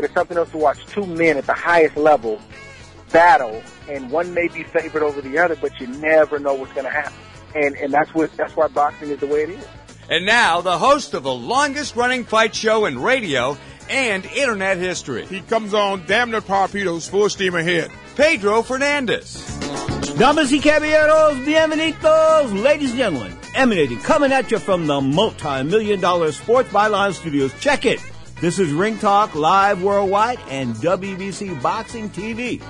But 0.00 0.06
it's 0.06 0.14
something 0.14 0.38
else 0.38 0.50
to 0.52 0.56
watch 0.56 0.86
two 0.86 1.04
men 1.04 1.36
at 1.36 1.44
the 1.44 1.52
highest 1.52 1.94
level 1.94 2.40
battle, 3.12 3.62
and 3.86 4.10
one 4.10 4.32
may 4.32 4.48
be 4.48 4.62
favored 4.62 5.02
over 5.02 5.20
the 5.20 5.36
other, 5.36 5.56
but 5.56 5.78
you 5.78 5.88
never 5.88 6.38
know 6.38 6.54
what's 6.54 6.72
going 6.72 6.86
to 6.86 6.90
happen. 6.90 7.12
And 7.54 7.76
and 7.76 7.92
that's 7.92 8.14
what 8.14 8.34
that's 8.38 8.56
why 8.56 8.68
boxing 8.68 9.10
is 9.10 9.20
the 9.20 9.26
way 9.26 9.42
it 9.42 9.50
is. 9.50 9.66
And 10.08 10.24
now, 10.24 10.62
the 10.62 10.78
host 10.78 11.12
of 11.12 11.22
the 11.22 11.34
longest 11.34 11.96
running 11.96 12.24
fight 12.24 12.54
show 12.54 12.86
in 12.86 12.98
radio 12.98 13.58
and 13.90 14.24
internet 14.24 14.78
history. 14.78 15.26
He 15.26 15.42
comes 15.42 15.74
on 15.74 16.06
damn 16.06 16.30
near 16.30 16.40
torpedoes, 16.40 17.06
full 17.06 17.28
steam 17.28 17.54
ahead. 17.54 17.90
Pedro 18.16 18.62
Fernandez. 18.62 19.34
Damas 20.16 20.50
y 20.50 20.60
caballeros, 20.60 21.44
bienvenidos, 21.44 22.62
ladies 22.62 22.92
and 22.92 22.98
gentlemen. 22.98 23.38
Emanating, 23.54 23.98
coming 23.98 24.32
at 24.32 24.50
you 24.50 24.58
from 24.58 24.86
the 24.86 24.98
multi-million 24.98 26.00
dollar 26.00 26.32
Sports 26.32 26.70
Byline 26.70 27.12
Studios. 27.12 27.52
Check 27.60 27.84
it. 27.84 28.00
This 28.40 28.58
is 28.58 28.72
Ring 28.72 28.96
Talk 28.96 29.34
Live 29.34 29.82
Worldwide 29.82 30.38
and 30.48 30.74
WBC 30.76 31.60
Boxing 31.60 32.08
TV. 32.08 32.62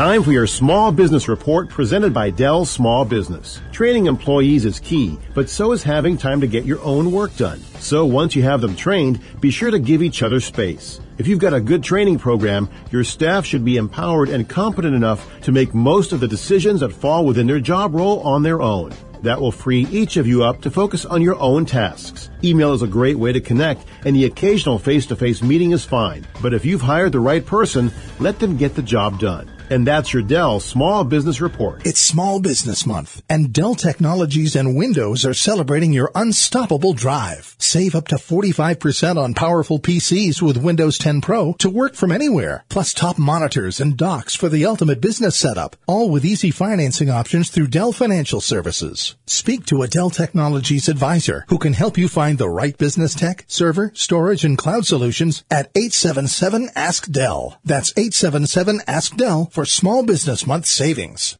Time 0.01 0.23
for 0.23 0.33
your 0.33 0.47
small 0.47 0.91
business 0.91 1.29
report 1.29 1.69
presented 1.69 2.15
by 2.15 2.31
Dell 2.31 2.65
Small 2.65 3.05
Business. 3.05 3.61
Training 3.71 4.07
employees 4.07 4.65
is 4.65 4.81
key, 4.81 5.19
but 5.35 5.51
so 5.51 5.73
is 5.73 5.83
having 5.83 6.17
time 6.17 6.41
to 6.41 6.47
get 6.47 6.65
your 6.65 6.81
own 6.81 7.13
work 7.13 7.37
done. 7.37 7.61
So 7.81 8.07
once 8.07 8.35
you 8.35 8.43
have 8.45 8.63
them 8.63 8.75
trained, 8.75 9.21
be 9.43 9.51
sure 9.51 9.71
to 9.71 9.79
give 9.79 10.03
each 10.03 10.23
other 10.23 10.41
space. 10.41 11.03
If 11.19 11.29
you've 11.29 11.39
got 11.39 11.53
a 11.53 11.61
good 11.61 11.85
training 11.85 12.19
program, 12.19 12.71
your 12.91 13.05
staff 13.05 13.45
should 13.45 13.63
be 13.63 13.77
empowered 13.77 14.31
and 14.31 14.49
competent 14.49 14.95
enough 14.95 15.29
to 15.43 15.53
make 15.53 15.75
most 15.75 16.13
of 16.13 16.21
the 16.21 16.29
decisions 16.29 16.81
that 16.81 16.95
fall 16.95 17.27
within 17.27 17.47
their 17.47 17.61
job 17.61 17.95
role 17.95 18.21
on 18.21 18.43
their 18.43 18.63
own. 18.63 18.95
That 19.21 19.39
will 19.39 19.53
free 19.53 19.87
each 19.91 20.17
of 20.17 20.27
you 20.27 20.45
up 20.45 20.63
to 20.63 20.71
focus 20.71 21.05
on 21.05 21.21
your 21.21 21.39
own 21.39 21.67
tasks. 21.67 22.31
Email 22.43 22.73
is 22.73 22.81
a 22.81 22.87
great 22.87 23.19
way 23.19 23.35
to 23.35 23.41
connect, 23.43 23.85
and 24.07 24.17
the 24.17 24.25
occasional 24.25 24.79
face-to-face 24.79 25.43
meeting 25.43 25.73
is 25.73 25.85
fine. 25.85 26.27
But 26.41 26.55
if 26.55 26.65
you've 26.65 26.81
hired 26.81 27.13
the 27.13 27.21
right 27.21 27.45
person, 27.45 27.93
let 28.19 28.39
them 28.39 28.57
get 28.57 28.75
the 28.75 28.83
job 28.83 29.19
done. 29.19 29.51
And 29.71 29.87
that's 29.87 30.13
your 30.13 30.25
Dell 30.25 30.59
Small 30.59 31.05
Business 31.05 31.41
Report. 31.41 31.87
It's 31.87 32.01
Small 32.01 32.41
Business 32.41 32.85
Month, 32.85 33.23
and 33.29 33.53
Dell 33.53 33.77
Technologies 33.77 34.57
and 34.57 34.77
Windows 34.77 35.25
are 35.25 35.33
celebrating 35.33 35.93
your 35.93 36.11
unstoppable 36.17 36.93
drive. 36.93 37.55
Save 37.57 37.95
up 37.95 38.09
to 38.09 38.17
45% 38.17 39.17
on 39.17 39.33
powerful 39.33 39.79
PCs 39.79 40.43
with 40.43 40.57
Windows 40.57 40.99
10 40.99 41.21
Pro 41.21 41.53
to 41.61 41.71
work 41.71 41.95
from 41.95 42.11
anywhere, 42.11 42.65
plus 42.69 42.93
top 42.93 43.17
monitors 43.17 43.81
and 43.81 43.97
docks 43.97 44.35
for 44.35 44.49
the 44.49 44.67
ultimate 44.67 45.01
business 45.01 45.37
setup, 45.37 45.77
all 45.87 46.11
with 46.11 46.25
easy 46.25 46.51
financing 46.51 47.09
options 47.09 47.49
through 47.49 47.69
Dell 47.69 47.93
Financial 47.93 48.41
Services. 48.41 49.15
Speak 49.27 49.67
to 49.67 49.83
a 49.83 49.89
Dell 49.89 50.11
Technologies 50.11 50.89
advisor 50.89 51.45
who 51.49 51.59
can 51.59 51.75
help 51.75 51.97
you 51.97 52.09
find 52.09 52.39
the 52.39 52.49
right 52.49 52.77
business 52.77 53.15
tech, 53.15 53.45
server, 53.47 53.93
storage, 53.95 54.45
and 54.45 54.59
cloud 54.59 54.85
solutions 54.85 55.45
at 55.49 55.71
877 55.77 56.71
Ask 56.75 57.09
Dell. 57.09 57.61
That's 57.65 57.93
877 57.97 58.81
Ask 58.89 59.17
Dell 59.17 59.49
for 59.53 59.60
Small 59.65 60.05
Business 60.05 60.47
Month 60.47 60.67
savings. 60.67 61.40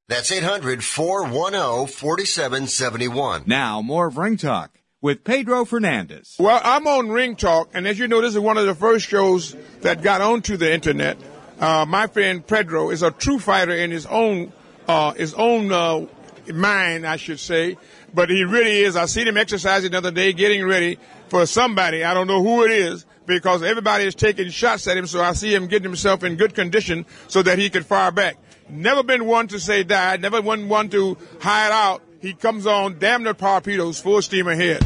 800 0.11 0.83
410 0.83 1.87
4771. 1.87 1.87
800 1.87 1.87
410 1.87 1.87
4771. 1.87 1.87
That's 1.87 1.87
800 1.87 1.87
410 1.87 1.87
4771. 1.87 3.43
Now, 3.47 3.81
more 3.81 4.07
of 4.07 4.17
Ring 4.17 4.37
Talk 4.37 4.81
with 5.01 5.23
Pedro 5.23 5.65
Fernandez. 5.65 6.35
Well, 6.37 6.59
I'm 6.63 6.85
on 6.85 7.09
Ring 7.09 7.35
Talk, 7.35 7.69
and 7.73 7.87
as 7.87 7.97
you 7.97 8.07
know, 8.07 8.21
this 8.21 8.33
is 8.33 8.39
one 8.39 8.57
of 8.57 8.65
the 8.65 8.75
first 8.75 9.07
shows 9.07 9.55
that 9.81 10.01
got 10.01 10.21
onto 10.21 10.57
the 10.57 10.71
internet. 10.71 11.17
Uh, 11.59 11.85
my 11.87 12.07
friend 12.07 12.45
Pedro 12.45 12.89
is 12.89 13.03
a 13.03 13.11
true 13.11 13.39
fighter 13.39 13.71
in 13.71 13.91
his 13.91 14.05
own 14.05 14.51
uh, 14.87 15.13
his 15.13 15.33
own 15.35 15.71
uh, 15.71 16.05
mind, 16.53 17.05
I 17.05 17.15
should 17.15 17.39
say. 17.39 17.77
But 18.13 18.29
he 18.29 18.43
really 18.43 18.79
is. 18.79 18.95
I 18.97 19.05
seen 19.05 19.27
him 19.27 19.37
exercising 19.37 19.91
the 19.91 19.97
other 19.97 20.11
day, 20.11 20.33
getting 20.33 20.65
ready 20.65 20.99
for 21.29 21.45
somebody. 21.45 22.03
I 22.03 22.13
don't 22.13 22.27
know 22.27 22.43
who 22.43 22.63
it 22.65 22.71
is 22.71 23.05
because 23.25 23.63
everybody 23.63 24.03
is 24.03 24.15
taking 24.15 24.49
shots 24.49 24.87
at 24.87 24.97
him. 24.97 25.07
So 25.07 25.21
I 25.21 25.33
see 25.33 25.53
him 25.53 25.67
getting 25.67 25.85
himself 25.85 26.23
in 26.23 26.35
good 26.35 26.53
condition 26.53 27.05
so 27.27 27.41
that 27.43 27.57
he 27.57 27.69
could 27.69 27.85
fire 27.85 28.11
back. 28.11 28.37
Never 28.71 29.03
been 29.03 29.25
one 29.25 29.47
to 29.49 29.59
say 29.59 29.83
die. 29.83 30.15
Never 30.17 30.41
been 30.41 30.69
one 30.69 30.89
to 30.89 31.17
hide 31.41 31.71
out. 31.71 32.01
He 32.21 32.33
comes 32.33 32.65
on 32.65 32.99
damn 32.99 33.23
near 33.23 33.33
torpedoes, 33.33 33.99
full 33.99 34.21
steam 34.21 34.47
ahead. 34.47 34.85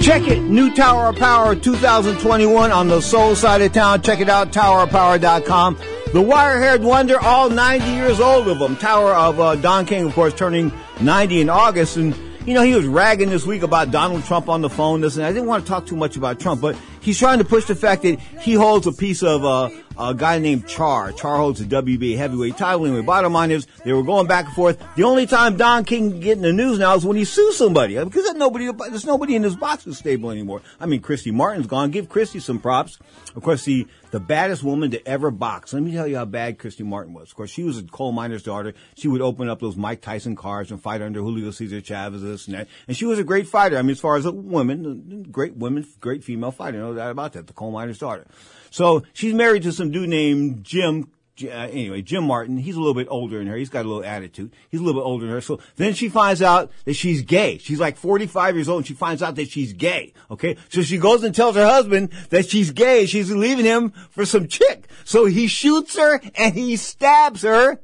Check 0.00 0.26
it, 0.26 0.40
new 0.40 0.74
Tower 0.74 1.08
of 1.08 1.16
Power 1.16 1.54
2021 1.54 2.72
on 2.72 2.88
the 2.88 3.02
soul 3.02 3.34
side 3.36 3.60
of 3.60 3.72
town. 3.72 4.00
Check 4.00 4.20
it 4.20 4.30
out, 4.30 4.50
towerofpower.com. 4.50 5.78
The 6.14 6.22
wire-haired 6.22 6.82
wonder, 6.82 7.20
all 7.20 7.50
90 7.50 7.86
years 7.90 8.18
old 8.18 8.48
of 8.48 8.58
them. 8.58 8.76
Tower 8.76 9.12
of 9.12 9.38
uh, 9.38 9.56
Don 9.56 9.84
King, 9.84 10.06
of 10.06 10.14
course, 10.14 10.32
turning 10.32 10.72
90 11.02 11.42
in 11.42 11.50
August. 11.50 11.96
And, 11.96 12.16
you 12.46 12.54
know, 12.54 12.62
he 12.62 12.74
was 12.74 12.86
ragging 12.86 13.28
this 13.28 13.44
week 13.46 13.62
about 13.62 13.90
Donald 13.90 14.24
Trump 14.24 14.48
on 14.48 14.62
the 14.62 14.70
phone. 14.70 15.02
This 15.02 15.16
and 15.16 15.26
I 15.26 15.32
didn't 15.32 15.46
want 15.46 15.64
to 15.64 15.68
talk 15.68 15.86
too 15.86 15.96
much 15.96 16.16
about 16.16 16.40
Trump, 16.40 16.60
but 16.62 16.76
he's 17.00 17.18
trying 17.18 17.38
to 17.38 17.44
push 17.44 17.64
the 17.66 17.74
fact 17.74 18.02
that 18.02 18.18
he 18.40 18.54
holds 18.54 18.86
a 18.86 18.92
piece 18.92 19.22
of 19.22 19.44
uh, 19.44 19.70
a 19.98 20.14
guy 20.14 20.38
named 20.38 20.66
Charr. 20.66 21.12
Charr 21.12 21.36
holds 21.36 21.64
the 21.64 21.82
WBA 21.82 22.16
heavyweight 22.16 22.56
title. 22.56 22.86
Anyway, 22.86 23.02
bottom 23.02 23.32
line 23.32 23.50
is 23.50 23.66
they 23.84 23.92
were 23.92 24.02
going 24.02 24.26
back 24.26 24.46
and 24.46 24.54
forth. 24.54 24.82
The 24.96 25.04
only 25.04 25.26
time 25.26 25.56
Don 25.56 25.84
King 25.84 26.10
can 26.12 26.20
get 26.20 26.36
in 26.38 26.42
the 26.42 26.52
news 26.52 26.78
now 26.78 26.94
is 26.94 27.04
when 27.04 27.16
he 27.16 27.24
sues 27.24 27.56
somebody 27.56 28.02
because 28.02 28.24
there's 28.24 28.36
nobody, 28.36 28.70
there's 28.72 29.04
nobody 29.04 29.36
in 29.36 29.42
his 29.42 29.56
boxing 29.56 29.92
stable 29.92 30.30
anymore. 30.30 30.62
I 30.78 30.86
mean, 30.86 31.00
Christy 31.00 31.30
Martin's 31.30 31.66
gone. 31.66 31.90
Give 31.90 32.08
Christy 32.08 32.40
some 32.40 32.60
props. 32.60 32.98
Of 33.36 33.42
course, 33.42 33.64
the 33.64 33.86
the 34.10 34.20
baddest 34.20 34.64
woman 34.64 34.90
to 34.90 35.06
ever 35.06 35.30
box. 35.30 35.72
Let 35.72 35.82
me 35.82 35.92
tell 35.92 36.06
you 36.06 36.16
how 36.16 36.24
bad 36.24 36.58
Christy 36.58 36.82
Martin 36.82 37.14
was. 37.14 37.30
Of 37.30 37.36
course, 37.36 37.50
she 37.50 37.62
was 37.62 37.78
a 37.78 37.84
coal 37.84 38.10
miner's 38.12 38.42
daughter. 38.42 38.74
She 38.96 39.06
would 39.06 39.20
open 39.20 39.48
up 39.48 39.60
those 39.60 39.76
Mike 39.76 40.00
Tyson 40.00 40.34
cars 40.34 40.70
and 40.70 40.82
fight 40.82 41.00
under 41.00 41.20
Julio 41.20 41.50
Cesar 41.52 41.80
Chavez, 41.80 42.46
and 42.46 42.56
that. 42.56 42.68
And 42.88 42.96
she 42.96 43.04
was 43.04 43.18
a 43.18 43.24
great 43.24 43.46
fighter. 43.46 43.78
I 43.78 43.82
mean, 43.82 43.92
as 43.92 44.00
far 44.00 44.16
as 44.16 44.26
a 44.26 44.32
woman, 44.32 45.26
great 45.30 45.56
woman, 45.56 45.86
great 46.00 46.24
female 46.24 46.50
fighter. 46.50 46.82
No 46.90 46.96
doubt 46.96 47.10
about 47.12 47.32
that. 47.34 47.46
The 47.46 47.52
coal 47.52 47.70
miner's 47.70 47.98
daughter. 47.98 48.26
So 48.70 49.04
she's 49.12 49.32
married 49.32 49.62
to 49.62 49.72
some 49.72 49.92
dude 49.92 50.08
named 50.08 50.64
Jim. 50.64 51.12
Uh, 51.40 51.46
anyway, 51.46 52.02
Jim 52.02 52.24
Martin, 52.24 52.58
he's 52.58 52.74
a 52.74 52.80
little 52.80 52.94
bit 52.94 53.06
older 53.08 53.38
than 53.38 53.46
her. 53.46 53.56
He's 53.56 53.70
got 53.70 53.84
a 53.84 53.88
little 53.88 54.04
attitude. 54.04 54.52
He's 54.68 54.80
a 54.80 54.82
little 54.82 55.00
bit 55.00 55.06
older 55.06 55.26
than 55.26 55.34
her. 55.36 55.40
So 55.40 55.60
then 55.76 55.94
she 55.94 56.08
finds 56.08 56.42
out 56.42 56.70
that 56.84 56.94
she's 56.94 57.22
gay. 57.22 57.58
She's 57.58 57.78
like 57.78 57.96
45 57.96 58.56
years 58.56 58.68
old 58.68 58.78
and 58.78 58.86
she 58.86 58.94
finds 58.94 59.22
out 59.22 59.36
that 59.36 59.48
she's 59.48 59.72
gay. 59.72 60.12
Okay. 60.32 60.56
So 60.68 60.82
she 60.82 60.98
goes 60.98 61.22
and 61.22 61.32
tells 61.32 61.54
her 61.54 61.64
husband 61.64 62.10
that 62.30 62.48
she's 62.48 62.72
gay. 62.72 63.06
She's 63.06 63.30
leaving 63.30 63.64
him 63.64 63.90
for 64.10 64.26
some 64.26 64.48
chick. 64.48 64.88
So 65.04 65.26
he 65.26 65.46
shoots 65.46 65.96
her 65.96 66.20
and 66.34 66.54
he 66.54 66.76
stabs 66.76 67.42
her 67.42 67.80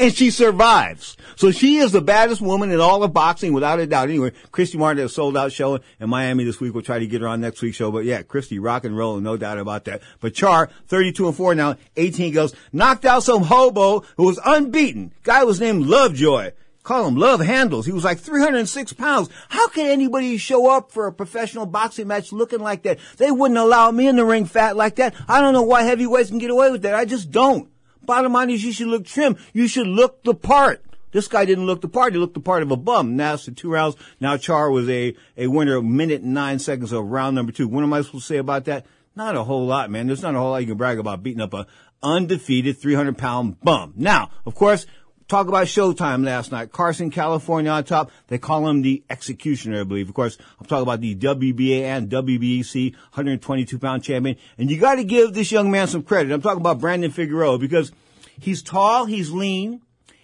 and 0.00 0.14
she 0.16 0.30
survives. 0.30 1.16
So 1.36 1.50
she 1.50 1.76
is 1.76 1.92
the 1.92 2.00
baddest 2.00 2.40
woman 2.40 2.70
in 2.70 2.80
all 2.80 3.02
of 3.02 3.12
boxing 3.12 3.52
without 3.52 3.78
a 3.78 3.86
doubt. 3.86 4.08
Anyway, 4.08 4.32
Christy 4.50 4.78
Martin 4.78 5.02
has 5.02 5.14
sold 5.14 5.36
out 5.36 5.52
show 5.52 5.78
in 6.00 6.08
Miami 6.08 6.44
this 6.44 6.58
week. 6.58 6.72
We'll 6.72 6.82
try 6.82 6.98
to 6.98 7.06
get 7.06 7.20
her 7.20 7.28
on 7.28 7.42
next 7.42 7.60
week's 7.60 7.76
show. 7.76 7.92
But 7.92 8.06
yeah, 8.06 8.22
Christy 8.22 8.58
rock 8.58 8.84
and 8.84 8.96
roll, 8.96 9.20
no 9.20 9.36
doubt 9.36 9.58
about 9.58 9.84
that. 9.84 10.02
But 10.20 10.32
Charr, 10.32 10.70
32 10.88 11.28
and 11.28 11.36
4 11.36 11.54
now, 11.54 11.76
18 11.96 12.32
goes, 12.32 12.54
knocked 12.72 13.04
out 13.04 13.22
some 13.22 13.42
hobo 13.42 14.00
who 14.16 14.24
was 14.24 14.40
unbeaten. 14.44 15.12
Guy 15.22 15.44
was 15.44 15.60
named 15.60 15.86
Lovejoy. 15.86 16.52
Call 16.82 17.06
him 17.06 17.16
Love 17.16 17.40
Handles. 17.40 17.84
He 17.84 17.92
was 17.92 18.04
like 18.04 18.18
306 18.18 18.94
pounds. 18.94 19.28
How 19.50 19.68
can 19.68 19.86
anybody 19.86 20.38
show 20.38 20.70
up 20.70 20.90
for 20.90 21.06
a 21.06 21.12
professional 21.12 21.66
boxing 21.66 22.08
match 22.08 22.32
looking 22.32 22.60
like 22.60 22.84
that? 22.84 22.98
They 23.18 23.30
wouldn't 23.30 23.58
allow 23.58 23.90
me 23.90 24.08
in 24.08 24.16
the 24.16 24.24
ring 24.24 24.46
fat 24.46 24.76
like 24.76 24.96
that. 24.96 25.14
I 25.28 25.42
don't 25.42 25.52
know 25.52 25.62
why 25.62 25.82
heavyweights 25.82 26.30
can 26.30 26.38
get 26.38 26.50
away 26.50 26.70
with 26.70 26.82
that. 26.82 26.94
I 26.94 27.04
just 27.04 27.30
don't. 27.30 27.70
Bottom 28.10 28.32
line 28.32 28.50
is 28.50 28.64
you 28.64 28.72
should 28.72 28.88
look 28.88 29.04
trim. 29.04 29.36
You 29.52 29.68
should 29.68 29.86
look 29.86 30.24
the 30.24 30.34
part. 30.34 30.84
This 31.12 31.28
guy 31.28 31.44
didn't 31.44 31.66
look 31.66 31.80
the 31.80 31.86
part. 31.86 32.12
He 32.12 32.18
looked 32.18 32.34
the 32.34 32.40
part 32.40 32.64
of 32.64 32.72
a 32.72 32.76
bum. 32.76 33.14
Now 33.14 33.34
it's 33.34 33.48
two 33.54 33.70
rounds. 33.70 33.94
Now 34.18 34.36
Charr 34.36 34.72
was 34.72 34.88
a, 34.88 35.14
a 35.36 35.46
winner 35.46 35.76
of 35.76 35.84
minute 35.84 36.22
and 36.22 36.34
nine 36.34 36.58
seconds 36.58 36.90
of 36.90 37.04
round 37.04 37.36
number 37.36 37.52
two. 37.52 37.68
What 37.68 37.84
am 37.84 37.92
I 37.92 38.00
supposed 38.02 38.26
to 38.26 38.34
say 38.34 38.38
about 38.38 38.64
that? 38.64 38.84
Not 39.14 39.36
a 39.36 39.44
whole 39.44 39.64
lot, 39.64 39.92
man. 39.92 40.08
There's 40.08 40.22
not 40.22 40.34
a 40.34 40.38
whole 40.38 40.50
lot 40.50 40.56
you 40.56 40.66
can 40.66 40.76
brag 40.76 40.98
about 40.98 41.22
beating 41.22 41.40
up 41.40 41.54
a 41.54 41.68
undefeated 42.02 42.80
300 42.80 43.16
pound 43.16 43.60
bum. 43.60 43.92
Now, 43.94 44.30
of 44.44 44.56
course, 44.56 44.86
talk 45.30 45.48
about 45.48 45.66
Showtime 45.66 46.24
last 46.24 46.50
night. 46.50 46.72
Carson, 46.72 47.10
California 47.10 47.70
on 47.70 47.84
top. 47.84 48.10
They 48.26 48.38
call 48.38 48.68
him 48.68 48.82
the 48.82 49.02
executioner, 49.08 49.80
I 49.80 49.84
believe. 49.84 50.08
Of 50.08 50.14
course, 50.14 50.36
I'm 50.58 50.66
talking 50.66 50.82
about 50.82 51.00
the 51.00 51.14
WBA 51.14 51.82
and 51.82 52.10
WBC 52.10 52.92
122 52.92 53.78
pound 53.78 54.02
champion. 54.02 54.36
And 54.58 54.70
you 54.70 54.78
got 54.78 54.96
to 54.96 55.04
give 55.04 55.32
this 55.32 55.52
young 55.52 55.70
man 55.70 55.86
some 55.86 56.02
credit. 56.02 56.32
I'm 56.32 56.42
talking 56.42 56.60
about 56.60 56.80
Brandon 56.80 57.10
Figueroa 57.10 57.58
because 57.58 57.92
he's 58.38 58.62
tall, 58.62 59.06
he's 59.06 59.30
lean, 59.30 59.80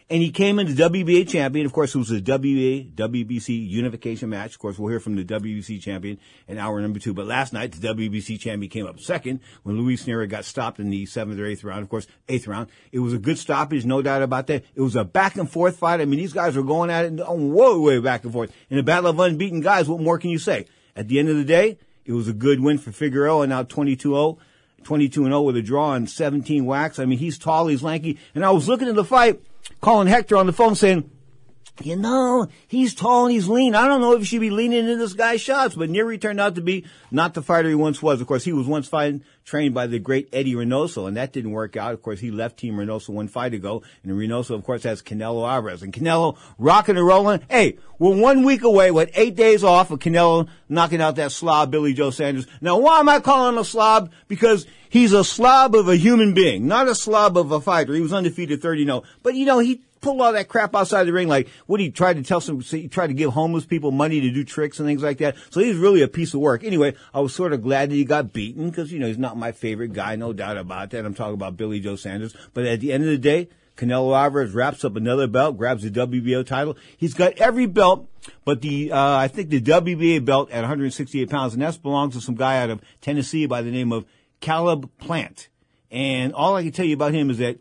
and 0.08 0.22
he 0.22 0.30
came 0.30 0.58
in 0.58 0.72
the 0.72 0.82
WBA 0.88 1.28
champion. 1.28 1.66
Of 1.66 1.72
course, 1.72 1.94
it 1.94 1.98
was 1.98 2.12
a 2.12 2.20
WBA, 2.20 2.92
WBC 2.94 3.68
unification 3.68 4.28
match. 4.28 4.52
Of 4.52 4.60
course, 4.60 4.78
we'll 4.78 4.90
hear 4.90 5.00
from 5.00 5.16
the 5.16 5.24
WBC 5.24 5.80
champion 5.80 6.18
in 6.46 6.58
hour 6.58 6.80
number 6.80 7.00
two. 7.00 7.12
But 7.12 7.26
last 7.26 7.52
night, 7.52 7.72
the 7.72 7.88
WBC 7.88 8.38
champion 8.38 8.70
came 8.70 8.86
up 8.86 9.00
second 9.00 9.40
when 9.64 9.76
Luis 9.76 10.04
Nery 10.04 10.28
got 10.28 10.44
stopped 10.44 10.78
in 10.78 10.90
the 10.90 11.06
seventh 11.06 11.40
or 11.40 11.46
eighth 11.46 11.64
round. 11.64 11.82
Of 11.82 11.88
course, 11.88 12.06
eighth 12.28 12.46
round. 12.46 12.68
It 12.92 13.00
was 13.00 13.14
a 13.14 13.18
good 13.18 13.38
stoppage, 13.38 13.84
no 13.84 14.00
doubt 14.00 14.22
about 14.22 14.46
that. 14.46 14.64
It 14.76 14.80
was 14.80 14.94
a 14.94 15.04
back 15.04 15.36
and 15.36 15.50
forth 15.50 15.78
fight. 15.78 16.00
I 16.00 16.04
mean, 16.04 16.20
these 16.20 16.32
guys 16.32 16.56
were 16.56 16.62
going 16.62 16.90
at 16.90 17.04
it 17.04 17.20
oh, 17.26 17.34
whoa, 17.34 17.80
way 17.80 17.98
back 17.98 18.22
and 18.22 18.32
forth. 18.32 18.52
In 18.70 18.78
a 18.78 18.84
battle 18.84 19.10
of 19.10 19.18
unbeaten 19.18 19.60
guys, 19.60 19.88
what 19.88 20.00
more 20.00 20.18
can 20.18 20.30
you 20.30 20.38
say? 20.38 20.66
At 20.94 21.08
the 21.08 21.18
end 21.18 21.28
of 21.28 21.36
the 21.36 21.44
day, 21.44 21.78
it 22.04 22.12
was 22.12 22.28
a 22.28 22.32
good 22.32 22.60
win 22.60 22.78
for 22.78 22.92
Figueroa, 22.92 23.42
and 23.42 23.50
now 23.50 23.64
22-0. 23.64 24.38
22 24.84 25.24
and 25.24 25.32
0 25.32 25.42
with 25.42 25.56
a 25.56 25.62
draw 25.62 25.88
on 25.88 26.06
17 26.06 26.64
whacks. 26.64 27.00
I 27.00 27.06
mean, 27.06 27.18
he's 27.18 27.38
tall, 27.38 27.66
he's 27.66 27.82
lanky. 27.82 28.20
And 28.36 28.44
I 28.44 28.50
was 28.50 28.68
looking 28.68 28.86
at 28.86 28.94
the 28.94 29.04
fight, 29.04 29.42
calling 29.80 30.08
Hector 30.08 30.36
on 30.36 30.46
the 30.46 30.52
phone 30.52 30.74
saying, 30.74 31.10
you 31.82 31.96
know, 31.96 32.48
he's 32.66 32.94
tall 32.94 33.26
and 33.26 33.34
he's 33.34 33.48
lean. 33.48 33.74
I 33.74 33.86
don't 33.86 34.00
know 34.00 34.12
if 34.12 34.20
he 34.20 34.24
should 34.24 34.40
be 34.40 34.50
leaning 34.50 34.80
into 34.80 34.96
this 34.96 35.12
guy's 35.12 35.40
shots, 35.40 35.74
but 35.74 35.90
Nery 35.90 36.20
turned 36.20 36.40
out 36.40 36.54
to 36.54 36.62
be 36.62 36.84
not 37.10 37.34
the 37.34 37.42
fighter 37.42 37.68
he 37.68 37.74
once 37.74 38.02
was. 38.02 38.20
Of 38.20 38.26
course, 38.26 38.44
he 38.44 38.52
was 38.52 38.66
once 38.66 38.88
fighting, 38.88 39.22
trained 39.44 39.74
by 39.74 39.86
the 39.86 39.98
great 39.98 40.28
Eddie 40.32 40.54
Reynoso, 40.54 41.06
and 41.06 41.16
that 41.16 41.32
didn't 41.32 41.50
work 41.50 41.76
out. 41.76 41.92
Of 41.92 42.02
course, 42.02 42.20
he 42.20 42.30
left 42.30 42.56
Team 42.56 42.74
Reynoso 42.74 43.10
one 43.10 43.28
fight 43.28 43.52
ago, 43.52 43.82
and 44.02 44.12
Reynoso, 44.12 44.54
of 44.54 44.64
course, 44.64 44.84
has 44.84 45.02
Canelo 45.02 45.48
Alvarez. 45.48 45.82
And 45.82 45.92
Canelo 45.92 46.38
rocking 46.58 46.96
and 46.96 47.06
rolling. 47.06 47.42
Hey, 47.50 47.78
we're 47.98 48.16
one 48.16 48.42
week 48.42 48.62
away 48.62 48.90
with 48.90 49.10
eight 49.14 49.36
days 49.36 49.62
off 49.62 49.90
of 49.90 49.98
Canelo 49.98 50.48
knocking 50.68 51.02
out 51.02 51.16
that 51.16 51.32
slob, 51.32 51.70
Billy 51.70 51.92
Joe 51.92 52.10
Saunders. 52.10 52.46
Now, 52.60 52.78
why 52.78 53.00
am 53.00 53.08
I 53.08 53.20
calling 53.20 53.54
him 53.54 53.58
a 53.58 53.64
slob? 53.64 54.10
Because 54.28 54.66
he's 54.88 55.12
a 55.12 55.24
slob 55.24 55.74
of 55.74 55.88
a 55.88 55.96
human 55.96 56.32
being, 56.32 56.66
not 56.66 56.88
a 56.88 56.94
slob 56.94 57.36
of 57.36 57.52
a 57.52 57.60
fighter. 57.60 57.92
He 57.92 58.00
was 58.00 58.12
undefeated 58.12 58.62
30-0. 58.62 59.04
But, 59.22 59.34
you 59.34 59.44
know, 59.44 59.58
he 59.58 59.82
pulled 60.06 60.20
all 60.20 60.32
that 60.32 60.46
crap 60.46 60.72
outside 60.76 61.04
the 61.04 61.12
ring. 61.12 61.26
Like, 61.26 61.48
what 61.66 61.80
he 61.80 61.90
tried 61.90 62.14
to 62.14 62.22
tell 62.22 62.40
some, 62.40 62.60
he 62.60 62.86
tried 62.86 63.08
to 63.08 63.14
give 63.14 63.32
homeless 63.32 63.66
people 63.66 63.90
money 63.90 64.20
to 64.20 64.30
do 64.30 64.44
tricks 64.44 64.78
and 64.78 64.86
things 64.86 65.02
like 65.02 65.18
that. 65.18 65.34
So 65.50 65.60
he's 65.60 65.76
really 65.76 66.02
a 66.02 66.08
piece 66.08 66.32
of 66.32 66.38
work. 66.38 66.62
Anyway, 66.62 66.94
I 67.12 67.18
was 67.18 67.34
sort 67.34 67.52
of 67.52 67.62
glad 67.62 67.90
that 67.90 67.96
he 67.96 68.04
got 68.04 68.32
beaten 68.32 68.70
because, 68.70 68.92
you 68.92 69.00
know, 69.00 69.08
he's 69.08 69.18
not 69.18 69.36
my 69.36 69.50
favorite 69.50 69.92
guy, 69.92 70.14
no 70.14 70.32
doubt 70.32 70.58
about 70.58 70.90
that. 70.90 71.04
I'm 71.04 71.14
talking 71.14 71.34
about 71.34 71.56
Billy 71.56 71.80
Joe 71.80 71.96
Saunders. 71.96 72.36
But 72.54 72.66
at 72.66 72.78
the 72.78 72.92
end 72.92 73.02
of 73.02 73.10
the 73.10 73.18
day, 73.18 73.48
Canelo 73.76 74.16
Alvarez 74.16 74.52
wraps 74.54 74.84
up 74.84 74.94
another 74.94 75.26
belt, 75.26 75.58
grabs 75.58 75.82
the 75.82 75.90
WBO 75.90 76.46
title. 76.46 76.76
He's 76.96 77.14
got 77.14 77.32
every 77.38 77.66
belt, 77.66 78.08
but 78.44 78.62
the 78.62 78.92
uh, 78.92 79.16
I 79.16 79.26
think 79.26 79.50
the 79.50 79.60
WBA 79.60 80.24
belt 80.24 80.50
at 80.52 80.60
168 80.60 81.28
pounds, 81.28 81.52
and 81.52 81.62
that 81.62 81.82
belongs 81.82 82.14
to 82.14 82.20
some 82.20 82.36
guy 82.36 82.62
out 82.62 82.70
of 82.70 82.80
Tennessee 83.00 83.46
by 83.46 83.60
the 83.60 83.72
name 83.72 83.92
of 83.92 84.06
Caleb 84.40 84.88
Plant. 84.98 85.48
And 85.90 86.32
all 86.32 86.54
I 86.54 86.62
can 86.62 86.72
tell 86.72 86.86
you 86.86 86.94
about 86.94 87.12
him 87.12 87.28
is 87.28 87.38
that 87.38 87.58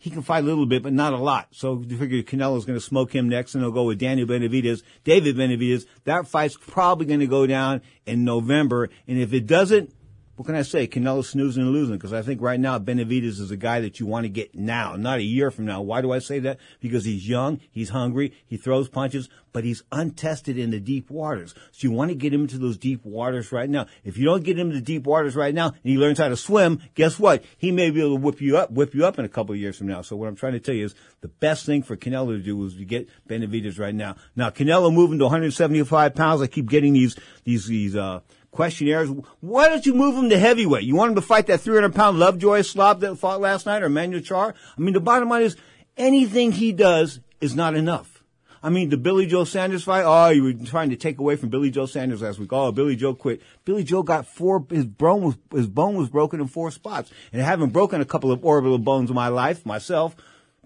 he 0.00 0.08
can 0.08 0.22
fight 0.22 0.42
a 0.42 0.46
little 0.46 0.64
bit, 0.64 0.82
but 0.82 0.94
not 0.94 1.12
a 1.12 1.18
lot. 1.18 1.48
So 1.52 1.84
you 1.86 1.98
figure 1.98 2.22
Canelo's 2.22 2.64
going 2.64 2.78
to 2.78 2.84
smoke 2.84 3.14
him 3.14 3.28
next, 3.28 3.54
and 3.54 3.62
he'll 3.62 3.70
go 3.70 3.84
with 3.84 3.98
Daniel 3.98 4.26
Benavidez, 4.26 4.82
David 5.04 5.36
Benavidez. 5.36 5.84
That 6.04 6.26
fight's 6.26 6.56
probably 6.56 7.04
going 7.04 7.20
to 7.20 7.26
go 7.26 7.46
down 7.46 7.82
in 8.06 8.24
November, 8.24 8.88
and 9.06 9.18
if 9.18 9.34
it 9.34 9.46
doesn't, 9.46 9.92
what 10.40 10.46
can 10.46 10.56
I 10.56 10.62
say? 10.62 10.88
Canelo's 10.88 11.28
snoozing 11.28 11.64
and 11.64 11.70
losing 11.70 11.96
because 11.96 12.14
I 12.14 12.22
think 12.22 12.40
right 12.40 12.58
now 12.58 12.78
Benavidez 12.78 13.38
is 13.38 13.50
a 13.50 13.58
guy 13.58 13.82
that 13.82 14.00
you 14.00 14.06
want 14.06 14.24
to 14.24 14.30
get 14.30 14.54
now, 14.54 14.96
not 14.96 15.18
a 15.18 15.22
year 15.22 15.50
from 15.50 15.66
now. 15.66 15.82
Why 15.82 16.00
do 16.00 16.12
I 16.12 16.18
say 16.18 16.38
that? 16.38 16.58
Because 16.80 17.04
he's 17.04 17.28
young, 17.28 17.60
he's 17.70 17.90
hungry, 17.90 18.32
he 18.46 18.56
throws 18.56 18.88
punches, 18.88 19.28
but 19.52 19.64
he's 19.64 19.82
untested 19.92 20.56
in 20.56 20.70
the 20.70 20.80
deep 20.80 21.10
waters. 21.10 21.54
So 21.72 21.86
you 21.86 21.90
want 21.90 22.08
to 22.08 22.14
get 22.14 22.32
him 22.32 22.40
into 22.40 22.56
those 22.56 22.78
deep 22.78 23.04
waters 23.04 23.52
right 23.52 23.68
now. 23.68 23.84
If 24.02 24.16
you 24.16 24.24
don't 24.24 24.42
get 24.42 24.58
him 24.58 24.68
into 24.68 24.80
deep 24.80 25.04
waters 25.04 25.36
right 25.36 25.54
now 25.54 25.66
and 25.66 25.78
he 25.82 25.98
learns 25.98 26.16
how 26.16 26.28
to 26.28 26.38
swim, 26.38 26.80
guess 26.94 27.18
what? 27.18 27.44
He 27.58 27.70
may 27.70 27.90
be 27.90 28.00
able 28.00 28.16
to 28.16 28.22
whip 28.22 28.40
you 28.40 28.56
up, 28.56 28.70
whip 28.70 28.94
you 28.94 29.04
up 29.04 29.18
in 29.18 29.26
a 29.26 29.28
couple 29.28 29.52
of 29.52 29.60
years 29.60 29.76
from 29.76 29.88
now. 29.88 30.00
So 30.00 30.16
what 30.16 30.26
I'm 30.26 30.36
trying 30.36 30.54
to 30.54 30.60
tell 30.60 30.74
you 30.74 30.86
is 30.86 30.94
the 31.20 31.28
best 31.28 31.66
thing 31.66 31.82
for 31.82 31.98
Canelo 31.98 32.28
to 32.28 32.38
do 32.38 32.64
is 32.64 32.76
to 32.76 32.84
get 32.86 33.10
Benavidez 33.28 33.78
right 33.78 33.94
now. 33.94 34.16
Now 34.36 34.48
Canelo 34.48 34.90
moving 34.90 35.18
to 35.18 35.26
175 35.26 36.14
pounds. 36.14 36.40
I 36.40 36.46
keep 36.46 36.70
getting 36.70 36.94
these, 36.94 37.14
these, 37.44 37.66
these, 37.66 37.94
uh, 37.94 38.20
questionnaires. 38.50 39.08
Why 39.40 39.68
don't 39.68 39.86
you 39.86 39.94
move 39.94 40.16
him 40.16 40.30
to 40.30 40.38
heavyweight? 40.38 40.84
You 40.84 40.96
want 40.96 41.10
him 41.10 41.14
to 41.16 41.22
fight 41.22 41.46
that 41.46 41.60
300 41.60 41.94
pound 41.94 42.18
Lovejoy 42.18 42.62
slob 42.62 43.00
that 43.00 43.16
fought 43.16 43.40
last 43.40 43.66
night 43.66 43.82
or 43.82 43.88
Manuel 43.88 44.22
Charr? 44.22 44.54
I 44.76 44.80
mean, 44.80 44.94
the 44.94 45.00
bottom 45.00 45.28
line 45.28 45.42
is 45.42 45.56
anything 45.96 46.52
he 46.52 46.72
does 46.72 47.20
is 47.40 47.54
not 47.54 47.74
enough. 47.74 48.20
I 48.62 48.68
mean, 48.68 48.90
the 48.90 48.98
Billy 48.98 49.26
Joe 49.26 49.44
Saunders 49.44 49.84
fight, 49.84 50.04
oh, 50.04 50.28
you 50.28 50.42
were 50.42 50.52
trying 50.52 50.90
to 50.90 50.96
take 50.96 51.18
away 51.18 51.36
from 51.36 51.48
Billy 51.48 51.70
Joe 51.70 51.86
Saunders 51.86 52.20
last 52.20 52.38
week. 52.38 52.52
Oh, 52.52 52.70
Billy 52.72 52.94
Joe 52.94 53.14
quit. 53.14 53.40
Billy 53.64 53.84
Joe 53.84 54.02
got 54.02 54.26
four, 54.26 54.66
his 54.68 54.84
bone 54.84 55.22
was, 55.22 55.36
his 55.50 55.66
bone 55.66 55.96
was 55.96 56.10
broken 56.10 56.40
in 56.40 56.46
four 56.46 56.70
spots. 56.70 57.10
And 57.32 57.40
having 57.40 57.70
broken 57.70 58.02
a 58.02 58.04
couple 58.04 58.30
of 58.30 58.44
orbital 58.44 58.78
bones 58.78 59.08
in 59.08 59.16
my 59.16 59.28
life, 59.28 59.64
myself, 59.64 60.14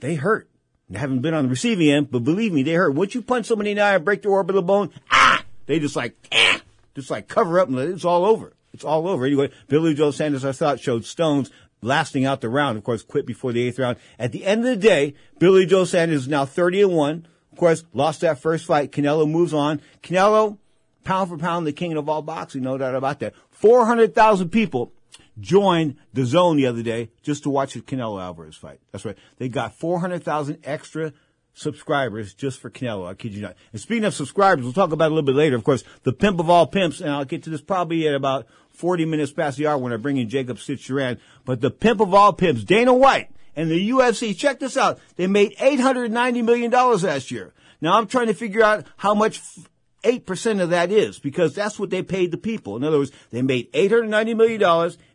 they 0.01 0.17
hurt. 0.17 0.49
I 0.93 0.99
haven't 0.99 1.21
been 1.21 1.35
on 1.35 1.45
the 1.45 1.51
receiving 1.51 1.89
end, 1.89 2.11
but 2.11 2.25
believe 2.25 2.53
me, 2.53 2.65
they 2.65 2.73
hurt. 2.73 2.95
Once 2.95 3.15
you 3.15 3.23
punch 3.23 3.47
somebody 3.47 3.71
in 3.71 3.77
the 3.77 3.83
eye 3.83 3.95
and 3.95 4.05
break 4.05 4.23
their 4.23 4.33
orbital 4.33 4.63
bone, 4.63 4.91
ah, 5.11 5.45
they 5.67 5.79
just 5.79 5.95
like, 5.95 6.17
ah, 6.33 6.61
just 6.95 7.11
like 7.11 7.29
cover 7.29 7.59
up 7.59 7.69
and 7.69 7.79
it's 7.79 8.05
all 8.05 8.25
over. 8.25 8.55
It's 8.73 8.85
all 8.85 9.07
over. 9.09 9.25
Anyway, 9.25 9.51
Billy 9.69 9.95
Joe 9.95 10.11
Saunders, 10.11 10.45
I 10.45 10.53
thought, 10.53 10.81
showed 10.81 11.05
stones 11.05 11.51
lasting 11.81 12.25
out 12.25 12.41
the 12.41 12.49
round. 12.49 12.77
Of 12.77 12.85
course, 12.85 13.03
quit 13.03 13.27
before 13.27 13.53
the 13.53 13.67
eighth 13.67 13.79
round. 13.79 13.99
At 14.19 14.33
the 14.33 14.45
end 14.45 14.61
of 14.61 14.67
the 14.67 14.77
day, 14.77 15.15
Billy 15.39 15.67
Joe 15.67 15.85
Saunders 15.85 16.23
is 16.23 16.29
now 16.29 16.45
30 16.45 16.83
and 16.83 16.93
1. 16.93 17.29
Of 17.53 17.59
course, 17.59 17.85
lost 17.93 18.23
that 18.23 18.41
first 18.41 18.67
fight. 18.67 18.91
Canelo 18.91 19.31
moves 19.31 19.55
on. 19.55 19.81
Canelo, 20.03 20.59
pound 21.05 21.31
for 21.31 21.39
pound, 21.39 21.67
the 21.67 21.73
king 21.73 21.97
of 21.97 22.09
all 22.09 22.23
boxing, 22.23 22.63
no 22.63 22.77
doubt 22.77 22.97
about 22.97 23.21
that. 23.21 23.35
400,000 23.51 24.49
people 24.49 24.93
joined 25.39 25.97
the 26.13 26.25
zone 26.25 26.57
the 26.57 26.67
other 26.67 26.83
day 26.83 27.11
just 27.23 27.45
to 27.45 27.51
watch 27.51 27.75
the 27.75 27.81
Canelo 27.81 28.21
Alvarez 28.21 28.57
fight. 28.57 28.81
That's 28.91 29.05
right. 29.05 29.17
They 29.39 29.49
got 29.49 29.75
400,000 29.75 30.59
extra 30.65 31.13
subscribers 31.55 32.35
just 32.35 32.61
for 32.61 32.69
Canelo. 32.69 33.09
I 33.09 33.15
kid 33.15 33.33
you 33.33 33.43
not. 33.43 33.57
And 33.73 33.81
speaking 33.81 34.05
of 34.05 34.15
subscribers, 34.15 34.65
we'll 34.65 34.75
talk 34.75 34.93
about 34.93 35.07
it 35.07 35.13
a 35.13 35.15
little 35.15 35.27
bit 35.27 35.37
later. 35.37 35.57
Of 35.57 35.65
course, 35.65 35.85
the 36.03 36.13
pimp 36.13 36.41
of 36.41 36.51
all 36.51 36.67
pimps, 36.67 37.01
and 37.01 37.11
I'll 37.11 37.25
get 37.25 37.45
to 37.45 37.51
this 37.51 37.63
probably 37.63 38.07
at 38.07 38.15
about 38.15 38.47
40 38.71 39.05
minutes 39.07 39.33
past 39.33 39.57
the 39.57 39.69
hour 39.69 39.79
when 39.79 39.93
I 39.93 39.97
bring 39.97 40.17
in 40.17 40.29
Jacob 40.29 40.59
Stitch 40.59 40.87
Duran. 40.87 41.19
But 41.45 41.61
the 41.61 41.71
pimp 41.71 42.01
of 42.01 42.13
all 42.13 42.33
pimps, 42.33 42.65
Dana 42.65 42.93
White, 42.93 43.31
and 43.57 43.71
the 43.71 43.91
UFC, 43.91 44.37
check 44.37 44.59
this 44.59 44.77
out. 44.77 44.99
They 45.17 45.29
made 45.29 45.57
$890 45.57 46.45
million 46.45 46.71
last 46.71 47.31
year. 47.31 47.55
Now 47.81 47.99
I'm 47.99 48.07
trying 48.07 48.27
to 48.27 48.35
figure 48.35 48.63
out 48.63 48.87
how 48.97 49.15
much 49.15 49.41
8% 50.03 50.61
of 50.61 50.71
that 50.71 50.91
is 50.91 51.19
because 51.19 51.55
that's 51.55 51.79
what 51.79 51.91
they 51.91 52.03
paid 52.03 52.31
the 52.31 52.37
people. 52.37 52.77
In 52.77 52.85
other 52.85 52.99
words, 52.99 53.13
they 53.31 53.43
made 53.43 53.73
$890 53.73 54.37
million 54.37 54.63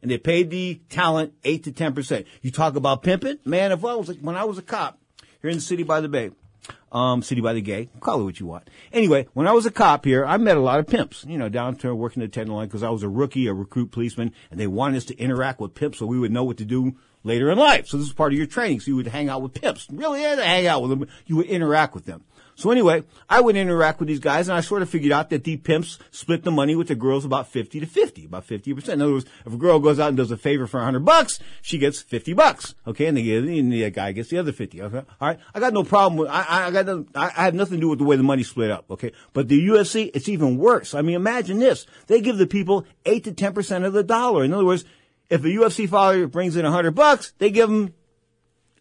and 0.02 0.12
they 0.12 0.18
paid 0.18 0.50
the 0.50 0.82
talent 0.90 1.34
8 1.44 1.64
to 1.66 1.72
10%. 1.72 2.26
You 2.42 2.52
talk 2.52 2.76
about 2.76 3.04
pimping? 3.04 3.40
Man, 3.46 3.72
if 3.72 3.84
I 3.86 3.96
was, 3.96 4.10
when 4.20 4.36
I 4.36 4.46
was 4.46 4.58
a 4.58 4.64
cop, 4.64 4.99
here 5.42 5.50
in 5.50 5.58
the 5.58 5.62
city 5.62 5.84
by 5.84 6.02
the 6.02 6.10
bay. 6.10 6.32
Um, 6.92 7.22
city 7.22 7.42
by 7.42 7.54
the 7.54 7.62
gay. 7.62 7.90
Call 8.00 8.22
it 8.22 8.24
what 8.24 8.40
you 8.40 8.46
want. 8.46 8.70
Anyway, 8.92 9.28
when 9.34 9.48
I 9.48 9.52
was 9.54 9.66
a 9.66 9.72
cop 9.72 10.06
here, 10.06 10.26
I 10.26 10.38
met 10.38 10.58
a 10.58 10.62
lot 10.62 10.80
of 10.80 10.88
pimps, 10.88 11.24
you 11.28 11.38
know, 11.38 11.48
down 11.48 11.76
to 11.78 11.94
working 11.94 12.22
the 12.22 12.28
Tenderloin 12.28 12.68
because 12.68 12.84
I 12.84 12.90
was 12.90 13.04
a 13.04 13.10
rookie, 13.10 13.48
a 13.48 13.54
recruit 13.54 13.92
policeman, 13.92 14.34
and 14.50 14.60
they 14.60 14.68
wanted 14.68 14.98
us 14.98 15.06
to 15.06 15.18
interact 15.18 15.60
with 15.60 15.76
pimps 15.76 16.00
so 16.00 16.06
we 16.06 16.20
would 16.20 16.32
know 16.32 16.44
what 16.44 16.58
to 16.58 16.66
do 16.66 16.96
later 17.24 17.52
in 17.52 17.58
life. 17.58 17.88
So 17.88 17.98
this 17.98 18.08
is 18.08 18.14
part 18.14 18.34
of 18.34 18.38
your 18.38 18.48
training. 18.48 18.80
So 18.80 18.88
you 18.88 18.96
would 18.96 19.08
hang 19.08 19.30
out 19.30 19.42
with 19.42 19.54
pimps. 19.54 19.88
Really 19.92 20.22
to 20.22 20.44
hang 20.44 20.68
out 20.68 20.82
with 20.82 20.90
them. 20.90 21.08
You 21.26 21.38
would 21.38 21.48
interact 21.48 21.94
with 21.94 22.06
them. 22.06 22.24
So 22.60 22.72
anyway, 22.72 23.06
I 23.30 23.40
would 23.40 23.56
interact 23.56 24.00
with 24.00 24.10
these 24.10 24.20
guys 24.20 24.50
and 24.50 24.58
I 24.58 24.60
sort 24.60 24.82
of 24.82 24.90
figured 24.90 25.14
out 25.14 25.30
that 25.30 25.46
the 25.46 25.56
pimps 25.56 25.98
split 26.12 26.44
the 26.44 26.52
money 26.52 26.76
with 26.76 26.90
the 26.90 26.96
girls 26.96 27.24
about 27.24 27.48
50 27.48 27.80
to 27.80 27.86
50, 27.86 28.26
about 28.26 28.46
50%. 28.46 28.90
In 28.90 29.02
other 29.02 29.14
words, 29.14 29.26
if 29.46 29.54
a 29.54 29.58
girl 29.58 29.80
goes 29.80 29.98
out 29.98 30.10
and 30.10 30.18
does 30.18 30.30
a 30.30 30.36
favor 30.36 30.68
for 30.68 30.80
100 30.80 31.00
bucks, 31.06 31.40
she 31.62 31.78
gets 31.78 32.02
50 32.02 32.34
bucks. 32.34 32.76
Okay. 32.86 33.06
And 33.06 33.16
the, 33.18 33.34
and 33.38 33.72
the 33.72 33.90
guy 33.92 34.12
gets 34.12 34.30
the 34.30 34.40
other 34.40 34.52
50. 34.52 34.82
Okay. 34.82 34.98
All 34.98 35.28
right. 35.30 35.40
I 35.56 35.62
got 35.62 35.72
no 35.72 35.86
problem 35.86 36.18
with, 36.20 36.30
I, 36.30 36.68
I 36.68 36.72
got, 36.72 36.86
no, 36.86 37.06
I, 37.16 37.28
I 37.28 37.46
have 37.46 37.54
nothing 37.54 37.78
to 37.78 37.82
do 37.82 37.88
with 37.88 38.00
the 38.00 38.06
way 38.06 38.18
the 38.18 38.24
money 38.24 38.44
split 38.44 38.72
up. 38.72 38.92
Okay. 38.92 39.14
But 39.32 39.48
the 39.48 39.66
UFC, 39.66 40.12
it's 40.14 40.28
even 40.28 40.58
worse. 40.58 40.94
I 40.94 41.02
mean, 41.02 41.16
imagine 41.16 41.60
this. 41.60 41.88
They 42.08 42.20
give 42.20 42.38
the 42.38 42.46
people 42.46 42.86
8 43.06 43.24
to 43.24 43.32
10% 43.32 43.86
of 43.86 43.94
the 43.94 44.04
dollar. 44.04 44.44
In 44.44 44.52
other 44.52 44.66
words, 44.66 44.84
if 45.30 45.46
a 45.46 45.48
UFC 45.48 45.88
fighter 45.88 46.28
brings 46.28 46.58
in 46.58 46.64
100 46.64 46.92
bucks, 46.92 47.32
they 47.38 47.52
give 47.52 47.70
them 47.70 47.94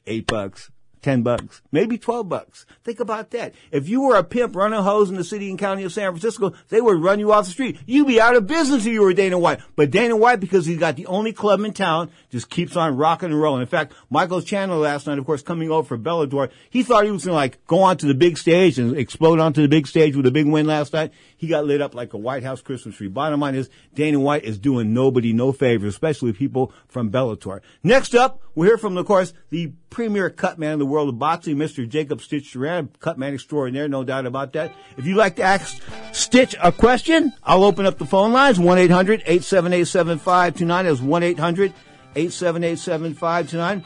8 0.04 0.26
bucks. 0.26 0.72
10 1.02 1.22
bucks, 1.22 1.62
maybe 1.72 1.98
12 1.98 2.28
bucks. 2.28 2.66
Think 2.84 3.00
about 3.00 3.30
that. 3.30 3.54
If 3.70 3.88
you 3.88 4.02
were 4.02 4.16
a 4.16 4.24
pimp 4.24 4.56
running 4.56 4.82
hoes 4.82 5.10
in 5.10 5.16
the 5.16 5.24
city 5.24 5.50
and 5.50 5.58
county 5.58 5.84
of 5.84 5.92
San 5.92 6.10
Francisco, 6.10 6.52
they 6.68 6.80
would 6.80 7.02
run 7.02 7.20
you 7.20 7.32
off 7.32 7.44
the 7.46 7.50
street. 7.50 7.78
You'd 7.86 8.06
be 8.06 8.20
out 8.20 8.36
of 8.36 8.46
business 8.46 8.86
if 8.86 8.92
you 8.92 9.02
were 9.02 9.12
Dana 9.12 9.38
White. 9.38 9.60
But 9.76 9.90
Dana 9.90 10.16
White, 10.16 10.40
because 10.40 10.66
he's 10.66 10.78
got 10.78 10.96
the 10.96 11.06
only 11.06 11.32
club 11.32 11.60
in 11.60 11.72
town, 11.72 12.10
just 12.30 12.50
keeps 12.50 12.76
on 12.76 12.96
rocking 12.96 13.30
and 13.30 13.40
rolling. 13.40 13.62
In 13.62 13.66
fact, 13.66 13.94
Michael 14.10 14.42
Chandler 14.42 14.76
last 14.76 15.06
night, 15.06 15.18
of 15.18 15.24
course, 15.24 15.42
coming 15.42 15.70
over 15.70 15.86
for 15.86 15.98
Bellator, 15.98 16.50
he 16.68 16.82
thought 16.82 17.04
he 17.04 17.10
was 17.10 17.24
going 17.24 17.32
to 17.32 17.36
like 17.36 17.64
go 17.66 17.82
onto 17.82 18.06
the 18.06 18.14
big 18.14 18.36
stage 18.38 18.78
and 18.78 18.96
explode 18.96 19.40
onto 19.40 19.62
the 19.62 19.68
big 19.68 19.86
stage 19.86 20.16
with 20.16 20.26
a 20.26 20.30
big 20.30 20.46
win 20.46 20.66
last 20.66 20.92
night. 20.92 21.12
He 21.36 21.46
got 21.46 21.64
lit 21.64 21.80
up 21.80 21.94
like 21.94 22.12
a 22.12 22.18
White 22.18 22.42
House 22.42 22.60
Christmas 22.60 22.96
tree. 22.96 23.08
Bottom 23.08 23.40
line 23.40 23.54
is, 23.54 23.70
Dana 23.94 24.20
White 24.20 24.44
is 24.44 24.58
doing 24.58 24.92
nobody 24.92 25.32
no 25.32 25.52
favors, 25.52 25.94
especially 25.94 26.32
people 26.32 26.72
from 26.88 27.10
Bellator. 27.10 27.60
Next 27.82 28.14
up, 28.14 28.42
we'll 28.54 28.68
hear 28.68 28.78
from, 28.78 28.96
of 28.96 29.06
course, 29.06 29.32
the 29.50 29.72
premier 29.90 30.30
cut 30.30 30.58
man 30.58 30.74
in 30.74 30.78
the 30.78 30.86
world 30.86 31.08
of 31.08 31.18
boxing, 31.18 31.56
Mr. 31.56 31.88
Jacob 31.88 32.20
Stitch 32.20 32.52
Duran, 32.52 32.90
cut 33.00 33.18
man 33.18 33.34
extraordinaire, 33.34 33.88
no 33.88 34.04
doubt 34.04 34.26
about 34.26 34.52
that. 34.52 34.72
If 34.96 35.06
you'd 35.06 35.16
like 35.16 35.36
to 35.36 35.42
ask 35.42 35.82
Stitch 36.12 36.54
a 36.62 36.70
question, 36.72 37.32
I'll 37.42 37.64
open 37.64 37.86
up 37.86 37.96
the 37.98 38.04
phone 38.04 38.32
lines, 38.32 38.58
1-800-878-7529 38.58 40.86
is 40.86 41.00
1-800- 41.00 41.72
878-7529. 42.14 43.84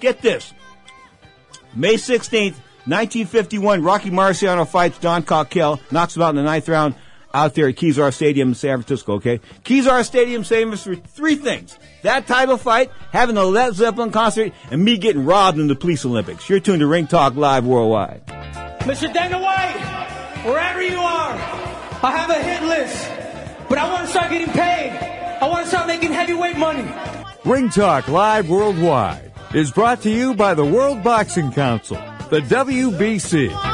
Get 0.00 0.20
this. 0.20 0.52
May 1.74 1.94
16th, 1.94 2.56
1951, 2.86 3.82
Rocky 3.82 4.10
Marciano 4.10 4.68
fights 4.68 4.98
Don 4.98 5.22
Cockell, 5.22 5.80
knocks 5.90 6.14
him 6.16 6.22
out 6.22 6.30
in 6.30 6.36
the 6.36 6.42
ninth 6.42 6.68
round 6.68 6.94
out 7.32 7.54
there 7.54 7.68
at 7.68 7.74
Kezar 7.74 8.14
Stadium 8.14 8.48
in 8.50 8.54
San 8.54 8.78
Francisco, 8.78 9.14
okay? 9.14 9.40
Kezar 9.64 10.04
Stadium 10.04 10.44
famous 10.44 10.84
for 10.84 10.94
three 10.94 11.34
things. 11.34 11.76
That 12.02 12.26
title 12.28 12.56
fight, 12.56 12.92
having 13.10 13.36
a 13.36 13.42
Led 13.42 13.74
Zeppelin 13.74 14.12
concert, 14.12 14.52
and 14.70 14.84
me 14.84 14.96
getting 14.98 15.24
robbed 15.24 15.58
in 15.58 15.66
the 15.66 15.74
police 15.74 16.04
Olympics. 16.04 16.48
You're 16.48 16.60
tuned 16.60 16.80
to 16.80 16.86
Ring 16.86 17.08
Talk 17.08 17.34
Live 17.34 17.66
Worldwide. 17.66 18.24
Mr. 18.80 19.12
Dana 19.12 19.40
White, 19.40 20.44
wherever 20.44 20.80
you 20.80 20.98
are, 20.98 21.32
I 22.02 22.14
have 22.16 22.30
a 22.30 22.40
hit 22.40 22.62
list, 22.62 23.68
but 23.68 23.78
I 23.78 23.90
want 23.90 24.04
to 24.04 24.10
start 24.10 24.30
getting 24.30 24.52
paid. 24.52 24.90
I 25.40 25.48
want 25.48 25.64
to 25.64 25.68
start 25.68 25.88
making 25.88 26.12
heavyweight 26.12 26.56
money. 26.56 26.84
Ring 27.44 27.68
Talk 27.68 28.08
Live 28.08 28.48
Worldwide 28.48 29.30
is 29.52 29.70
brought 29.70 30.00
to 30.00 30.10
you 30.10 30.34
by 30.34 30.54
the 30.54 30.64
World 30.64 31.04
Boxing 31.04 31.52
Council, 31.52 31.98
the 32.30 32.40
WBC. 32.40 33.73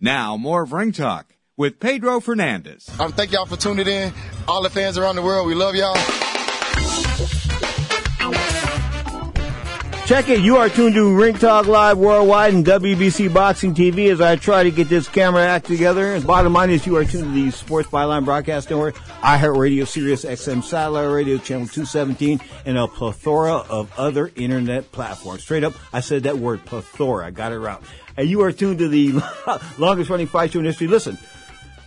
Now, 0.00 0.36
more 0.36 0.62
of 0.62 0.72
Ring 0.72 0.92
Talk 0.92 1.34
with 1.56 1.80
Pedro 1.80 2.20
Fernandez. 2.20 2.88
Um, 2.98 3.12
thank 3.12 3.32
y'all 3.32 3.46
for 3.46 3.56
tuning 3.56 3.86
in. 3.86 4.12
All 4.48 4.62
the 4.62 4.70
fans 4.70 4.98
around 4.98 5.16
the 5.16 5.22
world, 5.22 5.46
we 5.46 5.54
love 5.54 5.74
y'all. 5.74 5.94
Check 10.06 10.28
it. 10.28 10.40
You 10.40 10.58
are 10.58 10.68
tuned 10.68 10.94
to 10.96 11.16
Ring 11.16 11.34
Talk 11.34 11.66
Live 11.66 11.96
Worldwide 11.96 12.52
and 12.52 12.62
WBC 12.62 13.32
Boxing 13.32 13.72
TV 13.72 14.12
as 14.12 14.20
I 14.20 14.36
try 14.36 14.62
to 14.62 14.70
get 14.70 14.90
this 14.90 15.08
camera 15.08 15.46
act 15.46 15.64
together. 15.64 16.20
Bottom 16.20 16.52
line 16.52 16.68
is 16.68 16.84
you 16.84 16.96
are 16.96 17.06
tuned 17.06 17.24
to 17.24 17.30
the 17.30 17.50
Sports 17.50 17.88
Byline 17.88 18.26
Broadcast 18.26 18.68
Network, 18.68 18.96
iHeartRadio, 19.22 19.86
Sirius 19.86 20.26
XM 20.26 20.62
Satellite 20.62 21.10
Radio, 21.10 21.38
Channel 21.38 21.68
217, 21.68 22.38
and 22.66 22.76
a 22.76 22.86
plethora 22.86 23.54
of 23.54 23.90
other 23.98 24.30
internet 24.36 24.92
platforms. 24.92 25.42
Straight 25.42 25.64
up, 25.64 25.72
I 25.90 26.00
said 26.00 26.24
that 26.24 26.36
word, 26.36 26.66
plethora. 26.66 27.26
I 27.26 27.30
got 27.30 27.52
it 27.52 27.58
right. 27.58 27.80
And 28.18 28.28
you 28.28 28.42
are 28.42 28.52
tuned 28.52 28.80
to 28.80 28.88
the 28.88 29.22
longest 29.78 30.10
running 30.10 30.26
fight 30.26 30.52
show 30.52 30.58
in 30.58 30.66
history. 30.66 30.86
Listen, 30.86 31.16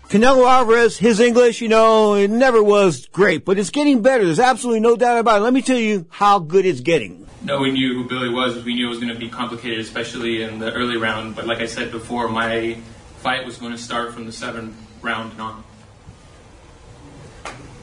Canelo 0.10 0.50
Alvarez, 0.50 0.98
his 0.98 1.20
English, 1.20 1.60
you 1.60 1.67
know, 1.67 2.13
it 2.13 2.30
never 2.30 2.63
was 2.63 3.08
great, 3.08 3.43
but 3.43 3.60
it's 3.60 3.70
getting 3.70 4.02
better. 4.02 4.24
There's 4.24 4.39
absolutely 4.39 4.80
no 4.80 4.96
doubt 4.96 5.17
about 5.20 5.41
it. 5.41 5.43
Let 5.43 5.52
me 5.52 5.62
tell 5.62 5.78
you 5.78 6.06
how 6.10 6.39
good 6.39 6.65
it's 6.65 6.80
getting. 6.80 7.28
No, 7.43 7.60
we 7.60 7.72
knew 7.72 7.93
who 7.93 8.08
Billy 8.08 8.30
was. 8.30 8.63
We 8.63 8.74
knew 8.74 8.86
it 8.86 8.89
was 8.89 9.00
going 9.00 9.13
to 9.13 9.20
be 9.20 9.28
complicated, 9.28 9.80
especially 9.80 10.43
in 10.43 10.60
the 10.60 10.72
early 10.72 10.96
round. 10.96 11.36
But 11.36 11.46
like 11.46 11.60
I 11.60 11.65
said 11.65 11.91
before, 11.91 12.30
my 12.30 12.78
fight 13.17 13.46
was 13.46 13.58
going 13.58 13.74
to 13.74 13.78
start 13.78 14.13
from 14.13 14.26
the 14.26 14.32
seventh 14.32 14.78
round 15.02 15.34
and 15.34 15.41
on. 15.41 15.63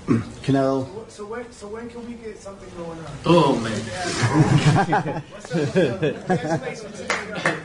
Canelo. 0.44 1.10
So 1.10 1.26
when, 1.26 1.52
so 1.52 1.68
when 1.68 1.90
can 1.90 2.06
we 2.06 2.14
get 2.14 2.38
something 2.38 2.70
going 2.78 2.98
on? 3.00 3.06
Oh 3.26 3.56
man. 3.60 3.80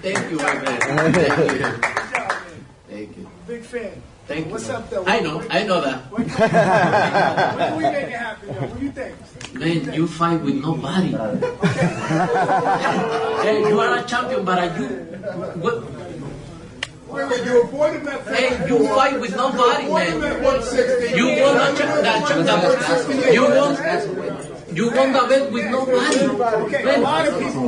Thank 0.01 0.31
you, 0.31 0.37
my 0.37 0.53
man. 0.53 1.13
Thank 1.13 1.53
you. 1.53 1.59
Man. 1.59 1.81
Thank 2.89 3.17
you. 3.17 3.29
Big 3.47 3.63
fan. 3.63 4.01
Thank 4.29 4.45
you. 4.45 4.51
What's 4.51 4.69
up, 4.69 4.87
though? 4.91 5.03
I 5.07 5.21
know, 5.21 5.41
I 5.49 5.63
know 5.63 5.81
that. 5.81 6.05
When 6.13 6.29
can 6.29 7.77
we 7.77 7.83
make 7.83 7.95
it 7.95 8.11
happen, 8.11 8.53
though? 8.53 8.61
What 8.61 8.79
do 8.79 8.85
you 8.85 8.91
think? 8.91 9.15
Man, 9.55 9.91
you 9.91 10.05
fight 10.07 10.41
with 10.43 10.61
nobody. 10.61 11.17
hey, 13.41 13.57
you 13.67 13.79
are 13.79 13.97
a 13.97 14.03
champion, 14.03 14.45
but 14.45 14.59
are 14.59 14.69
you? 14.77 14.85
What? 15.65 15.81
Wait, 17.09 17.25
wait, 17.27 17.43
you 17.43 17.63
avoided 17.63 18.05
that. 18.05 18.27
Hey, 18.27 18.67
you 18.69 18.87
fight 18.89 19.19
with 19.19 19.35
nobody, 19.35 19.89
man. 19.89 20.21
You 20.21 21.25
won 21.41 21.57
a 21.57 21.73
cha- 21.73 22.01
that 22.05 22.21
cha- 22.29 23.33
You 23.33 23.49
won. 23.49 23.73
You 24.75 24.91
won 24.93 25.11
the 25.11 25.25
bet 25.27 25.51
with 25.51 25.65
nobody. 25.71 26.19
Okay, 26.69 26.83
a 26.85 27.01
lot 27.01 27.27
of 27.27 27.33
people. 27.41 27.65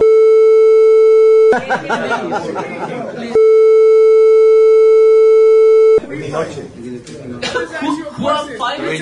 Who, 6.11 8.03
who 8.03 8.27
are 8.27 8.47
fighting? 8.57 9.01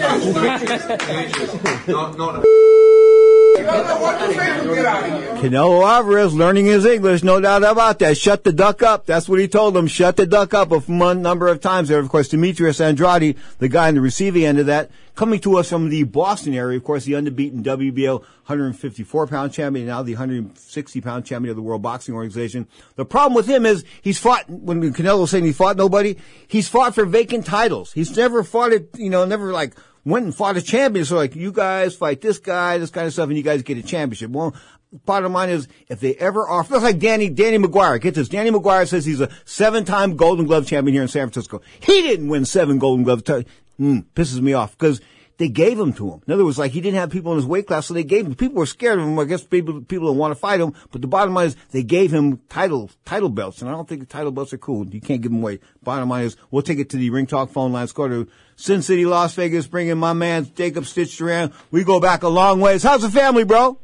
No, 1.87 2.11
no, 2.11 2.31
no. 2.31 2.39
What 2.39 3.08
Canelo 5.39 5.87
Alvarez 5.87 6.33
learning 6.33 6.65
his 6.65 6.85
English, 6.85 7.23
no 7.23 7.39
doubt 7.39 7.63
about 7.63 7.99
that. 7.99 8.17
Shut 8.17 8.43
the 8.43 8.51
duck 8.51 8.83
up. 8.83 9.05
That's 9.05 9.29
what 9.29 9.39
he 9.39 9.47
told 9.47 9.77
him. 9.77 9.87
Shut 9.87 10.17
the 10.17 10.25
duck 10.25 10.53
up 10.53 10.71
a 10.71 10.91
number 11.15 11.47
of 11.47 11.61
times 11.61 11.87
there. 11.87 11.99
Of 11.99 12.09
course, 12.09 12.27
Demetrius 12.27 12.81
Andrade, 12.81 13.37
the 13.59 13.69
guy 13.69 13.87
on 13.87 13.95
the 13.95 14.01
receiving 14.01 14.43
end 14.43 14.59
of 14.59 14.65
that, 14.65 14.91
coming 15.15 15.39
to 15.41 15.57
us 15.57 15.69
from 15.69 15.89
the 15.89 16.03
Boston 16.03 16.53
area. 16.53 16.77
Of 16.77 16.83
course, 16.83 17.05
the 17.05 17.13
unbeaten 17.13 17.63
WBO 17.63 18.19
154 18.19 19.27
pound 19.27 19.53
champion, 19.53 19.87
now 19.87 20.03
the 20.03 20.13
160 20.13 21.01
pound 21.01 21.25
champion 21.25 21.51
of 21.51 21.55
the 21.55 21.61
World 21.61 21.81
Boxing 21.81 22.15
Organization. 22.15 22.67
The 22.95 23.05
problem 23.05 23.33
with 23.33 23.47
him 23.47 23.65
is 23.65 23.85
he's 24.01 24.19
fought, 24.19 24.49
when 24.49 24.81
Canelo 24.93 25.21
was 25.21 25.31
saying 25.31 25.45
he 25.45 25.53
fought 25.53 25.77
nobody, 25.77 26.17
he's 26.47 26.67
fought 26.67 26.95
for 26.95 27.05
vacant 27.05 27.45
titles. 27.45 27.93
He's 27.93 28.15
never 28.17 28.43
fought 28.43 28.73
it, 28.73 28.89
you 28.97 29.09
know, 29.09 29.23
never 29.23 29.53
like 29.53 29.73
went 30.05 30.25
and 30.25 30.35
fought 30.35 30.57
a 30.57 30.61
champion. 30.61 31.05
So 31.05 31.15
like, 31.15 31.35
you 31.35 31.51
guys 31.51 31.95
fight 31.95 32.21
this 32.21 32.39
guy, 32.39 32.77
this 32.77 32.89
kind 32.89 33.07
of 33.07 33.13
stuff, 33.13 33.29
and 33.29 33.37
you 33.37 33.43
guys 33.43 33.63
get 33.63 33.77
a 33.77 33.83
championship. 33.83 34.31
Well, 34.31 34.55
bottom 35.05 35.33
line 35.33 35.49
is, 35.49 35.67
if 35.87 35.99
they 35.99 36.15
ever 36.15 36.47
offer, 36.49 36.73
that's 36.73 36.83
like 36.83 36.99
Danny, 36.99 37.29
Danny 37.29 37.57
McGuire. 37.57 38.01
Get 38.01 38.15
this. 38.15 38.29
Danny 38.29 38.51
McGuire 38.51 38.87
says 38.87 39.05
he's 39.05 39.21
a 39.21 39.29
seven-time 39.45 40.15
Golden 40.15 40.45
Glove 40.45 40.67
champion 40.67 40.93
here 40.93 41.01
in 41.01 41.07
San 41.07 41.27
Francisco. 41.29 41.61
He 41.79 42.01
didn't 42.01 42.27
win 42.27 42.45
seven 42.45 42.79
Golden 42.79 43.03
Glove. 43.03 43.23
T- 43.23 43.45
mm, 43.79 44.05
pisses 44.15 44.41
me 44.41 44.53
off 44.53 44.77
because 44.77 45.01
they 45.39 45.47
gave 45.47 45.79
him 45.79 45.93
to 45.93 46.11
him. 46.11 46.21
In 46.27 46.33
other 46.33 46.43
words, 46.43 46.59
like 46.59 46.73
he 46.73 46.81
didn't 46.81 46.99
have 46.99 47.09
people 47.09 47.31
in 47.31 47.37
his 47.37 47.45
weight 47.45 47.65
class, 47.65 47.87
so 47.87 47.93
they 47.93 48.03
gave 48.03 48.25
him. 48.25 48.35
People 48.35 48.57
were 48.57 48.65
scared 48.65 48.99
of 48.99 49.05
him. 49.05 49.17
I 49.17 49.23
guess 49.23 49.41
people 49.41 49.81
people 49.81 50.07
don't 50.07 50.17
want 50.17 50.31
to 50.31 50.39
fight 50.39 50.59
him. 50.59 50.73
But 50.91 51.01
the 51.01 51.07
bottom 51.07 51.33
line 51.33 51.47
is 51.47 51.55
they 51.71 51.81
gave 51.81 52.11
him 52.11 52.41
title 52.49 52.91
title 53.05 53.29
belts, 53.29 53.61
and 53.61 53.69
I 53.69 53.73
don't 53.73 53.87
think 53.87 54.01
the 54.01 54.07
title 54.07 54.31
belts 54.31 54.53
are 54.53 54.57
cool. 54.57 54.85
You 54.87 54.99
can't 54.99 55.21
give 55.21 55.31
them 55.31 55.41
away. 55.41 55.59
Bottom 55.81 56.09
line 56.09 56.25
is 56.25 56.35
we'll 56.51 56.61
take 56.61 56.79
it 56.79 56.89
to 56.89 56.97
the 56.97 57.09
Ring 57.09 57.25
Talk 57.25 57.51
phone 57.51 57.71
lines. 57.71 57.93
Go 57.93 58.07
to 58.07 58.27
Sin 58.59 58.81
City, 58.81 59.05
Las 59.05 59.35
Vegas. 59.35 59.67
Bring 59.67 59.87
in 59.87 59.97
my 59.97 60.11
man 60.11 60.45
Jacob 60.53 60.85
Stitch 60.85 61.15
Duran. 61.15 61.53
We 61.71 61.85
go 61.85 62.01
back 62.01 62.23
a 62.23 62.27
long 62.27 62.59
ways. 62.59 62.83
How's 62.83 63.01
the 63.01 63.09
family, 63.09 63.45
bro? 63.45 63.79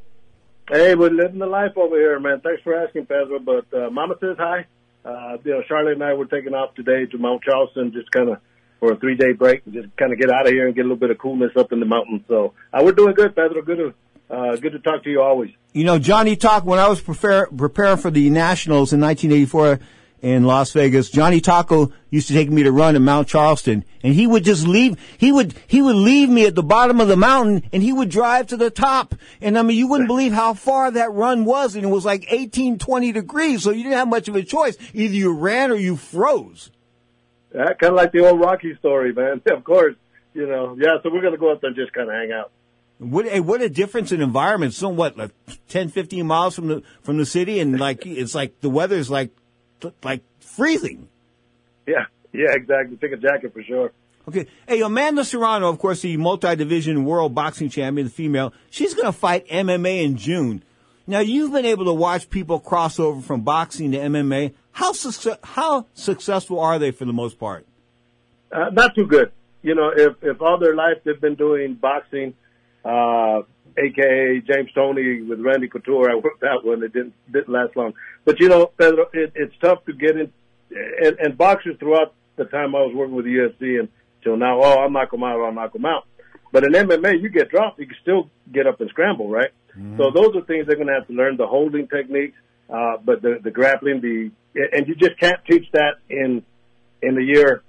Hey, 0.70 0.96
we're 0.96 1.12
living 1.12 1.40
the 1.40 1.46
life 1.46 1.78
over 1.78 1.96
here, 1.96 2.20
man. 2.20 2.42
Thanks 2.42 2.62
for 2.62 2.76
asking, 2.76 3.06
Pedro. 3.06 3.40
But 3.40 3.74
uh, 3.74 3.90
Mama 3.90 4.16
says 4.20 4.36
hi. 4.38 4.66
Uh, 5.06 5.38
you 5.46 5.52
know, 5.52 5.62
Charlotte 5.66 5.94
and 5.94 6.04
I 6.04 6.14
were 6.14 6.26
taking 6.26 6.54
off 6.54 6.76
today 6.76 7.06
to 7.06 7.18
Mount 7.18 7.42
Charleston, 7.44 7.94
just 7.94 8.12
kind 8.12 8.30
of 8.30 8.40
for 8.82 8.92
a 8.92 8.98
three 8.98 9.16
day 9.16 9.32
break, 9.32 9.62
and 9.66 9.74
just 9.74 9.96
kind 9.96 10.12
of 10.12 10.20
get 10.20 10.30
out 10.30 10.46
of 10.46 10.52
here 10.52 10.66
and 10.66 10.76
get 10.76 10.82
a 10.82 10.84
little 10.84 10.98
bit 10.98 11.10
of 11.10 11.20
coolness 11.20 11.52
up 11.56 11.72
in 11.72 11.80
the 11.80 11.86
mountains. 11.86 12.24
So 12.28 12.54
uh, 12.74 12.82
we're 12.84 12.92
doing 12.92 13.14
good, 13.14 13.34
Pedro. 13.34 13.62
Good 13.62 13.78
to 13.78 14.36
uh, 14.36 14.58
good 14.58 14.74
to 14.74 14.80
talk 14.80 15.06
to 15.06 15.10
you 15.10 15.22
always. 15.22 15.52
You 15.72 15.86
know, 15.86 16.00
Johnny 16.00 16.36
Tocco, 16.36 16.66
when 16.66 16.80
I 16.80 16.90
was 16.90 17.00
prepare, 17.00 17.48
preparing 17.48 17.98
for 17.98 18.12
the 18.12 18.30
Nationals 18.30 18.92
in 18.92 19.00
1984 19.00 19.80
in 20.26 20.44
Las 20.44 20.72
Vegas, 20.72 21.12
Johnny 21.12 21.40
Tocco 21.40 21.92
used 22.10 22.28
to 22.30 22.34
take 22.34 22.50
me 22.50 22.64
to 22.64 22.72
run 22.72 22.96
in 22.96 23.04
Mount 23.04 23.28
Charleston 23.28 23.86
and 24.02 24.16
he 24.16 24.26
would 24.26 24.44
just 24.44 24.68
leave, 24.68 24.98
he 25.20 25.32
would, 25.32 25.54
he 25.68 25.84
would 25.84 25.96
leave 25.96 26.30
me 26.30 26.48
at 26.48 26.56
the 26.56 26.64
bottom 26.64 27.00
of 27.00 27.08
the 27.08 27.16
mountain 27.16 27.62
and 27.72 27.84
he 27.84 27.94
would 27.94 28.10
drive 28.10 28.48
to 28.48 28.58
the 28.58 28.72
top. 28.72 29.14
And 29.40 29.56
I 29.56 29.62
mean, 29.62 29.78
you 29.78 29.88
wouldn't 29.88 30.08
believe 30.08 30.34
how 30.34 30.56
far 30.56 30.90
that 30.90 31.14
run 31.14 31.46
was 31.46 31.76
and 31.76 31.86
it 31.86 31.90
was 31.90 32.06
like 32.06 32.26
18, 32.28 32.80
20 32.80 33.12
degrees. 33.12 33.62
So 33.62 33.70
you 33.70 33.84
didn't 33.84 34.00
have 34.00 34.08
much 34.08 34.28
of 34.28 34.36
a 34.36 34.42
choice. 34.42 34.78
Either 34.96 35.14
you 35.14 35.32
ran 35.32 35.70
or 35.70 35.76
you 35.76 35.96
froze. 35.96 36.72
Yeah, 37.54 37.74
kind 37.74 37.92
of 37.92 37.94
like 37.94 38.12
the 38.12 38.28
old 38.28 38.40
Rocky 38.40 38.76
story, 38.78 39.14
man. 39.14 39.44
of 39.52 39.64
course, 39.64 39.94
you 40.34 40.48
know. 40.48 40.76
Yeah, 40.76 40.98
so 41.04 41.12
we're 41.14 41.22
gonna 41.22 41.38
go 41.38 41.52
up 41.52 41.62
there 41.62 41.68
and 41.68 41.78
just 41.78 41.94
kind 41.94 42.10
of 42.10 42.16
hang 42.16 42.32
out. 42.32 42.52
What 42.98 43.28
a, 43.28 43.42
what 43.42 43.62
a 43.62 43.70
difference 43.70 44.12
in 44.12 44.22
environment. 44.22 44.74
So 44.74 44.90
what, 44.90 45.18
like 45.18 45.32
10, 45.68 45.90
15 45.90 46.26
miles 46.26 46.56
from 46.56 46.68
the, 46.68 46.84
from 47.04 47.18
the 47.18 47.28
city 47.28 47.60
and 47.60 47.80
like, 47.80 48.08
it's 48.08 48.34
like 48.34 48.62
the 48.62 48.70
weather's 48.70 49.12
like, 49.12 49.32
like 50.04 50.24
freezing. 50.40 51.10
Yeah, 51.88 52.06
yeah, 52.34 52.52
exactly. 52.54 52.98
Take 52.98 53.12
a 53.14 53.18
jacket 53.18 53.54
for 53.54 53.64
sure. 53.64 53.92
Okay. 54.28 54.48
Hey, 54.68 54.82
Amanda 54.82 55.24
Serrano, 55.24 55.70
of 55.70 55.78
course, 55.78 56.02
the 56.02 56.18
multi-division 56.18 57.06
world 57.06 57.36
boxing 57.36 57.70
champion, 57.70 58.08
the 58.08 58.14
female, 58.14 58.54
she's 58.72 58.94
going 58.94 59.06
to 59.06 59.12
fight 59.12 59.48
MMA 59.48 60.04
in 60.04 60.18
June. 60.18 60.64
Now, 61.06 61.20
you've 61.20 61.52
been 61.52 61.66
able 61.66 61.86
to 61.86 61.94
watch 61.94 62.30
people 62.32 62.60
cross 62.60 63.00
over 63.00 63.22
from 63.22 63.42
boxing 63.42 63.92
to 63.92 64.00
MMA. 64.00 64.56
How, 64.72 64.94
how 65.44 65.86
successful 65.94 66.60
are 66.60 66.80
they 66.80 66.90
for 66.90 67.06
the 67.06 67.14
most 67.14 67.38
part? 67.38 67.68
Uh, 68.52 68.70
not 68.72 68.96
too 68.96 69.06
good. 69.06 69.32
You 69.62 69.74
know, 69.74 69.92
if 69.96 70.16
if 70.22 70.42
all 70.42 70.60
their 70.60 70.76
life 70.76 70.98
they've 71.04 71.20
been 71.20 71.36
doing 71.36 71.74
boxing, 71.74 72.36
uh, 72.84 73.42
aka 73.78 74.42
James 74.42 74.72
Toney 74.74 75.22
with 75.22 75.40
Randy 75.40 75.68
Couture, 75.68 76.12
I 76.12 76.16
worked 76.16 76.42
that 76.42 76.64
one. 76.64 76.84
It 76.84 76.94
didn't 76.94 77.14
didn't 77.32 77.50
last 77.50 77.76
long. 77.76 77.94
But 78.24 78.40
you 78.40 78.50
know, 78.50 78.68
Pedro, 78.68 79.06
it, 79.14 79.34
it's 79.36 79.56
tough 79.62 79.86
to 79.86 79.94
get 79.94 80.18
in. 80.18 80.32
And, 80.72 81.20
and 81.20 81.38
boxers 81.38 81.78
throughout 81.80 82.14
the 82.38 82.46
time 82.46 82.76
I 82.76 82.80
was 82.80 82.94
working 82.94 83.16
with 83.16 83.26
the 83.26 83.32
UFC 83.32 83.80
and 83.80 83.88
till 84.24 84.36
now, 84.36 84.60
oh, 84.62 84.80
I'll 84.82 84.90
knock 84.90 85.12
them 85.12 85.24
out, 85.24 85.40
I'll 85.40 85.54
knock 85.54 85.74
them 85.74 85.86
out. 85.86 86.06
But 86.52 86.64
in 86.64 86.72
MMA, 86.72 87.22
you 87.22 87.30
get 87.30 87.50
dropped, 87.50 87.80
you 87.80 87.86
can 87.86 87.98
still 88.02 88.30
get 88.52 88.66
up 88.66 88.82
and 88.82 88.90
scramble, 88.90 89.30
right? 89.30 89.52
Mm-hmm. 89.78 89.98
So 89.98 90.12
those 90.14 90.36
are 90.36 90.46
things 90.46 90.68
they're 90.68 90.76
going 90.76 90.88
to 90.88 90.94
have 90.94 91.08
to 91.08 91.14
learn: 91.14 91.38
the 91.38 91.48
holding 91.48 91.88
techniques, 91.88 92.38
uh, 92.70 92.98
but 93.04 93.22
the 93.22 93.40
the 93.44 93.52
grappling, 93.52 94.02
the 94.02 94.32
and 94.56 94.88
you 94.88 94.96
just 94.96 95.20
can't 95.20 95.40
teach 95.50 95.70
that 95.74 95.96
in 96.10 96.44
in 97.02 97.18
a 97.18 97.22
year 97.22 97.64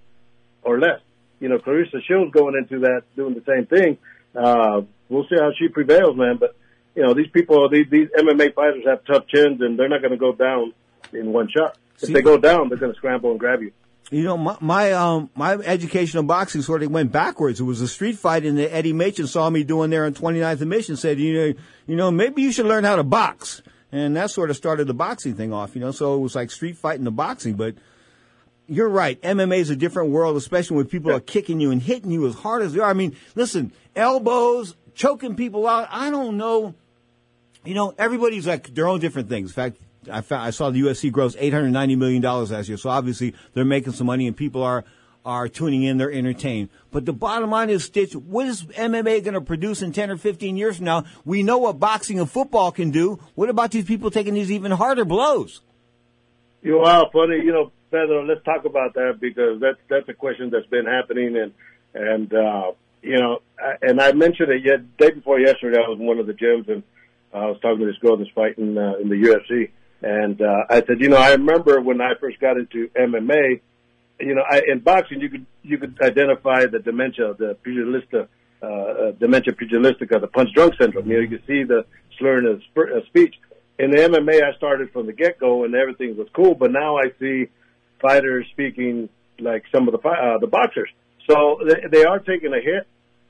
or 0.63 0.79
less. 0.79 1.01
You 1.41 1.49
know, 1.49 1.59
Claressa 1.59 2.03
Shields 2.07 2.33
going 2.33 2.55
into 2.57 2.81
that 2.81 3.03
doing 3.15 3.35
the 3.35 3.43
same 3.47 3.67
thing. 3.67 3.99
Uh, 4.35 4.83
we'll 5.09 5.27
see 5.29 5.37
how 5.39 5.51
she 5.59 5.69
prevails, 5.69 6.17
man. 6.17 6.37
But 6.39 6.57
you 6.95 7.03
know, 7.03 7.15
these 7.15 7.29
people, 7.29 7.69
these 7.69 7.87
these 7.91 8.09
MMA 8.19 8.55
fighters 8.55 8.85
have 8.87 9.05
tough 9.05 9.27
chins, 9.29 9.61
and 9.61 9.79
they're 9.79 9.89
not 9.89 10.01
going 10.01 10.13
to 10.13 10.17
go 10.17 10.33
down 10.33 10.73
in 11.13 11.33
one 11.33 11.49
shot. 11.49 11.77
If 11.97 12.09
See- 12.09 12.13
they 12.13 12.23
go 12.23 12.39
down, 12.39 12.69
they're 12.69 12.79
going 12.79 12.93
to 12.93 12.99
scramble 12.99 13.31
and 13.31 13.41
grab 13.41 13.63
you. 13.63 13.73
You 14.11 14.23
know, 14.23 14.37
my, 14.37 14.57
my, 14.61 14.93
um, 14.93 15.31
my 15.35 15.55
education 15.55 16.21
of 16.21 16.29
boxing 16.29 16.63
sort 16.63 16.85
of 16.85 16.93
went 16.93 17.11
backwards. 17.11 17.59
It 17.59 17.65
was 17.65 17.81
a 17.81 17.89
street 17.89 18.17
fight 18.17 18.45
and 18.45 18.57
Eddie 18.57 18.93
Machen 18.93 19.27
saw 19.27 19.51
me 19.51 19.65
doing 19.65 19.91
there 19.91 20.05
on 20.05 20.15
29th 20.15 20.61
and 20.61 20.71
Mission 20.71 20.97
said, 20.97 21.19
you 21.19 21.35
know, 21.35 21.55
you 21.89 21.97
know, 21.97 22.13
maybe 22.13 22.43
you 22.43 22.53
should 22.53 22.67
learn 22.67 22.85
how 22.85 22.95
to 22.95 23.03
box. 23.03 23.63
And 23.91 24.15
that 24.17 24.31
sort 24.31 24.51
of 24.51 24.57
started 24.57 24.87
the 24.87 24.95
boxing 24.95 25.35
thing 25.35 25.53
off, 25.53 25.75
you 25.75 25.81
know, 25.81 25.91
so 25.91 26.15
it 26.15 26.19
was 26.19 26.37
like 26.37 26.53
street 26.53 26.77
fighting 26.77 27.05
the 27.05 27.11
boxing, 27.11 27.55
but 27.55 27.75
you're 28.69 28.89
right. 28.89 29.21
MMA 29.23 29.59
is 29.59 29.71
a 29.71 29.77
different 29.77 30.11
world, 30.11 30.37
especially 30.37 30.77
when 30.77 30.87
people 30.87 31.13
are 31.13 31.21
kicking 31.21 31.61
you 31.61 31.73
and 31.73 31.83
hitting 31.83 32.13
you 32.13 32.27
as 32.27 32.35
hard 32.35 32.63
as 32.63 32.75
they 32.75 32.81
are. 32.81 32.91
I 32.91 32.95
mean, 32.95 33.17
listen, 33.35 33.73
elbows, 33.97 34.77
choking 34.97 35.37
people 35.37 35.69
out. 35.69 35.87
I 35.93 36.11
don't 36.11 36.37
know. 36.37 36.75
You 37.65 37.75
know, 37.75 37.95
everybody's 37.97 38.47
like 38.47 38.75
their 38.75 38.89
own 38.89 38.99
different 38.99 39.29
things. 39.29 39.51
In 39.51 39.55
fact, 39.55 39.77
I, 40.11 40.23
found, 40.23 40.43
I 40.43 40.51
saw 40.51 40.71
the 40.71 40.81
UFC 40.81 41.13
gross 41.13 41.37
$890 41.37 41.97
million 41.97 42.23
last 42.23 42.69
year. 42.69 42.77
So 42.77 42.91
obviously 42.91 43.35
they're 43.55 43.65
making 43.65 43.93
some 43.93 44.07
money 44.07 44.27
and 44.27 44.37
people 44.37 44.63
are, 44.63 44.85
are 45.25 45.49
tuning 45.49 45.83
in. 45.83 45.99
They're 45.99 46.13
entertained. 46.13 46.71
But 46.91 47.05
the 47.05 47.13
bottom 47.13 47.51
line 47.51 47.71
is, 47.71 47.85
Stitch, 47.85 48.15
what 48.15 48.47
is 48.47 48.65
MMA 48.65 49.23
going 49.23 49.35
to 49.35 49.41
produce 49.41 49.83
in 49.83 49.93
10 49.93 50.11
or 50.11 50.17
15 50.17 50.57
years 50.57 50.77
from 50.77 50.87
now? 50.87 51.05
We 51.25 51.43
know 51.43 51.59
what 51.59 51.79
boxing 51.79 52.19
and 52.19 52.31
football 52.31 52.73
can 52.73 52.91
do. 52.91 53.19
What 53.35 53.51
about 53.51 53.73
these 53.73 53.85
people 53.85 54.11
taking 54.11 54.35
these 54.35 54.51
even 54.51 54.71
harder 54.73 55.05
blows? 55.05 55.61
You 56.63 56.79
are 56.79 57.09
funny. 57.13 57.37
You 57.37 57.53
know, 57.53 57.73
Pedro, 57.91 58.25
let's 58.25 58.45
talk 58.45 58.65
about 58.65 58.95
that 58.95 59.19
because 59.21 59.61
that's 59.61 59.79
that's 59.89 60.09
a 60.09 60.15
question 60.15 60.51
that's 60.51 60.67
been 60.67 60.87
happening, 60.87 61.37
and 61.37 61.53
and 61.95 62.35
uh, 62.35 62.73
you 63.07 63.19
know, 63.19 63.41
and 63.83 64.01
I 64.01 64.13
mentioned 64.13 64.51
it 64.51 64.65
yet 64.65 64.97
day 64.97 65.11
before 65.11 65.39
yesterday. 65.39 65.79
I 65.79 65.89
was 65.89 65.99
in 65.99 66.07
one 66.07 66.19
of 66.19 66.27
the 66.27 66.33
gyms 66.33 66.69
and 66.69 66.83
I 67.33 67.47
was 67.47 67.59
talking 67.61 67.81
to 67.81 67.87
this 67.87 67.99
girl 67.99 68.17
that's 68.17 68.31
fighting 68.31 68.77
uh, 68.77 68.95
in 69.01 69.09
the 69.09 69.17
UFC, 69.17 69.71
and 70.03 70.41
uh, 70.41 70.65
I 70.69 70.77
said, 70.87 71.01
you 71.01 71.09
know, 71.09 71.17
I 71.17 71.33
remember 71.33 71.81
when 71.81 72.01
I 72.01 72.13
first 72.21 72.41
got 72.41 72.57
into 72.57 72.89
MMA. 72.99 73.61
You 74.19 74.35
know, 74.35 74.43
I, 74.49 74.63
in 74.67 74.81
boxing, 74.81 75.21
you 75.21 75.29
could 75.29 75.47
you 75.63 75.79
could 75.79 75.99
identify 76.03 76.67
the 76.67 76.79
dementia, 76.79 77.35
the 77.39 77.57
pugilista, 77.65 78.29
uh, 78.63 78.67
uh, 78.67 79.13
dementia 79.13 79.53
pugilistica, 79.53 80.21
the 80.21 80.29
punch 80.29 80.51
drunk 80.55 80.75
syndrome. 80.81 81.07
You 81.09 81.17
know, 81.17 81.21
you 81.21 81.29
could 81.29 81.47
see 81.47 81.65
the 81.65 81.85
slurring 82.19 82.47
of 82.47 82.63
sp- 82.65 82.91
uh, 82.97 83.05
speech. 83.07 83.35
In 83.79 83.91
the 83.91 83.99
MMA, 83.99 84.43
I 84.43 84.57
started 84.57 84.91
from 84.93 85.05
the 85.07 85.13
get 85.13 85.39
go, 85.39 85.65
and 85.65 85.75
everything 85.75 86.17
was 86.17 86.29
cool. 86.35 86.55
But 86.55 86.73
now 86.73 86.97
I 86.97 87.13
see 87.21 87.49
fighters 88.01 88.47
speaking 88.53 89.11
like 89.39 89.65
some 89.75 89.87
of 89.89 89.93
the 89.93 90.09
uh, 90.09 90.39
the 90.39 90.47
boxers. 90.47 90.89
So 91.29 91.61
they, 91.67 91.99
they 91.99 92.05
are 92.05 92.19
taking 92.19 92.53
a 92.55 92.61
hit. 92.61 92.87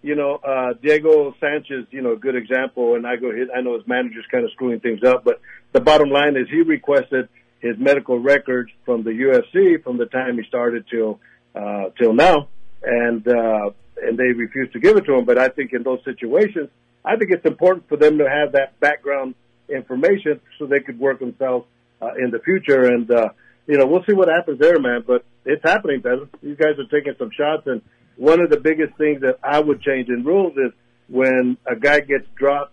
You 0.07 0.15
know, 0.15 0.37
uh, 0.37 0.75
Diego 0.81 1.35
Sanchez, 1.41 1.85
you 1.91 2.01
know, 2.01 2.13
a 2.13 2.17
good 2.17 2.37
example, 2.37 2.95
and 2.95 3.05
I 3.05 3.17
go 3.17 3.33
hit. 3.33 3.49
I 3.53 3.61
know 3.61 3.75
his 3.75 3.89
manager's 3.89 4.25
kind 4.31 4.45
of 4.45 4.53
screwing 4.53 4.79
things 4.79 5.03
up, 5.03 5.25
but 5.25 5.41
the 5.73 5.81
bottom 5.81 6.11
line 6.11 6.37
is 6.37 6.47
he 6.49 6.63
requested 6.63 7.29
his 7.59 7.77
medical 7.77 8.17
records 8.21 8.71
from 8.85 9.03
the 9.03 9.11
UFC 9.11 9.83
from 9.83 9.97
the 9.99 10.07
time 10.07 10.39
he 10.39 10.45
started 10.47 10.85
till 10.89 11.19
uh, 11.57 11.87
till 12.01 12.13
now, 12.13 12.47
and 12.85 13.27
uh, 13.27 13.71
and 14.01 14.17
they 14.17 14.31
refused 14.31 14.75
to 14.75 14.79
give 14.79 14.97
it 14.97 15.07
to 15.07 15.15
him. 15.15 15.25
But 15.25 15.39
I 15.39 15.49
think 15.49 15.73
in 15.73 15.83
those 15.83 15.99
situations, 16.05 16.69
I 17.05 17.17
think 17.17 17.33
it's 17.33 17.45
important 17.45 17.89
for 17.89 17.97
them 17.97 18.19
to 18.19 18.31
have 18.31 18.53
that 18.53 18.79
background 18.79 19.35
information 19.69 20.41
so 20.57 20.67
they 20.67 20.79
could 20.87 21.01
work 21.01 21.19
themselves 21.19 21.67
uh, 22.01 22.15
in 22.15 22.31
the 22.31 22.39
future. 22.39 22.85
And 22.85 23.11
uh, 23.11 23.31
you 23.67 23.77
know, 23.77 23.87
we'll 23.87 24.05
see 24.05 24.15
what 24.15 24.29
happens 24.29 24.61
there, 24.61 24.79
man. 24.79 25.03
But 25.05 25.25
it's 25.45 25.65
happening, 25.65 26.01
Pedro. 26.01 26.29
These 26.41 26.59
guys 26.59 26.79
are 26.79 26.87
taking 26.97 27.17
some 27.19 27.31
shots, 27.37 27.67
and 27.67 27.83
one 28.17 28.41
of 28.41 28.51
the 28.51 28.59
biggest 28.59 28.97
things 28.97 29.21
that 29.21 29.39
I 29.43 29.61
would 29.61 29.83
change 29.83 30.09
in 30.09 30.25
rules 30.25 30.57
is 30.57 30.73
when 31.09 31.57
a 31.67 31.77
guy 31.77 32.01
gets 32.01 32.27
dropped 32.35 32.73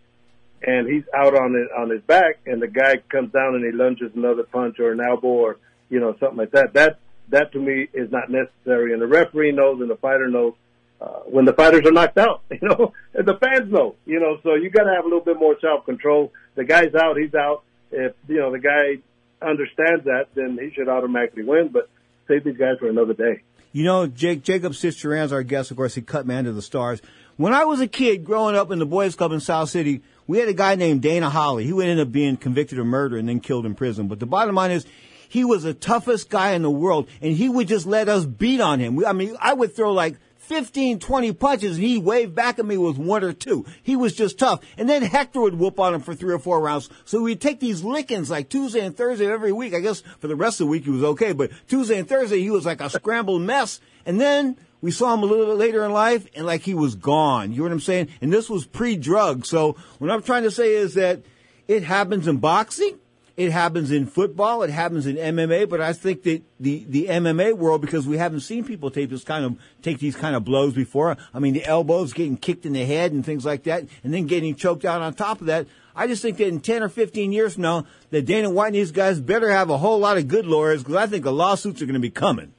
and 0.65 0.88
he's 0.88 1.03
out 1.13 1.36
on 1.36 1.56
it 1.56 1.67
on 1.77 1.89
his 1.89 2.01
back, 2.01 2.39
and 2.45 2.62
the 2.62 2.67
guy 2.67 2.97
comes 3.10 3.32
down 3.32 3.56
and 3.56 3.65
he 3.65 3.71
lunges 3.71 4.12
another 4.15 4.43
punch 4.43 4.79
or 4.79 4.91
an 4.91 5.01
elbow 5.01 5.27
or 5.27 5.58
you 5.89 5.99
know 5.99 6.15
something 6.19 6.38
like 6.38 6.51
that. 6.51 6.73
That 6.73 6.99
that 7.29 7.51
to 7.51 7.60
me 7.60 7.88
is 7.93 8.12
not 8.12 8.29
necessary, 8.29 8.93
and 8.93 9.01
the 9.01 9.08
referee 9.08 9.51
knows 9.51 9.82
and 9.82 9.89
the 9.89 9.97
fighter 9.97 10.29
knows 10.29 10.53
uh, 11.01 11.19
when 11.25 11.45
the 11.45 11.53
fighters 11.53 11.86
are 11.86 11.91
knocked 11.91 12.17
out. 12.17 12.41
You 12.51 12.69
know, 12.69 12.93
and 13.13 13.27
the 13.27 13.38
fans 13.38 13.71
know. 13.71 13.95
You 14.06 14.19
know, 14.19 14.38
so 14.41 14.56
you 14.56 14.69
got 14.69 14.84
to 14.84 14.93
have 14.95 15.03
a 15.03 15.08
little 15.08 15.23
bit 15.23 15.38
more 15.38 15.58
self 15.60 15.86
control. 15.86 16.32
The 16.56 16.63
guy's 16.63 16.95
out, 16.95 17.17
he's 17.17 17.36
out. 17.36 17.63
If 17.91 18.13
you 18.27 18.38
know 18.38 18.51
the 18.51 18.60
guy 18.60 19.01
understands 19.45 20.06
that, 20.06 20.27
then 20.34 20.58
he 20.62 20.73
should 20.73 20.88
automatically 20.88 21.43
win. 21.43 21.69
But 21.73 21.89
save 22.27 22.45
these 22.45 22.58
guys 22.58 22.77
for 22.79 22.89
another 22.89 23.13
day. 23.13 23.41
You 23.74 23.84
know, 23.84 24.06
Jake 24.06 24.44
Jacob 24.44 24.76
Stitch 24.76 25.02
Duran's 25.02 25.34
our 25.34 25.44
guest. 25.44 25.72
Of 25.72 25.78
course, 25.78 25.96
he 25.96 26.02
cut 26.02 26.28
man 26.28 26.46
to 26.46 26.54
the 26.54 26.62
stars. 26.62 27.02
When 27.38 27.54
I 27.54 27.66
was 27.66 27.82
a 27.82 27.88
kid 27.88 28.24
growing 28.24 28.56
up 28.56 28.70
in 28.72 28.78
the 28.78 28.86
boys' 28.86 29.16
club 29.16 29.32
in 29.32 29.40
South 29.40 29.70
City, 29.70 30.04
we 30.28 30.38
had 30.38 30.48
a 30.48 30.54
guy 30.54 30.76
named 30.76 31.02
Dana 31.02 31.30
Holly. 31.32 31.66
He 31.66 31.74
would 31.74 31.88
end 31.88 32.00
up 32.00 32.12
being 32.12 32.38
convicted 32.38 32.78
of 32.78 32.86
murder 32.86 33.18
and 33.18 33.28
then 33.28 33.40
killed 33.40 33.66
in 33.66 33.74
prison. 33.74 34.08
But 34.08 34.20
the 34.20 34.28
bottom 34.28 34.54
line 34.54 34.70
is, 34.70 34.86
he 35.28 35.44
was 35.44 35.64
the 35.64 35.74
toughest 35.74 36.30
guy 36.30 36.52
in 36.52 36.62
the 36.62 36.70
world, 36.70 37.10
and 37.20 37.36
he 37.36 37.50
would 37.50 37.68
just 37.68 37.88
let 37.88 38.08
us 38.08 38.24
beat 38.24 38.62
on 38.62 38.80
him. 38.80 38.96
We, 38.96 39.08
I 39.08 39.14
mean, 39.14 39.36
I 39.42 39.54
would 39.54 39.76
throw 39.76 39.92
like 39.92 40.20
15, 40.54 41.00
20 41.00 41.34
punches, 41.34 41.78
and 41.78 41.84
he 41.84 41.98
waved 41.98 42.36
back 42.36 42.60
at 42.60 42.66
me 42.66 42.78
with 42.78 42.96
one 42.96 43.24
or 43.24 43.34
two. 43.34 43.66
He 43.82 43.96
was 43.96 44.13
just 44.13 44.38
tough. 44.38 44.63
And 44.78 44.88
then 44.88 45.02
Hector 45.02 45.42
would 45.42 45.58
whoop 45.58 45.80
on 45.80 45.96
him 45.96 46.02
for 46.02 46.13
three 46.13 46.32
or 46.32 46.38
four 46.38 46.60
rounds. 46.60 46.92
So 47.06 47.24
we'd 47.24 47.42
take 47.42 47.60
these 47.60 47.84
lickings 47.84 48.30
like 48.30 48.50
Tuesday 48.50 48.86
and 48.86 48.96
Thursday 48.96 49.26
every 49.26 49.52
week. 49.52 49.74
I 49.74 49.80
guess 49.80 50.02
for 50.20 50.28
the 50.28 50.36
rest 50.36 50.62
of 50.62 50.68
the 50.68 50.72
week 50.72 50.84
he 50.84 50.92
was 50.92 51.04
okay, 51.04 51.34
but 51.34 51.50
Tuesday 51.68 51.98
and 51.98 52.08
Thursday 52.08 52.39
he 52.39 52.52
was 52.52 52.68
like 52.68 52.82
a 52.82 52.89
scrambled 52.92 53.42
mess. 53.42 53.80
And 54.06 54.22
then 54.22 54.58
we 54.80 54.92
saw 54.92 55.16
him 55.16 55.24
a 55.24 55.26
little 55.26 55.48
bit 55.48 55.56
later 55.56 55.84
in 55.86 55.92
life 55.92 56.28
and 56.36 56.46
like 56.46 56.62
he 56.62 56.76
was 56.76 56.94
gone. 56.94 57.52
You 57.52 57.58
know 57.58 57.63
what 57.63 57.72
I'm 57.72 57.80
saying? 57.80 58.10
And 58.22 58.32
this 58.32 58.48
was 58.48 58.68
pre-drug. 58.68 59.48
So 59.48 59.76
what 59.98 60.12
I'm 60.12 60.22
trying 60.22 60.44
to 60.44 60.52
say 60.52 60.76
is 60.76 60.94
that 60.94 61.24
it 61.68 61.82
happens 61.82 62.28
in 62.28 62.38
boxing. 62.38 63.00
It 63.36 63.52
happens 63.52 63.89
in 63.89 64.06
football. 64.06 64.62
It 64.62 64.69
happens 64.69 65.08
in 65.08 65.15
MMA. 65.15 65.67
But 65.67 65.82
I 65.82 65.93
think 65.93 66.22
that 66.24 66.43
the, 66.60 66.86
the 66.88 67.08
MMA 67.08 67.58
world, 67.58 67.82
because 67.82 68.08
we 68.08 68.17
haven't 68.17 68.41
seen 68.41 68.63
people 68.63 68.91
take 68.91 69.10
this 69.10 69.24
kind 69.24 69.43
of, 69.43 69.58
take 69.82 69.98
these 70.00 70.15
kind 70.15 70.36
of 70.36 70.46
blows 70.46 70.74
before. 70.74 71.17
I 71.34 71.39
mean, 71.39 71.54
the 71.56 71.65
elbows 71.65 72.13
getting 72.13 72.38
kicked 72.38 72.65
in 72.65 72.74
the 72.74 72.86
head 72.86 73.12
and 73.12 73.26
things 73.26 73.43
like 73.43 73.63
that, 73.63 73.86
and 74.04 74.13
then 74.13 74.28
getting 74.28 74.54
choked 74.56 74.86
out 74.86 75.02
on 75.02 75.13
top 75.15 75.41
of 75.41 75.48
that. 75.48 75.65
I 75.96 76.06
just 76.08 76.22
think 76.22 76.38
that 76.38 76.48
in 76.48 76.60
10 76.60 76.84
or 76.84 76.89
15 76.89 77.32
years 77.32 77.54
from 77.56 77.63
now, 77.63 77.86
that 78.12 78.24
Dana 78.26 78.50
White 78.52 78.67
and 78.67 78.76
these 78.76 78.91
guys 78.91 79.19
better 79.19 79.50
have 79.50 79.69
a 79.72 79.78
whole 79.78 80.00
lot 80.00 80.17
of 80.17 80.28
good 80.28 80.46
lawyers 80.46 80.82
because 80.84 80.96
I 80.96 81.08
think 81.08 81.24
the 81.24 81.32
lawsuits 81.34 81.82
are 81.82 81.86
going 81.86 81.93
to 81.96 82.00
be 82.00 82.10
coming. 82.12 82.54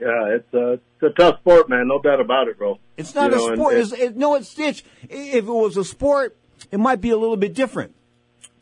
Yeah, 0.00 0.36
it's 0.36 0.52
a, 0.54 0.72
it's 0.72 1.02
a 1.02 1.10
tough 1.10 1.40
sport, 1.40 1.68
man. 1.68 1.88
No 1.88 2.00
doubt 2.00 2.20
about 2.20 2.48
it, 2.48 2.58
bro. 2.58 2.78
It's 2.96 3.14
not 3.14 3.30
You 3.32 3.36
a 3.36 3.48
know, 3.48 3.54
sport. 3.54 3.74
it's, 3.76 3.92
it, 3.92 4.16
no, 4.16 4.34
it's 4.34 4.48
Stitch. 4.48 4.84
If 5.08 5.44
it 5.44 5.46
was 5.46 5.76
a 5.76 5.84
sport, 5.84 6.36
it 6.70 6.78
might 6.78 7.00
be 7.00 7.10
a 7.10 7.16
little 7.16 7.36
bit 7.36 7.54
different. 7.54 7.94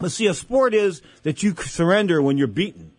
But 0.03 0.11
see, 0.11 0.27
a 0.27 0.35
sport 0.35 0.75
is 0.75 1.01
that 1.23 1.45
you 1.45 1.55
surrender 1.55 2.21
when 2.21 2.37
you're 2.37 2.49
beaten. 2.49 2.91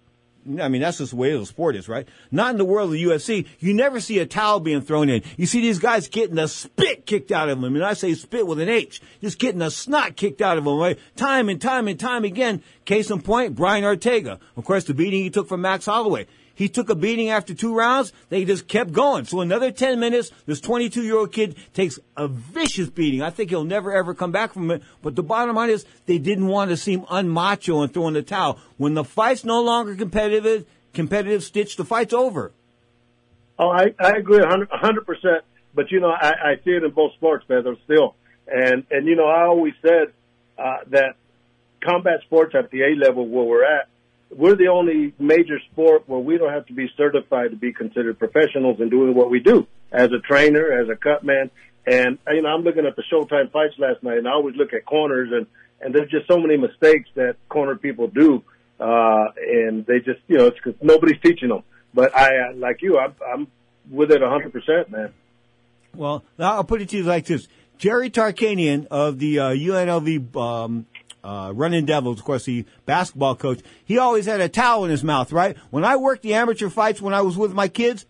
I 0.60 0.70
mean, 0.70 0.82
that's 0.82 1.00
just 1.00 1.12
the 1.12 1.18
way 1.18 1.38
the 1.38 1.46
sport 1.46 1.76
is, 1.76 1.90
right? 1.90 2.08
Not 2.32 2.52
in 2.52 2.58
the 2.58 2.64
world 2.64 2.88
of 2.88 2.94
the 2.94 3.04
UFC. 3.04 3.46
You 3.60 3.74
never 3.74 4.00
see 4.00 4.20
a 4.20 4.26
towel 4.26 4.62
being 4.62 4.82
thrown 4.82 5.10
in. 5.10 5.22
You 5.36 5.46
see 5.46 5.60
these 5.60 5.80
guys 5.80 6.08
getting 6.08 6.36
the 6.36 6.48
spit 6.48 7.06
kicked 7.06 7.34
out 7.34 7.50
of 7.50 7.60
them. 7.60 7.76
And 7.76 7.84
I 7.84 7.94
say 7.94 8.14
spit 8.14 8.48
with 8.48 8.62
an 8.62 8.70
H. 8.70 9.02
Just 9.20 9.38
getting 9.38 9.60
the 9.60 9.70
snot 9.70 10.16
kicked 10.16 10.42
out 10.42 10.58
of 10.58 10.64
them, 10.64 10.78
right? 10.78 10.98
Time 11.18 11.50
and 11.50 11.62
time 11.62 11.90
and 11.90 12.00
time 12.00 12.24
again. 12.24 12.64
Case 12.86 13.12
in 13.12 13.22
point, 13.22 13.54
Brian 13.54 13.84
Ortega. 13.84 14.40
Of 14.56 14.64
course, 14.64 14.86
the 14.86 14.94
beating 14.94 15.24
he 15.24 15.30
took 15.30 15.50
from 15.50 15.60
Max 15.60 15.86
Holloway. 15.86 16.28
He 16.56 16.70
took 16.70 16.90
a 16.90 16.96
beating 16.96 17.30
after 17.30 17.54
two 17.54 17.76
rounds. 17.76 18.14
They 18.30 18.46
just 18.46 18.68
kept 18.68 18.92
going. 18.92 19.26
So 19.26 19.42
another 19.42 19.72
10 19.72 20.00
minutes, 20.00 20.32
this 20.46 20.62
22 20.62 21.02
year 21.02 21.18
old 21.18 21.32
kid 21.32 21.56
takes 21.74 22.00
a 22.16 22.28
vicious 22.28 22.90
beating. 22.90 23.22
I 23.22 23.32
think 23.32 23.50
he'll 23.50 23.64
never 23.64 23.92
ever 23.92 24.14
come 24.14 24.32
back 24.32 24.54
from 24.54 24.70
it. 24.72 24.84
But 25.02 25.16
the 25.16 25.24
bottom 25.24 25.56
line 25.56 25.72
is 25.72 25.86
they 26.06 26.20
didn't 26.20 26.48
want 26.48 26.70
to 26.70 26.78
seem 26.78 27.02
unmacho 27.04 27.84
and 27.84 27.94
throw 27.94 28.08
in 28.08 28.14
the 28.14 28.22
towel. 28.22 28.60
When 28.78 28.94
the 28.94 29.04
fight's 29.04 29.44
no 29.44 29.62
longer 29.62 29.96
competitive, 29.96 30.66
competitive 30.94 31.44
stitch, 31.44 31.76
the 31.76 31.86
fight's 31.86 32.14
over. 32.14 32.52
Oh, 33.58 33.70
I, 33.70 33.94
I 34.00 34.12
agree 34.18 34.40
a 34.40 34.48
hundred 34.48 34.70
a 34.72 34.78
hundred 34.78 35.06
percent. 35.06 35.44
But 35.74 35.92
you 35.92 36.00
know, 36.00 36.12
I, 36.12 36.30
I 36.30 36.56
see 36.64 36.72
it 36.72 36.84
in 36.84 36.92
both 36.92 37.14
sports, 37.14 37.46
Pedro, 37.48 37.78
still. 37.86 38.16
And 38.48 38.86
and 38.92 39.08
you 39.08 39.16
know, 39.16 39.28
I 39.28 39.46
always 39.46 39.74
said 39.82 40.14
uh, 40.58 40.78
that 40.90 41.16
combat 41.84 42.22
sports 42.26 42.54
at 42.56 42.70
the 42.72 42.82
A 42.84 42.96
level 42.96 43.28
where 43.28 43.44
we're 43.44 43.66
at, 43.66 43.88
we're 44.36 44.56
the 44.56 44.68
only 44.68 45.14
major 45.20 45.60
sport 45.72 46.08
where 46.08 46.20
we 46.20 46.38
don't 46.38 46.52
have 46.52 46.66
to 46.68 46.74
be 46.74 46.90
certified 46.98 47.52
to 47.52 47.58
be 47.58 47.74
considered 47.74 48.20
professionals 48.20 48.80
in 48.80 48.90
doing 48.90 49.16
what 49.16 49.30
we 49.30 49.40
do 49.40 49.68
as 49.92 50.10
a 50.12 50.20
trainer, 50.20 50.72
as 50.82 50.90
a 50.90 50.96
cut 50.96 51.24
man. 51.24 51.52
And 51.86 52.18
you 52.32 52.42
know, 52.42 52.50
I'm 52.50 52.64
looking 52.64 52.86
at 52.86 52.96
the 52.96 53.04
Showtime 53.12 53.52
fights 53.52 53.76
last 53.78 54.04
night, 54.04 54.18
and 54.18 54.28
I 54.28 54.32
always 54.32 54.56
look 54.56 54.74
at 54.74 54.86
corners, 54.86 55.30
and 55.32 55.48
and 55.82 55.94
there's 55.94 56.10
just 56.10 56.28
so 56.28 56.38
many 56.38 56.58
mistakes 56.58 57.10
that 57.16 57.36
corner 57.50 57.76
people 57.76 58.08
do, 58.08 58.44
uh, 58.80 59.26
and 59.36 59.86
they 59.86 60.00
just 60.00 60.22
you 60.28 60.38
know 60.38 60.48
it's 60.48 60.58
because 60.64 60.82
nobody's 60.82 61.20
teaching 61.22 61.50
them. 61.50 61.64
But 61.94 62.16
I, 62.16 62.28
uh, 62.28 62.56
like 62.56 62.82
you, 62.82 62.98
I'm, 62.98 63.16
I'm 63.32 63.48
with 63.92 64.12
it 64.12 64.22
100 64.22 64.54
percent, 64.54 64.92
man. 64.92 65.14
Well, 65.96 66.24
I'll 66.40 66.64
put 66.64 66.82
it 66.82 66.90
to 66.90 66.98
you 66.98 67.04
like 67.04 67.26
this. 67.26 67.48
Jerry 67.78 68.10
Tarkanian 68.10 68.88
of 68.90 69.20
the 69.20 69.40
uh, 69.40 69.50
UNLV 69.50 70.36
um, 70.38 70.86
uh, 71.24 71.52
Running 71.56 71.86
Devils, 71.86 72.20
of 72.20 72.26
course, 72.26 72.46
the 72.46 72.66
basketball 72.86 73.36
coach, 73.36 73.62
he 73.86 73.98
always 73.98 74.26
had 74.26 74.42
a 74.42 74.50
towel 74.50 74.86
in 74.86 74.92
his 74.92 75.04
mouth, 75.04 75.32
right? 75.32 75.58
When 75.70 75.86
I 75.86 75.96
worked 75.96 76.24
the 76.24 76.34
amateur 76.34 76.70
fights 76.70 77.02
when 77.02 77.14
I 77.14 77.22
was 77.22 77.38
with 77.38 77.54
my 77.54 77.68
kids, 77.68 78.06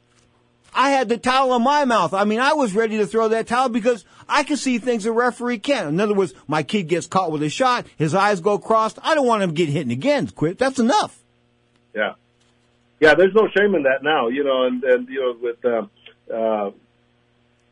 I 0.76 0.90
had 0.90 1.10
the 1.10 1.18
towel 1.18 1.56
in 1.56 1.64
my 1.64 1.86
mouth. 1.86 2.14
I 2.14 2.24
mean, 2.24 2.40
I 2.40 2.54
was 2.54 2.74
ready 2.74 2.98
to 2.98 3.06
throw 3.06 3.28
that 3.30 3.48
towel 3.48 3.70
because 3.70 4.06
I 4.28 4.44
could 4.44 4.60
see 4.60 4.80
things 4.80 5.06
a 5.06 5.12
referee 5.12 5.60
can't. 5.60 5.90
In 5.90 6.00
other 6.00 6.14
words, 6.16 6.34
my 6.48 6.64
kid 6.64 6.88
gets 6.88 7.06
caught 7.06 7.32
with 7.32 7.44
a 7.44 7.50
shot, 7.50 7.86
his 7.98 8.16
eyes 8.16 8.40
go 8.40 8.58
crossed. 8.58 8.98
I 9.04 9.16
don't 9.16 9.28
want 9.28 9.44
him 9.44 9.52
to 9.52 9.56
get 9.56 9.70
hit 9.70 9.90
again. 9.90 10.28
Quit. 10.28 10.58
That's 10.58 10.80
enough. 10.80 11.22
Yeah, 11.94 12.14
yeah. 13.00 13.14
There's 13.14 13.36
no 13.36 13.48
shame 13.56 13.76
in 13.76 13.84
that 13.84 14.02
now, 14.02 14.30
you 14.30 14.44
know. 14.44 14.64
And 14.64 14.84
and 14.84 15.08
you 15.08 15.20
know 15.22 15.36
with 15.40 15.64
uh, 15.64 16.34
uh, 16.34 16.72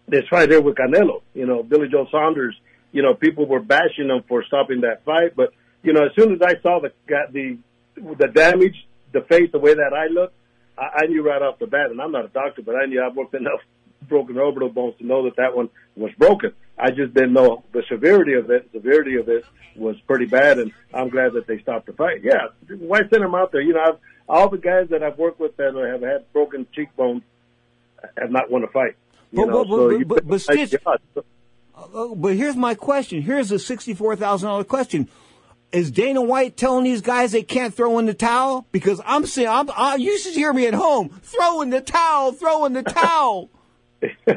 this 0.07 0.27
fight 0.29 0.49
here 0.49 0.61
with 0.61 0.75
Canelo, 0.75 1.21
you 1.33 1.47
know, 1.47 1.63
Billy 1.63 1.87
Joe 1.87 2.05
Saunders, 2.11 2.55
you 2.91 3.01
know, 3.01 3.13
people 3.13 3.45
were 3.45 3.59
bashing 3.61 4.09
him 4.09 4.23
for 4.27 4.43
stopping 4.45 4.81
that 4.81 5.03
fight, 5.05 5.35
but 5.35 5.53
you 5.83 5.93
know, 5.93 6.05
as 6.05 6.11
soon 6.15 6.33
as 6.33 6.41
I 6.41 6.59
saw 6.61 6.79
the 6.79 6.91
got 7.07 7.33
the 7.33 7.57
the 7.95 8.27
damage, 8.27 8.75
the 9.11 9.21
face, 9.21 9.51
the 9.51 9.59
way 9.59 9.73
that 9.73 9.93
I 9.93 10.07
looked, 10.07 10.33
I, 10.77 11.03
I 11.03 11.05
knew 11.07 11.21
right 11.23 11.41
off 11.41 11.59
the 11.59 11.67
bat. 11.67 11.91
And 11.91 12.01
I'm 12.01 12.11
not 12.11 12.25
a 12.25 12.29
doctor, 12.29 12.61
but 12.61 12.75
I 12.75 12.85
knew 12.85 13.03
I've 13.03 13.15
worked 13.15 13.33
enough 13.43 13.59
broken 14.07 14.37
orbital 14.37 14.69
bones 14.69 14.95
to 14.99 15.05
know 15.05 15.23
that 15.25 15.35
that 15.37 15.55
one 15.55 15.69
was 15.95 16.11
broken. 16.17 16.53
I 16.77 16.89
just 16.91 17.13
didn't 17.13 17.33
know 17.33 17.63
the 17.73 17.83
severity 17.89 18.33
of 18.33 18.49
it. 18.49 18.67
Severity 18.73 19.15
of 19.17 19.29
it 19.29 19.45
was 19.75 19.95
pretty 20.07 20.25
bad, 20.25 20.57
and 20.59 20.71
I'm 20.93 21.09
glad 21.09 21.33
that 21.33 21.47
they 21.47 21.59
stopped 21.59 21.85
the 21.85 21.93
fight. 21.93 22.23
Yeah, 22.23 22.47
why 22.79 22.99
send 23.09 23.23
them 23.23 23.35
out 23.35 23.51
there? 23.51 23.61
You 23.61 23.73
know, 23.73 23.81
I've, 23.81 23.97
all 24.27 24.49
the 24.49 24.57
guys 24.57 24.87
that 24.89 25.03
I've 25.03 25.17
worked 25.17 25.39
with 25.39 25.55
that 25.57 25.75
have 25.75 26.01
had 26.01 26.31
broken 26.33 26.65
cheekbones 26.73 27.21
have 28.17 28.31
not 28.31 28.49
won 28.49 28.63
a 28.63 28.67
fight. 28.67 28.95
You 29.31 29.45
But- 29.45 29.51
know, 29.51 29.63
but- 29.65 29.69
so 29.75 29.89
but- 29.89 29.99
you 29.99 30.05
but- 30.05 30.27
but 30.27 30.47
like, 30.47 30.67
Stitch- 30.67 30.73
yeah, 30.85 30.93
Uh, 31.15 31.21
but 32.15 32.35
here's 32.35 32.55
my 32.55 32.75
question. 32.75 33.21
Here's 33.21 33.51
a 33.51 33.59
sixty-four 33.59 34.15
thousand 34.15 34.47
dollar 34.49 34.63
question. 34.63 35.09
Is 35.71 35.89
Dana 35.89 36.21
White 36.21 36.57
telling 36.57 36.83
these 36.83 36.99
guys 37.01 37.31
they 37.31 37.43
can't 37.43 37.73
throw 37.73 37.97
in 37.99 38.05
the 38.05 38.13
towel? 38.13 38.65
Because 38.73 38.99
I'm 39.05 39.25
saying, 39.25 39.47
I'm, 39.47 39.69
I, 39.75 39.95
you 39.95 40.17
should 40.19 40.33
hear 40.33 40.51
me 40.51 40.67
at 40.67 40.73
home. 40.73 41.09
Throw 41.23 41.61
in 41.61 41.69
the 41.69 41.79
towel. 41.79 42.33
Throw 42.33 42.65
in 42.65 42.73
the 42.73 42.83
towel. 42.83 43.49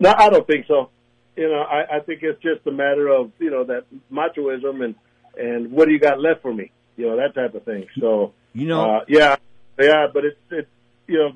No, 0.00 0.12
I 0.16 0.28
don't 0.28 0.46
think 0.46 0.66
so. 0.66 0.90
You 1.36 1.48
know, 1.48 1.62
I, 1.62 1.96
I 1.96 2.00
think 2.00 2.22
it's 2.22 2.42
just 2.42 2.66
a 2.66 2.72
matter 2.72 3.08
of 3.08 3.30
you 3.38 3.50
know 3.50 3.64
that 3.64 3.84
machoism 4.12 4.84
and 4.84 4.94
and 5.38 5.70
what 5.72 5.86
do 5.86 5.92
you 5.92 6.00
got 6.00 6.20
left 6.20 6.42
for 6.42 6.52
me? 6.52 6.72
You 6.96 7.06
know 7.06 7.16
that 7.16 7.34
type 7.34 7.54
of 7.54 7.62
thing. 7.64 7.86
So 8.00 8.32
You 8.52 8.66
know- 8.66 8.96
uh, 8.96 9.04
yeah, 9.08 9.36
yeah, 9.80 10.06
but 10.12 10.24
it's 10.24 10.36
it's 10.50 10.68
you 11.06 11.18
know 11.18 11.30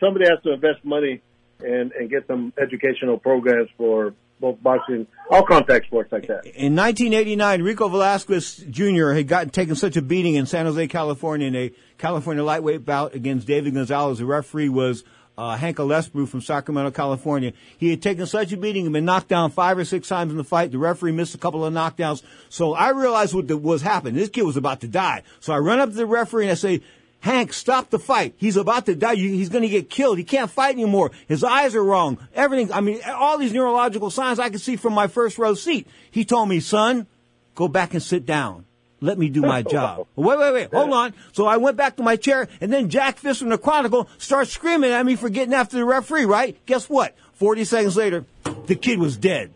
somebody 0.00 0.26
has 0.28 0.38
to 0.44 0.52
invest 0.52 0.84
money 0.84 1.22
and 1.60 1.92
and 1.92 2.10
get 2.10 2.26
some 2.26 2.52
educational 2.60 3.18
programs 3.18 3.70
for 3.78 4.14
boxing, 4.52 5.06
all 5.30 5.44
contact 5.44 5.86
sports 5.86 6.12
like 6.12 6.26
that. 6.26 6.44
In 6.46 6.76
1989, 6.76 7.62
Rico 7.62 7.88
Velasquez 7.88 8.56
Jr. 8.70 9.10
had 9.10 9.28
gotten 9.28 9.50
taken 9.50 9.74
such 9.74 9.96
a 9.96 10.02
beating 10.02 10.34
in 10.34 10.46
San 10.46 10.66
Jose, 10.66 10.86
California, 10.88 11.48
in 11.48 11.56
a 11.56 11.72
California 11.98 12.44
lightweight 12.44 12.84
bout 12.84 13.14
against 13.14 13.46
David 13.46 13.74
Gonzalez. 13.74 14.18
The 14.18 14.26
referee 14.26 14.68
was 14.68 15.04
uh, 15.36 15.56
Hank 15.56 15.78
Alesbru 15.78 16.28
from 16.28 16.40
Sacramento, 16.40 16.90
California. 16.90 17.52
He 17.78 17.90
had 17.90 18.02
taken 18.02 18.26
such 18.26 18.52
a 18.52 18.56
beating 18.56 18.86
and 18.86 18.92
been 18.92 19.04
knocked 19.04 19.28
down 19.28 19.50
five 19.50 19.78
or 19.78 19.84
six 19.84 20.08
times 20.08 20.30
in 20.30 20.36
the 20.36 20.44
fight. 20.44 20.70
The 20.70 20.78
referee 20.78 21.12
missed 21.12 21.34
a 21.34 21.38
couple 21.38 21.64
of 21.64 21.72
knockdowns. 21.72 22.22
So 22.48 22.74
I 22.74 22.90
realized 22.90 23.34
what 23.34 23.48
the, 23.48 23.56
was 23.56 23.82
happening. 23.82 24.14
This 24.14 24.28
kid 24.28 24.42
was 24.42 24.56
about 24.56 24.80
to 24.82 24.88
die. 24.88 25.22
So 25.40 25.52
I 25.52 25.58
run 25.58 25.80
up 25.80 25.90
to 25.90 25.94
the 25.94 26.06
referee 26.06 26.44
and 26.44 26.52
I 26.52 26.54
say, 26.54 26.82
Hank, 27.24 27.54
stop 27.54 27.88
the 27.88 27.98
fight. 27.98 28.34
He's 28.36 28.58
about 28.58 28.84
to 28.84 28.94
die. 28.94 29.14
He's 29.14 29.48
going 29.48 29.62
to 29.62 29.68
get 29.70 29.88
killed. 29.88 30.18
He 30.18 30.24
can't 30.24 30.50
fight 30.50 30.74
anymore. 30.74 31.10
His 31.26 31.42
eyes 31.42 31.74
are 31.74 31.82
wrong. 31.82 32.18
Everything. 32.34 32.70
I 32.70 32.82
mean, 32.82 33.00
all 33.06 33.38
these 33.38 33.54
neurological 33.54 34.10
signs 34.10 34.38
I 34.38 34.50
could 34.50 34.60
see 34.60 34.76
from 34.76 34.92
my 34.92 35.06
first 35.06 35.38
row 35.38 35.54
seat. 35.54 35.88
He 36.10 36.26
told 36.26 36.50
me, 36.50 36.60
son, 36.60 37.06
go 37.54 37.66
back 37.66 37.94
and 37.94 38.02
sit 38.02 38.26
down. 38.26 38.66
Let 39.00 39.16
me 39.16 39.30
do 39.30 39.40
my 39.40 39.62
job. 39.76 40.06
Wait, 40.16 40.38
wait, 40.38 40.52
wait. 40.52 40.74
Hold 40.74 40.92
on. 40.92 41.14
So 41.32 41.46
I 41.46 41.56
went 41.56 41.78
back 41.78 41.96
to 41.96 42.02
my 42.02 42.16
chair, 42.16 42.46
and 42.60 42.70
then 42.70 42.90
Jack 42.90 43.16
Fiske 43.16 43.38
from 43.38 43.48
the 43.48 43.56
Chronicle 43.56 44.06
starts 44.18 44.50
screaming 44.50 44.90
at 44.90 45.06
me 45.06 45.16
for 45.16 45.30
getting 45.30 45.54
after 45.54 45.78
the 45.78 45.86
referee, 45.86 46.26
right? 46.26 46.58
Guess 46.66 46.90
what? 46.90 47.16
40 47.32 47.64
seconds 47.64 47.96
later, 47.96 48.26
the 48.66 48.74
kid 48.76 48.98
was 48.98 49.16
dead. 49.16 49.50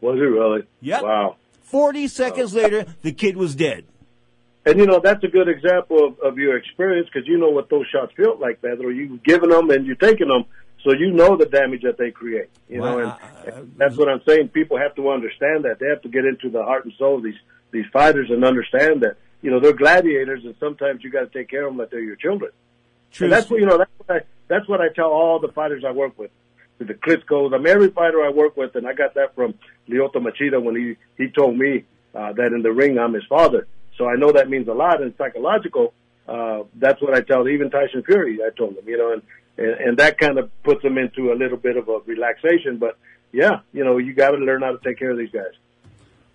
Was 0.00 0.16
it 0.18 0.22
really? 0.22 0.62
Yep. 0.80 1.02
Wow. 1.02 1.36
40 1.64 2.08
seconds 2.08 2.54
later, 2.54 2.86
the 3.02 3.12
kid 3.12 3.36
was 3.36 3.54
dead. 3.54 3.84
And 4.66 4.80
you 4.80 4.86
know 4.86 4.98
that's 4.98 5.22
a 5.22 5.28
good 5.28 5.48
example 5.48 6.04
of, 6.04 6.18
of 6.18 6.38
your 6.38 6.56
experience 6.56 7.08
because 7.12 7.28
you 7.28 7.38
know 7.38 7.50
what 7.50 7.70
those 7.70 7.86
shots 7.86 8.12
felt 8.16 8.40
like, 8.40 8.60
Pedro. 8.60 8.88
You've 8.88 9.22
given 9.22 9.50
them 9.50 9.70
and 9.70 9.86
you're 9.86 9.94
taking 9.94 10.26
them, 10.26 10.44
so 10.82 10.92
you 10.92 11.12
know 11.12 11.36
the 11.36 11.46
damage 11.46 11.82
that 11.82 11.98
they 11.98 12.10
create. 12.10 12.50
You 12.68 12.80
know, 12.80 12.98
and, 12.98 13.14
and 13.46 13.74
that's 13.76 13.96
what 13.96 14.08
I'm 14.08 14.22
saying. 14.26 14.48
People 14.48 14.76
have 14.76 14.96
to 14.96 15.10
understand 15.10 15.64
that. 15.66 15.78
They 15.78 15.86
have 15.86 16.02
to 16.02 16.08
get 16.08 16.24
into 16.24 16.50
the 16.50 16.64
heart 16.64 16.84
and 16.84 16.92
soul 16.98 17.18
of 17.18 17.22
these 17.22 17.38
these 17.70 17.86
fighters 17.92 18.28
and 18.28 18.44
understand 18.44 19.02
that 19.02 19.18
you 19.40 19.52
know 19.52 19.60
they're 19.60 19.72
gladiators, 19.72 20.44
and 20.44 20.56
sometimes 20.58 21.04
you 21.04 21.10
got 21.10 21.32
to 21.32 21.38
take 21.38 21.48
care 21.48 21.64
of 21.64 21.70
them 21.70 21.78
like 21.78 21.90
they're 21.90 22.00
your 22.00 22.16
children. 22.16 22.50
True. 23.12 23.26
And 23.26 23.32
that's 23.32 23.48
what 23.48 23.60
you 23.60 23.66
know. 23.66 23.78
That's 23.78 23.90
what 23.98 24.16
I 24.16 24.24
that's 24.48 24.68
what 24.68 24.80
I 24.80 24.88
tell 24.88 25.10
all 25.10 25.38
the 25.38 25.52
fighters 25.52 25.84
I 25.86 25.92
work 25.92 26.18
with, 26.18 26.32
the 26.78 26.86
Klitschko's. 26.86 27.52
I 27.54 27.58
mean, 27.58 27.68
every 27.68 27.90
fighter 27.90 28.24
I 28.24 28.30
work 28.30 28.56
with, 28.56 28.74
and 28.74 28.84
I 28.84 28.94
got 28.94 29.14
that 29.14 29.36
from 29.36 29.54
Lyoto 29.88 30.16
Machida 30.16 30.60
when 30.60 30.74
he 30.74 30.96
he 31.22 31.30
told 31.30 31.56
me 31.56 31.84
uh, 32.16 32.32
that 32.32 32.52
in 32.52 32.62
the 32.62 32.72
ring 32.72 32.98
I'm 32.98 33.14
his 33.14 33.24
father. 33.28 33.68
So 33.96 34.08
I 34.08 34.16
know 34.16 34.32
that 34.32 34.48
means 34.48 34.68
a 34.68 34.72
lot. 34.72 35.02
And 35.02 35.14
psychological, 35.16 35.94
uh, 36.28 36.64
that's 36.74 37.00
what 37.00 37.14
I 37.14 37.20
tell 37.20 37.48
even 37.48 37.70
Tyson 37.70 38.02
Fury. 38.02 38.38
I 38.44 38.50
told 38.56 38.76
him, 38.76 38.88
you 38.88 38.98
know, 38.98 39.12
and 39.12 39.22
and, 39.58 39.70
and 39.80 39.98
that 39.98 40.18
kind 40.18 40.38
of 40.38 40.50
puts 40.62 40.82
them 40.82 40.98
into 40.98 41.32
a 41.32 41.34
little 41.34 41.56
bit 41.56 41.76
of 41.76 41.88
a 41.88 41.98
relaxation. 42.04 42.78
But 42.78 42.98
yeah, 43.32 43.60
you 43.72 43.84
know, 43.84 43.98
you 43.98 44.12
got 44.12 44.32
to 44.32 44.38
learn 44.38 44.62
how 44.62 44.72
to 44.72 44.78
take 44.82 44.98
care 44.98 45.10
of 45.10 45.18
these 45.18 45.30
guys. 45.30 45.52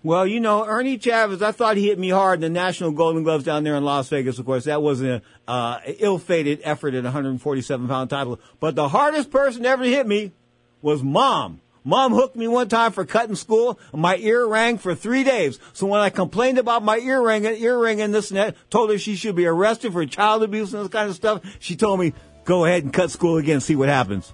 Well, 0.04 0.26
you 0.26 0.40
know, 0.40 0.64
Ernie 0.66 0.98
Chavez, 0.98 1.42
I 1.42 1.52
thought 1.52 1.76
he 1.76 1.86
hit 1.86 1.98
me 1.98 2.08
hard 2.08 2.38
in 2.38 2.40
the 2.40 2.50
National 2.50 2.90
Golden 2.90 3.22
Gloves 3.22 3.44
down 3.44 3.62
there 3.62 3.76
in 3.76 3.84
Las 3.84 4.08
Vegas. 4.08 4.40
Of 4.40 4.46
course, 4.46 4.64
that 4.64 4.82
was 4.82 5.00
an 5.00 5.22
uh, 5.46 5.78
ill-fated 5.86 6.60
effort 6.64 6.94
at 6.94 7.04
147 7.04 7.86
pound 7.86 8.10
title. 8.10 8.40
But 8.58 8.74
the 8.74 8.88
hardest 8.88 9.30
person 9.30 9.64
ever 9.64 9.84
to 9.84 9.88
hit 9.88 10.08
me 10.08 10.32
was 10.80 11.04
mom. 11.04 11.60
Mom 11.84 12.12
hooked 12.12 12.36
me 12.36 12.46
one 12.48 12.68
time 12.68 12.92
for 12.92 13.04
cutting 13.04 13.34
school. 13.34 13.78
and 13.92 14.00
My 14.00 14.16
ear 14.16 14.46
rang 14.46 14.78
for 14.78 14.94
three 14.94 15.24
days. 15.24 15.58
So 15.72 15.86
when 15.86 16.00
I 16.00 16.10
complained 16.10 16.58
about 16.58 16.82
my 16.84 16.98
ear 16.98 17.20
ringing, 17.20 17.54
ear 17.56 17.78
ringing, 17.78 18.12
this 18.12 18.30
and 18.30 18.38
that, 18.38 18.56
told 18.70 18.90
her 18.90 18.98
she 18.98 19.16
should 19.16 19.36
be 19.36 19.46
arrested 19.46 19.92
for 19.92 20.04
child 20.06 20.42
abuse 20.42 20.72
and 20.72 20.82
this 20.82 20.92
kind 20.92 21.10
of 21.10 21.16
stuff. 21.16 21.42
She 21.58 21.76
told 21.76 22.00
me, 22.00 22.12
go 22.44 22.64
ahead 22.64 22.84
and 22.84 22.92
cut 22.92 23.10
school 23.10 23.36
again, 23.36 23.60
see 23.60 23.76
what 23.76 23.88
happens. 23.88 24.32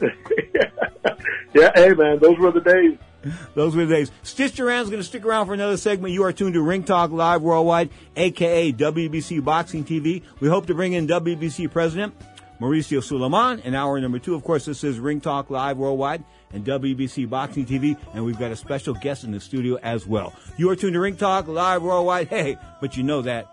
Yeah, 1.56 1.70
hey 1.74 1.94
man, 1.94 2.18
those 2.18 2.36
were 2.38 2.52
the 2.52 2.60
days. 2.60 2.98
Those 3.54 3.74
were 3.74 3.86
the 3.86 3.94
days. 3.94 4.10
Stitch 4.22 4.56
Duran's 4.56 4.90
going 4.90 5.00
to 5.00 5.06
stick 5.08 5.24
around 5.24 5.46
for 5.46 5.54
another 5.54 5.78
segment. 5.78 6.12
You 6.12 6.22
are 6.24 6.32
tuned 6.32 6.52
to 6.52 6.60
Ring 6.60 6.84
Talk 6.84 7.12
Live 7.12 7.40
Worldwide, 7.40 7.88
aka 8.14 8.72
WBC 8.72 9.42
Boxing 9.42 9.82
TV. 9.82 10.22
We 10.38 10.48
hope 10.48 10.66
to 10.66 10.74
bring 10.74 10.92
in 10.92 11.06
WBC 11.06 11.70
President 11.70 12.14
Mauricio 12.60 13.02
Sulaiman 13.02 13.60
in 13.60 13.74
hour 13.74 13.98
number 14.02 14.18
two. 14.18 14.34
Of 14.34 14.44
course, 14.44 14.66
this 14.66 14.84
is 14.84 14.98
Ring 14.98 15.18
Talk 15.18 15.48
Live 15.48 15.78
Worldwide 15.78 16.24
and 16.52 16.64
WBC 16.64 17.28
Boxing 17.28 17.66
TV, 17.66 17.96
and 18.14 18.24
we've 18.24 18.38
got 18.38 18.50
a 18.50 18.56
special 18.56 18.94
guest 18.94 19.24
in 19.24 19.32
the 19.32 19.40
studio 19.40 19.78
as 19.82 20.06
well. 20.06 20.34
You 20.56 20.70
are 20.70 20.76
tuned 20.76 20.94
to 20.94 21.00
Ring 21.00 21.16
Talk 21.16 21.48
Live 21.48 21.82
Worldwide. 21.82 22.28
Hey, 22.28 22.56
but 22.80 22.96
you 22.96 23.02
know 23.02 23.22
that. 23.22 23.52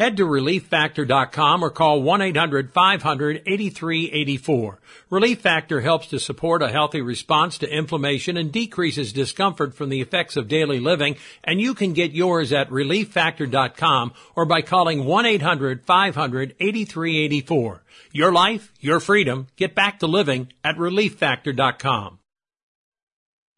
Head 0.00 0.16
to 0.16 0.24
relieffactor.com 0.24 1.62
or 1.62 1.68
call 1.68 2.00
1-800-500-8384. 2.00 4.76
Relief 5.10 5.42
Factor 5.42 5.82
helps 5.82 6.06
to 6.06 6.18
support 6.18 6.62
a 6.62 6.70
healthy 6.70 7.02
response 7.02 7.58
to 7.58 7.68
inflammation 7.68 8.38
and 8.38 8.50
decreases 8.50 9.12
discomfort 9.12 9.74
from 9.74 9.90
the 9.90 10.00
effects 10.00 10.38
of 10.38 10.48
daily 10.48 10.80
living, 10.80 11.16
and 11.44 11.60
you 11.60 11.74
can 11.74 11.92
get 11.92 12.12
yours 12.12 12.50
at 12.50 12.70
relieffactor.com 12.70 14.14
or 14.34 14.46
by 14.46 14.62
calling 14.62 15.00
1-800-500-8384. 15.00 17.80
Your 18.10 18.32
life, 18.32 18.72
your 18.80 19.00
freedom. 19.00 19.48
Get 19.56 19.74
back 19.74 19.98
to 19.98 20.06
living 20.06 20.50
at 20.64 20.76
relieffactor.com. 20.76 22.19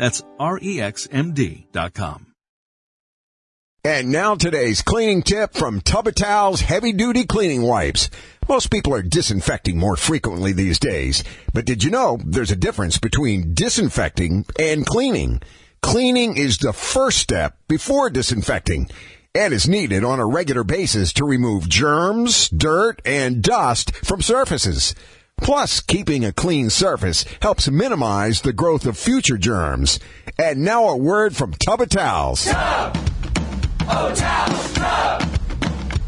That's 0.00 0.22
REXMD.com. 0.40 2.26
And 3.84 4.10
now 4.10 4.34
today's 4.34 4.80
cleaning 4.80 5.20
tip 5.22 5.52
from 5.52 5.82
Tubba 5.82 6.12
Heavy 6.60 6.94
Duty 6.94 7.26
Cleaning 7.26 7.60
Wipes. 7.60 8.08
Most 8.48 8.70
people 8.70 8.94
are 8.94 9.02
disinfecting 9.02 9.76
more 9.76 9.96
frequently 9.96 10.54
these 10.54 10.78
days, 10.78 11.22
but 11.52 11.66
did 11.66 11.84
you 11.84 11.90
know 11.90 12.18
there's 12.24 12.50
a 12.50 12.56
difference 12.56 12.96
between 12.96 13.52
disinfecting 13.52 14.46
and 14.58 14.86
cleaning? 14.86 15.42
Cleaning 15.82 16.38
is 16.38 16.56
the 16.56 16.72
first 16.72 17.18
step 17.18 17.58
before 17.68 18.08
disinfecting 18.08 18.88
and 19.34 19.52
is 19.52 19.68
needed 19.68 20.02
on 20.02 20.18
a 20.18 20.26
regular 20.26 20.64
basis 20.64 21.12
to 21.12 21.26
remove 21.26 21.68
germs, 21.68 22.48
dirt, 22.48 23.02
and 23.04 23.42
dust 23.42 23.94
from 23.96 24.22
surfaces. 24.22 24.94
Plus, 25.40 25.80
keeping 25.80 26.24
a 26.24 26.32
clean 26.32 26.70
surface 26.70 27.24
helps 27.40 27.68
minimize 27.70 28.42
the 28.42 28.52
growth 28.52 28.86
of 28.86 28.98
future 28.98 29.38
germs. 29.38 29.98
And 30.38 30.64
now 30.64 30.88
a 30.88 30.96
word 30.96 31.34
from 31.34 31.52
Tub 31.52 31.80
of 31.80 31.88
Towels. 31.88 32.44
Tub! 32.44 32.96
Oh, 33.88 34.14
towels! 34.14 34.72
Tub! 34.74 35.39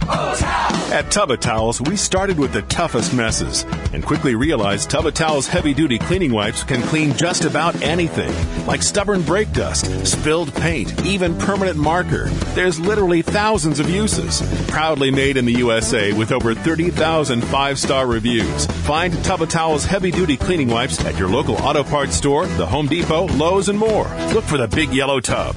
At 0.08 1.10
Tub 1.10 1.30
of 1.30 1.40
Towels, 1.40 1.80
we 1.80 1.96
started 1.96 2.38
with 2.38 2.52
the 2.52 2.62
toughest 2.62 3.14
messes 3.14 3.64
and 3.92 4.04
quickly 4.04 4.34
realized 4.34 4.90
Tub 4.90 5.06
of 5.06 5.14
Towels 5.14 5.46
heavy 5.46 5.72
duty 5.72 5.98
cleaning 5.98 6.32
wipes 6.32 6.64
can 6.64 6.82
clean 6.82 7.16
just 7.16 7.44
about 7.44 7.80
anything, 7.82 8.32
like 8.66 8.82
stubborn 8.82 9.22
brake 9.22 9.52
dust, 9.52 9.86
spilled 10.06 10.54
paint, 10.54 11.04
even 11.06 11.38
permanent 11.38 11.78
marker. 11.78 12.28
There's 12.54 12.78
literally 12.78 13.22
thousands 13.22 13.80
of 13.80 13.88
uses. 13.88 14.42
Proudly 14.68 15.10
made 15.10 15.36
in 15.36 15.44
the 15.44 15.52
USA 15.52 16.12
with 16.12 16.32
over 16.32 16.54
30,000 16.54 17.42
five 17.42 17.78
star 17.78 18.06
reviews. 18.06 18.66
Find 18.66 19.12
Tub 19.24 19.42
of 19.42 19.48
Towels 19.48 19.84
heavy 19.84 20.10
duty 20.10 20.36
cleaning 20.36 20.68
wipes 20.68 21.02
at 21.04 21.18
your 21.18 21.28
local 21.28 21.54
auto 21.56 21.84
parts 21.84 22.16
store, 22.16 22.46
the 22.46 22.66
Home 22.66 22.86
Depot, 22.86 23.26
Lowe's, 23.28 23.68
and 23.68 23.78
more. 23.78 24.08
Look 24.34 24.44
for 24.44 24.58
the 24.58 24.68
big 24.68 24.92
yellow 24.92 25.20
tub. 25.20 25.56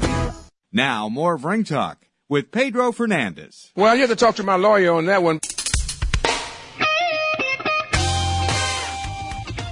Now, 0.71 1.09
more 1.09 1.35
of 1.35 1.45
Ring 1.45 1.63
Talk 1.63 2.05
with 2.27 2.51
Pedro 2.51 2.91
Fernandez. 2.91 3.71
Well, 3.75 3.95
you 3.95 4.01
have 4.01 4.09
to 4.09 4.15
talk 4.15 4.35
to 4.37 4.43
my 4.43 4.55
lawyer 4.55 4.93
on 4.93 5.05
that 5.05 5.21
one. 5.21 5.39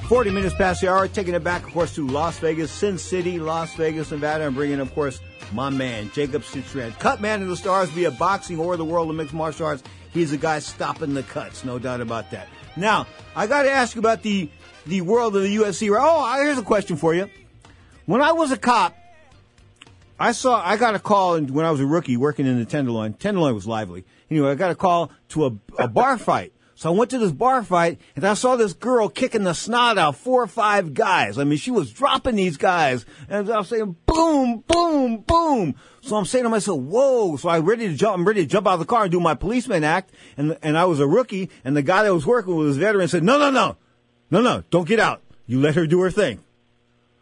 40 0.08 0.30
minutes 0.30 0.54
past 0.54 0.82
the 0.82 0.92
hour, 0.92 1.08
taking 1.08 1.34
it 1.34 1.44
back, 1.44 1.66
of 1.66 1.74
course, 1.74 1.96
to 1.96 2.06
Las 2.06 2.38
Vegas, 2.38 2.70
Sin 2.70 3.00
City, 3.00 3.40
Las 3.40 3.74
Vegas, 3.76 4.12
Nevada, 4.12 4.46
and 4.46 4.56
bringing, 4.56 4.80
of 4.80 4.94
course, 4.94 5.20
my 5.54 5.70
man, 5.72 6.12
Jacob 6.14 6.44
Stitch 6.44 6.72
Duran. 6.72 6.92
Cut 6.94 7.20
man 7.20 7.42
of 7.42 7.48
the 7.48 7.56
stars, 7.56 7.90
via 7.90 8.10
it 8.10 8.20
boxing 8.20 8.60
or 8.60 8.78
the 8.78 8.86
world 8.86 9.10
of 9.10 9.16
mixed 9.16 9.34
martial 9.34 9.66
arts. 9.66 9.82
He's 10.12 10.30
the 10.30 10.38
guy 10.38 10.60
stopping 10.60 11.16
the 11.16 11.24
cuts, 11.24 11.66
no 11.66 11.80
doubt 11.80 12.02
about 12.02 12.30
that. 12.32 12.48
Now, 12.76 13.08
I 13.36 13.48
got 13.48 13.64
to 13.64 13.72
ask 13.72 13.96
you 13.96 14.00
about 14.00 14.22
the, 14.22 14.52
the 14.86 15.02
world 15.02 15.36
of 15.36 15.42
the 15.42 15.56
UFC. 15.56 15.90
Oh, 15.92 16.44
here's 16.44 16.60
a 16.60 16.64
question 16.64 16.98
for 16.98 17.16
you. 17.16 17.28
When 18.06 18.22
I 18.22 18.34
was 18.34 18.52
a 18.52 18.58
cop, 18.58 18.96
I 20.20 20.32
saw, 20.32 20.62
I 20.64 20.78
got 20.78 20.96
a 20.96 21.00
call 21.00 21.40
when 21.42 21.66
I 21.66 21.72
was 21.72 21.80
a 21.80 21.86
rookie 21.86 22.18
working 22.18 22.46
in 22.46 22.60
the 22.60 22.66
Tenderloin. 22.66 23.14
Tenderloin 23.14 23.54
was 23.54 23.68
lively. 23.68 24.06
Anyway, 24.30 24.50
I 24.50 24.56
got 24.56 24.72
a 24.72 24.76
call 24.76 25.12
to 25.30 25.46
a, 25.46 25.52
a 25.80 25.88
bar 25.88 26.18
fight. 26.18 26.54
So 26.76 26.92
I 26.92 26.98
went 26.98 27.12
to 27.12 27.18
this 27.18 27.32
bar 27.32 27.64
fight 27.64 28.00
and 28.16 28.26
I 28.26 28.34
saw 28.34 28.56
this 28.56 28.74
girl 28.74 29.08
kicking 29.08 29.44
the 29.44 29.54
snot 29.54 29.98
out 29.98 30.16
four 30.16 30.42
or 30.44 30.48
five 30.48 30.94
guys. 30.94 31.38
I 31.38 31.44
mean, 31.44 31.58
she 31.58 31.72
was 31.72 31.92
dropping 31.92 32.36
these 32.36 32.58
guys 32.58 33.06
and 33.30 33.50
I 33.50 33.60
was 33.60 33.70
saying 33.70 33.96
boom, 34.06 34.64
boom, 34.68 35.18
boom. 35.18 35.76
So 36.02 36.16
I'm 36.16 36.26
saying 36.26 36.44
to 36.44 36.50
myself, 36.50 36.82
whoa. 36.82 37.38
So 37.38 37.50
I'm 37.50 37.66
ready 37.66 37.88
to 37.88 37.96
jump, 37.96 38.16
I'm 38.16 38.28
ready 38.28 38.42
to 38.42 38.48
jump 38.48 38.68
out 38.68 38.74
of 38.74 38.80
the 38.80 38.86
car 38.86 39.04
and 39.04 39.12
do 39.12 39.20
my 39.20 39.36
policeman 39.36 39.84
act. 39.84 40.12
And, 40.36 40.58
and 40.62 40.78
I 40.78 40.86
was 40.86 41.00
a 41.00 41.08
rookie 41.08 41.50
and 41.64 41.78
the 41.78 41.84
guy 41.84 42.04
that 42.04 42.14
was 42.14 42.26
working 42.26 42.56
with 42.56 42.68
was 42.68 42.78
veteran 42.78 43.08
said, 43.08 43.24
no, 43.24 43.38
no, 43.38 43.50
no, 43.50 43.78
no, 44.32 44.42
no, 44.42 44.64
don't 44.70 44.88
get 44.88 45.00
out. 45.00 45.22
You 45.46 45.62
let 45.62 45.76
her 45.76 45.86
do 45.86 46.02
her 46.02 46.12
thing. 46.12 46.44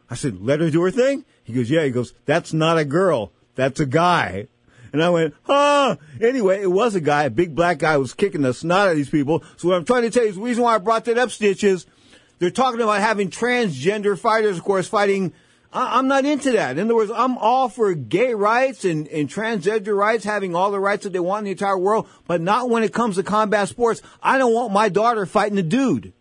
I 0.09 0.15
said, 0.15 0.41
let 0.41 0.59
her 0.59 0.69
do 0.69 0.81
her 0.83 0.91
thing? 0.91 1.25
He 1.51 1.57
goes, 1.57 1.69
yeah. 1.69 1.83
He 1.83 1.91
goes, 1.91 2.13
that's 2.25 2.53
not 2.53 2.77
a 2.77 2.85
girl. 2.85 3.31
That's 3.55 3.79
a 3.79 3.85
guy. 3.85 4.47
And 4.93 5.01
I 5.01 5.09
went, 5.09 5.33
huh. 5.43 5.97
Anyway, 6.19 6.61
it 6.61 6.71
was 6.71 6.95
a 6.95 7.01
guy, 7.01 7.23
a 7.23 7.29
big 7.29 7.55
black 7.55 7.79
guy 7.79 7.97
was 7.97 8.13
kicking 8.13 8.41
the 8.41 8.53
snot 8.53 8.87
out 8.87 8.91
of 8.91 8.97
these 8.97 9.09
people. 9.09 9.43
So 9.57 9.69
what 9.69 9.77
I'm 9.77 9.85
trying 9.85 10.03
to 10.03 10.09
tell 10.09 10.23
you 10.23 10.29
is 10.29 10.35
the 10.35 10.41
reason 10.41 10.63
why 10.63 10.75
I 10.75 10.79
brought 10.79 11.05
that 11.05 11.17
up, 11.17 11.31
Stitch, 11.31 11.63
is 11.63 11.85
they're 12.39 12.49
talking 12.51 12.81
about 12.81 12.99
having 12.99 13.29
transgender 13.29 14.17
fighters, 14.19 14.57
of 14.57 14.63
course, 14.63 14.87
fighting. 14.87 15.33
I- 15.71 15.97
I'm 15.97 16.07
not 16.07 16.25
into 16.25 16.51
that. 16.51 16.77
In 16.77 16.85
other 16.85 16.95
words, 16.95 17.11
I'm 17.13 17.37
all 17.37 17.69
for 17.69 17.93
gay 17.93 18.33
rights 18.33 18.83
and, 18.83 19.07
and 19.07 19.29
transgender 19.29 19.95
rights, 19.95 20.25
having 20.25 20.55
all 20.55 20.71
the 20.71 20.79
rights 20.79 21.03
that 21.05 21.13
they 21.13 21.19
want 21.19 21.39
in 21.41 21.45
the 21.45 21.51
entire 21.51 21.77
world, 21.77 22.07
but 22.27 22.41
not 22.41 22.69
when 22.69 22.83
it 22.83 22.93
comes 22.93 23.15
to 23.15 23.23
combat 23.23 23.69
sports. 23.69 24.01
I 24.21 24.37
don't 24.37 24.53
want 24.53 24.73
my 24.73 24.89
daughter 24.89 25.25
fighting 25.25 25.57
a 25.57 25.63
dude. 25.63 26.13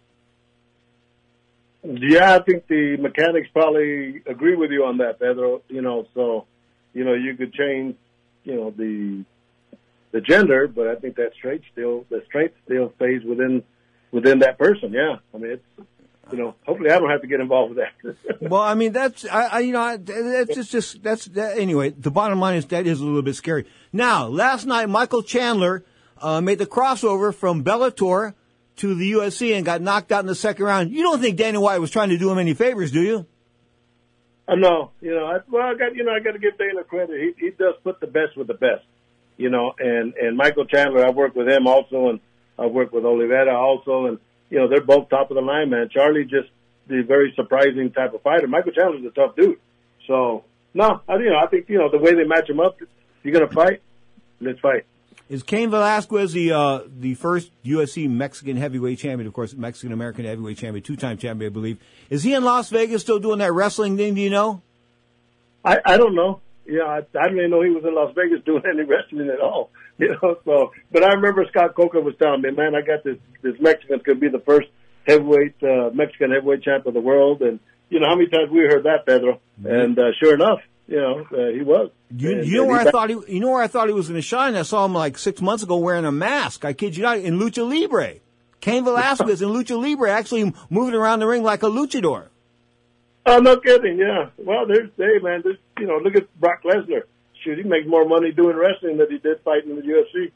Yeah, 1.83 2.35
I 2.35 2.43
think 2.43 2.67
the 2.67 2.97
mechanics 2.99 3.49
probably 3.53 4.23
agree 4.27 4.55
with 4.55 4.71
you 4.71 4.85
on 4.85 4.99
that, 4.99 5.19
Pedro. 5.19 5.63
You 5.69 5.81
know, 5.81 6.07
so 6.15 6.47
you 6.93 7.05
know 7.05 7.15
you 7.15 7.37
could 7.37 7.55
change, 7.55 7.97
you 8.45 8.55
know, 8.55 8.71
the 8.71 9.25
the 10.13 10.21
gender, 10.21 10.69
but 10.69 10.89
I 10.89 10.97
think 10.97 11.17
that 11.17 11.33
straight 11.35 11.63
still 11.73 12.05
the 12.11 12.23
strength 12.27 12.55
still 12.65 12.93
stays 12.97 13.23
within 13.25 13.63
within 14.13 14.41
that 14.41 14.59
person. 14.59 14.93
Yeah, 14.93 15.17
I 15.35 15.39
mean 15.39 15.53
it's 15.53 15.89
you 16.31 16.39
know 16.39 16.55
hopefully 16.67 16.91
I 16.91 16.99
don't 16.99 17.11
have 17.11 17.23
to 17.23 17.27
get 17.27 17.41
involved 17.41 17.75
with 17.75 17.85
that. 17.85 18.41
well, 18.51 18.63
I 18.63 18.75
mean 18.75 18.93
that's 18.93 19.25
I, 19.25 19.45
I 19.47 19.59
you 19.61 19.73
know 19.73 19.81
I, 19.81 19.97
that's 19.97 20.55
just 20.55 20.71
just 20.71 21.03
that's 21.03 21.27
that, 21.27 21.59
anyway. 21.59 21.91
The 21.91 22.11
bottom 22.11 22.41
line 22.41 22.57
is 22.57 22.67
that 22.67 22.87
is 22.87 23.01
a 23.01 23.05
little 23.05 23.23
bit 23.23 23.37
scary. 23.37 23.67
Now, 23.91 24.27
last 24.27 24.67
night 24.67 24.89
Michael 24.91 25.23
Chandler 25.23 25.85
uh, 26.19 26.43
made 26.43 26.59
the 26.59 26.67
crossover 26.67 27.35
from 27.35 27.65
Bellator 27.65 28.35
to 28.81 28.95
the 28.95 29.13
UFC 29.13 29.55
and 29.55 29.65
got 29.65 29.83
knocked 29.83 30.11
out 30.11 30.21
in 30.21 30.27
the 30.27 30.35
second 30.35 30.65
round. 30.65 30.91
You 30.91 31.03
don't 31.03 31.21
think 31.21 31.37
Dana 31.37 31.61
White 31.61 31.81
was 31.81 31.91
trying 31.91 32.09
to 32.11 32.19
do 32.19 32.31
him 32.31 32.39
any 32.39 32.55
favors, 32.55 32.91
do 32.91 33.03
you? 33.03 33.27
Uh, 34.49 34.53
I 34.53 34.55
know, 34.57 34.91
you 35.01 35.15
know. 35.15 35.27
I, 35.27 35.39
well, 35.49 35.63
I 35.63 35.75
got 35.75 35.95
you 35.95 36.03
know 36.03 36.13
I 36.13 36.21
got 36.21 36.33
to 36.33 36.39
give 36.39 36.59
Dana 36.59 36.83
credit. 36.85 37.21
He 37.21 37.47
he 37.47 37.51
does 37.51 37.75
put 37.85 38.01
the 38.01 38.07
best 38.07 38.37
with 38.37 38.49
the 38.49 38.55
best, 38.55 38.85
you 39.37 39.51
know. 39.51 39.73
And 39.79 40.15
and 40.15 40.37
Michael 40.37 40.65
Chandler, 40.65 41.07
I've 41.07 41.15
worked 41.15 41.37
with 41.37 41.49
him 41.49 41.67
also, 41.67 42.09
and 42.09 42.21
I've 42.59 42.73
worked 42.73 42.93
with 42.93 43.05
Oliveira 43.05 43.55
also, 43.55 44.07
and 44.07 44.19
you 44.49 44.59
know 44.59 44.69
they're 44.69 44.81
both 44.81 45.09
top 45.09 45.31
of 45.31 45.37
the 45.37 45.43
line, 45.43 45.71
man. 45.71 45.89
Charlie 45.93 46.25
just 46.25 46.49
the 46.89 47.03
very 47.07 47.33
surprising 47.37 47.93
type 47.93 48.15
of 48.15 48.23
fighter. 48.23 48.49
Michael 48.49 48.73
Chandler's 48.73 49.05
a 49.05 49.11
tough 49.15 49.37
dude. 49.37 49.61
So 50.09 50.45
no, 50.75 51.01
I 51.09 51.17
you 51.17 51.31
know 51.31 51.39
I 51.39 51.47
think 51.47 51.69
you 51.69 51.79
know 51.79 51.91
the 51.91 51.99
way 51.99 52.15
they 52.15 52.25
match 52.25 52.49
him 52.49 52.61
up. 52.61 52.79
You're 53.23 53.35
gonna 53.35 53.53
fight, 53.53 53.83
let's 54.41 54.59
fight. 54.61 54.85
Is 55.31 55.45
Cain 55.45 55.71
Velasquez 55.71 56.33
the 56.33 56.51
uh, 56.51 56.81
the 56.89 57.15
first 57.15 57.53
UFC 57.65 58.11
Mexican 58.11 58.57
heavyweight 58.57 58.99
champion? 58.99 59.29
Of 59.29 59.33
course, 59.33 59.55
Mexican 59.55 59.93
American 59.93 60.25
heavyweight 60.25 60.59
champion, 60.59 60.83
two 60.83 60.97
time 60.97 61.19
champion, 61.19 61.53
I 61.53 61.55
believe. 61.55 61.79
Is 62.11 62.25
he 62.25 62.35
in 62.35 62.43
Las 62.43 62.69
Vegas 62.69 63.03
still 63.03 63.21
doing 63.21 63.39
that 63.39 63.53
wrestling 63.53 63.97
thing? 63.97 64.15
Do 64.15 64.21
you 64.21 64.29
know? 64.29 64.61
I 65.65 65.79
I 65.87 65.97
don't 65.99 66.17
know. 66.17 66.41
Yeah, 66.67 66.83
I, 66.83 66.99
I 66.99 67.29
didn't 67.29 67.39
even 67.39 67.51
know 67.51 67.63
he 67.63 67.71
was 67.71 67.85
in 67.85 67.95
Las 67.95 68.13
Vegas 68.17 68.43
doing 68.45 68.63
any 68.69 68.83
wrestling 68.83 69.31
at 69.31 69.41
all. 69.41 69.71
You 70.01 70.17
know, 70.23 70.39
so 70.47 70.73
but 70.91 71.05
I 71.05 71.13
remember 71.13 71.45
Scott 71.51 71.75
Coker 71.77 72.01
was 72.01 72.15
telling 72.19 72.41
me, 72.41 72.51
man, 72.53 72.75
I 72.75 72.81
got 72.81 73.05
this 73.05 73.19
this 73.43 73.53
Mexican's 73.61 74.03
gonna 74.03 74.19
be 74.19 74.31
the 74.31 74.39
first 74.39 74.69
heavyweight 75.07 75.63
uh, 75.63 75.91
Mexican 75.93 76.31
heavyweight 76.33 76.63
champ 76.63 76.87
of 76.87 76.95
the 76.95 77.03
world, 77.03 77.43
and 77.43 77.61
you 77.91 78.01
know 78.01 78.07
how 78.09 78.17
many 78.17 78.31
times 78.31 78.51
we 78.51 78.61
heard 78.61 78.85
that, 78.85 79.05
Pedro, 79.05 79.41
and 79.63 79.99
uh, 79.99 80.13
sure 80.19 80.33
enough, 80.33 80.61
you 80.91 80.97
know 80.97 81.27
uh, 81.33 81.53
he 81.53 81.63
was. 81.63 81.91
You, 82.15 82.33
And- 82.33 82.47
you 82.47 82.57
know 82.57 82.63
and 82.63 82.71
where 82.71 82.81
he 82.83 82.89
I 82.89 82.91
thought 82.91 83.11
he, 83.11 83.17
you 83.29 83.41
know 83.41 83.51
where 83.51 83.63
I 83.63 83.69
thought 83.69 83.89
he 83.89 83.95
was 83.95 84.09
going 84.09 84.19
to 84.19 84.23
shine. 84.23 84.57
I 84.57 84.63
saw 84.63 84.85
him 84.85 84.93
like 84.93 85.17
six 85.17 85.41
months 85.41 85.63
ago 85.63 85.79
wearing 85.79 86.05
a 86.05 86.13
mask. 86.13 86.65
I 86.65 86.73
kid 86.73 86.97
you 86.97 87.03
not, 87.03 87.19
in 87.19 87.39
lucha 87.39 87.67
libre. 87.67 88.15
Cain 88.61 88.85
Velasquez 88.85 89.41
in 89.41 89.49
lucha 89.49 89.81
libre, 89.81 90.11
actually 90.11 90.53
moving 90.69 90.95
around 90.95 91.21
the 91.21 91.27
ring 91.27 91.43
like 91.43 91.63
a 91.63 91.67
luchador. 91.67 92.27
Oh, 93.25 93.39
no 93.39 93.57
kidding. 93.59 93.99
Yeah. 93.99 94.31
Well, 94.39 94.67
there's, 94.67 94.91
hey, 94.97 95.19
man, 95.23 95.43
there's, 95.45 95.59
you 95.79 95.87
know, 95.87 95.99
look 95.99 96.17
at 96.17 96.41
Brock 96.41 96.63
Lesnar. 96.65 97.03
Shoot, 97.45 97.59
he 97.59 97.65
makes 97.65 97.87
more 97.87 98.05
money 98.07 98.33
doing 98.33 98.57
wrestling 98.57 98.99
than 98.99 99.11
he 99.11 99.19
did 99.19 99.41
fighting 99.45 99.71
in 99.71 99.77
the 99.77 99.83
UFC. 99.83 100.33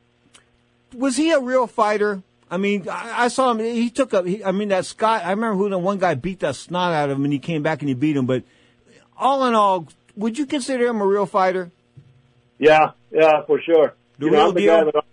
Was 0.94 1.16
he 1.16 1.32
a 1.32 1.40
real 1.40 1.66
fighter? 1.66 2.22
I 2.50 2.56
mean, 2.56 2.88
I, 2.88 3.24
I 3.24 3.28
saw 3.28 3.50
him. 3.50 3.58
He 3.58 3.90
took 3.90 4.14
up. 4.14 4.26
I 4.44 4.52
mean, 4.52 4.68
that 4.68 4.86
Scott. 4.86 5.24
I 5.24 5.30
remember 5.30 5.56
who 5.56 5.68
the 5.68 5.78
one 5.78 5.98
guy 5.98 6.14
beat 6.14 6.40
the 6.40 6.52
snot 6.52 6.92
out 6.92 7.10
of 7.10 7.18
him, 7.18 7.24
and 7.24 7.32
he 7.32 7.38
came 7.40 7.62
back 7.62 7.80
and 7.80 7.88
he 7.88 7.94
beat 7.94 8.16
him. 8.16 8.26
But 8.26 8.44
all 9.18 9.44
in 9.46 9.54
all, 9.54 9.88
would 10.16 10.38
you 10.38 10.46
consider 10.46 10.86
him 10.86 11.00
a 11.00 11.06
real 11.06 11.26
fighter? 11.26 11.70
Yeah, 12.58 12.92
yeah, 13.10 13.42
for 13.46 13.60
sure. 13.60 13.94
The 14.18 14.26
you 14.26 14.32
know, 14.32 14.48
I'm 14.48 14.54
the 14.54 14.60
deal? 14.60 14.76
guy 14.76 14.84
that 14.84 15.04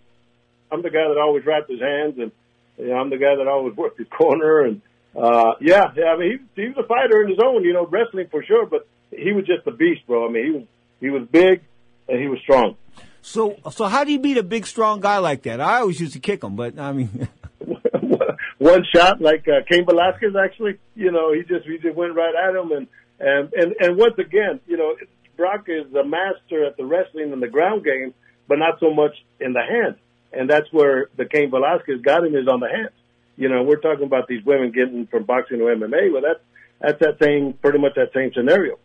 I'm 0.71 0.81
the 0.81 0.89
guy 0.89 1.07
that 1.07 1.17
always 1.17 1.45
wrapped 1.45 1.69
his 1.69 1.81
hands, 1.81 2.17
and 2.17 2.31
you 2.77 2.87
know, 2.87 2.95
I'm 2.95 3.09
the 3.09 3.17
guy 3.17 3.35
that 3.35 3.47
always 3.47 3.75
worked 3.75 3.97
his 3.97 4.07
corner, 4.17 4.61
and 4.61 4.81
uh, 5.15 5.53
yeah, 5.59 5.91
yeah. 5.95 6.05
I 6.05 6.17
mean, 6.17 6.47
he, 6.55 6.61
he 6.61 6.67
was 6.69 6.77
a 6.77 6.87
fighter 6.87 7.21
in 7.23 7.29
his 7.29 7.39
own, 7.43 7.63
you 7.63 7.73
know, 7.73 7.85
wrestling 7.85 8.27
for 8.29 8.43
sure, 8.43 8.65
but 8.65 8.87
he 9.11 9.33
was 9.33 9.45
just 9.45 9.67
a 9.67 9.71
beast, 9.71 10.05
bro. 10.07 10.27
I 10.27 10.31
mean, 10.31 10.45
he 10.45 10.51
was 10.51 10.67
he 10.99 11.09
was 11.09 11.27
big 11.31 11.61
and 12.07 12.19
he 12.19 12.27
was 12.27 12.39
strong. 12.41 12.75
So, 13.21 13.57
so 13.71 13.85
how 13.85 14.03
do 14.03 14.11
you 14.11 14.19
beat 14.19 14.37
a 14.37 14.43
big, 14.43 14.65
strong 14.65 14.99
guy 14.99 15.19
like 15.19 15.43
that? 15.43 15.61
I 15.61 15.79
always 15.79 15.99
used 15.99 16.13
to 16.13 16.19
kick 16.19 16.43
him, 16.43 16.55
but 16.55 16.79
I 16.79 16.91
mean, 16.91 17.27
one 18.57 18.83
shot 18.93 19.21
like 19.21 19.47
uh, 19.47 19.61
Cain 19.69 19.85
Velasquez. 19.85 20.35
Actually, 20.35 20.77
you 20.95 21.11
know, 21.11 21.33
he 21.33 21.41
just 21.41 21.65
he 21.65 21.77
just 21.77 21.95
went 21.95 22.15
right 22.15 22.33
at 22.35 22.55
him, 22.55 22.71
and 22.71 22.87
and 23.21 23.53
and 23.53 23.75
and 23.79 23.97
once 23.97 24.17
again, 24.17 24.59
you 24.67 24.77
know, 24.77 24.95
Brock 25.37 25.65
is 25.67 25.93
a 25.93 26.03
master 26.03 26.65
at 26.65 26.77
the 26.77 26.85
wrestling 26.85 27.31
and 27.31 27.41
the 27.41 27.47
ground 27.47 27.83
game, 27.83 28.13
but 28.47 28.57
not 28.57 28.79
so 28.79 28.93
much 28.93 29.15
in 29.39 29.53
the 29.53 29.61
hand, 29.61 29.95
and 30.33 30.49
that's 30.49 30.71
where 30.71 31.09
the 31.17 31.25
Cain 31.25 31.51
Velasquez 31.51 32.01
got 32.01 32.25
him 32.25 32.35
is 32.35 32.47
on 32.47 32.59
the 32.59 32.67
hands. 32.69 32.91
You 33.37 33.49
know, 33.49 33.63
we're 33.63 33.79
talking 33.79 34.05
about 34.05 34.27
these 34.27 34.43
women 34.43 34.71
getting 34.71 35.07
from 35.07 35.23
boxing 35.23 35.59
to 35.59 35.65
MMA. 35.65 36.11
Well, 36.11 36.21
that's 36.21 36.41
that's 36.79 36.99
that 36.99 37.23
same 37.23 37.53
pretty 37.53 37.79
much 37.79 37.93
that 37.95 38.11
same 38.13 38.31
scenario. 38.33 38.77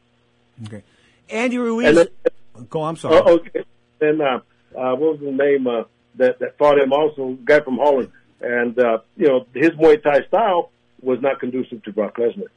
okay. 0.65 0.83
Andy 1.29 1.59
Ruiz. 1.59 1.89
And 1.89 1.97
then- 1.97 2.67
go. 2.69 2.83
I'm 2.83 2.97
sorry. 2.97 3.21
Oh, 3.25 3.35
okay. 3.35 3.65
And 4.01 4.21
uh, 4.21 4.41
uh, 4.77 4.95
what 4.95 5.19
was 5.19 5.21
the 5.21 5.33
name 5.33 5.67
uh, 5.67 5.85
that 6.17 6.39
that 6.41 6.59
fought 6.59 6.79
him? 6.79 6.93
Also, 6.93 7.39
guy 7.45 7.61
from 7.61 7.79
Holland, 7.79 8.13
and 8.41 8.79
uh, 8.79 8.99
you 9.17 9.27
know 9.27 9.47
his 9.55 9.71
Muay 9.71 10.03
Thai 10.03 10.27
style 10.29 10.71
was 11.01 11.21
not 11.21 11.41
conducive 11.41 11.83
to 11.85 11.93
Brock 11.93 12.17
Lesnar. 12.17 12.49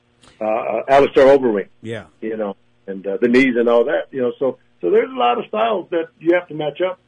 Uh, 0.42 0.46
uh, 0.46 0.84
Alistair 0.88 1.26
Overeem, 1.26 1.68
Yeah. 1.82 2.06
you 2.22 2.38
know, 2.38 2.56
and 2.88 3.06
uh, 3.06 3.18
the 3.22 3.28
knees 3.28 3.56
and 3.58 3.68
all 3.70 3.86
that, 3.86 4.08
you 4.12 4.22
know. 4.22 4.32
So 4.40 4.58
so 4.82 4.90
there's 4.92 5.10
a 5.12 5.16
lot 5.18 5.38
of 5.38 5.46
styles 5.48 5.90
that 5.92 6.08
you 6.20 6.34
have 6.36 6.48
to 6.48 6.54
match 6.56 6.80
up. 6.82 7.00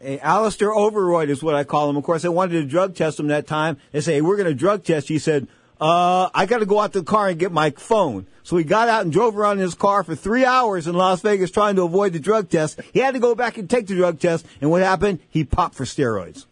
Hey, 0.00 0.18
Alistair 0.18 0.72
Overroyd 0.72 1.30
is 1.30 1.42
what 1.42 1.54
I 1.54 1.64
call 1.64 1.88
him. 1.88 1.96
Of 1.96 2.04
course, 2.04 2.22
they 2.22 2.28
wanted 2.28 2.60
to 2.60 2.64
drug 2.66 2.94
test 2.94 3.18
him 3.18 3.28
that 3.28 3.46
time. 3.46 3.78
They 3.92 4.00
say, 4.02 4.14
hey, 4.14 4.20
we're 4.20 4.36
going 4.36 4.48
to 4.48 4.54
drug 4.54 4.84
test. 4.84 5.08
He 5.08 5.18
said, 5.18 5.48
uh, 5.80 6.28
I 6.34 6.44
got 6.46 6.58
to 6.58 6.66
go 6.66 6.78
out 6.80 6.92
to 6.92 7.00
the 7.00 7.06
car 7.06 7.28
and 7.28 7.38
get 7.38 7.52
my 7.52 7.70
phone. 7.70 8.26
So 8.42 8.58
he 8.58 8.64
got 8.64 8.90
out 8.90 9.02
and 9.04 9.12
drove 9.12 9.38
around 9.38 9.58
in 9.58 9.62
his 9.64 9.74
car 9.74 10.04
for 10.04 10.14
three 10.14 10.44
hours 10.44 10.86
in 10.86 10.94
Las 10.94 11.22
Vegas 11.22 11.50
trying 11.50 11.76
to 11.76 11.82
avoid 11.84 12.12
the 12.12 12.18
drug 12.20 12.50
test. 12.50 12.78
He 12.92 12.98
had 13.00 13.14
to 13.14 13.20
go 13.20 13.34
back 13.34 13.56
and 13.56 13.70
take 13.70 13.86
the 13.86 13.94
drug 13.94 14.20
test. 14.20 14.44
And 14.60 14.70
what 14.70 14.82
happened? 14.82 15.20
He 15.30 15.44
popped 15.44 15.74
for 15.76 15.84
steroids. 15.84 16.44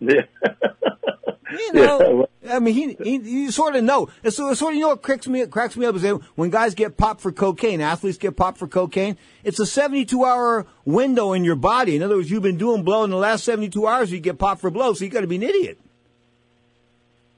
Yeah. 0.00 0.22
You 1.52 1.72
know, 1.72 2.28
I 2.50 2.58
mean, 2.58 2.74
he, 2.74 2.96
he 3.02 3.16
you 3.16 3.50
sort 3.50 3.76
of 3.76 3.84
know. 3.84 4.08
It's 4.22 4.36
so, 4.36 4.52
sort 4.54 4.72
of 4.72 4.76
you 4.76 4.82
know 4.82 4.88
what 4.88 5.02
cracks 5.02 5.26
me 5.26 5.46
cracks 5.46 5.76
me 5.76 5.86
up 5.86 5.94
is 5.94 6.02
that 6.02 6.16
when 6.34 6.50
guys 6.50 6.74
get 6.74 6.96
popped 6.96 7.20
for 7.20 7.32
cocaine, 7.32 7.80
athletes 7.80 8.18
get 8.18 8.36
popped 8.36 8.58
for 8.58 8.68
cocaine. 8.68 9.16
It's 9.44 9.60
a 9.60 9.66
72 9.66 10.24
hour 10.24 10.66
window 10.84 11.32
in 11.32 11.44
your 11.44 11.56
body. 11.56 11.96
In 11.96 12.02
other 12.02 12.16
words, 12.16 12.30
you've 12.30 12.42
been 12.42 12.58
doing 12.58 12.82
blow 12.82 13.04
in 13.04 13.10
the 13.10 13.16
last 13.16 13.44
72 13.44 13.86
hours, 13.86 14.12
you 14.12 14.20
get 14.20 14.38
popped 14.38 14.60
for 14.60 14.70
blow. 14.70 14.92
So 14.94 15.04
you 15.04 15.10
got 15.10 15.22
to 15.22 15.26
be 15.26 15.36
an 15.36 15.42
idiot. 15.42 15.78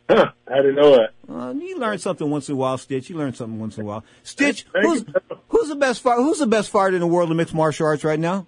Huh, 0.08 0.32
I 0.46 0.56
didn't 0.56 0.74
know 0.74 0.96
that. 0.96 1.10
Uh, 1.32 1.54
you 1.54 1.78
learn 1.78 1.98
something 1.98 2.28
once 2.28 2.48
in 2.48 2.54
a 2.54 2.58
while, 2.58 2.76
Stitch. 2.76 3.08
You 3.08 3.16
learn 3.16 3.32
something 3.34 3.58
once 3.58 3.78
in 3.78 3.84
a 3.84 3.86
while. 3.86 4.04
Stitch, 4.22 4.66
who's, 4.74 5.04
who's 5.48 5.68
the 5.68 5.76
best 5.76 6.02
fighter? 6.02 6.20
Who's 6.20 6.38
the 6.38 6.46
best 6.46 6.70
fighter 6.70 6.94
in 6.94 7.00
the 7.00 7.06
world 7.06 7.30
of 7.30 7.36
mixed 7.36 7.54
martial 7.54 7.86
arts 7.86 8.04
right 8.04 8.18
now? 8.18 8.46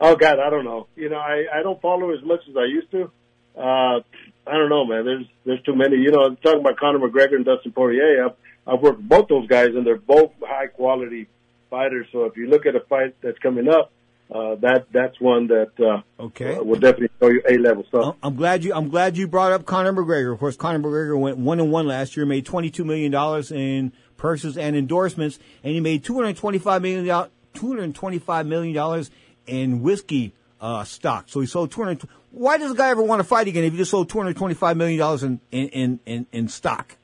Oh 0.00 0.16
God, 0.16 0.38
I 0.38 0.50
don't 0.50 0.64
know. 0.64 0.88
You 0.96 1.08
know, 1.08 1.18
I 1.18 1.44
I 1.52 1.62
don't 1.62 1.80
follow 1.80 2.10
as 2.12 2.22
much 2.24 2.40
as 2.48 2.56
I 2.56 2.64
used 2.64 2.90
to. 2.90 3.10
Uh, 3.56 4.00
I 4.46 4.52
don't 4.52 4.68
know, 4.68 4.84
man. 4.84 5.04
There's 5.04 5.26
there's 5.44 5.62
too 5.62 5.74
many. 5.74 5.96
You 5.96 6.10
know, 6.10 6.34
talking 6.34 6.60
about 6.60 6.76
Conor 6.76 6.98
McGregor 6.98 7.36
and 7.36 7.44
Dustin 7.44 7.72
Poirier. 7.72 8.26
I've 8.26 8.36
I've 8.66 8.80
worked 8.80 8.98
with 8.98 9.08
both 9.08 9.28
those 9.28 9.46
guys, 9.46 9.68
and 9.68 9.86
they're 9.86 9.96
both 9.96 10.32
high 10.42 10.66
quality 10.66 11.28
fighters. 11.70 12.06
So 12.12 12.24
if 12.24 12.36
you 12.36 12.48
look 12.48 12.66
at 12.66 12.76
a 12.76 12.80
fight 12.80 13.14
that's 13.22 13.38
coming 13.38 13.68
up, 13.68 13.90
uh, 14.34 14.56
that 14.56 14.86
that's 14.92 15.20
one 15.20 15.48
that 15.48 15.72
uh, 15.78 16.24
okay 16.24 16.56
uh, 16.56 16.62
will 16.62 16.78
definitely 16.78 17.08
show 17.20 17.28
you 17.28 17.42
A 17.48 17.58
level 17.58 17.84
stuff. 17.88 18.16
I'm 18.22 18.36
glad 18.36 18.64
you 18.64 18.74
I'm 18.74 18.88
glad 18.88 19.16
you 19.16 19.28
brought 19.28 19.52
up 19.52 19.64
Conor 19.66 19.92
McGregor. 19.92 20.32
Of 20.32 20.40
course, 20.40 20.56
Conor 20.56 20.78
McGregor 20.78 21.18
went 21.18 21.38
one 21.38 21.60
and 21.60 21.70
one 21.70 21.86
last 21.86 22.16
year, 22.16 22.26
made 22.26 22.46
22 22.46 22.84
million 22.84 23.12
dollars 23.12 23.50
in 23.50 23.92
purses 24.16 24.56
and 24.56 24.76
endorsements, 24.76 25.38
and 25.62 25.72
he 25.72 25.80
made 25.80 26.04
225 26.04 26.82
million 26.82 27.06
dollars 27.06 27.30
225 27.54 28.46
million 28.46 28.74
dollars 28.74 29.10
in 29.46 29.82
whiskey 29.82 30.32
uh, 30.60 30.84
stock. 30.84 31.26
So 31.28 31.40
he 31.40 31.46
sold 31.46 31.70
200. 31.70 32.02
Why 32.34 32.58
does 32.58 32.72
a 32.72 32.74
guy 32.74 32.88
ever 32.90 33.02
want 33.02 33.20
to 33.20 33.24
fight 33.24 33.46
again 33.46 33.62
if 33.62 33.72
he 33.72 33.78
just 33.78 33.92
sold 33.92 34.08
225 34.08 34.76
million 34.76 34.98
dollars 34.98 35.22
in, 35.22 35.40
in 35.52 36.00
in 36.04 36.26
in 36.32 36.48
stock? 36.48 36.96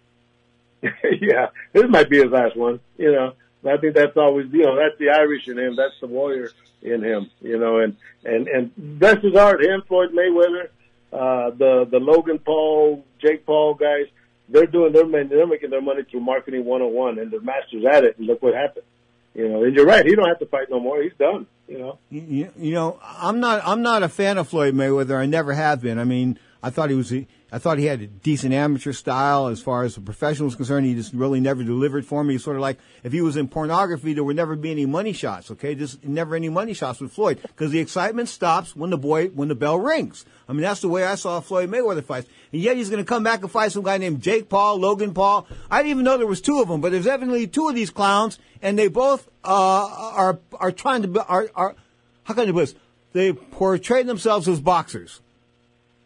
yeah, 0.82 1.48
this 1.72 1.84
might 1.88 2.10
be 2.10 2.18
his 2.18 2.32
last 2.32 2.56
one. 2.56 2.80
You 2.98 3.12
know, 3.12 3.32
I 3.70 3.76
think 3.76 3.94
that's 3.94 4.16
always 4.16 4.50
you 4.52 4.64
know 4.64 4.76
that's 4.76 4.98
the 4.98 5.10
Irish 5.10 5.46
in 5.46 5.56
him, 5.56 5.76
that's 5.76 5.94
the 6.00 6.08
warrior 6.08 6.50
in 6.82 7.04
him. 7.04 7.30
You 7.40 7.58
know, 7.58 7.78
and 7.78 7.96
and 8.24 8.48
and 8.48 8.98
bless 8.98 9.22
his 9.22 9.34
heart, 9.34 9.62
him, 9.62 9.82
Floyd 9.86 10.10
Mayweather, 10.12 10.68
uh, 11.12 11.50
the 11.50 11.86
the 11.88 12.00
Logan 12.00 12.40
Paul, 12.40 13.04
Jake 13.20 13.46
Paul 13.46 13.74
guys, 13.74 14.06
they're 14.48 14.66
doing 14.66 14.92
their 14.92 15.06
they're 15.06 15.46
making 15.46 15.70
their 15.70 15.80
money 15.80 16.02
through 16.10 16.20
marketing 16.20 16.64
101, 16.64 17.20
and 17.20 17.30
they're 17.30 17.40
masters 17.40 17.84
at 17.84 18.02
it. 18.02 18.18
And 18.18 18.26
look 18.26 18.42
what 18.42 18.54
happened. 18.54 18.86
You 19.34 19.48
know, 19.48 19.62
and 19.62 19.76
you're 19.76 19.86
right. 19.86 20.04
He 20.04 20.16
don't 20.16 20.26
have 20.26 20.40
to 20.40 20.46
fight 20.46 20.70
no 20.70 20.80
more. 20.80 21.00
He's 21.00 21.12
done. 21.18 21.46
You 21.70 21.78
know. 21.78 21.98
You, 22.10 22.50
you 22.58 22.74
know, 22.74 22.98
I'm 23.00 23.38
not 23.38 23.62
I'm 23.64 23.80
not 23.80 24.02
a 24.02 24.08
fan 24.08 24.38
of 24.38 24.48
Floyd 24.48 24.74
Mayweather. 24.74 25.16
I 25.16 25.26
never 25.26 25.52
have 25.52 25.80
been. 25.80 26.00
I 26.00 26.04
mean, 26.04 26.36
I 26.64 26.70
thought 26.70 26.90
he 26.90 26.96
was 26.96 27.14
I 27.52 27.58
thought 27.58 27.78
he 27.78 27.86
had 27.86 28.00
a 28.00 28.06
decent 28.06 28.54
amateur 28.54 28.92
style 28.92 29.48
as 29.48 29.60
far 29.60 29.82
as 29.82 29.96
the 29.96 30.00
professional 30.00 30.46
was 30.46 30.54
concerned. 30.54 30.86
He 30.86 30.94
just 30.94 31.12
really 31.12 31.40
never 31.40 31.64
delivered 31.64 32.06
for 32.06 32.22
me. 32.22 32.34
He's 32.34 32.44
sort 32.44 32.56
of 32.56 32.62
like 32.62 32.78
if 33.02 33.12
he 33.12 33.20
was 33.20 33.36
in 33.36 33.48
pornography, 33.48 34.12
there 34.12 34.22
would 34.22 34.36
never 34.36 34.54
be 34.54 34.70
any 34.70 34.86
money 34.86 35.12
shots. 35.12 35.50
Okay, 35.50 35.74
just 35.74 36.04
never 36.04 36.36
any 36.36 36.48
money 36.48 36.74
shots 36.74 37.00
with 37.00 37.12
Floyd 37.12 37.40
because 37.42 37.72
the 37.72 37.80
excitement 37.80 38.28
stops 38.28 38.76
when 38.76 38.90
the 38.90 38.98
boy 38.98 39.28
when 39.28 39.48
the 39.48 39.54
bell 39.54 39.78
rings. 39.78 40.24
I 40.48 40.52
mean, 40.52 40.62
that's 40.62 40.80
the 40.80 40.88
way 40.88 41.04
I 41.04 41.14
saw 41.14 41.40
Floyd 41.40 41.70
Mayweather 41.70 42.04
fights. 42.04 42.28
And 42.52 42.60
yet 42.60 42.76
he's 42.76 42.90
going 42.90 43.02
to 43.02 43.08
come 43.08 43.22
back 43.22 43.42
and 43.42 43.50
fight 43.50 43.72
some 43.72 43.84
guy 43.84 43.98
named 43.98 44.20
Jake 44.20 44.48
Paul, 44.48 44.78
Logan 44.78 45.14
Paul. 45.14 45.46
I 45.70 45.78
didn't 45.78 45.92
even 45.92 46.04
know 46.04 46.18
there 46.18 46.26
was 46.26 46.40
two 46.40 46.60
of 46.60 46.68
them, 46.68 46.80
but 46.80 46.92
there's 46.92 47.06
evidently 47.06 47.46
two 47.46 47.68
of 47.68 47.74
these 47.74 47.90
clowns, 47.90 48.38
and 48.60 48.78
they 48.78 48.88
both 48.88 49.28
uh, 49.44 49.86
are 50.16 50.38
are 50.54 50.72
trying 50.72 51.02
to 51.02 51.08
be, 51.08 51.20
are 51.20 51.48
are 51.54 51.76
how 52.24 52.34
can 52.34 52.48
I 52.48 52.52
put 52.52 52.60
this? 52.60 52.74
They 53.12 53.32
portray 53.32 54.02
themselves 54.04 54.48
as 54.48 54.60
boxers. 54.60 55.20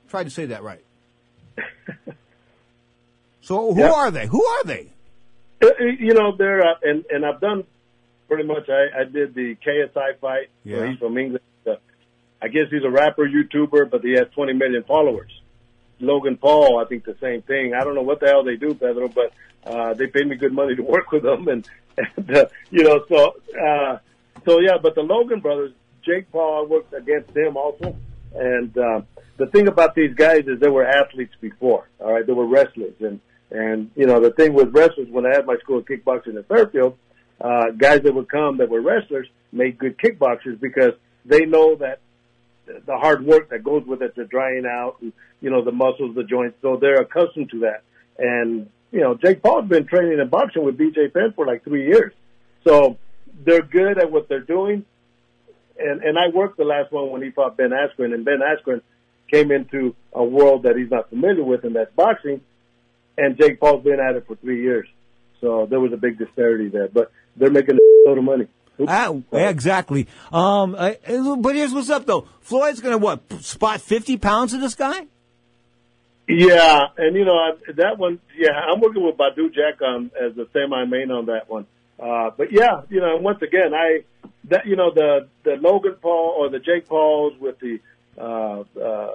Tried 0.09 0.24
to 0.24 0.30
say 0.30 0.47
that 0.47 0.62
right. 0.62 0.84
so 3.41 3.73
who 3.75 3.83
are 3.83 4.11
they? 4.11 4.27
Who 4.27 4.45
are 4.45 4.65
they? 4.65 4.91
Uh, 5.63 5.69
You 5.99 6.15
know, 6.15 6.37
they're 6.37 6.63
uh, 6.63 6.75
and 6.83 7.05
and 7.11 7.25
I've 7.25 7.41
done 7.41 7.65
pretty 8.29 8.45
much. 8.45 8.69
I, 8.69 9.01
I 9.01 9.05
did 9.05 9.35
the 9.35 9.57
KSI 9.57 10.19
fight. 10.21 10.49
Yeah. 10.65 10.87
He's 10.89 10.99
from 10.99 11.17
England. 11.19 11.45
Uh, 11.67 11.75
I 12.43 12.49
guess 12.49 12.65
he's 12.71 12.85
a 12.85 12.91
rapper, 12.91 13.27
YouTuber, 13.29 13.91
but 13.91 14.03
he 14.03 14.13
has 14.13 14.27
20 14.35 14.53
million 14.55 14.83
followers. 14.85 15.31
Logan 16.01 16.37
Paul, 16.37 16.79
I 16.79 16.85
think 16.87 17.05
the 17.05 17.17
same 17.21 17.43
thing. 17.43 17.73
I 17.75 17.85
don't 17.85 17.95
know 17.95 18.03
what 18.03 18.21
the 18.21 18.27
hell 18.27 18.45
they 18.45 18.57
do, 18.57 18.75
Pedro, 18.75 19.09
but 19.09 19.33
uh, 19.65 19.95
they 19.95 20.07
paid 20.09 20.27
me 20.27 20.37
good 20.37 20.53
money 20.53 20.75
to 20.81 20.83
work 20.83 21.11
with 21.13 21.23
them, 21.23 21.49
and, 21.49 21.67
and 21.97 22.37
uh, 22.37 22.47
you 22.71 22.83
know, 22.83 23.05
so 23.09 23.35
uh, 23.59 23.99
so 24.45 24.61
yeah. 24.61 24.77
But 24.83 24.95
the 24.95 25.03
Logan 25.03 25.41
brothers, 25.41 25.73
Jake 26.05 26.31
Paul, 26.33 26.65
I 26.65 26.69
worked 26.69 26.93
against 26.93 27.35
him 27.37 27.57
also, 27.57 27.97
and 28.35 28.76
uh, 28.76 29.01
the 29.37 29.47
thing 29.47 29.68
about 29.68 29.95
these 29.95 30.14
guys 30.14 30.45
is 30.47 30.61
they 30.61 30.68
were 30.68 30.87
athletes 30.87 31.35
before. 31.41 31.89
All 32.01 32.12
right, 32.12 32.26
they 32.26 32.32
were 32.32 32.47
wrestlers, 32.47 32.95
and 33.01 33.20
and 33.51 33.91
you 33.95 34.07
know 34.07 34.20
the 34.20 34.30
thing 34.30 34.55
with 34.55 34.74
wrestlers 34.74 35.09
when 35.09 35.26
I 35.26 35.30
had 35.30 35.47
my 35.47 35.57
school 35.57 35.78
of 35.78 35.85
kickboxing 35.85 36.37
in 36.37 36.45
Fairfield, 36.45 36.97
uh, 37.41 37.70
guys 37.76 38.03
that 38.03 38.14
would 38.14 38.28
come 38.28 38.59
that 38.59 38.68
were 38.68 38.80
wrestlers 38.80 39.28
made 39.53 39.78
good 39.78 39.97
kickboxers 39.99 40.61
because 40.61 40.93
they 41.24 41.47
know 41.47 41.76
that 41.76 42.01
the 42.66 42.97
hard 42.97 43.24
work 43.24 43.51
that 43.51 43.62
goes 43.62 43.85
with 43.87 44.03
it, 44.03 44.14
the 44.16 44.24
drying 44.24 44.66
out, 44.66 44.97
and 45.01 45.12
you 45.41 45.51
know 45.51 45.64
the 45.64 45.72
muscles, 45.72 46.14
the 46.14 46.24
joints. 46.24 46.57
So 46.62 46.76
they're 46.76 47.01
accustomed 47.01 47.51
to 47.51 47.61
that. 47.61 47.82
And 48.18 48.70
you 48.93 49.01
know, 49.01 49.14
Jake 49.14 49.43
Paul's 49.43 49.68
been 49.68 49.87
training 49.87 50.18
in 50.18 50.28
boxing 50.28 50.64
with 50.64 50.78
BJ 50.78 51.12
Penn 51.12 51.32
for 51.35 51.47
like 51.47 51.64
three 51.64 51.87
years, 51.87 52.12
so 52.66 52.99
they're 53.45 53.62
good 53.62 53.99
at 53.99 54.11
what 54.11 54.28
they're 54.28 54.41
doing. 54.41 54.85
And 55.79 56.03
and 56.03 56.18
I 56.18 56.29
worked 56.35 56.57
the 56.57 56.64
last 56.64 56.93
one 56.93 57.11
when 57.11 57.22
he 57.22 57.31
fought 57.31 57.57
Ben 57.57 57.70
Askren, 57.70 58.14
and 58.14 58.25
Ben 58.25 58.41
Askren 58.41 58.81
came 59.31 59.51
into 59.51 59.95
a 60.12 60.22
world 60.22 60.64
that 60.64 60.77
he's 60.77 60.91
not 60.91 61.09
familiar 61.11 61.43
with, 61.43 61.64
and 61.64 61.75
that's 61.75 61.93
boxing. 61.95 62.41
And 63.16 63.37
Jake 63.37 63.61
Paul's 63.61 63.85
been 63.85 64.01
at 64.01 64.16
it 64.16 64.27
for 64.27 64.37
three 64.37 64.62
years, 64.62 64.89
so 65.41 65.66
there 65.68 65.81
was 65.81 65.93
a 65.93 65.97
big 65.97 66.18
disparity 66.18 66.68
there. 66.68 66.89
But 66.89 67.11
they're 67.37 67.51
making 67.51 67.77
a 67.77 68.09
lot 68.09 68.18
of 68.18 68.25
money. 68.25 68.49
Ah, 68.89 69.14
exactly. 69.33 70.09
Um, 70.33 70.75
I, 70.77 70.99
but 71.39 71.55
here's 71.55 71.72
what's 71.72 71.91
up 71.91 72.07
though. 72.07 72.27
Floyd's 72.41 72.81
going 72.81 72.93
to 72.93 72.99
what 72.99 73.20
spot 73.43 73.81
50 73.81 74.16
pounds 74.16 74.53
of 74.53 74.61
this 74.61 74.75
guy? 74.75 75.07
Yeah, 76.29 76.87
and 76.97 77.14
you 77.16 77.25
know 77.25 77.37
I, 77.37 77.53
that 77.77 77.99
one. 77.99 78.18
Yeah, 78.37 78.51
I'm 78.53 78.81
working 78.81 79.05
with 79.05 79.16
Badou 79.16 79.55
Jack 79.55 79.83
on 79.83 80.11
as 80.20 80.35
the 80.35 80.49
semi-main 80.53 81.11
on 81.11 81.27
that 81.27 81.51
one. 81.51 81.66
Uh, 81.99 82.30
but 82.36 82.53
yeah, 82.53 82.82
you 82.88 83.01
know, 83.01 83.16
once 83.16 83.40
again, 83.42 83.72
I 83.74 84.05
that 84.49 84.66
you 84.66 84.76
know 84.76 84.92
the 84.92 85.28
the 85.42 85.57
Logan 85.61 85.97
Paul 86.01 86.34
or 86.38 86.51
the 86.51 86.59
Jake 86.59 86.88
Pauls 86.88 87.34
with 87.40 87.59
the 87.61 87.80
uh, 88.18 88.64
uh, 88.80 89.12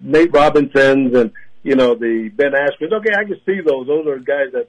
Nate 0.00 0.32
Robinsons 0.32 1.14
and 1.14 1.32
you 1.62 1.74
know 1.74 1.94
the 1.94 2.30
Ben 2.34 2.52
Askren's. 2.54 2.92
Okay, 2.92 3.14
I 3.14 3.24
can 3.24 3.40
see 3.46 3.60
those. 3.60 3.86
Those 3.86 4.06
are 4.06 4.18
guys 4.18 4.52
that 4.52 4.68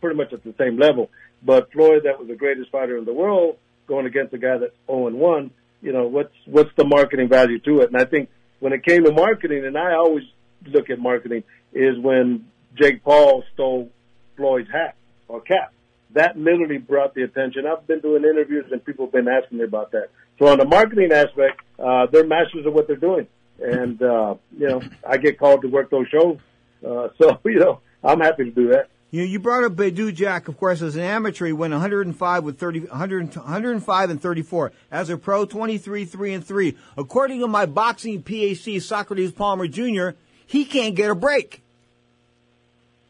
pretty 0.00 0.16
much 0.16 0.32
at 0.32 0.44
the 0.44 0.54
same 0.58 0.78
level. 0.78 1.10
But 1.42 1.72
Floyd, 1.72 2.02
that 2.04 2.18
was 2.18 2.28
the 2.28 2.34
greatest 2.34 2.70
fighter 2.70 2.96
in 2.96 3.04
the 3.04 3.12
world, 3.12 3.56
going 3.86 4.06
against 4.06 4.34
a 4.34 4.38
guy 4.38 4.58
that's 4.58 4.74
0 4.86 5.08
and 5.08 5.18
1. 5.18 5.50
You 5.82 5.92
know, 5.92 6.06
what's 6.06 6.34
what's 6.46 6.70
the 6.76 6.84
marketing 6.84 7.28
value 7.28 7.58
to 7.60 7.80
it? 7.80 7.90
And 7.92 8.00
I 8.00 8.04
think 8.04 8.30
when 8.60 8.72
it 8.72 8.84
came 8.84 9.04
to 9.04 9.12
marketing, 9.12 9.64
and 9.64 9.76
I 9.76 9.94
always 9.94 10.24
look 10.66 10.90
at 10.90 10.98
marketing, 10.98 11.44
is 11.72 11.98
when 11.98 12.46
Jake 12.74 13.02
Paul 13.04 13.44
stole 13.54 13.90
Floyd's 14.36 14.70
hat 14.70 14.96
or 15.28 15.40
cap. 15.40 15.72
That 16.12 16.38
literally 16.38 16.78
brought 16.78 17.14
the 17.14 17.22
attention. 17.22 17.66
I've 17.66 17.86
been 17.86 18.00
doing 18.00 18.24
interviews 18.24 18.66
and 18.70 18.84
people 18.84 19.06
have 19.06 19.12
been 19.12 19.28
asking 19.28 19.58
me 19.58 19.64
about 19.64 19.92
that. 19.92 20.08
So 20.38 20.46
on 20.46 20.58
the 20.58 20.64
marketing 20.64 21.12
aspect, 21.12 21.60
uh, 21.78 22.06
they're 22.06 22.26
masters 22.26 22.66
of 22.66 22.72
what 22.72 22.86
they're 22.86 22.96
doing. 22.96 23.26
And, 23.58 24.00
uh, 24.02 24.34
you 24.56 24.68
know, 24.68 24.82
I 25.06 25.16
get 25.16 25.38
called 25.38 25.62
to 25.62 25.68
work 25.68 25.90
those 25.90 26.08
shows. 26.08 26.38
Uh, 26.86 27.08
so, 27.20 27.38
you 27.44 27.58
know, 27.58 27.80
I'm 28.04 28.20
happy 28.20 28.44
to 28.44 28.50
do 28.50 28.68
that. 28.68 28.88
You 29.12 29.22
you 29.22 29.38
brought 29.38 29.62
up 29.62 29.72
Badou 29.74 30.12
Jack, 30.12 30.48
of 30.48 30.58
course, 30.58 30.82
as 30.82 30.96
an 30.96 31.02
amateur, 31.02 31.46
he 31.46 31.52
went 31.52 31.72
105 31.72 32.44
with 32.44 32.58
30, 32.58 32.80
100, 32.80 33.36
105 33.36 34.10
and 34.10 34.20
34. 34.20 34.72
As 34.90 35.10
a 35.10 35.16
pro, 35.16 35.46
23, 35.46 36.04
3 36.04 36.34
and 36.34 36.44
3. 36.44 36.76
According 36.98 37.40
to 37.40 37.46
my 37.46 37.66
boxing 37.66 38.22
PAC, 38.22 38.80
Socrates 38.82 39.32
Palmer 39.32 39.68
Jr., 39.68 40.10
he 40.44 40.64
can't 40.64 40.94
get 40.94 41.10
a 41.10 41.14
break. 41.14 41.62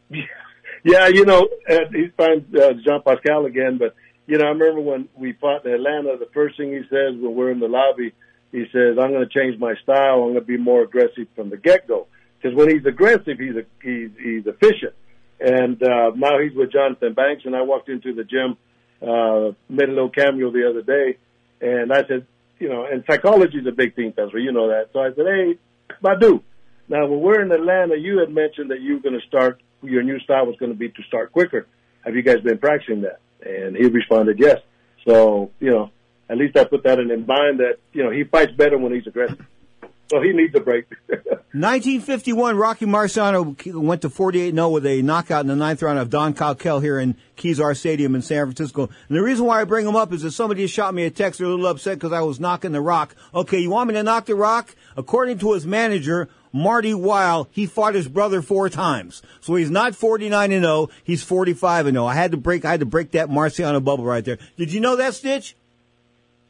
Yeah, 0.09 0.23
you 0.87 1.25
know, 1.25 1.47
uh, 1.69 1.79
he's 1.91 2.11
fine, 2.15 2.45
uh, 2.55 2.73
Jean 2.85 3.01
Pascal 3.05 3.45
again, 3.45 3.77
but 3.77 3.95
you 4.27 4.37
know, 4.37 4.45
I 4.45 4.49
remember 4.49 4.81
when 4.81 5.07
we 5.15 5.33
fought 5.33 5.65
in 5.65 5.73
Atlanta, 5.73 6.17
the 6.19 6.29
first 6.33 6.57
thing 6.57 6.71
he 6.71 6.81
says 6.89 7.15
when 7.19 7.33
we're 7.33 7.51
in 7.51 7.59
the 7.59 7.67
lobby, 7.67 8.13
he 8.51 8.65
says, 8.73 8.97
"I'm 8.99 9.11
going 9.11 9.27
to 9.27 9.39
change 9.39 9.59
my 9.59 9.75
style. 9.83 10.23
I'm 10.23 10.33
going 10.33 10.35
to 10.35 10.41
be 10.41 10.57
more 10.57 10.83
aggressive 10.83 11.27
from 11.35 11.49
the 11.49 11.57
get 11.57 11.87
go." 11.87 12.07
Because 12.37 12.55
when 12.55 12.69
he's 12.69 12.85
aggressive, 12.85 13.39
he's 13.39 13.55
a, 13.55 13.65
he's 13.81 14.11
he's 14.21 14.45
efficient. 14.45 14.93
And 15.39 15.81
uh, 15.81 16.11
now 16.15 16.39
he's 16.39 16.55
with 16.55 16.71
Jonathan 16.71 17.13
Banks, 17.13 17.43
and 17.45 17.55
I 17.55 17.61
walked 17.61 17.89
into 17.89 18.13
the 18.13 18.23
gym, 18.23 18.57
uh, 19.01 19.53
made 19.69 19.89
a 19.89 19.93
little 19.93 20.09
cameo 20.09 20.51
the 20.51 20.69
other 20.69 20.81
day, 20.81 21.17
and 21.61 21.93
I 21.93 22.07
said, 22.07 22.25
you 22.59 22.69
know, 22.69 22.85
and 22.85 23.03
psychology 23.09 23.57
is 23.59 23.67
a 23.67 23.71
big 23.71 23.95
thing, 23.95 24.13
Pastor. 24.13 24.39
You 24.39 24.51
know 24.51 24.69
that. 24.69 24.89
So 24.93 24.99
I 24.99 25.09
said, 25.15 25.25
hey, 25.25 25.57
Badou. 26.03 26.41
Now, 26.89 27.05
when 27.05 27.19
we're 27.19 27.41
in 27.41 27.51
Atlanta, 27.51 27.95
you 27.97 28.19
had 28.19 28.29
mentioned 28.33 28.71
that 28.71 28.81
you 28.81 28.95
were 28.95 29.01
going 29.01 29.19
to 29.19 29.27
start 29.27 29.61
your 29.81 30.03
new 30.03 30.19
style 30.19 30.45
was 30.45 30.55
going 30.57 30.71
to 30.71 30.77
be 30.77 30.89
to 30.89 31.03
start 31.03 31.31
quicker. 31.31 31.67
Have 32.01 32.15
you 32.15 32.21
guys 32.21 32.41
been 32.41 32.57
practicing 32.57 33.01
that? 33.01 33.19
And 33.41 33.75
he 33.75 33.85
responded, 33.85 34.39
yes. 34.39 34.57
So, 35.05 35.51
you 35.59 35.71
know, 35.71 35.91
at 36.29 36.37
least 36.37 36.57
I 36.57 36.65
put 36.65 36.83
that 36.83 36.99
in 36.99 37.07
mind 37.25 37.59
that, 37.59 37.77
you 37.93 38.03
know, 38.03 38.11
he 38.11 38.23
fights 38.23 38.51
better 38.53 38.77
when 38.77 38.93
he's 38.93 39.07
aggressive. 39.07 39.45
So 40.09 40.21
he 40.21 40.31
needs 40.31 40.55
a 40.55 40.61
break. 40.61 40.85
1951, 41.53 42.55
Rocky 42.55 42.85
Marciano 42.85 43.73
went 43.73 44.01
to 44.03 44.09
48-0 44.09 44.71
with 44.71 44.85
a 44.85 45.01
knockout 45.01 45.41
in 45.41 45.47
the 45.47 45.55
ninth 45.55 45.81
round 45.81 45.97
of 45.97 46.09
Don 46.09 46.33
Cockell 46.33 46.81
here 46.81 46.99
in 46.99 47.15
Kezar 47.35 47.75
Stadium 47.75 48.15
in 48.15 48.21
San 48.21 48.45
Francisco. 48.45 48.89
And 49.07 49.17
the 49.17 49.23
reason 49.23 49.45
why 49.45 49.61
I 49.61 49.63
bring 49.63 49.87
him 49.87 49.95
up 49.95 50.13
is 50.13 50.21
that 50.21 50.31
somebody 50.31 50.67
shot 50.67 50.93
me 50.93 51.03
a 51.03 51.09
text. 51.09 51.39
They're 51.39 51.47
a 51.47 51.51
little 51.51 51.67
upset 51.67 51.95
because 51.95 52.13
I 52.13 52.21
was 52.21 52.39
knocking 52.39 52.73
the 52.73 52.81
rock. 52.81 53.15
Okay, 53.33 53.59
you 53.59 53.69
want 53.69 53.87
me 53.87 53.95
to 53.95 54.03
knock 54.03 54.27
the 54.27 54.35
rock? 54.35 54.75
According 54.95 55.39
to 55.39 55.53
his 55.53 55.65
manager, 55.65 56.29
Marty 56.51 56.93
Weil, 56.93 57.47
he 57.51 57.65
fought 57.65 57.95
his 57.95 58.07
brother 58.07 58.41
four 58.41 58.69
times. 58.69 59.21
So 59.41 59.55
he's 59.55 59.71
not 59.71 59.95
49 59.95 60.51
and 60.51 60.63
0, 60.63 60.89
he's 61.03 61.23
45 61.23 61.87
and 61.87 61.95
0. 61.95 62.05
I 62.05 62.13
had 62.13 62.31
to 62.31 62.37
break, 62.37 62.65
I 62.65 62.71
had 62.71 62.79
to 62.81 62.85
break 62.85 63.11
that 63.11 63.29
Marciano 63.29 63.83
bubble 63.83 64.05
right 64.05 64.23
there. 64.23 64.39
Did 64.57 64.71
you 64.71 64.79
know 64.79 64.95
that, 64.95 65.13
Stitch? 65.13 65.55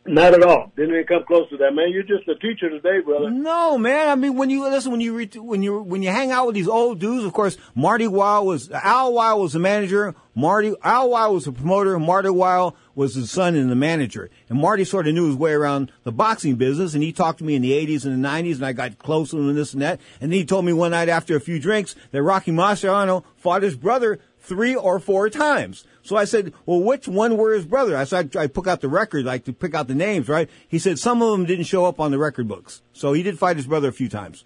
Not 0.07 0.33
at 0.33 0.43
all. 0.43 0.71
Didn't 0.75 0.91
even 0.91 1.05
come 1.05 1.23
close 1.27 1.49
to 1.49 1.57
that, 1.57 1.73
man. 1.73 1.89
You're 1.91 2.03
just 2.03 2.27
a 2.27 2.35
teacher 2.35 2.69
today, 2.69 2.99
brother. 3.03 3.29
No, 3.29 3.77
man. 3.77 4.09
I 4.09 4.15
mean, 4.15 4.35
when 4.35 4.49
you 4.49 4.63
listen, 4.63 4.91
when 4.91 5.01
you 5.01 5.15
re- 5.15 5.29
when 5.35 5.61
you 5.61 5.81
when 5.81 6.01
you 6.01 6.09
hang 6.09 6.31
out 6.31 6.45
with 6.47 6.55
these 6.55 6.67
old 6.67 6.99
dudes, 6.99 7.25
of 7.25 7.33
course, 7.33 7.57
Marty 7.75 8.07
Weil 8.07 8.45
was 8.45 8.71
Al 8.71 9.13
Weil 9.13 9.39
was 9.39 9.53
the 9.53 9.59
manager. 9.59 10.15
Marty 10.33 10.73
Al 10.83 11.09
Weil 11.09 11.33
was 11.33 11.45
the 11.45 11.51
promoter. 11.51 11.99
Marty 11.99 12.29
Weil 12.29 12.75
was 12.95 13.15
his 13.15 13.29
son 13.31 13.55
and 13.55 13.69
the 13.69 13.75
manager. 13.75 14.29
And 14.49 14.59
Marty 14.59 14.83
sort 14.83 15.07
of 15.07 15.13
knew 15.13 15.27
his 15.27 15.35
way 15.35 15.51
around 15.51 15.91
the 16.03 16.11
boxing 16.11 16.55
business. 16.55 16.93
And 16.93 17.03
he 17.03 17.11
talked 17.11 17.39
to 17.39 17.43
me 17.43 17.55
in 17.55 17.61
the 17.61 17.71
80s 17.71 18.05
and 18.05 18.23
the 18.23 18.27
90s, 18.27 18.55
and 18.55 18.65
I 18.65 18.73
got 18.73 18.97
close 18.97 19.31
to 19.31 19.37
him 19.37 19.49
and 19.49 19.57
this 19.57 19.73
and 19.73 19.81
that. 19.81 19.99
And 20.21 20.31
he 20.31 20.45
told 20.45 20.65
me 20.65 20.73
one 20.73 20.91
night 20.91 21.09
after 21.09 21.35
a 21.35 21.39
few 21.39 21.59
drinks 21.59 21.95
that 22.11 22.23
Rocky 22.23 22.51
Marciano 22.51 23.23
fought 23.35 23.61
his 23.61 23.75
brother 23.75 24.19
three 24.47 24.75
or 24.75 24.99
four 24.99 25.29
times. 25.29 25.83
So 26.01 26.15
I 26.15 26.23
said, 26.25 26.53
well, 26.65 26.81
which 26.81 27.07
one 27.07 27.37
were 27.37 27.53
his 27.53 27.65
brother? 27.65 27.97
I 27.97 28.05
said, 28.05 28.35
I 28.35 28.47
took 28.47 28.65
out 28.65 28.81
the 28.81 28.87
record, 28.87 29.25
like 29.25 29.43
to 29.45 29.53
pick 29.53 29.75
out 29.75 29.87
the 29.87 29.95
names, 29.95 30.29
right? 30.29 30.49
He 30.67 30.79
said 30.79 30.97
some 30.97 31.21
of 31.21 31.31
them 31.31 31.45
didn't 31.45 31.65
show 31.65 31.85
up 31.85 31.99
on 31.99 32.11
the 32.11 32.17
record 32.17 32.47
books. 32.47 32.81
So 32.93 33.13
he 33.13 33.23
did 33.23 33.37
fight 33.37 33.57
his 33.57 33.67
brother 33.67 33.89
a 33.89 33.93
few 33.93 34.09
times. 34.09 34.45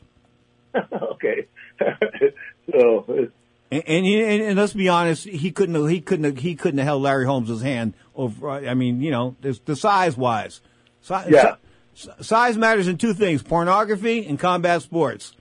okay. 0.75 1.47
so. 2.71 3.05
Uh, 3.07 3.25
and, 3.71 3.83
and, 3.87 4.05
and, 4.05 4.43
and 4.43 4.57
let's 4.57 4.73
be 4.73 4.89
honest, 4.89 5.25
he 5.25 5.51
couldn't 5.51 5.75
have, 5.75 5.87
he 5.87 6.01
couldn't 6.01 6.25
have, 6.25 6.37
he 6.39 6.55
couldn't 6.55 6.79
have 6.79 6.87
held 6.87 7.03
Larry 7.03 7.25
Holmes' 7.25 7.61
hand 7.61 7.93
over, 8.15 8.49
I 8.49 8.73
mean, 8.73 9.01
you 9.01 9.11
know, 9.11 9.35
the 9.41 9.75
size 9.75 10.17
wise. 10.17 10.61
Yeah. 11.09 11.55
si- 11.93 12.09
size 12.21 12.57
matters 12.57 12.87
in 12.87 12.97
two 12.97 13.13
things, 13.13 13.41
pornography 13.41 14.25
and 14.25 14.39
combat 14.39 14.81
sports. 14.81 15.33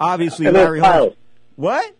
Obviously, 0.00 0.46
And 0.46 0.56
Larry 0.56 0.80
Holmes. 0.80 1.14
What? 1.56 1.94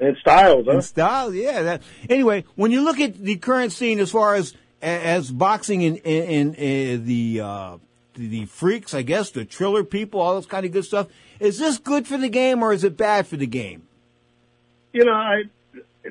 And 0.00 0.16
styles, 0.18 0.66
huh? 0.66 0.72
And 0.72 0.84
styles, 0.84 1.34
yeah. 1.34 1.62
That, 1.62 1.82
anyway, 2.08 2.44
when 2.56 2.70
you 2.70 2.82
look 2.82 2.98
at 3.00 3.14
the 3.14 3.36
current 3.36 3.72
scene 3.72 4.00
as 4.00 4.10
far 4.10 4.34
as 4.34 4.54
as 4.82 5.30
boxing 5.30 5.82
and 5.84 5.96
in, 5.98 6.54
in, 6.54 7.00
uh, 7.00 7.04
the 7.04 7.40
uh, 7.40 7.78
the 8.14 8.28
the 8.28 8.44
freaks, 8.46 8.92
I 8.92 9.02
guess, 9.02 9.30
the 9.30 9.44
triller 9.44 9.84
people, 9.84 10.20
all 10.20 10.36
this 10.36 10.46
kind 10.46 10.66
of 10.66 10.72
good 10.72 10.84
stuff, 10.84 11.08
is 11.40 11.58
this 11.58 11.78
good 11.78 12.06
for 12.06 12.18
the 12.18 12.28
game 12.28 12.62
or 12.62 12.72
is 12.72 12.84
it 12.84 12.96
bad 12.96 13.26
for 13.26 13.36
the 13.36 13.46
game? 13.46 13.86
You 14.92 15.04
know, 15.04 15.12
I 15.12 15.44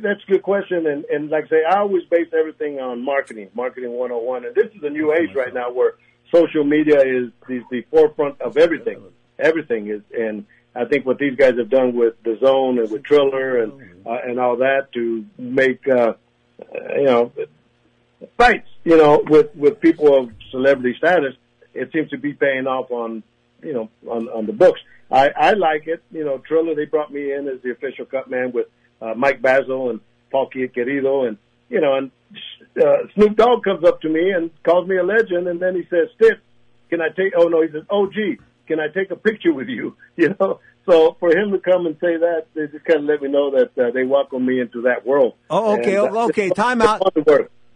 that's 0.01 0.23
a 0.27 0.31
good 0.31 0.43
question, 0.43 0.87
and 0.87 1.05
and 1.05 1.29
like 1.29 1.45
I 1.45 1.49
say, 1.49 1.63
I 1.69 1.79
always 1.79 2.03
base 2.05 2.27
everything 2.37 2.79
on 2.79 3.03
marketing, 3.03 3.49
marketing 3.53 3.91
101, 3.91 4.45
and 4.45 4.55
this 4.55 4.71
is 4.73 4.83
a 4.83 4.89
new 4.89 5.13
age 5.13 5.35
right 5.35 5.53
now 5.53 5.71
where 5.71 5.93
social 6.33 6.63
media 6.63 6.99
is 6.99 7.31
the, 7.47 7.61
the 7.69 7.85
forefront 7.91 8.41
of 8.41 8.57
everything. 8.57 9.03
Everything 9.39 9.89
is, 9.89 10.01
and 10.17 10.45
I 10.75 10.85
think 10.85 11.05
what 11.05 11.19
these 11.19 11.35
guys 11.35 11.57
have 11.57 11.69
done 11.69 11.95
with 11.95 12.21
DAZN 12.23 12.81
and 12.81 12.91
with 12.91 13.03
Triller 13.03 13.61
and 13.61 13.73
uh, 14.05 14.17
and 14.25 14.39
all 14.39 14.57
that 14.57 14.91
to 14.93 15.25
make 15.37 15.87
uh, 15.87 16.13
uh, 16.59 16.95
you 16.95 17.05
know 17.05 17.31
fights, 18.37 18.67
you 18.83 18.97
know, 18.97 19.23
with 19.27 19.55
with 19.55 19.79
people 19.79 20.17
of 20.17 20.31
celebrity 20.51 20.95
status, 20.97 21.35
it 21.73 21.91
seems 21.91 22.09
to 22.09 22.17
be 22.17 22.33
paying 22.33 22.67
off 22.67 22.91
on 22.91 23.23
you 23.61 23.73
know 23.73 23.89
on 24.07 24.27
on 24.29 24.45
the 24.45 24.53
books. 24.53 24.81
I 25.11 25.29
I 25.29 25.53
like 25.53 25.87
it. 25.87 26.03
You 26.11 26.25
know, 26.25 26.37
Triller 26.39 26.75
they 26.75 26.85
brought 26.85 27.11
me 27.11 27.33
in 27.33 27.47
as 27.47 27.61
the 27.61 27.71
official 27.71 28.05
cut 28.05 28.29
man 28.29 28.51
with 28.51 28.67
uh, 29.01 29.13
Mike 29.15 29.41
Basil 29.41 29.89
and 29.89 29.99
Paul 30.31 30.49
Querido, 30.49 31.27
and 31.27 31.37
you 31.69 31.81
know, 31.81 31.95
and 31.95 32.11
uh, 32.81 33.07
Snoop 33.13 33.35
Dogg 33.35 33.63
comes 33.63 33.83
up 33.83 34.01
to 34.01 34.09
me 34.09 34.31
and 34.31 34.49
calls 34.63 34.87
me 34.87 34.97
a 34.97 35.03
legend, 35.03 35.47
and 35.47 35.59
then 35.59 35.75
he 35.75 35.83
says, 35.89 36.09
"Stiff, 36.15 36.39
can 36.89 37.01
I 37.01 37.09
take?" 37.09 37.33
Oh 37.35 37.47
no, 37.47 37.61
he 37.61 37.71
says, 37.71 37.83
"Oh 37.89 38.07
gee, 38.07 38.37
can 38.67 38.79
I 38.79 38.87
take 38.87 39.11
a 39.11 39.15
picture 39.15 39.53
with 39.53 39.67
you?" 39.67 39.95
You 40.15 40.35
know. 40.39 40.59
So 40.85 41.15
for 41.19 41.29
him 41.35 41.51
to 41.51 41.59
come 41.59 41.85
and 41.85 41.95
say 42.01 42.17
that, 42.17 42.47
they 42.53 42.67
just 42.67 42.83
kind 42.83 42.99
of 42.99 43.05
let 43.05 43.21
me 43.21 43.29
know 43.29 43.51
that 43.51 43.77
uh, 43.81 43.91
they 43.91 44.03
welcome 44.03 44.45
me 44.45 44.59
into 44.59 44.81
that 44.81 45.05
world. 45.05 45.33
Oh, 45.49 45.79
okay, 45.79 45.95
And, 45.95 46.15
uh, 46.15 46.25
okay. 46.25 46.49
Time 46.49 46.81
out. 46.81 47.01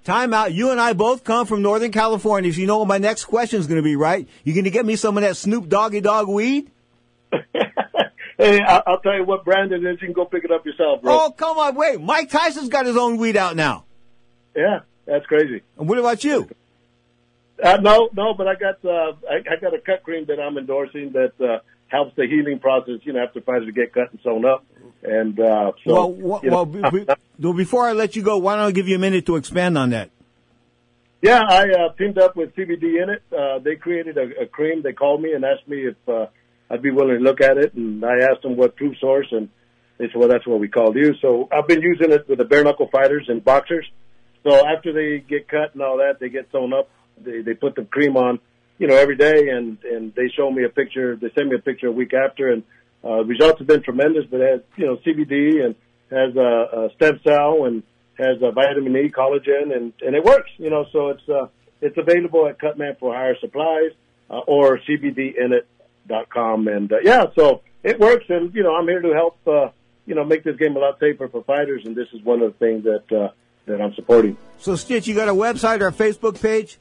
Time 0.04 0.34
out. 0.34 0.54
You 0.54 0.72
and 0.72 0.80
I 0.82 0.92
both 0.92 1.24
come 1.24 1.46
from 1.48 1.62
Northern 1.62 1.92
California, 1.92 2.52
so 2.52 2.60
you 2.60 2.68
know 2.68 2.80
what 2.80 2.88
my 2.90 2.98
next 2.98 3.24
question 3.26 3.62
is 3.62 3.68
going 3.68 3.78
to 3.78 3.84
be, 3.84 3.96
right? 3.96 4.28
You 4.44 4.54
going 4.54 4.66
to 4.66 4.72
get 4.72 4.86
me 4.86 4.98
some 4.98 5.18
of 5.18 5.24
that 5.24 5.38
Snoop 5.38 5.70
Doggy 5.70 6.02
Dogg 6.02 6.28
weed? 6.28 6.70
Hey, 8.38 8.62
I- 8.62 8.84
I'll 8.86 9.00
tell 9.00 9.16
you 9.16 9.24
what 9.24 9.44
brand 9.44 9.72
it 9.72 9.84
is. 9.84 9.98
You 10.00 10.08
can 10.08 10.14
go 10.14 10.26
pick 10.26 10.44
it 10.44 10.52
up 10.52 10.64
yourself, 10.64 11.02
bro. 11.02 11.12
Oh, 11.26 11.32
come 11.32 11.58
on, 11.58 11.74
wait. 11.74 12.00
Mike 12.00 12.30
Tyson's 12.30 12.70
got 12.70 12.86
his 12.86 12.96
own 12.96 13.18
weed 13.18 13.36
out 13.36 13.56
now. 13.56 13.86
Yeah, 14.56 14.82
that's 15.08 15.26
crazy. 15.26 15.64
And 15.80 15.90
what 15.90 15.98
about 15.98 16.24
you? 16.24 16.48
Uh, 17.64 17.78
no, 17.78 18.10
no, 18.14 18.34
but 18.34 18.48
I 18.48 18.56
got 18.56 18.84
uh, 18.86 19.14
I, 19.30 19.38
I 19.52 19.56
got 19.60 19.74
a 19.74 19.80
cut 19.80 20.04
cream 20.04 20.26
that 20.28 20.40
I'm 20.40 20.58
endorsing 20.58 21.14
that 21.14 21.34
uh, 21.42 21.60
helps 21.88 22.16
the 22.16 22.28
healing 22.28 22.60
process. 22.60 23.00
You 23.04 23.14
know, 23.14 23.24
after 23.24 23.42
fighters 23.42 23.70
get 23.74 23.94
cut 23.94 24.12
and 24.12 24.20
sewn 24.24 24.46
up, 24.46 24.64
and 25.04 25.40
uh, 25.40 25.72
so 25.86 25.94
well, 25.94 26.12
wha- 26.12 26.40
you 26.44 26.50
know, 26.52 26.64
well, 26.64 26.92
be- 26.92 27.06
well, 27.40 27.54
before 27.54 27.88
I 27.88 27.94
let 27.94 28.16
you 28.16 28.22
go, 28.22 28.38
why 28.38 28.56
don't 28.56 28.66
I 28.66 28.72
give 28.72 28.88
you 28.88 28.96
a 28.96 29.00
minute 29.00 29.26
to 29.26 29.36
expand 29.38 29.78
on 29.78 29.90
that? 29.92 30.12
Yeah, 31.22 31.42
I 31.48 31.64
uh, 31.64 31.94
teamed 31.98 32.20
up 32.20 32.36
with 32.36 32.56
CBD 32.56 33.02
in 33.02 33.10
it. 33.10 33.24
Uh, 33.36 33.58
they 33.60 33.76
created 33.76 34.18
a, 34.20 34.44
a 34.44 34.46
cream. 34.46 34.84
They 34.84 34.94
called 34.94 35.22
me 35.22 35.34
and 35.34 35.44
asked 35.44 35.68
me 35.68 35.88
if 35.88 35.96
uh, 36.08 36.28
I'd 36.70 36.84
be 36.84 36.92
willing 36.92 37.18
to 37.18 37.24
look 37.24 37.42
at 37.42 37.58
it, 37.58 37.74
and 37.74 38.06
I 38.06 38.20
asked 38.32 38.44
them 38.44 38.56
what 38.56 38.78
true 38.78 38.94
source, 39.02 39.28
and 39.32 39.50
they 39.98 40.06
said, 40.06 40.16
"Well, 40.16 40.30
that's 40.30 40.46
what 40.46 40.60
we 40.60 40.68
called 40.68 40.96
you." 40.96 41.16
So 41.24 41.50
I've 41.52 41.68
been 41.68 41.82
using 41.82 42.12
it 42.12 42.30
with 42.30 42.38
the 42.38 42.46
bare 42.46 42.64
knuckle 42.64 42.88
fighters 42.92 43.26
and 43.30 43.44
boxers. 43.44 43.88
So 44.44 44.64
after 44.68 44.94
they 44.94 45.26
get 45.28 45.48
cut 45.48 45.74
and 45.74 45.82
all 45.82 45.98
that, 45.98 46.20
they 46.20 46.30
get 46.30 46.50
sewn 46.52 46.72
up. 46.72 46.88
They 47.24 47.42
they 47.42 47.54
put 47.54 47.76
the 47.76 47.86
cream 47.86 48.18
on, 48.18 48.40
you 48.78 48.88
know, 48.88 48.96
every 48.96 49.16
day, 49.16 49.50
and 49.50 49.78
and 49.84 50.14
they 50.16 50.30
show 50.36 50.52
me 50.52 50.64
a 50.64 50.70
picture. 50.70 51.16
They 51.16 51.32
send 51.36 51.50
me 51.50 51.56
a 51.56 51.62
picture 51.62 51.88
a 51.88 51.92
week 51.92 52.14
after, 52.14 52.52
and 52.52 52.64
uh, 53.04 53.24
results 53.24 53.60
have 53.60 53.68
been 53.68 53.84
tremendous. 53.84 54.26
But 54.30 54.42
it 54.42 54.52
has 54.52 54.62
you 54.76 54.86
know 54.86 54.98
CBD 54.98 55.66
and 55.66 55.76
has 56.12 56.36
a, 56.36 56.40
a 56.40 56.90
stem 56.96 57.20
cell 57.24 57.66
and 57.66 57.84
has 58.18 58.42
a 58.42 58.52
vitamin 58.52 58.96
E, 58.98 59.10
collagen, 59.10 59.76
and 59.76 59.94
and 60.02 60.16
it 60.16 60.24
works. 60.24 60.52
You 60.58 60.70
know, 60.70 60.86
so 60.92 61.10
it's 61.10 61.28
uh, 61.30 61.48
it's 61.82 61.98
available 61.98 62.48
at 62.48 62.60
Cutman 62.60 62.96
for 63.00 63.14
Higher 63.14 63.36
Supplies 63.40 63.92
uh, 64.30 64.40
or 64.40 64.80
CBDinit.com, 64.80 66.68
and 66.68 66.92
uh, 66.92 66.98
yeah, 67.04 67.26
so 67.36 67.62
it 67.84 68.00
works. 68.00 68.26
And 68.30 68.54
you 68.54 68.64
know, 68.64 68.76
I'm 68.76 68.88
here 68.88 69.02
to 69.02 69.14
help. 69.14 69.38
Uh, 69.48 69.70
you 70.06 70.16
know, 70.16 70.24
make 70.24 70.44
this 70.44 70.56
game 70.56 70.76
a 70.76 70.80
lot 70.80 71.00
safer 71.00 71.28
for 71.28 71.44
fighters, 71.44 71.84
and 71.86 71.96
this 71.96 72.08
is 72.14 72.24
one 72.24 72.42
of 72.42 72.54
the 72.54 72.58
things 72.58 72.86
that 72.86 73.12
uh, 73.16 73.30
that 73.66 73.82
I'm 73.82 73.94
supporting. 73.94 74.38
So, 74.58 74.76
Stitch, 74.76 75.06
you 75.06 75.14
got 75.14 75.28
a 75.28 75.34
website 75.34 75.82
or 75.82 75.88
a 75.88 75.92
Facebook 75.92 76.42
page? 76.42 76.80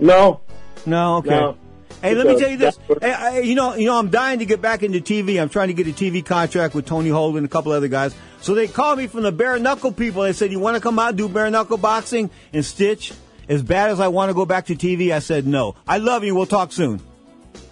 No. 0.00 0.40
No, 0.86 1.16
okay. 1.18 1.30
No. 1.30 1.56
Hey, 2.00 2.16
let 2.16 2.26
me 2.26 2.36
tell 2.36 2.50
you 2.50 2.56
this. 2.56 2.78
Hey, 3.00 3.12
I, 3.12 3.38
you 3.40 3.54
know, 3.54 3.74
you 3.74 3.86
know, 3.86 3.96
I'm 3.96 4.10
dying 4.10 4.40
to 4.40 4.44
get 4.44 4.60
back 4.60 4.82
into 4.82 4.98
TV. 4.98 5.40
I'm 5.40 5.48
trying 5.48 5.68
to 5.68 5.74
get 5.74 5.86
a 5.86 5.92
TV 5.92 6.24
contract 6.24 6.74
with 6.74 6.84
Tony 6.84 7.10
Holden 7.10 7.38
and 7.38 7.46
a 7.46 7.48
couple 7.48 7.70
other 7.70 7.86
guys. 7.86 8.12
So 8.40 8.54
they 8.54 8.66
called 8.66 8.98
me 8.98 9.06
from 9.06 9.22
the 9.22 9.30
bare 9.30 9.60
knuckle 9.60 9.92
people. 9.92 10.22
They 10.22 10.32
said, 10.32 10.50
"You 10.50 10.58
want 10.58 10.74
to 10.74 10.80
come 10.80 10.98
out 10.98 11.10
and 11.10 11.18
do 11.18 11.28
bare 11.28 11.48
knuckle 11.48 11.76
boxing?" 11.76 12.28
And 12.52 12.64
Stitch, 12.64 13.12
as 13.48 13.62
bad 13.62 13.90
as 13.90 14.00
I 14.00 14.08
want 14.08 14.30
to 14.30 14.34
go 14.34 14.44
back 14.44 14.66
to 14.66 14.74
TV, 14.74 15.12
I 15.12 15.20
said 15.20 15.46
no. 15.46 15.76
I 15.86 15.98
love 15.98 16.24
you. 16.24 16.34
We'll 16.34 16.46
talk 16.46 16.72
soon. 16.72 17.00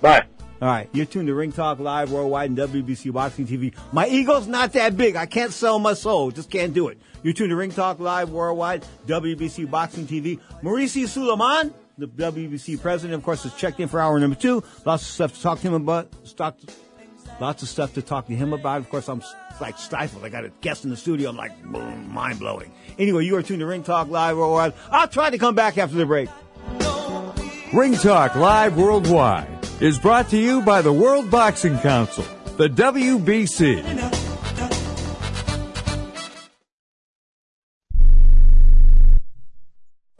Bye. 0.00 0.26
All 0.62 0.68
right, 0.68 0.90
you're 0.92 1.06
tuned 1.06 1.28
to 1.28 1.34
Ring 1.34 1.52
Talk 1.52 1.78
Live 1.78 2.12
worldwide 2.12 2.50
and 2.50 2.58
WBC 2.58 3.10
Boxing 3.14 3.46
TV. 3.46 3.74
My 3.92 4.06
ego's 4.06 4.46
not 4.46 4.74
that 4.74 4.94
big. 4.94 5.16
I 5.16 5.24
can't 5.24 5.52
sell 5.52 5.78
my 5.78 5.94
soul. 5.94 6.30
Just 6.30 6.50
can't 6.50 6.74
do 6.74 6.88
it. 6.88 6.98
You're 7.22 7.32
tuned 7.32 7.48
to 7.48 7.56
Ring 7.56 7.70
Talk 7.70 7.98
Live 7.98 8.28
worldwide, 8.28 8.84
WBC 9.06 9.70
Boxing 9.70 10.06
TV. 10.06 10.38
Mauricio 10.62 11.08
Sulaiman, 11.08 11.72
the 12.01 12.09
WBC 12.09 12.80
president, 12.80 13.14
of 13.14 13.22
course, 13.22 13.42
has 13.42 13.55
checked 13.55 13.78
in 13.78 13.88
for 13.88 14.01
hour 14.01 14.18
number 14.18 14.36
two. 14.36 14.64
Lots 14.84 15.03
of 15.03 15.09
stuff 15.09 15.34
to 15.34 15.42
talk 15.42 15.61
to 15.61 15.68
him 15.68 15.74
about. 15.74 16.09
Stock, 16.26 16.59
lots 17.40 17.62
of 17.62 17.68
stuff 17.68 17.94
to 17.94 18.03
talk 18.03 18.26
to 18.26 18.34
him 18.34 18.53
about. 18.53 18.80
Of 18.80 18.88
course, 18.88 19.09
I'm 19.09 19.22
like 19.61 19.78
stifled. 19.78 20.24
I 20.24 20.30
got 20.30 20.44
a 20.44 20.53
guest 20.61 20.84
in 20.84 20.90
the 20.90 20.96
studio. 20.96 21.30
I'm 21.30 21.36
like, 21.36 21.62
boom, 21.62 22.12
mind 22.12 22.38
blowing. 22.38 22.72
Anyway, 22.98 23.24
you 23.24 23.36
are 23.36 23.42
tuned 23.42 23.61
to 23.61 23.66
Ring 23.66 23.82
Talk 23.82 24.09
Live 24.09 24.36
worldwide. 24.36 24.72
I'll 24.90 25.09
try 25.09 25.30
to 25.30 25.38
come 25.38 25.55
back 25.55 25.78
after 25.78 25.96
the 25.96 26.07
break. 26.07 26.28
Ring 27.72 27.94
Talk 27.94 28.34
Live 28.34 28.76
Worldwide 28.76 29.48
is 29.80 29.98
brought 29.98 30.28
to 30.30 30.36
you 30.36 30.61
by 30.62 30.82
the 30.82 30.92
World 30.92 31.30
Boxing 31.30 31.78
Council, 31.78 32.24
the 32.57 32.68
WBC. 32.68 34.30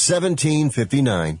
1759. 0.00 1.40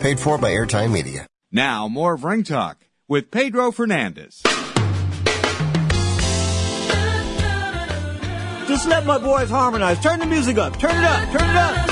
Paid 0.00 0.20
for 0.20 0.38
by 0.38 0.52
Airtime 0.52 0.92
Media. 0.92 1.26
Now, 1.50 1.88
more 1.88 2.14
of 2.14 2.22
Ring 2.22 2.44
Talk 2.44 2.86
with 3.08 3.32
Pedro 3.32 3.72
Fernandez. 3.72 4.42
Just 8.68 8.86
let 8.86 9.04
my 9.06 9.18
boys 9.18 9.50
harmonize. 9.50 9.98
Turn 10.00 10.20
the 10.20 10.26
music 10.26 10.56
up. 10.56 10.78
Turn 10.78 10.92
it 10.92 11.04
up. 11.04 11.28
Turn 11.32 11.50
it 11.50 11.56
up. 11.56 11.88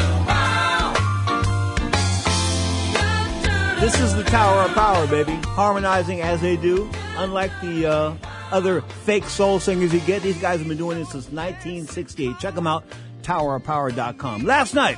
This 3.81 3.99
is 4.01 4.15
the 4.15 4.23
Tower 4.25 4.63
of 4.63 4.71
Power, 4.73 5.07
baby. 5.09 5.35
Harmonizing 5.49 6.21
as 6.21 6.41
they 6.41 6.57
do. 6.57 6.89
Unlike 7.17 7.51
the 7.61 7.87
uh, 7.87 8.15
other 8.53 8.83
fake 8.83 9.25
soul 9.25 9.59
singers 9.59 9.93
you 9.93 10.01
get, 10.01 10.23
these 10.23 10.39
guys 10.41 10.61
have 10.61 10.69
been 10.69 10.79
doing 10.79 10.99
this 10.99 11.09
since 11.11 11.25
1968. 11.25 12.39
Check 12.39 12.55
them 12.55 12.69
out. 12.69 12.85
TowerofPower.com. 13.23 14.45
Last 14.45 14.75
night, 14.75 14.97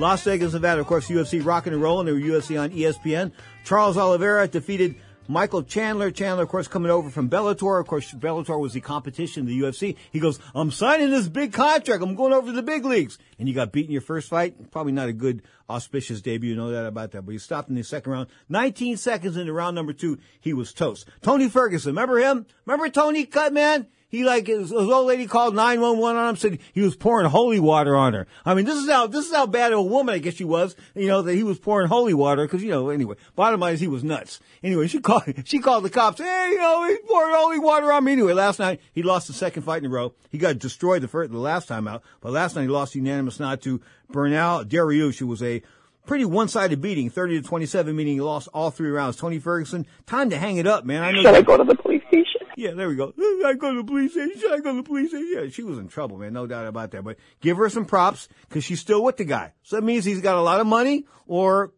Las 0.00 0.22
Vegas, 0.22 0.52
Nevada, 0.52 0.80
of 0.80 0.86
course, 0.86 1.08
UFC 1.08 1.44
rocking 1.44 1.72
and 1.72 1.82
rolling. 1.82 2.06
Were 2.06 2.12
UFC 2.12 2.60
on 2.60 2.70
ESPN. 2.70 3.32
Charles 3.64 3.96
Oliveira 3.96 4.46
defeated 4.46 4.94
Michael 5.26 5.64
Chandler. 5.64 6.12
Chandler, 6.12 6.44
of 6.44 6.48
course, 6.48 6.68
coming 6.68 6.92
over 6.92 7.10
from 7.10 7.28
Bellator. 7.28 7.80
Of 7.80 7.88
course, 7.88 8.12
Bellator 8.12 8.60
was 8.60 8.74
the 8.74 8.80
competition, 8.80 9.40
in 9.40 9.46
the 9.48 9.66
UFC. 9.66 9.96
He 10.12 10.20
goes, 10.20 10.38
I'm 10.54 10.70
signing 10.70 11.10
this 11.10 11.28
big 11.28 11.52
contract. 11.52 12.00
I'm 12.00 12.14
going 12.14 12.32
over 12.32 12.46
to 12.46 12.52
the 12.52 12.62
big 12.62 12.84
leagues. 12.84 13.18
And 13.40 13.48
you 13.48 13.54
got 13.56 13.72
beaten 13.72 13.90
your 13.90 14.00
first 14.00 14.28
fight. 14.28 14.70
Probably 14.70 14.92
not 14.92 15.08
a 15.08 15.12
good, 15.12 15.42
auspicious 15.68 16.20
debut. 16.20 16.50
You 16.50 16.56
know 16.56 16.70
that 16.70 16.86
about 16.86 17.10
that. 17.10 17.22
But 17.22 17.32
he 17.32 17.38
stopped 17.38 17.68
in 17.68 17.74
the 17.74 17.82
second 17.82 18.12
round. 18.12 18.28
19 18.48 18.98
seconds 18.98 19.36
into 19.36 19.52
round 19.52 19.74
number 19.74 19.92
two, 19.92 20.18
he 20.40 20.52
was 20.52 20.72
toast. 20.72 21.08
Tony 21.22 21.48
Ferguson. 21.48 21.90
Remember 21.90 22.18
him? 22.18 22.46
Remember 22.66 22.88
Tony 22.88 23.26
Cut, 23.26 23.52
man? 23.52 23.88
He 24.10 24.24
like 24.24 24.46
his, 24.46 24.70
his 24.70 24.72
old 24.72 25.06
lady 25.06 25.26
called 25.26 25.54
nine 25.54 25.82
one 25.82 25.98
one 25.98 26.16
on 26.16 26.30
him. 26.30 26.36
Said 26.36 26.58
he 26.72 26.80
was 26.80 26.96
pouring 26.96 27.28
holy 27.28 27.60
water 27.60 27.94
on 27.94 28.14
her. 28.14 28.26
I 28.44 28.54
mean, 28.54 28.64
this 28.64 28.78
is 28.78 28.88
how 28.88 29.06
this 29.06 29.26
is 29.26 29.34
how 29.34 29.46
bad 29.46 29.72
of 29.72 29.80
a 29.80 29.82
woman 29.82 30.14
I 30.14 30.18
guess 30.18 30.34
she 30.34 30.44
was. 30.44 30.74
You 30.94 31.08
know 31.08 31.20
that 31.20 31.34
he 31.34 31.42
was 31.42 31.58
pouring 31.58 31.88
holy 31.88 32.14
water 32.14 32.46
because 32.46 32.62
you 32.62 32.70
know 32.70 32.88
anyway. 32.88 33.16
Bottom 33.36 33.60
line 33.60 33.74
is 33.74 33.80
he 33.80 33.86
was 33.86 34.02
nuts. 34.02 34.40
Anyway, 34.62 34.86
she 34.86 35.00
called 35.02 35.24
she 35.44 35.58
called 35.58 35.84
the 35.84 35.90
cops. 35.90 36.18
Hey, 36.18 36.50
you 36.52 36.58
know 36.58 36.96
pouring 37.06 37.34
holy 37.34 37.58
water 37.58 37.92
on 37.92 38.04
me. 38.04 38.12
Anyway, 38.12 38.32
last 38.32 38.58
night 38.58 38.80
he 38.92 39.02
lost 39.02 39.26
the 39.26 39.34
second 39.34 39.62
fight 39.64 39.82
in 39.82 39.90
a 39.90 39.94
row. 39.94 40.14
He 40.30 40.38
got 40.38 40.58
destroyed 40.58 41.02
the 41.02 41.08
first 41.08 41.30
the 41.30 41.38
last 41.38 41.68
time 41.68 41.86
out, 41.86 42.02
but 42.22 42.32
last 42.32 42.56
night 42.56 42.62
he 42.62 42.68
lost 42.68 42.94
unanimous 42.94 43.38
nod 43.38 43.60
to 43.62 43.80
Bernal 44.10 44.64
Dariush, 44.64 45.18
who 45.18 45.26
was 45.26 45.42
a 45.42 45.62
pretty 46.08 46.24
one-sided 46.24 46.80
beating, 46.80 47.10
30 47.10 47.42
to 47.42 47.46
27, 47.46 47.94
meaning 47.94 48.14
he 48.14 48.20
lost 48.20 48.48
all 48.52 48.70
three 48.70 48.90
rounds. 48.90 49.16
Tony 49.16 49.38
Ferguson, 49.38 49.86
time 50.06 50.30
to 50.30 50.38
hang 50.38 50.56
it 50.56 50.66
up, 50.66 50.84
man. 50.84 51.04
I 51.04 51.12
know. 51.12 51.22
Should 51.22 51.34
I 51.34 51.42
go 51.42 51.56
to 51.58 51.64
the 51.64 51.76
police 51.76 52.02
station? 52.08 52.40
Yeah, 52.56 52.72
there 52.72 52.88
we 52.88 52.96
go. 52.96 53.12
I 53.46 53.54
go 53.56 53.72
to 53.72 53.82
the 53.82 53.84
police 53.84 54.12
station. 54.12 54.32
Should 54.40 54.52
I 54.52 54.58
go 54.58 54.72
to 54.72 54.78
the 54.78 54.82
police 54.82 55.10
station. 55.10 55.30
Yeah, 55.32 55.48
she 55.50 55.62
was 55.62 55.78
in 55.78 55.86
trouble, 55.86 56.16
man. 56.16 56.32
No 56.32 56.46
doubt 56.46 56.66
about 56.66 56.90
that. 56.90 57.04
But 57.04 57.18
give 57.40 57.58
her 57.58 57.68
some 57.68 57.84
props 57.84 58.28
because 58.48 58.64
she's 58.64 58.80
still 58.80 59.04
with 59.04 59.18
the 59.18 59.24
guy. 59.24 59.52
So 59.62 59.76
that 59.76 59.82
means 59.82 60.04
he's 60.04 60.20
got 60.20 60.36
a 60.36 60.40
lot 60.40 60.58
of 60.58 60.66
money 60.66 61.06
or 61.26 61.72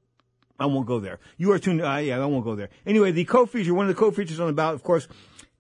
I 0.59 0.67
won't 0.67 0.87
go 0.87 1.01
there. 1.01 1.19
You 1.37 1.53
are 1.53 1.59
tuned. 1.59 1.83
Uh, 1.83 1.97
yeah, 1.97 2.23
I 2.23 2.27
won't 2.27 2.45
go 2.45 2.55
there. 2.55 2.71
Anyway, 2.87 3.11
the 3.11 3.25
co-feature, 3.25 3.75
one 3.75 3.87
of 3.87 3.95
the 3.95 3.99
co-features 3.99 4.39
on 4.39 4.47
the 4.47 4.53
ballot, 4.53 4.77
of 4.77 4.85
course, 4.85 5.09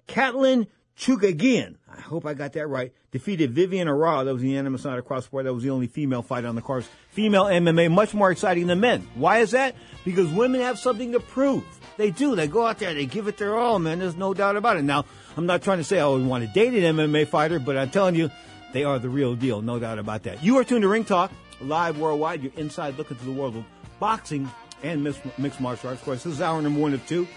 Katlyn 0.06 0.68
Chookagian. 0.96 1.76
I 2.00 2.02
hope 2.02 2.24
I 2.24 2.32
got 2.32 2.54
that 2.54 2.66
right. 2.66 2.94
Defeated 3.12 3.54
Viviane 3.54 3.86
Araújo. 3.86 4.24
That 4.24 4.32
was 4.32 4.40
the 4.40 4.48
unanimous 4.48 4.84
nod 4.84 4.98
across 4.98 5.24
the 5.26 5.30
board. 5.30 5.44
That 5.44 5.52
was 5.52 5.62
the 5.62 5.68
only 5.68 5.86
female 5.86 6.22
fight 6.22 6.46
on 6.46 6.54
the 6.54 6.62
cards. 6.62 6.88
Female 7.10 7.44
MMA, 7.44 7.90
much 7.90 8.14
more 8.14 8.30
exciting 8.30 8.68
than 8.68 8.80
men. 8.80 9.06
Why 9.14 9.40
is 9.40 9.50
that? 9.50 9.74
Because 10.02 10.28
women 10.32 10.62
have 10.62 10.78
something 10.78 11.12
to 11.12 11.20
prove. 11.20 11.62
They 11.98 12.10
do. 12.10 12.34
They 12.34 12.48
go 12.48 12.66
out 12.66 12.78
there. 12.78 12.94
They 12.94 13.04
give 13.04 13.28
it 13.28 13.36
their 13.36 13.54
all, 13.54 13.78
man. 13.78 13.98
There's 13.98 14.16
no 14.16 14.32
doubt 14.32 14.56
about 14.56 14.78
it. 14.78 14.82
Now, 14.82 15.04
I'm 15.36 15.44
not 15.44 15.60
trying 15.60 15.76
to 15.76 15.84
say 15.84 16.00
I 16.00 16.06
would 16.06 16.24
want 16.24 16.46
to 16.46 16.50
date 16.52 16.72
an 16.72 16.96
MMA 16.96 17.28
fighter, 17.28 17.58
but 17.58 17.76
I'm 17.76 17.90
telling 17.90 18.14
you, 18.14 18.30
they 18.72 18.84
are 18.84 18.98
the 18.98 19.10
real 19.10 19.34
deal. 19.34 19.60
No 19.60 19.78
doubt 19.78 19.98
about 19.98 20.22
that. 20.22 20.42
You 20.42 20.56
are 20.56 20.64
tuned 20.64 20.82
to 20.82 20.88
Ring 20.88 21.04
Talk, 21.04 21.30
live 21.60 21.98
worldwide. 21.98 22.42
You're 22.42 22.52
inside 22.56 22.96
look 22.96 23.10
into 23.10 23.26
the 23.26 23.32
world 23.32 23.56
of 23.56 23.64
boxing 23.98 24.50
and 24.82 25.04
mixed 25.04 25.60
martial 25.60 25.90
arts. 25.90 26.00
Of 26.00 26.04
course, 26.06 26.22
this 26.24 26.32
is 26.32 26.40
hour 26.40 26.62
number 26.62 26.80
one 26.80 26.94
of 26.94 27.06
two. 27.06 27.28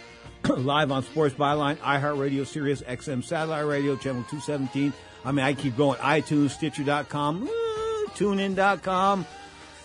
live 0.57 0.91
on 0.91 1.03
Sports 1.03 1.35
Byline, 1.35 1.77
iHeartRadio, 1.77 2.45
Sirius 2.45 2.81
XM 2.81 3.23
Satellite 3.23 3.65
Radio, 3.65 3.95
Channel 3.95 4.23
217. 4.23 4.91
I 5.23 5.31
mean, 5.31 5.45
I 5.45 5.53
keep 5.53 5.77
going. 5.77 5.97
iTunes, 5.99 6.51
Stitcher.com, 6.51 7.43
uh, 7.43 8.11
TuneIn.com. 8.11 9.25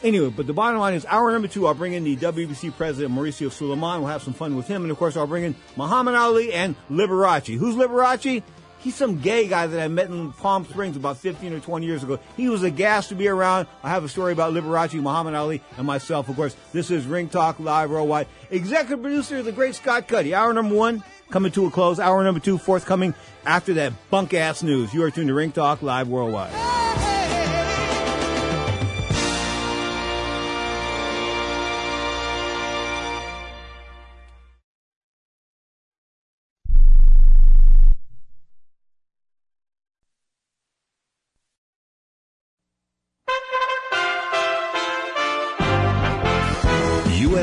Anyway, 0.03 0.31
but 0.31 0.47
the 0.47 0.53
bottom 0.53 0.79
line 0.79 0.95
is 0.95 1.05
hour 1.07 1.33
number 1.33 1.49
two, 1.49 1.67
I'll 1.67 1.75
bring 1.75 1.93
in 1.93 2.05
the 2.05 2.17
WBC 2.17 2.77
president, 2.77 3.15
Mauricio 3.15 3.51
Sulaiman. 3.51 4.01
We'll 4.01 4.11
have 4.11 4.23
some 4.23 4.35
fun 4.35 4.57
with 4.57 4.69
him. 4.69 4.83
And 4.83 4.91
of 4.91 4.97
course, 4.97 5.17
I'll 5.17 5.27
bring 5.27 5.45
in 5.45 5.55
Muhammad 5.77 6.15
Ali 6.15 6.53
and 6.53 6.77
Liberace. 6.89 7.57
Who's 7.57 7.75
Liberace? 7.75 8.43
He's 8.81 8.95
some 8.95 9.19
gay 9.19 9.49
guy 9.49 9.67
that 9.67 9.81
I 9.81 9.89
met 9.89 10.09
in 10.09 10.33
Palm 10.33 10.65
Springs 10.65 10.97
about 10.97 11.17
15 11.17 11.53
or 11.53 11.61
20 11.61 11.85
years 11.85 12.03
ago. 12.03 12.19
He 12.37 12.49
was 12.49 12.63
a 12.63 12.71
gas 12.71 13.09
to 13.09 13.15
be 13.15 13.27
around. 13.27 13.67
I 13.83 13.89
have 13.89 14.05
a 14.05 14.09
story 14.09 14.33
about 14.33 14.55
Liberace, 14.55 14.95
Muhammad 14.95 15.35
Ali, 15.35 15.63
and 15.77 15.87
myself. 15.87 16.29
Of 16.29 16.37
course, 16.37 16.57
this 16.73 16.91
is 16.91 17.07
Ring 17.07 17.29
Talk 17.29 17.59
Live 17.59 17.91
Worldwide. 17.91 18.29
Executive 18.51 19.03
producer, 19.03 19.39
of 19.39 19.45
the 19.45 19.53
great 19.53 19.75
Scott 19.75 20.07
Cuddy. 20.07 20.35
Hour 20.35 20.53
number 20.53 20.75
one 20.75 21.03
coming 21.31 21.53
to 21.53 21.67
a 21.67 21.71
close. 21.71 21.99
Hour 21.99 22.23
number 22.23 22.41
two 22.41 22.59
forthcoming 22.59 23.15
after 23.45 23.75
that 23.75 23.93
bunk 24.11 24.33
ass 24.33 24.63
news. 24.63 24.95
You 24.95 25.03
are 25.03 25.11
tuned 25.11 25.29
to 25.29 25.35
Ring 25.35 25.53
Talk 25.53 25.83
Live 25.83 26.09
Worldwide. 26.09 26.53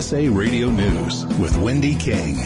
USA 0.05 0.29
Radio 0.29 0.69
News 0.69 1.25
with 1.39 1.57
Wendy 1.57 1.95
King. 1.95 2.37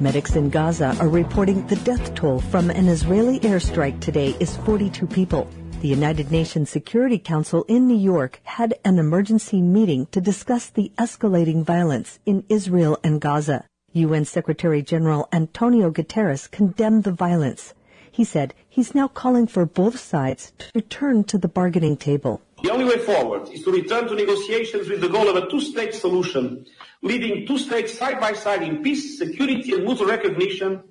Medics 0.00 0.36
in 0.36 0.50
Gaza 0.50 0.94
are 1.00 1.08
reporting 1.08 1.66
the 1.66 1.76
death 1.76 2.14
toll 2.14 2.40
from 2.40 2.68
an 2.68 2.88
Israeli 2.88 3.40
airstrike 3.40 3.98
today 4.00 4.36
is 4.38 4.58
42 4.58 5.06
people. 5.06 5.48
The 5.80 5.88
United 5.88 6.30
Nations 6.30 6.68
Security 6.68 7.18
Council 7.18 7.64
in 7.68 7.86
New 7.86 7.96
York 7.96 8.40
had 8.44 8.74
an 8.84 8.98
emergency 8.98 9.62
meeting 9.62 10.08
to 10.12 10.20
discuss 10.20 10.68
the 10.68 10.92
escalating 10.98 11.64
violence 11.64 12.18
in 12.26 12.44
Israel 12.50 12.98
and 13.02 13.18
Gaza. 13.18 13.64
UN 13.94 14.26
Secretary 14.26 14.82
General 14.82 15.26
Antonio 15.32 15.90
Guterres 15.90 16.50
condemned 16.50 17.04
the 17.04 17.12
violence. 17.12 17.72
He 18.12 18.24
said 18.24 18.52
he's 18.68 18.94
now 18.94 19.08
calling 19.08 19.46
for 19.46 19.64
both 19.64 19.98
sides 19.98 20.52
to 20.58 20.66
return 20.74 21.24
to 21.24 21.38
the 21.38 21.48
bargaining 21.48 21.96
table. 21.96 22.42
The 22.66 22.72
only 22.72 22.86
way 22.86 22.98
forward 22.98 23.48
is 23.50 23.62
to 23.62 23.70
return 23.70 24.08
to 24.08 24.16
negotiations 24.16 24.88
with 24.88 25.00
the 25.00 25.08
goal 25.08 25.28
of 25.28 25.36
a 25.36 25.48
two-state 25.48 25.94
solution, 25.94 26.66
leading 27.00 27.46
two 27.46 27.58
states 27.58 27.96
side 27.96 28.18
by 28.18 28.32
side 28.32 28.64
in 28.64 28.82
peace, 28.82 29.16
security 29.16 29.74
and 29.74 29.84
mutual 29.84 30.08
recognition, 30.08 30.82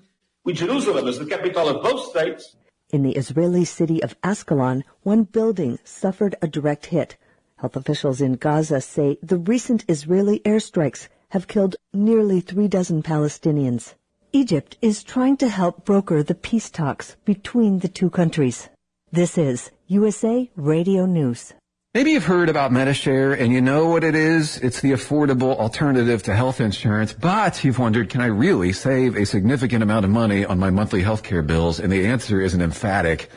with 0.46 0.56
Jerusalem 0.56 1.06
as 1.06 1.20
the 1.20 1.26
capital 1.26 1.68
of 1.68 1.84
both 1.84 2.10
states. 2.12 2.56
In 2.92 3.04
the 3.04 3.12
Israeli 3.18 3.66
city 3.66 4.02
of 4.02 4.16
Ashkelon, 4.22 4.84
one 5.04 5.24
building 5.24 5.78
suffered 5.84 6.38
a 6.42 6.48
direct 6.48 6.86
hit. 6.86 7.18
Health 7.58 7.76
officials 7.76 8.22
in 8.22 8.36
Gaza 8.36 8.80
say 8.80 9.18
the 9.22 9.38
recent 9.38 9.84
Israeli 9.90 10.40
airstrikes 10.46 11.10
have 11.32 11.50
killed 11.50 11.76
nearly 11.92 12.40
three 12.40 12.70
dozen 12.70 13.04
Palestinians. 13.04 13.96
Egypt 14.32 14.78
is 14.82 15.04
trying 15.04 15.36
to 15.36 15.50
help 15.50 15.84
broker 15.84 16.24
the 16.24 16.36
peace 16.36 16.70
talks 16.70 17.18
between 17.26 17.80
the 17.80 17.90
two 17.90 18.10
countries. 18.10 18.70
This 19.12 19.38
is 19.38 19.72
USA 19.88 20.50
Radio 20.56 21.06
News. 21.06 21.54
Maybe 21.96 22.12
you've 22.12 22.26
heard 22.26 22.50
about 22.50 22.74
Medi-Share 22.74 23.32
and 23.32 23.54
you 23.54 23.62
know 23.62 23.88
what 23.88 24.04
it 24.04 24.16
is. 24.16 24.58
It's 24.58 24.82
the 24.82 24.92
affordable 24.92 25.58
alternative 25.58 26.24
to 26.24 26.36
health 26.36 26.60
insurance, 26.60 27.14
but 27.14 27.64
you've 27.64 27.80
wondered, 27.80 28.10
can 28.10 28.20
I 28.20 28.26
really 28.26 28.74
save 28.74 29.16
a 29.16 29.26
significant 29.26 29.82
amount 29.82 30.04
of 30.04 30.12
money 30.12 30.44
on 30.44 30.60
my 30.60 30.72
monthly 30.72 31.04
health 31.04 31.24
care 31.24 31.42
bills? 31.42 31.80
And 31.80 31.90
the 31.94 32.08
answer 32.08 32.42
is 32.42 32.54
an 32.54 32.62
emphatic 32.62 33.30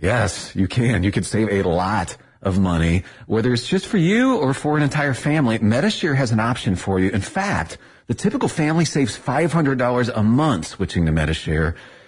yes, 0.00 0.56
you 0.56 0.66
can. 0.66 1.02
You 1.02 1.12
can 1.12 1.24
save 1.24 1.50
a 1.50 1.68
lot 1.68 2.16
of 2.40 2.58
money, 2.58 3.04
whether 3.26 3.52
it's 3.52 3.68
just 3.68 3.86
for 3.86 3.98
you 3.98 4.38
or 4.38 4.54
for 4.54 4.78
an 4.78 4.82
entire 4.82 5.12
family. 5.12 5.58
Medi-Share 5.58 6.14
has 6.14 6.32
an 6.32 6.40
option 6.40 6.74
for 6.74 6.98
you. 6.98 7.10
In 7.10 7.20
fact, 7.20 7.76
the 8.06 8.14
typical 8.14 8.48
family 8.48 8.86
saves 8.86 9.18
$500 9.18 10.10
a 10.14 10.22
month 10.22 10.68
switching 10.68 11.04
to 11.04 11.12
Medi-Share. 11.12 11.74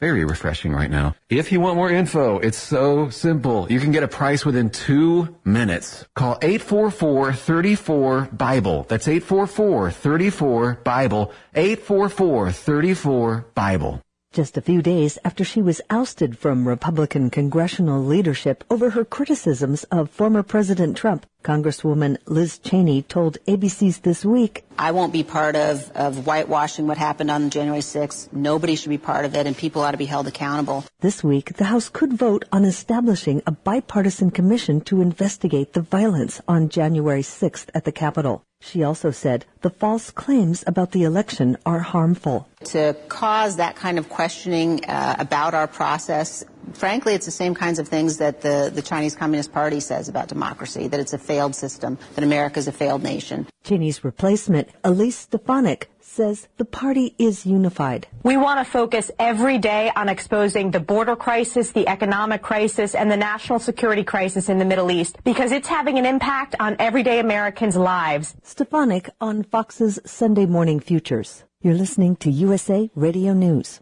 very 0.00 0.24
refreshing 0.24 0.72
right 0.72 0.90
now. 0.90 1.14
If 1.28 1.52
you 1.52 1.60
want 1.60 1.76
more 1.76 1.90
info, 1.90 2.38
it's 2.38 2.58
so 2.58 3.10
simple. 3.10 3.70
You 3.70 3.78
can 3.78 3.92
get 3.92 4.02
a 4.02 4.08
price 4.08 4.44
within 4.44 4.70
two 4.70 5.36
minutes. 5.44 6.04
Call 6.16 6.34
844-34-BIBLE. 6.36 8.86
That's 8.88 9.06
844-34-BIBLE. 9.06 11.32
844-34-BIBLE. 11.54 14.02
Just 14.32 14.56
a 14.56 14.60
few 14.60 14.80
days 14.80 15.18
after 15.24 15.42
she 15.42 15.60
was 15.60 15.80
ousted 15.90 16.38
from 16.38 16.68
Republican 16.68 17.30
congressional 17.30 18.00
leadership 18.00 18.62
over 18.70 18.90
her 18.90 19.04
criticisms 19.04 19.82
of 19.90 20.08
former 20.08 20.44
President 20.44 20.96
Trump, 20.96 21.26
Congresswoman 21.42 22.16
Liz 22.26 22.58
Cheney 22.58 23.02
told 23.02 23.38
ABC's 23.48 23.98
This 23.98 24.24
Week, 24.24 24.64
I 24.78 24.92
won't 24.92 25.12
be 25.12 25.24
part 25.24 25.56
of, 25.56 25.90
of 25.96 26.26
whitewashing 26.26 26.86
what 26.86 26.96
happened 26.96 27.32
on 27.32 27.50
January 27.50 27.80
6th. 27.80 28.32
Nobody 28.32 28.76
should 28.76 28.90
be 28.90 28.98
part 28.98 29.24
of 29.24 29.34
it, 29.34 29.48
and 29.48 29.56
people 29.56 29.82
ought 29.82 29.92
to 29.92 29.96
be 29.96 30.06
held 30.06 30.28
accountable. 30.28 30.84
This 31.00 31.24
week, 31.24 31.56
the 31.56 31.64
House 31.64 31.88
could 31.88 32.12
vote 32.12 32.44
on 32.52 32.64
establishing 32.64 33.42
a 33.48 33.50
bipartisan 33.50 34.30
commission 34.30 34.80
to 34.82 35.02
investigate 35.02 35.72
the 35.72 35.82
violence 35.82 36.40
on 36.46 36.68
January 36.68 37.22
6th 37.22 37.66
at 37.74 37.84
the 37.84 37.90
Capitol. 37.90 38.44
She 38.60 38.82
also 38.84 39.10
said 39.10 39.46
the 39.62 39.70
false 39.70 40.10
claims 40.10 40.62
about 40.66 40.92
the 40.92 41.04
election 41.04 41.56
are 41.64 41.80
harmful. 41.80 42.46
To 42.66 42.94
cause 43.08 43.56
that 43.56 43.74
kind 43.74 43.98
of 43.98 44.08
questioning 44.08 44.84
uh, 44.84 45.16
about 45.18 45.54
our 45.54 45.66
process, 45.66 46.44
frankly, 46.74 47.14
it's 47.14 47.26
the 47.26 47.32
same 47.32 47.54
kinds 47.54 47.78
of 47.78 47.88
things 47.88 48.18
that 48.18 48.40
the, 48.40 48.70
the 48.74 48.82
Chinese 48.82 49.14
Communist 49.14 49.52
Party 49.52 49.80
says 49.80 50.08
about 50.08 50.28
democracy, 50.28 50.88
that 50.88 51.00
it's 51.00 51.12
a 51.12 51.18
failed 51.18 51.54
system, 51.54 51.98
that 52.14 52.24
America 52.24 52.58
is 52.58 52.68
a 52.68 52.72
failed 52.72 53.02
nation. 53.02 53.46
Cheney's 53.64 54.04
replacement, 54.04 54.68
Elise 54.84 55.18
Stefanik, 55.18 55.90
says 56.00 56.48
the 56.56 56.64
party 56.64 57.14
is 57.18 57.46
unified. 57.46 58.06
We 58.22 58.36
want 58.36 58.64
to 58.64 58.70
focus 58.70 59.10
every 59.18 59.58
day 59.58 59.90
on 59.94 60.08
exposing 60.08 60.70
the 60.70 60.80
border 60.80 61.16
crisis, 61.16 61.72
the 61.72 61.88
economic 61.88 62.42
crisis, 62.42 62.94
and 62.94 63.10
the 63.10 63.16
national 63.16 63.58
security 63.58 64.02
crisis 64.02 64.48
in 64.48 64.58
the 64.58 64.64
Middle 64.64 64.90
East 64.90 65.18
because 65.24 65.52
it's 65.52 65.68
having 65.68 65.98
an 65.98 66.06
impact 66.06 66.54
on 66.58 66.76
everyday 66.78 67.20
Americans' 67.20 67.76
lives. 67.76 68.34
Stefanik 68.42 69.10
on 69.20 69.44
Fox's 69.44 70.00
Sunday 70.04 70.46
Morning 70.46 70.80
Futures. 70.80 71.44
You're 71.62 71.74
listening 71.74 72.16
to 72.16 72.30
USA 72.30 72.90
Radio 72.94 73.34
News. 73.34 73.80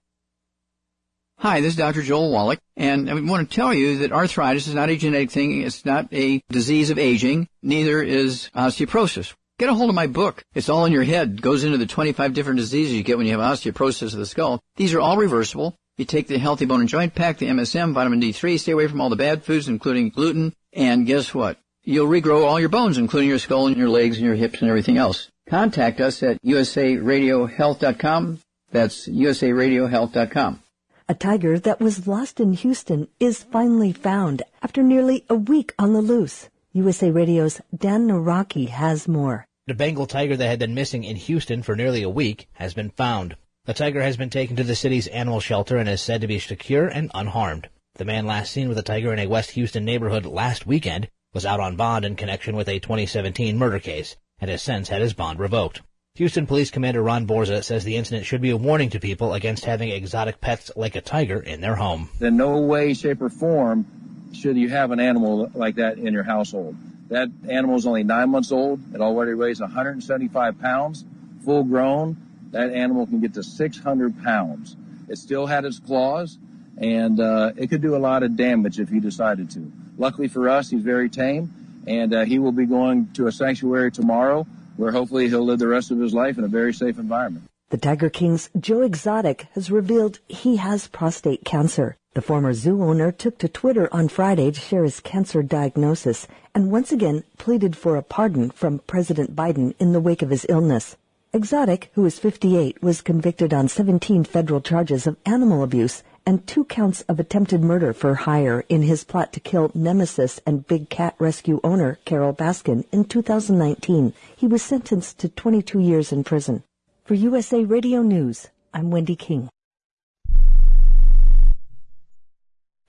Hi, 1.40 1.60
this 1.60 1.74
is 1.74 1.76
Dr. 1.76 2.02
Joel 2.02 2.32
Wallach, 2.32 2.58
and 2.76 3.08
I 3.08 3.14
want 3.14 3.48
to 3.48 3.54
tell 3.54 3.72
you 3.72 3.98
that 3.98 4.10
arthritis 4.10 4.66
is 4.66 4.74
not 4.74 4.90
a 4.90 4.96
genetic 4.96 5.30
thing. 5.30 5.62
It's 5.62 5.84
not 5.84 6.12
a 6.12 6.42
disease 6.48 6.90
of 6.90 6.98
aging. 6.98 7.48
Neither 7.62 8.02
is 8.02 8.50
osteoporosis. 8.56 9.34
Get 9.56 9.68
a 9.68 9.74
hold 9.74 9.88
of 9.88 9.94
my 9.94 10.08
book. 10.08 10.42
It's 10.56 10.68
all 10.68 10.84
in 10.84 10.90
your 10.90 11.04
head. 11.04 11.34
It 11.34 11.40
goes 11.40 11.62
into 11.62 11.78
the 11.78 11.86
25 11.86 12.34
different 12.34 12.58
diseases 12.58 12.92
you 12.92 13.04
get 13.04 13.18
when 13.18 13.28
you 13.28 13.38
have 13.38 13.52
osteoporosis 13.52 14.14
of 14.14 14.18
the 14.18 14.26
skull. 14.26 14.60
These 14.74 14.94
are 14.94 15.00
all 15.00 15.16
reversible. 15.16 15.76
You 15.96 16.04
take 16.06 16.26
the 16.26 16.40
Healthy 16.40 16.64
Bone 16.64 16.80
and 16.80 16.88
Joint 16.88 17.14
Pack, 17.14 17.38
the 17.38 17.46
MSM, 17.46 17.92
vitamin 17.92 18.20
D3, 18.20 18.58
stay 18.58 18.72
away 18.72 18.88
from 18.88 19.00
all 19.00 19.08
the 19.08 19.14
bad 19.14 19.44
foods, 19.44 19.68
including 19.68 20.08
gluten, 20.08 20.52
and 20.72 21.06
guess 21.06 21.32
what? 21.32 21.56
You'll 21.84 22.08
regrow 22.08 22.48
all 22.48 22.58
your 22.58 22.68
bones, 22.68 22.98
including 22.98 23.28
your 23.28 23.38
skull 23.38 23.68
and 23.68 23.76
your 23.76 23.88
legs 23.88 24.16
and 24.16 24.26
your 24.26 24.34
hips 24.34 24.60
and 24.60 24.68
everything 24.68 24.96
else. 24.96 25.30
Contact 25.48 26.00
us 26.00 26.20
at 26.24 26.42
usaradiohealth.com. 26.42 28.40
That's 28.72 29.08
usaradiohealth.com. 29.08 30.62
A 31.10 31.14
tiger 31.14 31.58
that 31.60 31.80
was 31.80 32.06
lost 32.06 32.38
in 32.38 32.52
Houston 32.52 33.08
is 33.18 33.42
finally 33.42 33.92
found 33.92 34.42
after 34.60 34.82
nearly 34.82 35.24
a 35.30 35.34
week 35.34 35.72
on 35.78 35.94
the 35.94 36.02
loose. 36.02 36.50
USA 36.72 37.10
Radio's 37.10 37.62
Dan 37.74 38.06
Naraki 38.06 38.68
has 38.68 39.08
more. 39.08 39.46
The 39.66 39.72
Bengal 39.72 40.06
tiger 40.06 40.36
that 40.36 40.46
had 40.46 40.58
been 40.58 40.74
missing 40.74 41.04
in 41.04 41.16
Houston 41.16 41.62
for 41.62 41.74
nearly 41.74 42.02
a 42.02 42.10
week 42.10 42.46
has 42.52 42.74
been 42.74 42.90
found. 42.90 43.36
The 43.64 43.72
tiger 43.72 44.02
has 44.02 44.18
been 44.18 44.28
taken 44.28 44.54
to 44.56 44.64
the 44.64 44.76
city's 44.76 45.06
animal 45.06 45.40
shelter 45.40 45.78
and 45.78 45.88
is 45.88 46.02
said 46.02 46.20
to 46.20 46.26
be 46.26 46.38
secure 46.38 46.88
and 46.88 47.10
unharmed. 47.14 47.70
The 47.94 48.04
man 48.04 48.26
last 48.26 48.52
seen 48.52 48.68
with 48.68 48.76
the 48.76 48.82
tiger 48.82 49.10
in 49.10 49.18
a 49.18 49.28
West 49.28 49.52
Houston 49.52 49.86
neighborhood 49.86 50.26
last 50.26 50.66
weekend 50.66 51.08
was 51.32 51.46
out 51.46 51.58
on 51.58 51.74
bond 51.74 52.04
in 52.04 52.16
connection 52.16 52.54
with 52.54 52.68
a 52.68 52.80
2017 52.80 53.56
murder 53.56 53.78
case 53.78 54.14
and 54.40 54.50
has 54.50 54.60
since 54.60 54.90
had 54.90 55.00
his 55.00 55.14
bond 55.14 55.38
revoked. 55.38 55.80
Houston 56.18 56.48
Police 56.48 56.72
Commander 56.72 57.00
Ron 57.00 57.28
Borza 57.28 57.62
says 57.62 57.84
the 57.84 57.94
incident 57.94 58.26
should 58.26 58.40
be 58.40 58.50
a 58.50 58.56
warning 58.56 58.90
to 58.90 58.98
people 58.98 59.34
against 59.34 59.64
having 59.64 59.90
exotic 59.90 60.40
pets 60.40 60.68
like 60.74 60.96
a 60.96 61.00
tiger 61.00 61.38
in 61.38 61.60
their 61.60 61.76
home. 61.76 62.08
In 62.20 62.36
no 62.36 62.58
way, 62.58 62.92
shape, 62.94 63.22
or 63.22 63.28
form 63.28 63.86
should 64.34 64.56
you 64.56 64.68
have 64.68 64.90
an 64.90 64.98
animal 64.98 65.48
like 65.54 65.76
that 65.76 65.96
in 65.96 66.12
your 66.12 66.24
household. 66.24 66.74
That 67.06 67.28
animal 67.48 67.76
is 67.76 67.86
only 67.86 68.02
nine 68.02 68.30
months 68.30 68.50
old. 68.50 68.80
It 68.92 69.00
already 69.00 69.34
weighs 69.34 69.60
175 69.60 70.60
pounds, 70.60 71.04
full 71.44 71.62
grown. 71.62 72.16
That 72.50 72.72
animal 72.72 73.06
can 73.06 73.20
get 73.20 73.34
to 73.34 73.44
600 73.44 74.20
pounds. 74.24 74.74
It 75.08 75.18
still 75.18 75.46
had 75.46 75.64
its 75.64 75.78
claws, 75.78 76.36
and 76.78 77.20
uh, 77.20 77.52
it 77.56 77.68
could 77.68 77.80
do 77.80 77.94
a 77.94 78.02
lot 78.02 78.24
of 78.24 78.34
damage 78.34 78.80
if 78.80 78.88
he 78.88 78.98
decided 78.98 79.52
to. 79.52 79.70
Luckily 79.96 80.26
for 80.26 80.48
us, 80.48 80.68
he's 80.68 80.82
very 80.82 81.08
tame, 81.08 81.84
and 81.86 82.12
uh, 82.12 82.24
he 82.24 82.40
will 82.40 82.50
be 82.50 82.66
going 82.66 83.12
to 83.12 83.28
a 83.28 83.32
sanctuary 83.32 83.92
tomorrow 83.92 84.48
where 84.78 84.92
hopefully 84.92 85.28
he'll 85.28 85.44
live 85.44 85.58
the 85.58 85.68
rest 85.68 85.90
of 85.90 85.98
his 85.98 86.14
life 86.14 86.38
in 86.38 86.44
a 86.44 86.48
very 86.48 86.72
safe 86.72 86.98
environment. 86.98 87.44
The 87.70 87.76
Tiger 87.76 88.08
King's 88.08 88.48
Joe 88.58 88.80
Exotic 88.80 89.48
has 89.54 89.70
revealed 89.70 90.20
he 90.26 90.56
has 90.56 90.88
prostate 90.88 91.44
cancer. 91.44 91.96
The 92.14 92.22
former 92.22 92.54
zoo 92.54 92.82
owner 92.82 93.12
took 93.12 93.36
to 93.38 93.48
Twitter 93.48 93.88
on 93.92 94.08
Friday 94.08 94.50
to 94.50 94.58
share 94.58 94.84
his 94.84 95.00
cancer 95.00 95.42
diagnosis 95.42 96.26
and 96.54 96.70
once 96.72 96.92
again 96.92 97.24
pleaded 97.36 97.76
for 97.76 97.96
a 97.96 98.02
pardon 98.02 98.50
from 98.50 98.78
President 98.86 99.36
Biden 99.36 99.74
in 99.78 99.92
the 99.92 100.00
wake 100.00 100.22
of 100.22 100.30
his 100.30 100.46
illness. 100.48 100.96
Exotic, 101.32 101.90
who 101.92 102.06
is 102.06 102.18
58, 102.18 102.82
was 102.82 103.02
convicted 103.02 103.52
on 103.52 103.68
17 103.68 104.24
federal 104.24 104.62
charges 104.62 105.06
of 105.06 105.18
animal 105.26 105.62
abuse 105.62 106.02
and 106.28 106.46
two 106.46 106.62
counts 106.66 107.00
of 107.08 107.18
attempted 107.18 107.62
murder 107.62 107.94
for 107.94 108.14
hire 108.14 108.62
in 108.68 108.82
his 108.82 109.02
plot 109.02 109.32
to 109.32 109.40
kill 109.40 109.70
Nemesis 109.74 110.38
and 110.44 110.66
Big 110.66 110.90
Cat 110.90 111.14
Rescue 111.18 111.58
owner 111.64 111.98
Carole 112.04 112.34
Baskin 112.34 112.84
in 112.92 113.06
2019. 113.06 114.12
He 114.36 114.46
was 114.46 114.60
sentenced 114.60 115.16
to 115.20 115.30
22 115.30 115.80
years 115.80 116.12
in 116.12 116.24
prison. 116.24 116.64
For 117.06 117.14
USA 117.14 117.64
Radio 117.64 118.02
News, 118.02 118.48
I'm 118.74 118.90
Wendy 118.90 119.16
King. 119.16 119.48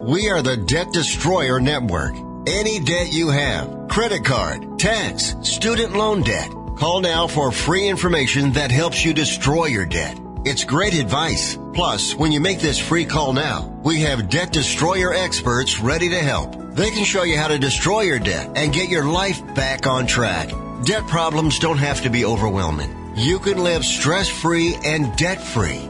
We 0.02 0.30
are 0.30 0.42
the 0.42 0.58
Debt 0.58 0.92
Destroyer 0.92 1.62
Network. 1.62 2.16
Any 2.46 2.82
debt 2.82 3.14
you 3.14 3.30
have, 3.30 3.88
credit 3.88 4.26
card, 4.26 4.78
tax, 4.80 5.34
student 5.44 5.96
loan 5.96 6.24
debt, 6.24 6.52
call 6.78 7.00
now 7.00 7.28
for 7.28 7.54
free 7.54 7.88
information 7.88 8.52
that 8.54 8.70
helps 8.70 9.06
you 9.06 9.14
destroy 9.14 9.68
your 9.68 9.86
debt. 9.86 10.20
It's 10.46 10.64
great 10.64 10.94
advice. 10.94 11.58
Plus, 11.74 12.16
when 12.16 12.32
you 12.32 12.40
make 12.40 12.60
this 12.60 12.80
free 12.80 13.04
call 13.04 13.34
now, 13.34 13.68
we 13.84 14.02
have 14.02 14.30
debt 14.30 14.54
destroyer 14.54 15.14
experts 15.14 15.82
ready 15.82 16.08
to 16.10 16.20
help. 16.20 16.56
They 16.76 16.92
can 16.92 17.04
show 17.04 17.24
you 17.24 17.38
how 17.38 17.50
to 17.50 17.60
destroy 17.60 18.02
your 18.02 18.20
debt 18.20 18.50
and 18.56 18.72
get 18.72 18.90
your 18.90 19.04
life 19.04 19.44
back 19.54 19.86
on 19.86 20.08
track. 20.08 20.50
Debt 20.86 21.06
problems 21.08 21.60
don't 21.60 21.78
have 21.78 22.02
to 22.04 22.10
be 22.10 22.24
overwhelming. 22.24 22.96
You 23.18 23.40
can 23.40 23.58
live 23.58 23.84
stress 23.84 24.30
free 24.30 24.78
and 24.86 25.14
debt 25.18 25.42
free. 25.42 25.90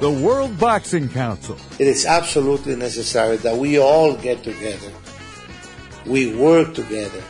the 0.00 0.10
World 0.10 0.58
Boxing 0.58 1.10
Council. 1.10 1.58
It 1.78 1.86
is 1.86 2.06
absolutely 2.06 2.74
necessary 2.74 3.36
that 3.38 3.56
we 3.56 3.78
all 3.78 4.16
get 4.16 4.42
together. 4.42 4.90
We 6.06 6.34
work 6.34 6.74
together. 6.74 7.22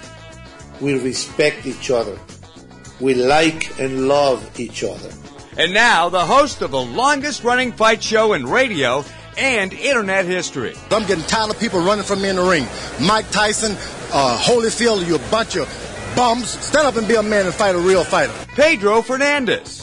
We 0.80 0.98
respect 0.98 1.66
each 1.66 1.90
other. 1.90 2.16
We 3.00 3.14
like 3.14 3.78
and 3.80 4.06
love 4.06 4.58
each 4.58 4.84
other. 4.84 5.10
And 5.58 5.74
now, 5.74 6.08
the 6.08 6.24
host 6.24 6.62
of 6.62 6.70
the 6.70 6.80
longest 6.80 7.42
running 7.42 7.72
fight 7.72 8.02
show 8.02 8.34
in 8.34 8.46
radio 8.46 9.04
and 9.36 9.72
internet 9.72 10.26
history. 10.26 10.74
I'm 10.92 11.06
getting 11.06 11.24
tired 11.24 11.50
of 11.50 11.58
people 11.58 11.80
running 11.80 12.04
from 12.04 12.22
me 12.22 12.28
in 12.28 12.36
the 12.36 12.42
ring. 12.42 12.66
Mike 13.00 13.28
Tyson, 13.32 13.72
uh, 14.12 14.40
Holyfield, 14.40 15.06
you 15.06 15.16
a 15.16 15.30
bunch 15.30 15.56
of 15.56 15.66
bums. 16.14 16.50
Stand 16.50 16.86
up 16.86 16.96
and 16.96 17.08
be 17.08 17.16
a 17.16 17.22
man 17.22 17.46
and 17.46 17.54
fight 17.54 17.74
a 17.74 17.78
real 17.78 18.04
fighter. 18.04 18.32
Pedro 18.54 19.02
Fernandez. 19.02 19.79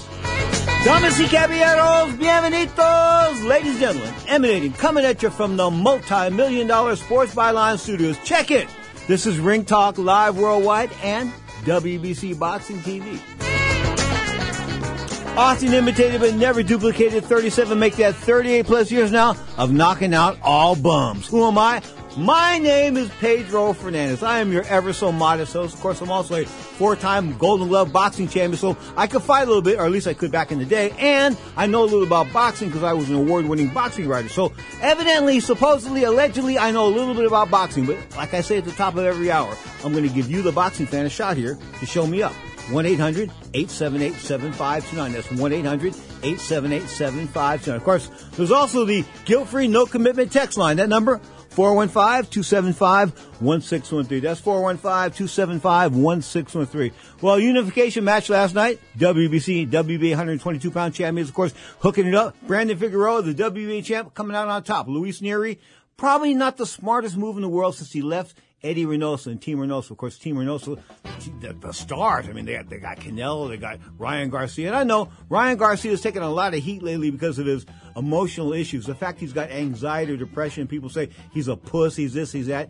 Damas 0.87 1.19
y 1.19 1.25
caballeros, 1.25 2.17
bienvenidos, 2.17 3.43
ladies 3.43 3.71
and 3.71 3.79
gentlemen, 3.81 4.13
emanating, 4.29 4.71
coming 4.71 5.03
at 5.03 5.21
you 5.21 5.29
from 5.29 5.57
the 5.57 5.69
multi-million 5.69 6.65
dollar 6.65 6.95
Sports 6.95 7.35
Byline 7.35 7.77
Studios. 7.77 8.17
Check 8.23 8.51
it. 8.51 8.69
This 9.05 9.25
is 9.25 9.37
Ring 9.37 9.65
Talk 9.65 9.97
Live 9.97 10.37
Worldwide 10.37 10.89
and 11.03 11.33
WBC 11.65 12.39
Boxing 12.39 12.77
TV. 12.77 13.19
Often 15.35 15.73
imitated 15.73 16.21
but 16.21 16.35
never 16.35 16.63
duplicated, 16.63 17.25
37 17.25 17.77
make 17.77 17.97
that 17.97 18.15
38 18.15 18.65
plus 18.65 18.89
years 18.89 19.11
now 19.11 19.35
of 19.57 19.73
knocking 19.73 20.13
out 20.13 20.39
all 20.41 20.77
bums. 20.77 21.27
Who 21.27 21.45
am 21.45 21.57
I? 21.57 21.81
My 22.17 22.57
name 22.57 22.97
is 22.97 23.09
Pedro 23.19 23.73
Fernandez. 23.73 24.23
I 24.23 24.39
am 24.39 24.51
your 24.51 24.63
ever 24.63 24.91
so 24.91 25.11
modest 25.11 25.53
host. 25.53 25.75
Of 25.75 25.81
course, 25.81 26.01
I'm 26.01 26.09
also 26.09 26.33
a 26.33 26.45
four-time 26.45 27.37
Golden 27.37 27.67
Glove 27.67 27.93
boxing 27.93 28.27
champion, 28.27 28.57
so 28.57 28.75
I 28.95 29.05
could 29.05 29.21
fight 29.21 29.43
a 29.43 29.45
little 29.45 29.61
bit, 29.61 29.77
or 29.77 29.85
at 29.85 29.91
least 29.91 30.07
I 30.07 30.15
could 30.15 30.31
back 30.31 30.51
in 30.51 30.57
the 30.57 30.65
day. 30.65 30.95
And 30.97 31.37
I 31.55 31.67
know 31.67 31.83
a 31.83 31.85
little 31.85 32.01
about 32.01 32.33
boxing 32.33 32.69
because 32.69 32.81
I 32.81 32.93
was 32.93 33.11
an 33.11 33.17
award-winning 33.17 33.67
boxing 33.67 34.07
writer. 34.07 34.29
So 34.29 34.51
evidently, 34.81 35.39
supposedly, 35.39 36.05
allegedly, 36.05 36.57
I 36.57 36.71
know 36.71 36.87
a 36.87 36.89
little 36.89 37.13
bit 37.13 37.25
about 37.25 37.51
boxing. 37.51 37.85
But 37.85 37.97
like 38.15 38.33
I 38.33 38.41
say 38.41 38.57
at 38.57 38.65
the 38.65 38.71
top 38.71 38.95
of 38.95 39.05
every 39.05 39.29
hour, 39.29 39.55
I'm 39.85 39.91
going 39.91 40.07
to 40.07 40.09
give 40.09 40.27
you, 40.27 40.41
the 40.41 40.51
boxing 40.51 40.87
fan, 40.87 41.05
a 41.05 41.11
shot 41.11 41.37
here 41.37 41.59
to 41.79 41.85
show 41.85 42.07
me 42.07 42.23
up. 42.23 42.33
1-800-878-7529. 42.69 45.13
That's 45.13 45.27
1-800-878-7529. 45.27 47.75
Of 47.75 47.83
course, 47.83 48.09
there's 48.31 48.49
also 48.49 48.85
the 48.85 49.05
guilt-free, 49.25 49.67
no-commitment 49.67 50.31
text 50.31 50.57
line. 50.57 50.77
That 50.77 50.89
number, 50.89 51.21
415-275-1613. 51.57 54.21
That's 54.21 54.39
415-275-1613. 54.41 56.91
Well, 57.19 57.39
unification 57.39 58.03
match 58.03 58.29
last 58.29 58.53
night. 58.53 58.79
WBC, 58.99 59.71
WBA 59.71 60.11
122 60.11 60.69
pound 60.69 60.93
champions, 60.93 61.29
of 61.29 61.35
course, 61.35 61.55
hooking 61.79 62.05
it 62.05 62.13
up. 62.13 62.35
Brandon 62.45 62.77
Figueroa, 62.77 63.23
the 63.23 63.33
WBA 63.33 63.83
champ, 63.83 64.13
coming 64.13 64.35
out 64.35 64.47
on 64.47 64.61
top. 64.61 64.87
Luis 64.87 65.21
Nery, 65.21 65.57
probably 65.97 66.35
not 66.35 66.57
the 66.57 66.67
smartest 66.67 67.17
move 67.17 67.37
in 67.37 67.41
the 67.41 67.49
world 67.49 67.75
since 67.75 67.91
he 67.91 68.03
left 68.03 68.37
Eddie 68.63 68.85
Reynoso 68.85 69.27
and 69.27 69.41
Team 69.41 69.59
Reynoso. 69.59 69.91
Of 69.91 69.97
course, 69.97 70.17
Team 70.17 70.35
Reynoso, 70.35 70.81
the, 71.41 71.53
the 71.53 71.71
stars. 71.71 72.27
I 72.27 72.33
mean, 72.33 72.45
they 72.45 72.53
got, 72.53 72.69
they 72.69 72.79
got 72.79 72.97
Canelo, 72.97 73.49
they 73.49 73.57
got 73.57 73.79
Ryan 73.97 74.29
Garcia. 74.29 74.67
And 74.67 74.75
I 74.75 74.83
know 74.83 75.09
Ryan 75.29 75.57
Garcia 75.57 75.91
has 75.91 76.01
taken 76.01 76.23
a 76.23 76.29
lot 76.29 76.53
of 76.53 76.63
heat 76.63 76.81
lately 76.81 77.11
because 77.11 77.37
of 77.37 77.45
his 77.45 77.65
emotional 77.95 78.53
issues. 78.53 78.85
The 78.85 78.95
fact 78.95 79.19
he's 79.19 79.33
got 79.33 79.51
anxiety 79.51 80.13
or 80.13 80.17
depression. 80.17 80.67
People 80.67 80.89
say 80.89 81.09
he's 81.31 81.47
a 81.47 81.55
puss, 81.55 81.95
he's 81.95 82.13
this, 82.13 82.31
he's 82.31 82.47
that. 82.47 82.69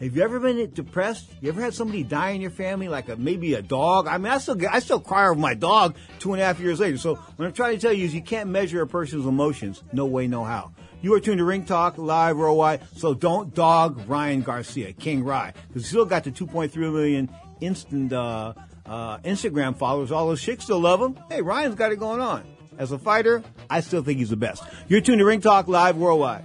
Have 0.00 0.16
you 0.16 0.22
ever 0.22 0.40
been 0.40 0.68
depressed? 0.72 1.32
You 1.40 1.48
ever 1.50 1.60
had 1.60 1.74
somebody 1.74 2.02
die 2.02 2.30
in 2.30 2.40
your 2.40 2.50
family, 2.50 2.88
like 2.88 3.08
a, 3.08 3.14
maybe 3.14 3.54
a 3.54 3.62
dog? 3.62 4.08
I 4.08 4.18
mean, 4.18 4.32
I 4.32 4.38
still 4.38 4.58
I 4.68 4.80
still 4.80 4.98
cry 4.98 5.28
over 5.28 5.38
my 5.38 5.54
dog 5.54 5.96
two 6.18 6.32
and 6.32 6.42
a 6.42 6.44
half 6.44 6.58
years 6.58 6.80
later. 6.80 6.98
So 6.98 7.14
what 7.14 7.46
I'm 7.46 7.52
trying 7.52 7.76
to 7.76 7.80
tell 7.80 7.92
you 7.92 8.04
is 8.04 8.12
you 8.12 8.20
can't 8.20 8.50
measure 8.50 8.82
a 8.82 8.86
person's 8.86 9.26
emotions. 9.26 9.80
No 9.92 10.06
way, 10.06 10.26
no 10.26 10.42
how. 10.42 10.72
You 11.02 11.12
are 11.14 11.20
tuned 11.20 11.38
to 11.38 11.44
Ring 11.44 11.64
Talk 11.64 11.98
Live 11.98 12.36
Worldwide, 12.36 12.80
so 12.96 13.12
don't 13.12 13.52
dog 13.52 14.08
Ryan 14.08 14.42
Garcia, 14.42 14.92
King 14.92 15.24
Rye, 15.24 15.52
because 15.66 15.84
still 15.84 16.04
got 16.04 16.22
the 16.22 16.30
2.3 16.30 16.76
million 16.76 17.28
instant 17.60 18.12
uh, 18.12 18.54
uh, 18.86 19.18
Instagram 19.18 19.76
followers. 19.76 20.12
All 20.12 20.28
those 20.28 20.40
chicks 20.40 20.62
still 20.62 20.78
love 20.78 21.00
him. 21.00 21.18
Hey, 21.28 21.42
Ryan's 21.42 21.74
got 21.74 21.90
it 21.90 21.98
going 21.98 22.20
on. 22.20 22.44
As 22.78 22.92
a 22.92 22.98
fighter, 23.00 23.42
I 23.68 23.80
still 23.80 24.04
think 24.04 24.20
he's 24.20 24.30
the 24.30 24.36
best. 24.36 24.62
You're 24.86 25.00
tuned 25.00 25.18
to 25.18 25.24
Ring 25.24 25.40
Talk 25.40 25.66
Live 25.66 25.96
Worldwide. 25.96 26.44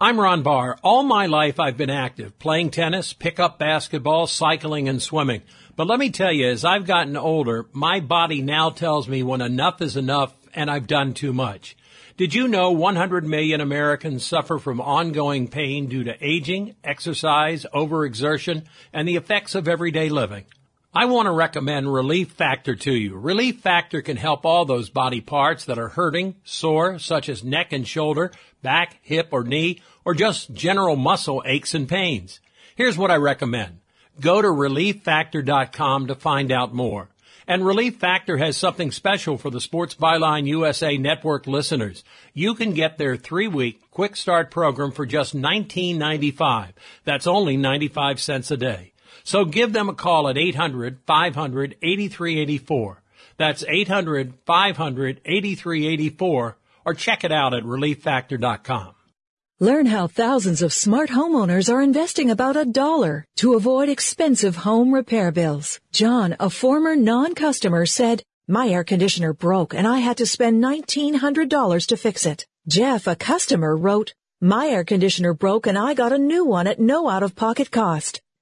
I'm 0.00 0.18
Ron 0.18 0.42
Barr. 0.42 0.76
All 0.82 1.04
my 1.04 1.26
life 1.26 1.60
I've 1.60 1.76
been 1.76 1.88
active, 1.88 2.36
playing 2.40 2.72
tennis, 2.72 3.12
pickup 3.12 3.60
basketball, 3.60 4.26
cycling, 4.26 4.88
and 4.88 5.00
swimming. 5.00 5.42
But 5.76 5.86
let 5.86 6.00
me 6.00 6.10
tell 6.10 6.32
you, 6.32 6.48
as 6.48 6.64
I've 6.64 6.84
gotten 6.84 7.16
older, 7.16 7.66
my 7.72 8.00
body 8.00 8.42
now 8.42 8.70
tells 8.70 9.06
me 9.06 9.22
when 9.22 9.40
enough 9.40 9.80
is 9.80 9.96
enough 9.96 10.34
and 10.52 10.68
I've 10.68 10.88
done 10.88 11.14
too 11.14 11.32
much. 11.32 11.76
Did 12.16 12.34
you 12.34 12.48
know 12.48 12.72
100 12.72 13.24
million 13.24 13.60
Americans 13.60 14.26
suffer 14.26 14.58
from 14.58 14.80
ongoing 14.80 15.46
pain 15.46 15.86
due 15.86 16.02
to 16.02 16.16
aging, 16.20 16.74
exercise, 16.82 17.64
overexertion, 17.72 18.64
and 18.92 19.06
the 19.06 19.16
effects 19.16 19.54
of 19.54 19.68
everyday 19.68 20.08
living? 20.08 20.44
I 20.96 21.06
want 21.06 21.26
to 21.26 21.32
recommend 21.32 21.92
Relief 21.92 22.30
Factor 22.30 22.76
to 22.76 22.94
you. 22.94 23.16
Relief 23.16 23.58
Factor 23.58 24.00
can 24.00 24.16
help 24.16 24.46
all 24.46 24.64
those 24.64 24.90
body 24.90 25.20
parts 25.20 25.64
that 25.64 25.76
are 25.76 25.88
hurting, 25.88 26.36
sore, 26.44 27.00
such 27.00 27.28
as 27.28 27.42
neck 27.42 27.72
and 27.72 27.86
shoulder, 27.86 28.30
back, 28.62 29.00
hip, 29.02 29.30
or 29.32 29.42
knee, 29.42 29.80
or 30.04 30.14
just 30.14 30.54
general 30.54 30.94
muscle 30.94 31.42
aches 31.44 31.74
and 31.74 31.88
pains. 31.88 32.38
Here's 32.76 32.96
what 32.96 33.10
I 33.10 33.16
recommend. 33.16 33.80
Go 34.20 34.40
to 34.40 34.46
relieffactor.com 34.46 36.06
to 36.06 36.14
find 36.14 36.52
out 36.52 36.72
more. 36.72 37.08
And 37.48 37.66
Relief 37.66 37.96
Factor 37.96 38.36
has 38.36 38.56
something 38.56 38.92
special 38.92 39.36
for 39.36 39.50
the 39.50 39.60
Sports 39.60 39.96
Byline 39.96 40.46
USA 40.46 40.96
Network 40.96 41.48
listeners. 41.48 42.04
You 42.34 42.54
can 42.54 42.72
get 42.72 42.98
their 42.98 43.16
three-week 43.16 43.90
quick 43.90 44.14
start 44.14 44.52
program 44.52 44.92
for 44.92 45.06
just 45.06 45.36
$19.95. 45.36 46.68
That's 47.02 47.26
only 47.26 47.56
95 47.56 48.20
cents 48.20 48.52
a 48.52 48.56
day. 48.56 48.93
So 49.24 49.46
give 49.46 49.72
them 49.72 49.88
a 49.88 49.94
call 49.94 50.28
at 50.28 50.38
800 50.38 50.98
500 51.06 51.76
8384. 51.82 53.02
That's 53.36 53.64
800 53.66 54.34
500 54.44 55.20
8384 55.24 56.56
or 56.84 56.94
check 56.94 57.24
it 57.24 57.32
out 57.32 57.54
at 57.54 57.64
relieffactor.com. 57.64 58.94
Learn 59.60 59.86
how 59.86 60.08
thousands 60.08 60.62
of 60.62 60.72
smart 60.72 61.10
homeowners 61.10 61.72
are 61.72 61.80
investing 61.80 62.30
about 62.30 62.56
a 62.56 62.64
dollar 62.64 63.24
to 63.36 63.54
avoid 63.54 63.88
expensive 63.88 64.56
home 64.56 64.92
repair 64.92 65.30
bills. 65.30 65.80
John, 65.92 66.36
a 66.38 66.50
former 66.50 66.96
non-customer, 66.96 67.86
said, 67.86 68.22
My 68.46 68.68
air 68.68 68.84
conditioner 68.84 69.32
broke 69.32 69.72
and 69.72 69.86
I 69.86 70.00
had 70.00 70.18
to 70.18 70.26
spend 70.26 70.62
$1,900 70.62 71.86
to 71.86 71.96
fix 71.96 72.26
it. 72.26 72.46
Jeff, 72.66 73.06
a 73.06 73.16
customer, 73.16 73.76
wrote, 73.76 74.12
My 74.40 74.66
air 74.66 74.84
conditioner 74.84 75.34
broke 75.34 75.66
and 75.66 75.78
I 75.78 75.94
got 75.94 76.12
a 76.12 76.18
new 76.18 76.44
one 76.44 76.66
at 76.66 76.80
no 76.80 77.08
out-of-pocket 77.08 77.70
cost. 77.70 78.20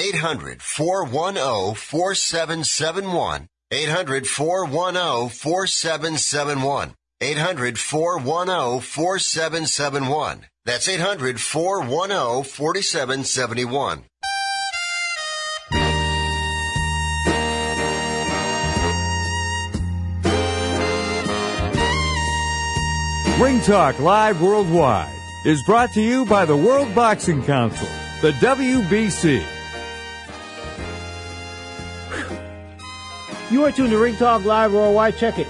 800 0.00 0.62
410 0.62 1.74
4771. 1.74 3.48
800 3.70 4.26
410 4.26 5.28
4771. 5.28 6.94
800 7.20 7.78
410 7.78 8.80
4771. 8.80 10.46
That's 10.64 10.88
800 10.88 11.38
410 11.38 12.44
4771. 12.44 14.04
Ring 23.38 23.60
Talk 23.60 23.98
Live 23.98 24.40
Worldwide 24.40 25.14
is 25.44 25.62
brought 25.64 25.92
to 25.92 26.00
you 26.00 26.24
by 26.24 26.46
the 26.46 26.56
World 26.56 26.94
Boxing 26.94 27.42
Council, 27.42 27.88
the 28.22 28.32
WBC. 28.32 29.59
You 33.50 33.64
are 33.64 33.72
tuned 33.72 33.90
to 33.90 33.98
Ring 33.98 34.14
Talk 34.14 34.44
Live 34.44 34.72
Worldwide. 34.72 35.16
Check 35.16 35.40
it. 35.40 35.48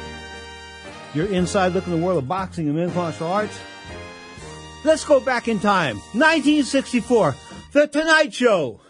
Your 1.12 1.26
inside 1.26 1.72
look 1.72 1.86
in 1.86 1.92
the 1.92 1.98
world 1.98 2.16
of 2.16 2.26
boxing 2.26 2.66
and 2.66 2.76
mixed 2.76 2.96
martial 2.96 3.26
arts. 3.26 3.60
Let's 4.84 5.04
go 5.04 5.20
back 5.20 5.48
in 5.48 5.60
time. 5.60 5.96
1964. 6.16 7.36
The 7.72 7.86
Tonight 7.88 8.32
Show. 8.32 8.80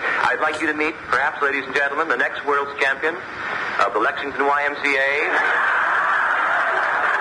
I'd 0.00 0.40
like 0.40 0.60
you 0.60 0.66
to 0.66 0.74
meet, 0.74 0.94
perhaps, 1.06 1.40
ladies 1.42 1.64
and 1.64 1.74
gentlemen, 1.76 2.08
the 2.08 2.16
next 2.16 2.44
world's 2.44 2.76
champion 2.80 3.14
of 3.14 3.92
the 3.92 4.00
Lexington 4.00 4.40
YMCA. 4.40 5.10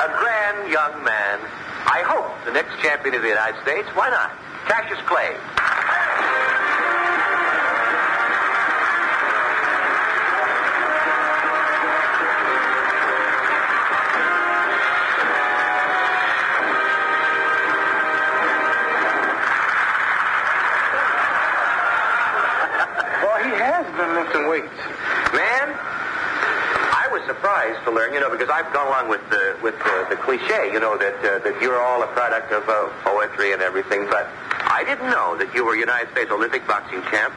A 0.01 0.09
grand 0.17 0.71
young 0.71 1.03
man. 1.03 1.39
I 1.85 2.01
hope 2.07 2.33
the 2.45 2.53
next 2.53 2.81
champion 2.81 3.13
of 3.13 3.21
the 3.21 3.29
United 3.29 3.61
States. 3.61 3.87
Why 3.93 4.09
not? 4.09 4.31
Cassius 4.65 4.99
Clay. 5.05 5.37
Weights. 24.49 24.77
Man, 25.33 25.67
I 25.73 27.07
was 27.11 27.21
surprised 27.25 27.83
to 27.85 27.91
learn, 27.91 28.13
you 28.13 28.19
know, 28.19 28.29
because 28.29 28.49
I've 28.49 28.71
gone 28.73 28.87
along 28.87 29.09
with 29.09 29.21
the 29.29 29.57
with 29.61 29.77
the, 29.79 30.07
the 30.09 30.17
cliche, 30.21 30.71
you 30.71 30.79
know, 30.79 30.97
that 30.97 31.17
uh, 31.23 31.39
that 31.43 31.55
you're 31.61 31.79
all 31.81 32.03
a 32.03 32.07
product 32.15 32.51
of 32.51 32.67
uh, 32.67 32.89
poetry 33.03 33.53
and 33.53 33.61
everything, 33.61 34.05
but 34.09 34.29
I 34.73 34.83
didn't 34.83 35.09
know 35.09 35.37
that 35.37 35.53
you 35.53 35.65
were 35.65 35.75
United 35.75 36.09
States 36.11 36.31
Olympic 36.31 36.65
boxing 36.65 37.01
champ, 37.13 37.33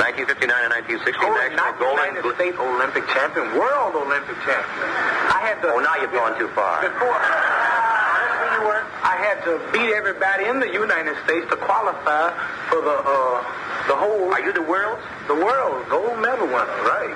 1959 0.00 0.48
and 0.48 0.72
1960 0.72 1.20
Oh, 1.20 1.32
national 1.36 1.72
gold 1.76 1.98
United 2.00 2.24
States 2.34 2.56
Olympic 2.56 3.04
champion, 3.12 3.46
world 3.58 3.94
Olympic 3.96 4.36
champion. 4.42 4.86
I 5.30 5.40
had 5.44 5.60
to. 5.62 5.68
Oh, 5.74 5.80
now 5.80 5.96
you've 6.00 6.14
gone 6.16 6.34
too 6.40 6.48
far. 6.56 6.80
Before, 6.80 7.12
honestly, 7.14 8.48
you 8.56 8.62
were. 8.68 8.82
I 9.04 9.14
had 9.20 9.38
to 9.44 9.60
beat 9.72 9.92
everybody 9.92 10.48
in 10.48 10.58
the 10.60 10.70
United 10.72 11.16
States 11.28 11.44
to 11.52 11.56
qualify 11.60 12.32
for 12.72 12.80
the 12.80 12.96
uh, 13.04 13.44
the 13.88 13.96
whole. 13.96 14.32
Are 14.32 14.40
you 14.40 14.52
the 14.52 14.62
world? 14.62 14.98
The 15.28 15.34
world 15.34 15.86
gold 15.88 16.20
medal 16.20 16.46
winner, 16.46 16.78
right? 16.88 17.12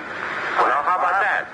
Well, 0.59 0.69
now, 0.69 0.83
how 0.83 0.99
about 0.99 1.21
that? 1.23 1.47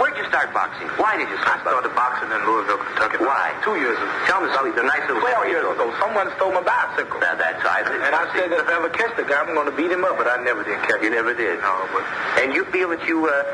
Where'd 0.00 0.18
you 0.18 0.26
start 0.26 0.50
boxing? 0.50 0.90
Why 0.98 1.14
did 1.14 1.30
you 1.30 1.38
I 1.38 1.42
start 1.46 1.62
started 1.62 1.94
boxing 1.94 2.26
in 2.26 2.40
Louisville, 2.42 2.82
Kentucky. 2.82 3.22
Why? 3.22 3.54
Two 3.62 3.78
years 3.78 3.94
ago. 3.94 4.10
Tell 4.26 4.42
me 4.42 4.50
the, 4.50 4.82
the 4.82 4.82
nice 4.82 5.06
little 5.06 5.22
Twelve 5.22 5.46
years 5.46 5.62
you 5.62 5.70
ago, 5.70 5.86
someone 6.02 6.26
stole 6.34 6.50
my 6.50 6.66
bicycle. 6.66 7.22
Now, 7.22 7.38
that's 7.38 7.62
I 7.62 7.86
And 7.86 8.10
I 8.10 8.26
said 8.34 8.50
that 8.50 8.66
if 8.66 8.68
I 8.68 8.74
ever 8.82 8.90
catch 8.90 9.14
the 9.14 9.22
guy, 9.22 9.38
I'm 9.38 9.54
going 9.54 9.70
to 9.70 9.76
beat 9.78 9.94
him 9.94 10.02
up, 10.02 10.18
but 10.18 10.26
I 10.26 10.42
never 10.42 10.66
did 10.66 10.82
catch 10.82 10.98
You 10.98 11.14
him. 11.14 11.22
never 11.22 11.30
did. 11.34 11.62
No, 11.62 11.86
but 11.94 12.02
And 12.42 12.50
you 12.50 12.66
feel 12.74 12.90
that 12.90 13.06
you 13.06 13.22
uh, 13.30 13.46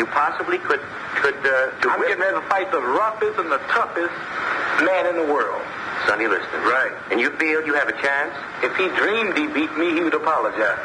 you 0.00 0.08
possibly 0.08 0.56
could 0.56 0.80
could 1.20 1.36
uh, 1.44 1.76
I'm 1.92 2.00
getting 2.00 2.20
ready 2.20 2.40
to 2.40 2.46
fight 2.48 2.72
the 2.72 2.80
roughest 2.80 3.36
and 3.36 3.52
the 3.52 3.60
toughest 3.68 4.16
man 4.88 5.04
in 5.04 5.20
the 5.20 5.28
world. 5.28 5.60
Sonny 6.06 6.26
Liston. 6.28 6.60
Right. 6.62 6.92
And 7.10 7.20
you 7.20 7.30
feel 7.36 7.64
you 7.64 7.74
have 7.74 7.88
a 7.88 7.96
chance? 8.00 8.34
If 8.62 8.76
he 8.76 8.88
dreamed 8.96 9.36
he 9.36 9.46
beat 9.48 9.72
me, 9.76 9.92
he 9.94 10.00
would 10.02 10.14
apologize. 10.14 10.78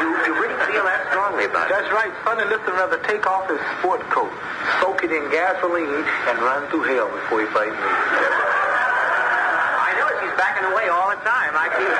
You, 0.00 0.08
you 0.24 0.32
really 0.40 0.56
feel 0.70 0.84
that 0.86 1.06
strongly 1.10 1.44
about 1.44 1.68
it? 1.68 1.74
That's 1.74 1.90
right. 1.92 2.12
Sonny 2.24 2.44
Liston 2.48 2.74
rather 2.74 2.98
take 3.04 3.26
off 3.26 3.50
his 3.50 3.60
sport 3.78 4.00
coat, 4.08 4.32
soak 4.80 5.04
it 5.04 5.12
in 5.12 5.28
gasoline, 5.30 6.04
and 6.30 6.36
run 6.40 6.64
through 6.70 6.88
hell 6.88 7.10
before 7.10 7.42
he 7.44 7.48
fights 7.52 7.76
me. 7.76 7.90
I 9.84 9.92
know 9.98 10.08
it. 10.08 10.16
He's 10.24 10.36
backing 10.38 10.64
away 10.72 10.88
all 10.88 11.10
the 11.10 11.20
time. 11.26 11.52
I 11.52 11.68
feel. 11.74 11.96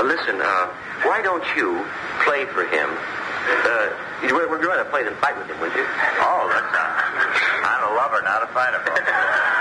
Uh, 0.00 0.08
listen, 0.08 0.40
uh, 0.40 0.66
why 1.06 1.20
don't 1.22 1.44
you 1.54 1.84
play 2.24 2.46
for 2.50 2.64
him? 2.64 2.88
Uh, 2.90 4.09
you 4.26 4.34
would 4.34 4.50
would 4.50 4.60
you 4.60 4.68
rather 4.68 4.88
play 4.90 5.04
than 5.04 5.14
fight 5.16 5.36
with 5.38 5.46
him, 5.48 5.58
would 5.60 5.72
you? 5.72 5.84
Oh, 6.20 6.44
that's 6.52 6.70
not. 6.72 6.88
I'm 7.64 7.82
a 7.88 7.96
lover, 7.96 8.20
not 8.22 8.42
a 8.42 8.48
fighter. 8.52 8.80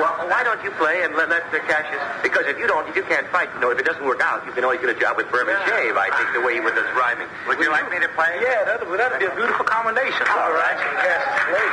Well, 0.00 0.26
why 0.26 0.42
don't 0.42 0.58
you 0.64 0.72
play 0.82 1.04
and 1.04 1.14
let, 1.14 1.28
let 1.28 1.46
uh, 1.54 1.62
Cassius? 1.68 2.02
Because 2.24 2.46
if 2.50 2.58
you 2.58 2.66
don't, 2.66 2.88
if 2.88 2.96
you 2.96 3.04
can't 3.04 3.28
fight, 3.28 3.52
you 3.54 3.60
know, 3.60 3.70
if 3.70 3.78
it 3.78 3.84
doesn't 3.84 4.02
work 4.02 4.18
out, 4.20 4.44
you 4.46 4.50
can 4.50 4.64
always 4.64 4.80
get 4.80 4.90
a 4.90 4.98
job 4.98 5.16
with 5.16 5.30
Berman 5.30 5.54
Shave. 5.68 5.94
I 5.94 6.10
think 6.16 6.32
the 6.34 6.40
way 6.40 6.54
he 6.54 6.60
was 6.64 6.74
rhyming. 6.98 7.28
Would 7.46 7.60
you 7.60 7.70
like 7.70 7.86
me 7.86 8.00
to 8.00 8.08
play? 8.16 8.40
Yeah, 8.42 8.64
that'd, 8.64 8.88
that'd 8.88 9.20
be 9.20 9.26
a 9.30 9.34
beautiful 9.36 9.62
combination. 9.62 10.26
All 10.26 10.50
right. 10.50 10.74
Cassius. 10.74 11.70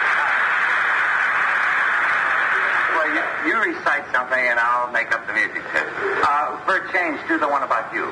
Well, 2.94 3.10
you, 3.18 3.24
you 3.50 3.56
recite 3.74 4.06
something 4.14 4.38
and 4.46 4.60
I'll 4.60 4.92
make 4.92 5.10
up 5.16 5.26
the 5.26 5.34
music. 5.34 5.64
Uh, 5.74 6.60
for 6.70 6.78
a 6.78 6.84
change, 6.94 7.18
do 7.26 7.40
the 7.40 7.48
one 7.48 7.64
about 7.64 7.90
you. 7.96 8.06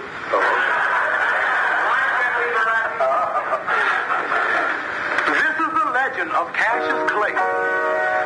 This 5.27 5.53
is 5.61 5.71
the 5.75 5.87
legend 6.17 6.33
of 6.33 6.51
Cassius 6.51 7.11
Clay, 7.13 7.29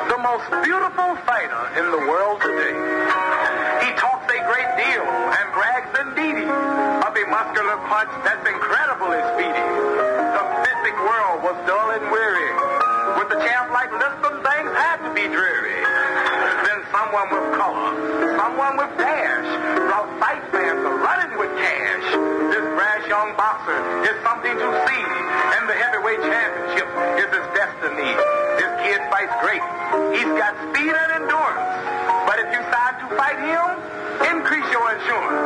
the 0.08 0.18
most 0.24 0.48
beautiful 0.64 1.12
fighter 1.28 1.64
in 1.76 1.92
the 1.92 2.00
world 2.08 2.40
today. 2.40 2.72
He 3.84 3.92
talks 4.00 4.32
a 4.32 4.40
great 4.48 4.72
deal 4.80 5.04
and 5.04 5.46
brags 5.52 5.92
indeed 6.00 6.48
of 6.48 7.12
a 7.12 7.26
muscular 7.28 7.76
punch 7.92 8.12
that's 8.24 8.48
incredibly 8.48 9.20
speedy. 9.36 9.68
The 10.08 10.44
physic 10.64 10.96
world 11.04 11.44
was 11.44 11.56
dull 11.68 11.92
and 11.92 12.08
weary. 12.08 12.52
With 13.20 13.36
a 13.36 13.40
champ 13.44 13.76
like 13.76 13.92
Liston, 13.92 14.40
things 14.40 14.72
had 14.72 15.04
to 15.04 15.12
be 15.12 15.28
dreary. 15.28 15.91
Then 16.82 16.90
someone 16.98 17.30
with 17.30 17.46
color, 17.62 17.94
someone 18.42 18.74
with 18.74 18.90
dash, 18.98 19.50
brought 19.86 20.10
fight 20.18 20.42
fans 20.50 20.82
are 20.82 20.98
running 20.98 21.38
with 21.38 21.54
cash. 21.62 22.06
This 22.50 22.66
brash 22.74 23.06
young 23.06 23.38
boxer 23.38 23.78
is 24.02 24.18
something 24.26 24.50
to 24.50 24.68
see, 24.90 25.04
and 25.06 25.70
the 25.70 25.78
heavyweight 25.78 26.26
championship 26.26 26.90
is 27.22 27.30
his 27.30 27.48
destiny. 27.54 28.10
This 28.58 28.72
kid 28.82 28.98
fights 29.14 29.36
great. 29.46 29.62
He's 30.18 30.32
got 30.34 30.58
speed 30.74 30.90
and 30.90 31.12
endurance. 31.22 31.70
But 32.26 32.42
if 32.42 32.50
you 32.50 32.62
decide 32.66 32.98
to 33.06 33.08
fight 33.14 33.38
him, 33.38 33.68
increase 34.34 34.66
your 34.74 34.86
insurance. 34.98 35.38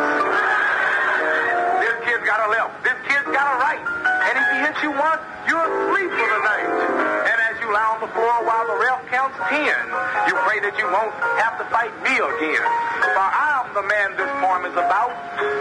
This 1.84 1.96
kid's 2.08 2.24
got 2.24 2.48
a 2.48 2.50
left. 2.54 2.80
This 2.88 3.00
kid's 3.12 3.28
got 3.28 3.44
a 3.44 3.56
right. 3.60 3.84
And 3.84 4.34
if 4.40 4.46
he 4.56 4.58
hits 4.72 4.80
you 4.80 4.92
once, 4.96 5.20
you're 5.52 5.68
asleep 5.68 6.16
for 6.16 6.28
the 6.32 6.40
night. 6.48 7.25
You 7.66 7.74
lie 7.74 7.98
on 7.98 8.02
the 8.06 8.14
floor 8.14 8.46
while 8.46 8.62
the 8.70 8.78
ref 8.78 9.10
counts 9.10 9.42
ten, 9.50 9.82
you 10.30 10.38
pray 10.46 10.62
that 10.62 10.78
you 10.78 10.86
won't 10.86 11.10
have 11.42 11.58
to 11.58 11.66
fight 11.74 11.90
me 12.06 12.14
again. 12.14 12.62
For 13.02 13.26
I'm 13.26 13.74
the 13.74 13.82
man 13.82 14.14
this 14.22 14.30
form 14.38 14.70
is 14.70 14.78
about, 14.78 15.10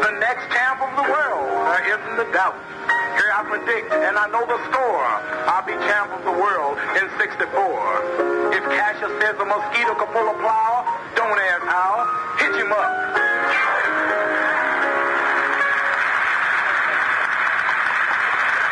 the 0.04 0.12
next 0.20 0.52
champ 0.52 0.84
of 0.84 0.92
the 1.00 1.06
world. 1.08 1.48
There 1.48 1.96
isn't 1.96 2.20
a 2.20 2.28
doubt. 2.28 2.60
Here 3.16 3.32
I 3.32 3.40
predict, 3.48 3.88
and 3.88 4.20
I 4.20 4.28
know 4.28 4.44
the 4.44 4.60
score. 4.68 5.08
I'll 5.48 5.64
be 5.64 5.72
champ 5.88 6.12
of 6.12 6.28
the 6.28 6.36
world 6.36 6.76
in 7.00 7.08
64. 7.16 8.52
If 8.52 8.60
Cassius 8.68 9.08
says 9.24 9.40
a 9.40 9.46
mosquito 9.48 9.96
can 9.96 10.08
pull 10.12 10.28
a 10.28 10.36
plow, 10.44 10.84
don't 11.16 11.40
ask 11.40 11.64
how. 11.64 12.04
Hitch 12.36 12.60
him 12.60 12.68
up. 12.68 13.83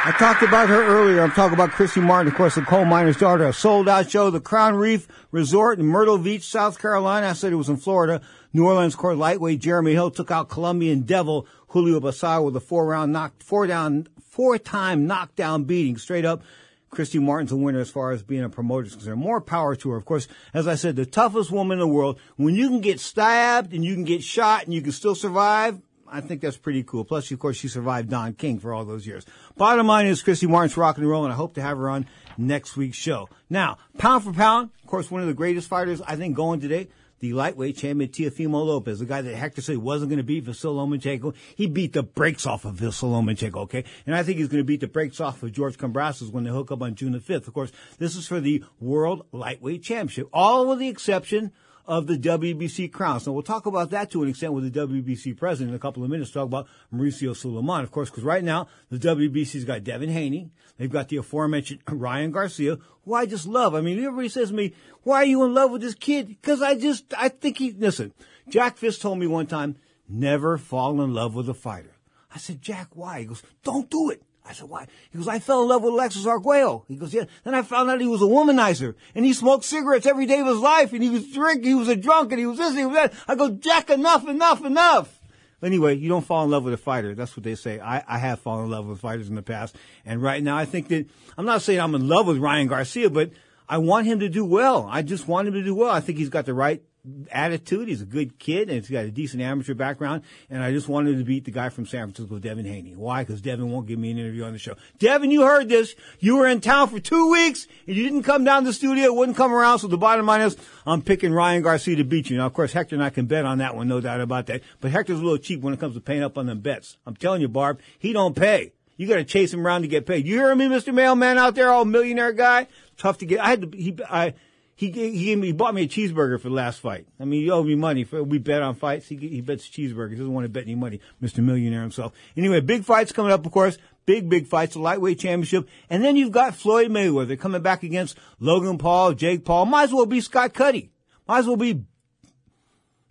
I 0.05 0.11
talked 0.11 0.43
about 0.43 0.69
her 0.69 0.85
earlier. 0.85 1.23
I'm 1.23 1.31
talking 1.31 1.55
about 1.55 1.71
Christy 1.71 2.01
Martin, 2.01 2.33
of 2.33 2.37
course, 2.37 2.57
the 2.57 2.63
coal 2.63 2.85
miner's 2.85 3.17
daughter. 3.17 3.47
A 3.47 3.53
sold 3.53 3.89
out 3.89 4.11
show, 4.11 4.31
the 4.31 4.41
Crown 4.41 4.75
Reef 4.75 5.07
Resort 5.31 5.79
in 5.79 5.87
Myrtle 5.87 6.19
Beach, 6.19 6.43
South 6.43 6.81
Carolina. 6.81 7.29
I 7.29 7.35
said 7.35 7.53
it 7.53 7.57
was 7.57 7.69
in 7.69 7.77
Florida. 7.77 8.21
New 8.53 8.67
Orleans 8.67 8.97
court 8.97 9.17
lightweight 9.17 9.61
Jeremy 9.61 9.93
Hill 9.93 10.11
took 10.11 10.33
out 10.33 10.49
Colombian 10.49 11.03
devil 11.03 11.47
Julio 11.69 12.01
Basar 12.01 12.45
with 12.45 12.57
a 12.57 12.61
four 12.61 12.85
round 12.85 13.13
knock, 13.13 13.41
four 13.45 13.69
down, 13.69 14.09
four 14.21 14.59
time 14.59 15.07
knockdown 15.07 15.65
beating 15.65 15.97
straight 15.97 16.25
up. 16.25 16.43
Christy 16.91 17.21
Martin's 17.21 17.53
a 17.53 17.57
winner 17.57 17.79
as 17.79 17.89
far 17.89 18.11
as 18.11 18.25
being 18.25 18.43
a 18.43 18.49
promoter 18.49 18.89
is 18.89 18.95
concerned. 18.95 19.21
More 19.21 19.41
power 19.41 19.77
to 19.77 19.91
her. 19.91 19.97
Of 19.97 20.05
course, 20.05 20.27
as 20.53 20.67
I 20.67 20.75
said, 20.75 20.97
the 20.97 21.07
toughest 21.07 21.53
woman 21.53 21.77
in 21.77 21.79
the 21.79 21.87
world. 21.87 22.19
When 22.35 22.57
you 22.57 22.69
can 22.69 22.81
get 22.81 22.99
stabbed 22.99 23.73
and 23.73 23.85
you 23.85 23.95
can 23.95 24.05
get 24.05 24.25
shot 24.25 24.65
and 24.65 24.75
you 24.75 24.83
can 24.83 24.91
still 24.91 25.15
survive, 25.15 25.81
I 26.13 26.21
think 26.21 26.43
that's 26.43 26.59
pretty 26.59 26.83
cool. 26.83 27.05
Plus, 27.05 27.31
of 27.31 27.39
course, 27.39 27.57
she 27.57 27.69
survived 27.69 28.11
Don 28.11 28.35
King 28.35 28.59
for 28.59 28.75
all 28.75 28.85
those 28.85 29.07
years. 29.07 29.25
Bottom 29.57 29.87
line 29.87 30.07
is 30.07 30.23
Christy 30.23 30.47
Martin's 30.47 30.77
rock 30.77 30.99
and 30.99 31.09
roll, 31.09 31.25
and 31.25 31.33
I 31.33 31.37
hope 31.37 31.55
to 31.55 31.63
have 31.63 31.79
her 31.79 31.89
on 31.89 32.07
next 32.37 32.77
week's 32.77 32.99
show. 32.99 33.31
Now, 33.49 33.79
pound 33.97 34.25
for 34.25 34.33
pound, 34.33 34.71
of 34.83 34.87
course, 34.87 35.11
one 35.11 35.23
of 35.23 35.27
the 35.27 35.35
greatest 35.35 35.69
fighters 35.69 36.03
I 36.03 36.17
think 36.17 36.37
going 36.37 36.61
today, 36.61 36.89
the 37.21 37.33
lightweight 37.33 37.77
champion 37.77 38.11
Teofimo 38.11 38.67
Lopez, 38.67 38.99
the 38.99 39.07
guy 39.07 39.23
that 39.23 39.35
Hector 39.35 39.63
said 39.63 39.73
he 39.73 39.79
wasn't 39.79 40.11
going 40.11 40.19
to 40.19 40.25
beat 40.25 40.45
Vasil 40.45 40.75
Lomachenko. 40.75 41.35
He 41.55 41.67
beat 41.67 41.93
the 41.93 42.03
brakes 42.03 42.47
off 42.47 42.65
of 42.65 42.77
Vasil 42.77 43.13
Lomachenko, 43.13 43.63
okay? 43.63 43.85
And 44.07 44.15
I 44.15 44.23
think 44.23 44.39
he's 44.39 44.49
going 44.49 44.61
to 44.61 44.67
beat 44.67 44.81
the 44.81 44.89
brakes 44.89 45.21
off 45.21 45.43
of 45.43 45.53
George 45.53 45.79
Kambosos 45.79 46.33
when 46.33 46.45
they 46.45 46.51
hook 46.51 46.73
up 46.73 46.83
on 46.83 46.95
June 46.95 47.13
the 47.13 47.21
5th. 47.21 47.47
Of 47.47 47.55
course, 47.55 47.73
this 47.99 48.17
is 48.17 48.27
for 48.27 48.41
the 48.41 48.65
World 48.81 49.25
Lightweight 49.33 49.83
Championship. 49.83 50.29
All 50.33 50.67
with 50.67 50.81
the 50.81 50.89
exception 50.89 51.53
of 51.87 52.07
the 52.07 52.17
WBC 52.17 52.93
crown. 52.93 53.21
So 53.21 53.33
we'll 53.33 53.43
talk 53.43 53.67
about 53.67 53.91
that 53.91 54.11
to 54.13 54.23
an 54.23 54.29
extent 54.29 54.53
with 54.53 54.73
the 54.73 54.87
WBC 54.87 55.37
president 55.37 55.71
in 55.71 55.77
a 55.77 55.79
couple 55.79 56.05
of 56.05 56.11
minutes. 56.11 56.31
Talk 56.31 56.45
about 56.45 56.69
Mauricio 56.95 57.31
Sulaimán, 57.31 57.83
of 57.83 57.91
course, 57.91 58.11
because 58.11 58.25
right 58.25 58.45
now 58.45 58.69
the 58.91 58.99
WBC's 58.99 59.65
got 59.65 59.85
Devin 59.85 60.11
Haney. 60.11 60.51
They've 60.79 60.91
got 60.91 61.09
the 61.09 61.17
aforementioned 61.17 61.81
Ryan 61.89 62.31
Garcia, 62.31 62.79
who 63.05 63.15
I 63.15 63.27
just 63.27 63.47
love. 63.47 63.75
I 63.75 63.81
mean, 63.81 63.99
everybody 63.99 64.29
says 64.29 64.49
to 64.49 64.55
me, 64.55 64.75
why 65.03 65.17
are 65.17 65.27
you 65.27 65.45
in 65.45 65.55
love 65.55 65.71
with 65.71 65.83
this 65.83 65.95
kid? 65.95 66.29
Because 66.29 66.63
I 66.63 66.77
just, 66.77 67.13
I 67.17 67.29
think 67.29 67.59
he, 67.59 67.73
listen, 67.73 68.13
Jack 68.49 68.77
Fiske 68.77 69.01
told 69.01 69.19
me 69.19 69.27
one 69.27 69.47
time, 69.47 69.77
never 70.09 70.59
fall 70.59 71.01
in 71.03 71.13
love 71.13 71.35
with 71.35 71.49
a 71.49 71.55
fighter. 71.55 71.97
I 72.35 72.39
said, 72.39 72.63
Jack, 72.63 72.89
why? 72.95 73.21
He 73.21 73.27
goes, 73.27 73.43
don't 73.63 73.91
do 73.91 74.11
it. 74.11 74.23
I 74.45 74.53
said, 74.55 74.69
why? 74.69 74.87
He 75.11 75.19
goes, 75.19 75.29
I 75.29 75.39
fell 75.39 75.63
in 75.63 75.69
love 75.69 75.83
with 75.83 75.93
Alexis 75.93 76.27
Arguello. 76.27 76.85
He 76.89 76.97
goes, 76.97 77.15
yeah. 77.15 77.25
Then 77.45 77.55
I 77.55 77.63
found 77.63 77.91
out 77.91 78.01
he 78.01 78.09
was 78.09 78.23
a 78.23 78.27
womanizer 78.27 78.95
and 79.15 79.25
he 79.25 79.33
smoked 79.33 79.65
cigarettes 79.65 80.05
every 80.07 80.27
day 80.27 80.41
of 80.41 80.47
his 80.47 80.59
life 80.59 80.93
and 80.93 81.03
he 81.03 81.11
was 81.11 81.31
drinking, 81.31 81.69
he 81.69 81.75
was 81.75 81.89
a 81.89 81.97
drunk 81.97 82.33
and 82.33 82.41
he 82.41 82.47
was 82.47 82.59
this 82.59 82.71
and 82.71 82.79
he 82.79 82.87
was 82.87 82.95
that. 82.95 83.15
I 83.29 83.37
go, 83.37 83.51
Jack, 83.51 83.91
enough, 83.91 84.27
enough, 84.27 84.65
enough. 84.65 85.21
Anyway, 85.63 85.97
you 85.97 86.09
don't 86.09 86.27
fall 86.27 86.45
in 86.45 86.51
love 86.51 86.65
with 86.65 86.75
a 86.75 86.79
fighter. 86.79 87.15
That's 87.15 87.37
what 87.37 87.45
they 87.45 87.55
say. 87.55 87.79
I, 87.79 88.03
I 88.09 88.19
have 88.19 88.41
fallen 88.41 88.65
in 88.65 88.71
love 88.73 88.87
with 88.87 89.01
fighters 89.01 89.29
in 89.29 89.37
the 89.37 89.43
past. 89.43 89.77
And 90.05 90.21
right 90.21 90.43
now 90.43 90.57
I 90.57 90.65
think 90.65 90.89
that, 90.89 91.07
I'm 91.39 91.47
not 91.47 91.63
saying 91.63 91.79
I'm 91.79 91.95
in 91.95 92.09
love 92.09 92.27
with 92.27 92.39
Ryan 92.39 92.67
Garcia, 92.67 93.11
but 93.11 93.31
I 93.69 93.79
want 93.79 94.07
him 94.07 94.19
to 94.21 94.29
do 94.29 94.45
well. 94.45 94.89
I 94.91 95.03
just 95.03 95.29
want 95.29 95.47
him 95.47 95.55
to 95.55 95.63
do 95.63 95.75
well. 95.75 95.91
I 95.91 96.01
think 96.01 96.19
he's 96.19 96.29
got 96.29 96.47
the 96.47 96.55
right 96.55 96.83
attitude. 97.31 97.89
He's 97.89 98.03
a 98.03 98.07
good 98.07 98.39
kid 98.39 98.69
and 98.69 98.79
he's 98.79 98.89
got 98.89 99.05
a 99.05 99.11
decent 99.11 99.43
amateur 99.43 99.75
background. 99.75 100.23
And 100.49 100.63
I 100.63 100.71
just 100.71 100.89
wanted 100.89 101.19
to 101.19 101.25
beat 101.25 101.45
the 101.45 101.51
guy 101.51 101.69
from 101.69 101.87
San 101.87 102.07
Francisco, 102.07 102.39
Devin 102.39 102.65
Haney. 102.65 102.95
Why? 102.95 103.25
Because 103.25 103.41
Devin 103.41 103.71
won't 103.71 103.87
give 103.87 103.99
me 103.99 104.11
an 104.11 104.19
interview 104.19 104.45
on 104.45 104.53
the 104.53 104.59
show. 104.59 104.77
Devin, 104.99 105.31
you 105.31 105.43
heard 105.43 105.69
this. 105.69 105.95
You 106.21 106.37
were 106.37 106.47
in 106.47 106.61
town 106.61 106.89
for 106.89 107.01
two 107.01 107.31
weeks 107.31 107.67
and 107.87 107.97
you 107.97 108.05
didn't 108.05 108.23
come 108.23 108.45
down 108.45 108.63
to 108.63 108.71
the 108.71 108.73
studio, 108.73 109.13
wouldn't 109.13 109.37
come 109.37 109.53
around. 109.53 109.81
So 109.81 109.89
the 109.89 109.99
bottom 109.99 110.27
line 110.27 110.43
is 110.43 110.57
I'm 110.87 111.03
picking 111.03 111.33
Ryan 111.33 111.63
Garcia 111.63 111.97
to 111.97 112.05
beat 112.05 112.31
you. 112.31 112.37
Now, 112.37 112.47
of 112.47 112.55
course, 112.55 112.73
Hector 112.73 112.95
and 112.95 113.05
I 113.05 113.11
can 113.11 113.27
bet 113.27 113.45
on 113.45 113.59
that 113.59 113.75
one. 113.75 113.89
No 113.89 114.01
doubt 114.01 114.21
about 114.21 114.47
that. 114.47 114.63
But 114.81 114.93
Hector's 114.93 115.19
a 115.19 115.23
little 115.23 115.39
cheap 115.39 115.61
when 115.61 115.75
it 115.75 115.81
comes 115.81 115.95
to 115.95 116.01
paying 116.01 116.23
up 116.23 116.39
on 116.39 116.47
them 116.47 116.61
bets. 116.61 116.99
I'm 117.07 117.17
telling 117.17 117.41
you, 117.41 117.49
Barb, 117.49 117.81
he 117.99 118.13
don't 118.13 118.37
pay. 118.37 118.73
You 118.97 119.09
got 119.09 119.17
to 119.17 119.25
chase 119.25 119.53
him 119.53 119.67
around 119.67 119.83
to 119.83 119.89
get 119.89 120.07
paid. 120.07 120.27
You 120.27 120.37
hear 120.37 120.55
me, 120.55 120.67
Mr. 120.67 120.95
Mailman 120.95 121.37
out 121.37 121.57
there, 121.57 121.71
all 121.71 121.85
millionaire 121.85 122.33
guy? 122.33 122.69
Tough 122.97 123.19
to 123.19 123.27
get. 123.27 123.41
I 123.41 123.49
had 123.49 123.73
to, 123.73 123.77
he, 123.77 123.99
I, 124.09 124.35
he, 124.75 124.91
he 124.91 125.25
gave 125.27 125.39
me, 125.39 125.49
he 125.49 125.53
bought 125.53 125.75
me 125.75 125.83
a 125.83 125.89
cheeseburger 125.89 126.41
for 126.41 126.49
the 126.49 126.55
last 126.55 126.81
fight. 126.81 127.07
I 127.21 127.25
mean, 127.25 127.43
he 127.43 127.51
owed 127.51 127.67
me 127.67 127.75
money 127.75 128.05
for, 128.05 128.23
we 128.23 128.39
bet 128.39 128.63
on 128.63 128.75
fights. 128.75 129.07
He, 129.09 129.17
he 129.17 129.41
bets 129.41 129.69
cheeseburgers. 129.69 130.11
He 130.11 130.17
doesn't 130.17 130.33
want 130.33 130.45
to 130.45 130.49
bet 130.49 130.65
any 130.65 130.75
money. 130.75 131.01
Mr. 131.23 131.45
Millionaire 131.45 131.83
himself. 131.83 132.13
Anyway, 132.37 132.61
big 132.61 132.85
fights 132.85 133.13
coming 133.13 133.33
up, 133.33 133.45
of 133.45 133.53
course. 133.53 133.79
Big, 134.07 134.29
big 134.29 134.47
fights, 134.47 134.75
the 134.75 134.81
lightweight 134.81 135.21
championship. 135.21 135.69
And 135.89 136.03
then 136.03 136.17
you've 136.17 136.33
got 136.33 136.57
Floyd 136.57 136.91
Mayweather 136.91 137.39
coming 137.39 137.63
back 137.63 137.83
against 137.83 138.19
Logan 138.41 138.79
Paul, 138.79 139.13
Jake 139.13 139.45
Paul. 139.45 139.67
Might 139.67 139.85
as 139.85 139.93
well 139.93 140.07
be 140.07 140.21
Scott 140.21 140.55
Cuddy. 140.55 140.91
Might 141.29 141.41
as 141.41 141.47
well 141.47 141.57
be 141.57 141.85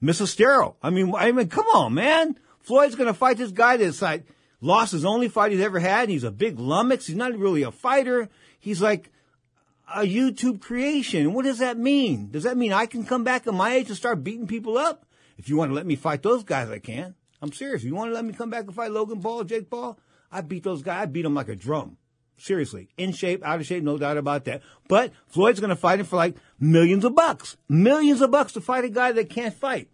Mrs. 0.03 0.35
Stero. 0.35 0.75
I 0.83 0.89
mean, 0.89 1.13
I 1.15 1.31
mean, 1.31 1.47
come 1.47 1.67
on, 1.67 1.93
man. 1.93 2.37
Floyd's 2.59 2.95
going 2.95 3.07
to 3.07 3.13
fight 3.13 3.37
this 3.37 3.51
guy 3.51 3.77
that's 3.77 4.01
like, 4.01 4.25
lost 4.59 4.91
his 4.91 5.05
only 5.05 5.29
fight 5.29 5.51
he's 5.51 5.61
ever 5.61 5.79
had. 5.79 6.03
And 6.03 6.11
He's 6.11 6.23
a 6.23 6.31
big 6.31 6.59
lummox. 6.59 7.07
He's 7.07 7.15
not 7.15 7.37
really 7.37 7.63
a 7.63 7.71
fighter. 7.71 8.29
He's 8.59 8.81
like 8.81 9.11
a 9.95 10.01
YouTube 10.01 10.61
creation. 10.61 11.33
What 11.33 11.45
does 11.45 11.59
that 11.59 11.77
mean? 11.77 12.31
Does 12.31 12.43
that 12.43 12.57
mean 12.57 12.73
I 12.73 12.85
can 12.85 13.05
come 13.05 13.23
back 13.23 13.47
at 13.47 13.53
my 13.53 13.73
age 13.73 13.87
and 13.87 13.97
start 13.97 14.23
beating 14.23 14.47
people 14.47 14.77
up? 14.77 15.05
If 15.37 15.49
you 15.49 15.57
want 15.57 15.71
to 15.71 15.75
let 15.75 15.85
me 15.85 15.95
fight 15.95 16.23
those 16.23 16.43
guys, 16.43 16.69
I 16.69 16.79
can. 16.79 17.15
I'm 17.41 17.51
serious. 17.51 17.81
If 17.81 17.87
you 17.87 17.95
want 17.95 18.11
to 18.11 18.15
let 18.15 18.25
me 18.25 18.33
come 18.33 18.49
back 18.49 18.65
and 18.65 18.75
fight 18.75 18.91
Logan 18.91 19.21
Paul, 19.21 19.43
Jake 19.43 19.69
Paul, 19.69 19.97
I 20.31 20.41
beat 20.41 20.63
those 20.63 20.81
guys. 20.81 21.03
I 21.03 21.05
beat 21.05 21.23
them 21.23 21.33
like 21.33 21.49
a 21.49 21.55
drum. 21.55 21.97
Seriously, 22.37 22.89
in 22.97 23.11
shape, 23.11 23.43
out 23.43 23.59
of 23.59 23.67
shape, 23.67 23.83
no 23.83 23.99
doubt 23.99 24.17
about 24.17 24.45
that. 24.45 24.63
But 24.87 25.13
Floyd's 25.27 25.59
going 25.59 25.69
to 25.69 25.75
fight 25.75 25.99
him 25.99 26.07
for 26.07 26.15
like 26.15 26.37
millions 26.59 27.05
of 27.05 27.13
bucks, 27.13 27.55
millions 27.69 28.19
of 28.19 28.31
bucks 28.31 28.53
to 28.53 28.61
fight 28.61 28.83
a 28.83 28.89
guy 28.89 29.11
that 29.11 29.29
can't 29.29 29.53
fight. 29.53 29.89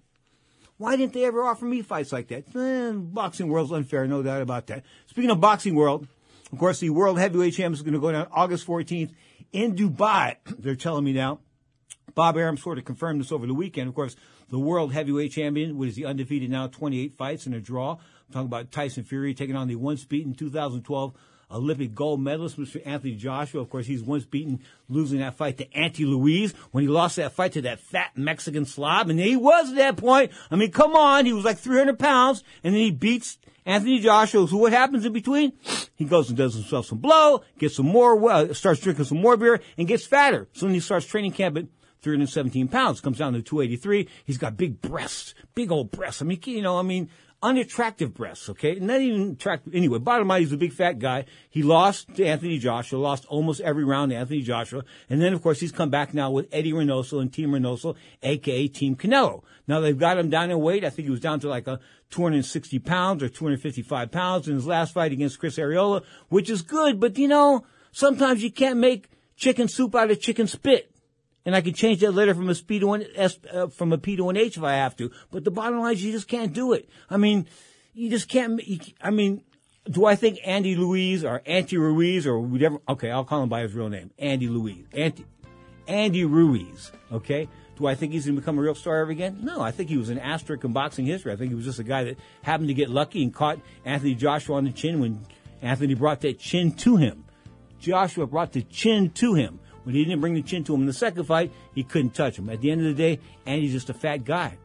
Why 0.78 0.96
didn't 0.96 1.14
they 1.14 1.26
ever 1.26 1.44
offer 1.44 1.66
me 1.66 1.82
fights 1.82 2.14
like 2.14 2.30
that? 2.30 2.56
Eh, 2.56 2.92
boxing 2.94 3.50
world's 3.50 3.72
unfair, 3.72 4.08
no 4.08 4.24
doubt 4.24 4.42
about 4.42 4.68
that. 4.68 4.86
Speaking 5.08 5.32
of 5.32 5.42
boxing 5.42 5.76
world, 5.76 6.08
of 6.52 6.60
course, 6.60 6.80
the 6.80 6.90
world 6.90 7.20
heavyweight 7.20 7.54
champion 7.54 7.74
is 7.74 7.82
going 7.82 7.94
to 7.94 8.00
go 8.00 8.12
down 8.12 8.28
August 8.32 8.66
14th 8.66 9.12
in 9.52 9.76
Dubai. 9.76 10.36
They're 10.60 10.76
telling 10.76 11.04
me 11.04 11.14
now. 11.14 11.40
Bob 12.16 12.38
Arum 12.38 12.58
sort 12.58 12.78
of 12.78 12.86
confirmed 12.86 13.22
this 13.22 13.32
over 13.32 13.46
the 13.46 13.54
weekend. 13.54 13.90
Of 13.90 13.96
course, 13.96 14.16
the 14.50 14.58
world 14.58 14.94
heavyweight 14.94 15.32
champion 15.34 15.78
was 15.78 15.96
the 15.96 16.06
undefeated 16.06 16.50
now 16.50 16.68
28 16.68 17.16
fights 17.18 17.46
in 17.46 17.54
a 17.54 17.60
draw. 17.60 17.92
I'm 17.92 18.34
talking 18.34 18.48
about 18.48 18.72
Tyson 18.72 19.04
Fury 19.04 19.34
taking 19.34 19.56
on 19.56 19.68
the 19.68 19.76
once 19.76 20.04
beaten 20.04 20.34
2012 20.34 21.14
Olympic 21.50 21.96
gold 21.96 22.20
medalist, 22.20 22.60
Mr. 22.60 22.82
Anthony 22.86 23.16
Joshua. 23.16 23.62
Of 23.62 23.70
course, 23.70 23.86
he's 23.86 24.04
once 24.04 24.26
beaten 24.26 24.60
losing 24.90 25.20
that 25.20 25.36
fight 25.36 25.58
to 25.60 25.74
Andy 25.74 26.04
Ruiz 26.06 26.54
when 26.72 26.84
he 26.84 26.90
lost 26.90 27.16
that 27.16 27.34
fight 27.34 27.54
to 27.54 27.62
that 27.64 27.80
fat 27.80 28.12
Mexican 28.18 28.66
slob. 28.66 29.10
And 29.10 29.20
he 29.20 29.38
was 29.38 29.70
at 29.70 29.76
that 29.76 29.98
point. 29.98 30.32
I 30.52 30.56
mean, 30.56 30.72
come 30.72 30.96
on. 30.96 31.26
He 31.26 31.34
was 31.34 31.46
like 31.46 31.58
300 31.58 31.98
pounds 31.98 32.44
and 32.64 32.74
then 32.74 32.82
he 32.82 32.92
beats 32.92 33.38
Anthony 33.68 34.00
Joshua. 34.00 34.48
So 34.48 34.58
what 34.58 34.72
happens 34.72 35.06
in 35.06 35.12
between? 35.12 35.52
He 35.96 36.06
goes 36.06 36.30
and 36.30 36.38
does 36.38 36.56
himself 36.56 36.86
some 36.86 37.00
blow, 37.00 37.44
gets 37.60 37.76
some 37.76 37.86
more, 37.86 38.16
well, 38.16 38.54
starts 38.54 38.80
drinking 38.80 39.06
some 39.06 39.22
more 39.22 39.36
beer 39.36 39.60
and 39.78 39.88
gets 39.88 40.08
fatter. 40.08 40.48
So 40.54 40.66
then 40.66 40.74
he 40.74 40.80
starts 40.80 41.06
training 41.06 41.34
camp 41.34 41.58
at 41.58 41.66
317 42.02 42.70
pounds, 42.70 43.02
comes 43.02 43.18
down 43.18 43.34
to 43.34 43.42
283. 43.42 44.08
He's 44.24 44.38
got 44.38 44.56
big 44.56 44.82
breasts, 44.82 45.34
big 45.54 45.70
old 45.70 45.92
breasts. 45.92 46.22
I 46.22 46.26
mean, 46.26 46.40
you 46.46 46.62
know, 46.62 46.80
I 46.80 46.82
mean, 46.82 47.10
unattractive 47.48 48.14
breasts, 48.14 48.50
okay? 48.50 48.76
Not 48.76 49.00
even 49.00 49.32
attractive. 49.32 49.74
Anyway, 49.74 50.00
bottom 50.00 50.28
line, 50.28 50.42
he's 50.42 50.52
a 50.52 50.58
big 50.58 50.74
fat 50.74 51.00
guy. 51.00 51.26
He 51.50 51.64
lost 51.64 52.14
to 52.16 52.26
Anthony 52.26 52.58
Joshua, 52.58 53.00
lost 53.00 53.26
almost 53.26 53.62
every 53.62 53.86
round 53.86 54.12
to 54.12 54.18
Anthony 54.18 54.42
Joshua. 54.42 54.84
And 55.10 55.22
then, 55.22 55.34
of 55.34 55.42
course, 55.42 55.62
he's 55.62 55.72
come 55.72 55.90
back 55.90 56.14
now 56.14 56.30
with 56.30 56.48
Eddie 56.52 56.74
Reynoso 56.74 57.22
and 57.22 57.32
Team 57.32 57.52
Reynoso, 57.52 57.96
aka 58.22 58.68
Team 58.68 58.98
Canelo. 58.98 59.44
Now 59.66 59.80
they've 59.80 59.98
got 59.98 60.18
him 60.18 60.30
down 60.30 60.52
in 60.52 60.60
weight. 60.60 60.84
I 60.84 60.90
think 60.90 61.06
he 61.06 61.12
was 61.12 61.22
down 61.22 61.40
to 61.40 61.48
like 61.48 61.68
a 61.68 61.80
260 62.10 62.80
pounds 62.80 63.24
or 63.24 63.30
255 63.30 64.12
pounds 64.12 64.48
in 64.50 64.56
his 64.56 64.68
last 64.68 64.94
fight 64.94 65.14
against 65.14 65.40
Chris 65.40 65.58
Arreola, 65.58 66.04
which 66.28 66.50
is 66.50 66.62
good, 66.62 67.00
but 67.00 67.18
you 67.18 67.28
know, 67.28 67.66
sometimes 67.92 68.44
you 68.44 68.52
can't 68.52 68.80
make 68.80 69.10
chicken 69.36 69.68
soup 69.68 69.96
out 69.96 70.12
of 70.12 70.20
chicken 70.20 70.48
spit 70.48 70.92
and 71.48 71.56
I 71.56 71.62
can 71.62 71.74
change 71.74 72.02
that 72.02 72.12
letter 72.12 72.36
from 72.36 72.50
a 72.50 72.56
P 72.56 72.78
to 72.80 72.92
an 72.92 73.06
S, 73.16 73.40
uh, 73.54 73.68
from 73.68 73.94
a 73.94 73.98
P 73.98 74.18
to 74.18 74.30
an 74.30 74.36
H 74.36 74.58
if 74.58 74.64
I 74.64 74.74
have 74.74 74.98
to. 74.98 75.10
But 75.32 75.46
the 75.46 75.50
bottom 75.50 75.80
line 75.80 75.94
is 75.94 76.04
you 76.04 76.12
just 76.12 76.28
can't 76.28 76.52
do 76.52 76.74
it. 76.74 76.90
I 77.10 77.16
mean, 77.16 77.48
you 77.94 78.10
just 78.10 78.28
can't. 78.28 78.62
You, 78.68 78.82
I 79.02 79.12
mean, 79.12 79.44
do 79.90 80.04
I 80.04 80.16
think 80.16 80.40
Andy 80.44 80.76
Ruiz 80.76 81.24
or 81.24 81.42
Anti 81.46 81.78
Ruiz 81.78 82.28
or 82.28 82.38
whatever? 82.38 82.80
Okay, 82.90 83.10
I'll 83.10 83.24
call 83.24 83.44
him 83.44 83.48
by 83.48 83.62
his 83.62 83.74
real 83.74 83.88
name, 83.88 84.12
Andy 84.20 84.50
Ruiz. 84.50 84.88
Andy, 84.92 85.26
Andy 85.88 86.26
Ruiz. 86.26 86.92
Okay. 87.14 87.48
Do 87.78 87.86
I 87.86 87.96
think 87.96 88.12
he's 88.12 88.26
going 88.26 88.36
to 88.36 88.42
become 88.42 88.58
a 88.58 88.62
real 88.62 88.76
star 88.76 88.98
ever 88.98 89.12
again? 89.12 89.38
No, 89.42 89.62
I 89.62 89.72
think 89.72 89.88
he 89.88 89.98
was 89.98 90.10
an 90.10 90.20
asterisk 90.20 90.66
in 90.66 90.74
boxing 90.74 91.06
history. 91.06 91.32
I 91.32 91.38
think 91.38 91.52
he 91.52 91.56
was 91.56 91.64
just 91.64 91.80
a 91.80 91.84
guy 91.84 92.04
that 92.06 92.18
happened 92.42 92.68
to 92.70 92.74
get 92.74 92.90
lucky 92.90 93.24
and 93.24 93.34
caught 93.34 93.60
Anthony 93.86 94.16
Joshua 94.16 94.58
on 94.58 94.66
the 94.66 94.72
chin 94.72 95.00
when 95.00 95.26
Anthony 95.62 95.94
brought 95.94 96.22
that 96.22 96.40
chin 96.40 96.74
to 96.74 96.98
him. 96.98 97.24
Joshua 97.80 98.26
brought 98.26 98.52
the 98.52 98.64
chin 98.64 99.12
to 99.12 99.36
him. 99.36 99.60
When 99.88 99.96
he 99.96 100.04
didn't 100.04 100.20
bring 100.20 100.34
the 100.34 100.42
chin 100.42 100.66
to 100.66 100.76
him 100.76 100.82
in 100.82 100.88
the 100.88 100.92
second 100.92 101.24
fight, 101.24 101.50
he 101.74 101.82
couldn't 101.82 102.14
touch 102.14 102.38
him. 102.38 102.50
At 102.50 102.60
the 102.60 102.72
end 102.72 102.86
of 102.86 102.88
the 102.88 102.94
day, 102.94 103.22
Andy's 103.46 103.72
just 103.72 103.90
a 103.90 103.94
fat 103.94 104.26
guy. 104.26 104.58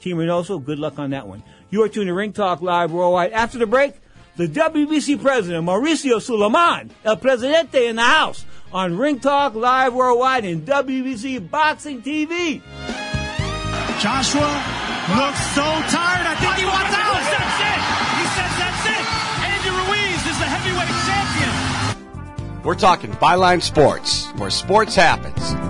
Team 0.00 0.16
Reynoso, 0.16 0.64
good 0.64 0.78
luck 0.78 0.98
on 0.98 1.10
that 1.10 1.28
one. 1.28 1.42
You 1.68 1.82
are 1.82 1.88
tuned 1.90 2.06
to 2.06 2.14
Ring 2.14 2.32
Talk 2.32 2.62
Live 2.62 2.90
Worldwide. 2.90 3.32
After 3.32 3.58
the 3.58 3.66
break, 3.66 3.92
the 4.36 4.46
WBC 4.46 5.20
president, 5.20 5.66
Mauricio 5.66 6.16
Sulaimán, 6.16 6.92
El 7.04 7.18
Presidente 7.18 7.88
in 7.88 7.96
the 7.96 8.02
house 8.02 8.46
on 8.72 8.96
Ring 8.96 9.20
Talk 9.20 9.54
Live 9.54 9.92
Worldwide 9.92 10.46
and 10.46 10.66
WBC 10.66 11.50
Boxing 11.50 12.00
TV. 12.00 12.62
Joshua 14.00 14.40
looks 15.14 15.44
so 15.54 15.60
tired. 15.60 16.26
I 16.26 16.36
think 16.40 16.54
he 16.54 16.64
wants 16.64 16.94
out. 16.94 16.99
We're 22.62 22.74
talking 22.74 23.10
Byline 23.12 23.62
Sports, 23.62 24.26
where 24.36 24.50
sports 24.50 24.94
happens. 24.94 25.69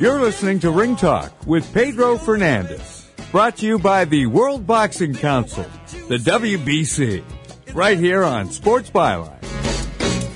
You're 0.00 0.20
listening 0.20 0.60
to 0.60 0.70
Ring 0.70 0.94
Talk 0.94 1.32
with 1.44 1.74
Pedro 1.74 2.18
Fernandez. 2.18 3.10
Brought 3.32 3.56
to 3.56 3.66
you 3.66 3.80
by 3.80 4.04
the 4.04 4.26
World 4.26 4.64
Boxing 4.64 5.12
Council, 5.12 5.66
the 6.06 6.18
WBC. 6.18 7.24
Right 7.74 7.98
here 7.98 8.22
on 8.22 8.48
Sports 8.52 8.90
Byline. 8.90 9.42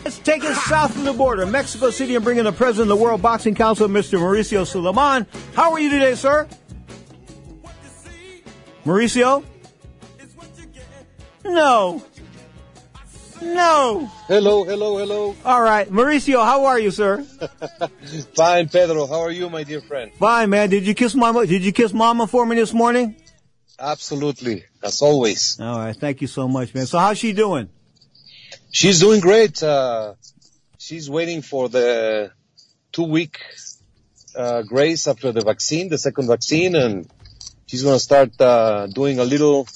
Let's 0.05 0.19
take 0.19 0.43
it 0.43 0.57
south 0.57 0.97
of 0.97 1.05
the 1.05 1.13
border, 1.13 1.47
Mexico 1.47 1.91
City, 1.91 2.17
and 2.17 2.25
bring 2.25 2.39
in 2.39 2.45
the 2.45 2.51
president 2.51 2.91
of 2.91 2.99
the 2.99 3.05
World 3.05 3.23
Boxing 3.23 3.55
Council, 3.55 3.87
Mr. 3.87 4.19
Mauricio 4.19 4.65
Sulaimán. 4.67 5.29
How 5.55 5.71
are 5.71 5.79
you 5.79 5.91
today, 5.91 6.17
sir? 6.17 6.49
Mauricio? 8.85 9.45
No. 11.45 12.03
No. 13.43 14.11
Hello, 14.29 14.65
hello, 14.65 14.99
hello. 14.99 15.37
All 15.45 15.61
right. 15.61 15.89
Mauricio, 15.91 16.45
how 16.45 16.67
are 16.67 16.79
you, 16.79 16.91
sir? 16.91 17.23
Fine, 18.37 18.69
Pedro. 18.69 19.07
How 19.07 19.21
are 19.21 19.31
you, 19.31 19.51
my 19.51 19.65
dear 19.65 19.81
friend? 19.81 20.13
Fine, 20.15 20.51
man. 20.51 20.71
Did 20.71 20.87
you 20.87 20.95
kiss 20.95 21.15
mama? 21.15 21.47
Did 21.47 21.65
you 21.65 21.73
kiss 21.73 21.93
mama 21.93 22.27
for 22.27 22.47
me 22.47 22.57
this 22.57 22.73
morning? 22.73 23.17
Absolutely, 23.79 24.65
as 24.83 25.03
always. 25.03 25.59
All 25.61 25.79
right. 25.79 25.97
Thank 25.97 26.21
you 26.21 26.29
so 26.29 26.47
much, 26.47 26.75
man. 26.75 26.87
So 26.87 26.99
how's 26.99 27.19
she 27.19 27.33
doing? 27.33 27.69
She's 28.71 29.01
doing 29.01 29.21
great. 29.21 29.63
Uh, 29.63 30.15
she's 30.79 31.11
waiting 31.11 31.43
for 31.43 31.69
the 31.69 32.31
two 32.93 33.05
week 33.05 33.39
uh, 34.37 34.63
grace 34.63 35.09
after 35.09 35.33
the 35.33 35.41
vaccine, 35.43 35.89
the 35.89 35.99
second 35.99 36.29
vaccine, 36.29 36.77
and 36.77 37.11
she's 37.67 37.83
going 37.83 37.97
to 37.97 38.01
start 38.01 38.41
uh, 38.41 38.87
doing 38.87 39.19
a 39.19 39.25
little 39.25 39.67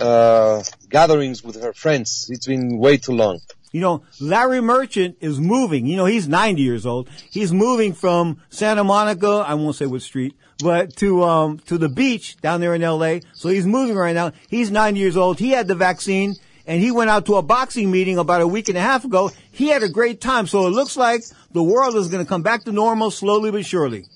uh, 0.00 0.62
gatherings 0.90 1.42
with 1.42 1.62
her 1.62 1.72
friends. 1.72 2.26
It's 2.28 2.46
been 2.46 2.78
way 2.78 2.98
too 2.98 3.12
long. 3.12 3.40
You 3.72 3.80
know, 3.80 4.02
Larry 4.20 4.60
Merchant 4.60 5.16
is 5.20 5.38
moving. 5.38 5.86
You 5.86 5.96
know, 5.96 6.04
he's 6.04 6.26
90 6.26 6.60
years 6.60 6.84
old. 6.84 7.08
He's 7.30 7.52
moving 7.52 7.92
from 7.94 8.42
Santa 8.50 8.82
Monica, 8.82 9.44
I 9.46 9.54
won't 9.54 9.76
say 9.76 9.86
what 9.86 10.02
street, 10.02 10.34
but 10.62 10.96
to, 10.96 11.22
um, 11.22 11.58
to 11.66 11.78
the 11.78 11.88
beach 11.88 12.36
down 12.38 12.60
there 12.60 12.74
in 12.74 12.82
LA. 12.82 13.20
So 13.32 13.48
he's 13.48 13.66
moving 13.66 13.96
right 13.96 14.14
now. 14.14 14.32
He's 14.48 14.70
90 14.70 14.98
years 14.98 15.16
old. 15.16 15.38
He 15.38 15.50
had 15.50 15.68
the 15.68 15.76
vaccine 15.76 16.34
and 16.66 16.80
he 16.80 16.90
went 16.90 17.10
out 17.10 17.26
to 17.26 17.36
a 17.36 17.42
boxing 17.42 17.90
meeting 17.90 18.18
about 18.18 18.40
a 18.40 18.46
week 18.46 18.68
and 18.68 18.76
a 18.76 18.80
half 18.80 19.04
ago. 19.04 19.30
He 19.50 19.68
had 19.68 19.82
a 19.82 19.88
great 19.88 20.20
time. 20.20 20.46
So 20.46 20.66
it 20.66 20.70
looks 20.70 20.96
like 20.96 21.22
the 21.52 21.62
world 21.62 21.94
is 21.96 22.08
going 22.08 22.24
to 22.24 22.28
come 22.28 22.42
back 22.42 22.64
to 22.64 22.72
normal 22.72 23.10
slowly 23.10 23.50
but 23.50 23.64
surely. 23.64 24.06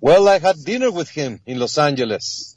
Well, 0.00 0.26
I 0.28 0.38
had 0.38 0.56
dinner 0.64 0.90
with 0.90 1.10
him 1.10 1.40
in 1.46 1.58
Los 1.58 1.78
Angeles. 1.78 2.51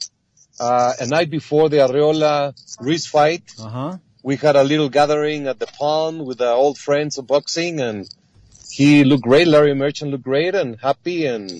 Uh, 0.58 0.92
a 1.00 1.06
night 1.06 1.30
before 1.30 1.68
the 1.68 1.78
Arreola 1.78 2.54
Ruiz 2.80 3.06
fight. 3.06 3.42
Uh-huh. 3.60 3.98
We 4.22 4.36
had 4.36 4.56
a 4.56 4.64
little 4.64 4.88
gathering 4.88 5.46
at 5.46 5.58
the 5.58 5.66
pond 5.66 6.26
with 6.26 6.38
the 6.38 6.50
old 6.50 6.78
friends 6.78 7.18
of 7.18 7.26
boxing 7.26 7.80
and 7.80 8.08
he 8.70 9.04
looked 9.04 9.22
great. 9.22 9.46
Larry 9.46 9.74
Merchant 9.74 10.10
looked 10.10 10.24
great 10.24 10.54
and 10.54 10.78
happy 10.80 11.26
and 11.26 11.50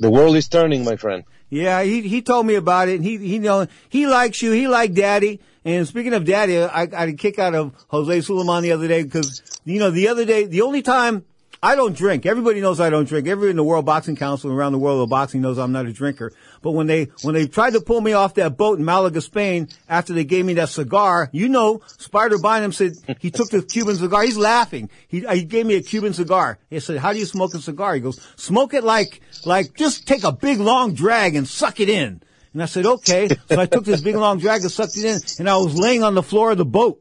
the 0.00 0.10
world 0.10 0.36
is 0.36 0.48
turning, 0.48 0.84
my 0.84 0.96
friend. 0.96 1.24
Yeah, 1.50 1.82
he 1.82 2.00
he 2.02 2.22
told 2.22 2.46
me 2.46 2.56
about 2.56 2.88
it. 2.88 2.96
And 2.96 3.04
he 3.04 3.18
he 3.18 3.38
know 3.38 3.68
he 3.88 4.06
likes 4.06 4.42
you. 4.42 4.50
He 4.52 4.66
liked 4.66 4.94
Daddy. 4.94 5.40
And 5.64 5.86
speaking 5.86 6.12
of 6.12 6.24
Daddy, 6.24 6.58
I, 6.58 6.82
I 6.82 7.00
had 7.00 7.08
a 7.10 7.12
kick 7.12 7.38
out 7.38 7.54
of 7.54 7.72
Jose 7.88 8.18
Sulaimán 8.18 8.62
the 8.62 8.72
other 8.72 8.88
day 8.88 9.02
because 9.02 9.60
you 9.64 9.78
know 9.78 9.90
the 9.90 10.08
other 10.08 10.24
day 10.24 10.44
the 10.44 10.62
only 10.62 10.82
time 10.82 11.24
I 11.64 11.76
don't 11.76 11.96
drink. 11.96 12.26
Everybody 12.26 12.60
knows 12.60 12.78
I 12.78 12.90
don't 12.90 13.08
drink. 13.08 13.26
Everybody 13.26 13.48
in 13.48 13.56
the 13.56 13.64
World 13.64 13.86
Boxing 13.86 14.16
Council 14.16 14.50
and 14.50 14.58
around 14.58 14.72
the 14.72 14.78
world 14.78 15.02
of 15.02 15.08
boxing 15.08 15.40
knows 15.40 15.56
I'm 15.56 15.72
not 15.72 15.86
a 15.86 15.94
drinker. 15.94 16.30
But 16.60 16.72
when 16.72 16.86
they 16.86 17.04
when 17.22 17.34
they 17.34 17.46
tried 17.46 17.72
to 17.72 17.80
pull 17.80 18.02
me 18.02 18.12
off 18.12 18.34
that 18.34 18.58
boat 18.58 18.78
in 18.78 18.84
Malaga, 18.84 19.22
Spain, 19.22 19.70
after 19.88 20.12
they 20.12 20.24
gave 20.24 20.44
me 20.44 20.52
that 20.54 20.68
cigar, 20.68 21.30
you 21.32 21.48
know, 21.48 21.80
Spider 21.86 22.36
Bynum 22.36 22.72
said 22.72 22.96
he 23.18 23.30
took 23.30 23.48
the 23.48 23.62
Cuban 23.62 23.96
cigar. 23.96 24.24
He's 24.24 24.36
laughing. 24.36 24.90
He 25.08 25.20
he 25.20 25.44
gave 25.44 25.64
me 25.64 25.76
a 25.76 25.82
Cuban 25.82 26.12
cigar. 26.12 26.58
He 26.68 26.80
said, 26.80 26.98
"How 26.98 27.14
do 27.14 27.18
you 27.18 27.24
smoke 27.24 27.54
a 27.54 27.58
cigar?" 27.60 27.94
He 27.94 28.02
goes, 28.02 28.20
"Smoke 28.36 28.74
it 28.74 28.84
like 28.84 29.22
like 29.46 29.74
just 29.74 30.06
take 30.06 30.24
a 30.24 30.32
big 30.32 30.60
long 30.60 30.92
drag 30.92 31.34
and 31.34 31.48
suck 31.48 31.80
it 31.80 31.88
in." 31.88 32.20
And 32.52 32.62
I 32.62 32.66
said, 32.66 32.84
"Okay." 32.84 33.28
So 33.48 33.58
I 33.58 33.64
took 33.64 33.86
this 33.86 34.02
big 34.02 34.16
long 34.16 34.38
drag 34.38 34.60
and 34.60 34.70
sucked 34.70 34.98
it 34.98 35.06
in, 35.06 35.18
and 35.38 35.48
I 35.48 35.56
was 35.56 35.78
laying 35.78 36.02
on 36.02 36.14
the 36.14 36.22
floor 36.22 36.50
of 36.50 36.58
the 36.58 36.66
boat. 36.66 37.00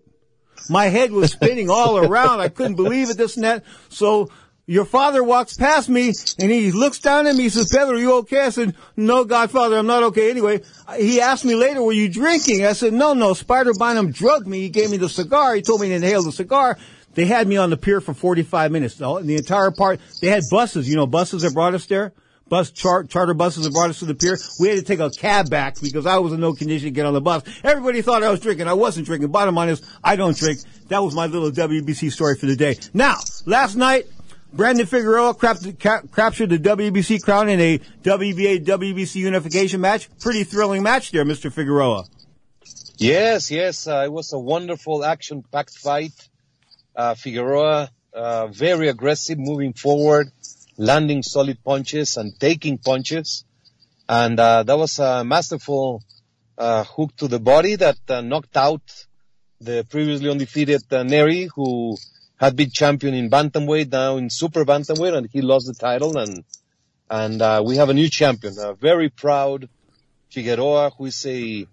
My 0.70 0.86
head 0.86 1.12
was 1.12 1.34
spinning 1.34 1.70
all 1.70 1.98
around. 1.98 2.40
I 2.40 2.48
couldn't 2.48 2.76
believe 2.76 3.10
it, 3.10 3.18
this 3.18 3.36
and 3.36 3.44
that. 3.44 3.66
So 3.90 4.30
your 4.66 4.86
father 4.86 5.24
walks 5.24 5.58
past 5.58 5.90
me 5.90 6.14
and 6.40 6.52
he 6.52 6.72
looks 6.72 7.00
down 7.00 7.28
at 7.28 7.36
me. 7.36 7.44
He 7.44 7.50
says, 7.50 7.70
Pedro, 7.72 7.96
are 7.96 8.00
you 8.00 8.14
okay? 8.20 8.42
I 8.42 8.50
said, 8.50 8.76
no, 8.96 9.26
Godfather, 9.26 9.78
I'm 9.78 9.88
not 9.88 10.04
okay. 10.04 10.30
Anyway, 10.30 10.62
he 10.98 11.20
asked 11.20 11.44
me 11.44 11.56
later, 11.56 11.84
were 11.84 11.92
you 11.92 12.10
drinking? 12.10 12.66
I 12.66 12.74
said, 12.74 12.94
no, 12.94 13.14
no, 13.14 13.34
Spider 13.34 13.74
Bynum 13.78 14.12
drugged 14.12 14.48
me. 14.48 14.62
He 14.62 14.70
gave 14.70 14.90
me 14.90 14.98
the 14.98 15.10
cigar. 15.10 15.56
He 15.56 15.62
told 15.62 15.82
me 15.82 15.90
to 15.90 15.96
inhale 15.96 16.24
the 16.24 16.32
cigar. 16.32 16.78
They 17.14 17.26
had 17.26 17.48
me 17.48 17.58
on 17.58 17.70
the 17.70 17.78
pier 17.78 18.02
for 18.02 18.14
45 18.14 18.72
minutes. 18.72 18.96
The 18.96 19.20
the 19.20 19.36
entire 19.36 19.72
part, 19.72 20.00
they 20.22 20.30
had 20.30 20.44
buses, 20.50 20.90
you 20.90 20.96
know, 20.96 21.06
buses 21.06 21.44
that 21.44 21.54
brought 21.54 21.74
us 21.76 21.86
there. 21.86 22.14
Bus 22.50 22.72
char- 22.72 23.04
charter 23.06 23.34
buses 23.34 23.64
that 23.64 23.74
brought 23.74 23.90
us 23.90 24.00
to 24.00 24.06
the 24.06 24.16
pier. 24.16 24.38
We 24.60 24.68
had 24.68 24.78
to 24.78 24.84
take 24.84 25.00
a 25.00 25.10
cab 25.10 25.50
back 25.50 25.80
because 25.82 26.06
I 26.06 26.18
was 26.18 26.34
in 26.34 26.40
no 26.40 26.54
condition 26.54 26.88
to 26.88 26.92
get 26.92 27.06
on 27.06 27.14
the 27.14 27.22
bus. 27.22 27.44
Everybody 27.64 28.02
thought 28.02 28.24
I 28.24 28.30
was 28.30 28.40
drinking. 28.40 28.68
I 28.68 28.74
wasn't 28.74 29.06
drinking. 29.06 29.30
Bottom 29.30 29.56
line 29.56 29.70
is, 29.70 29.82
I 30.04 30.16
don't 30.16 30.38
drink. 30.38 30.60
That 30.90 31.04
was 31.04 31.16
my 31.16 31.28
little 31.28 31.52
WBC 31.52 32.12
story 32.12 32.36
for 32.36 32.46
the 32.46 32.56
day. 32.56 32.78
Now, 32.94 33.18
last 33.46 33.76
night, 33.76 34.06
Brandon 34.54 34.86
Figueroa 34.86 35.34
captured 35.34 36.50
the 36.50 36.60
WBC 36.60 37.24
crown 37.24 37.50
in 37.50 37.60
a 37.60 37.80
WBA 38.04 38.64
WBC 38.64 39.16
unification 39.16 39.82
match. 39.82 40.08
Pretty 40.20 40.44
thrilling 40.44 40.84
match 40.84 41.10
there, 41.12 41.26
Mr. 41.26 41.52
Figueroa. 41.52 42.06
Yes, 42.98 43.50
yes, 43.50 43.88
uh, 43.88 44.04
it 44.06 44.12
was 44.12 44.32
a 44.32 44.38
wonderful 44.38 45.04
action-packed 45.04 45.76
fight. 45.76 46.14
Uh, 46.96 47.16
Figueroa, 47.16 47.90
uh, 48.14 48.48
very 48.48 48.90
aggressive, 48.90 49.40
moving 49.40 49.74
forward, 49.74 50.32
landing 50.78 51.24
solid 51.24 51.58
punches 51.64 52.18
and 52.18 52.40
taking 52.40 52.78
punches. 52.78 53.46
And, 54.08 54.40
uh, 54.40 54.62
that 54.62 54.78
was 54.78 55.00
a 55.00 55.24
masterful, 55.24 56.04
uh, 56.60 56.84
hook 56.84 57.16
to 57.18 57.28
the 57.28 57.40
body 57.40 57.76
that 57.78 57.98
uh, 58.08 58.22
knocked 58.22 58.56
out 58.56 58.84
the 59.60 59.84
previously 59.90 60.30
undefeated 60.30 60.84
Nery, 60.90 61.50
who 61.56 61.98
had 62.38 62.56
been 62.56 62.70
champion 62.72 63.14
in 63.14 63.30
bantamweight, 63.30 63.92
now 63.92 64.18
in 64.18 64.30
super 64.30 64.66
bantamweight, 64.66 65.16
and 65.16 65.30
he 65.32 65.42
lost 65.42 65.68
the 65.68 65.74
title. 65.74 66.18
And 66.18 66.44
and 67.10 67.42
uh, 67.42 67.64
we 67.66 67.78
have 67.78 67.90
a 67.90 67.94
new 67.94 68.10
champion, 68.10 68.56
a 68.60 68.74
very 68.74 69.10
proud 69.10 69.70
Figueroa, 70.32 70.92
who 70.98 71.06
is 71.06 71.26
a 71.26 71.68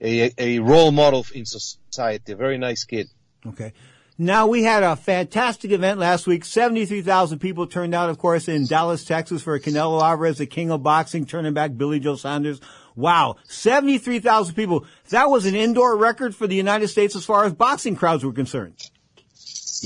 a, 0.00 0.30
a 0.38 0.58
role 0.58 0.92
model 0.92 1.24
in 1.34 1.44
society, 1.46 2.32
a 2.32 2.36
very 2.36 2.58
nice 2.58 2.84
kid. 2.84 3.08
Okay. 3.46 3.72
Now 4.18 4.46
we 4.46 4.62
had 4.62 4.82
a 4.82 4.96
fantastic 4.96 5.70
event 5.72 6.00
last 6.00 6.26
week. 6.26 6.44
73,000 6.44 7.38
people 7.38 7.66
turned 7.66 7.94
out, 7.94 8.08
of 8.08 8.16
course, 8.16 8.48
in 8.48 8.66
Dallas, 8.66 9.04
Texas 9.04 9.42
for 9.42 9.58
Canelo 9.60 10.02
Alvarez, 10.02 10.38
the 10.38 10.46
king 10.46 10.70
of 10.70 10.82
boxing, 10.82 11.26
turning 11.26 11.52
back 11.52 11.76
Billy 11.76 12.00
Joe 12.00 12.16
Saunders. 12.16 12.58
Wow. 12.94 13.36
73,000 13.44 14.54
people. 14.54 14.86
That 15.10 15.28
was 15.28 15.44
an 15.44 15.54
indoor 15.54 15.96
record 15.98 16.34
for 16.34 16.46
the 16.46 16.56
United 16.56 16.88
States 16.88 17.14
as 17.14 17.26
far 17.26 17.44
as 17.44 17.52
boxing 17.52 17.94
crowds 17.94 18.24
were 18.24 18.32
concerned. 18.32 18.90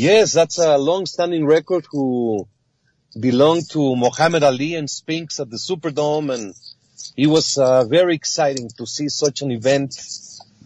Yes, 0.01 0.33
that's 0.33 0.57
a 0.57 0.79
long-standing 0.79 1.45
record 1.45 1.85
who 1.91 2.49
belonged 3.21 3.69
to 3.73 3.95
Muhammad 3.97 4.43
Ali 4.43 4.75
and 4.75 4.89
Spinks 4.89 5.39
at 5.41 5.51
the 5.51 5.59
Superdome, 5.59 6.33
and 6.33 6.55
it 7.19 7.27
was 7.27 7.59
uh, 7.59 7.85
very 7.85 8.15
exciting 8.15 8.71
to 8.79 8.87
see 8.87 9.11
such 9.11 9.43
an 9.43 9.51
event. 9.51 9.95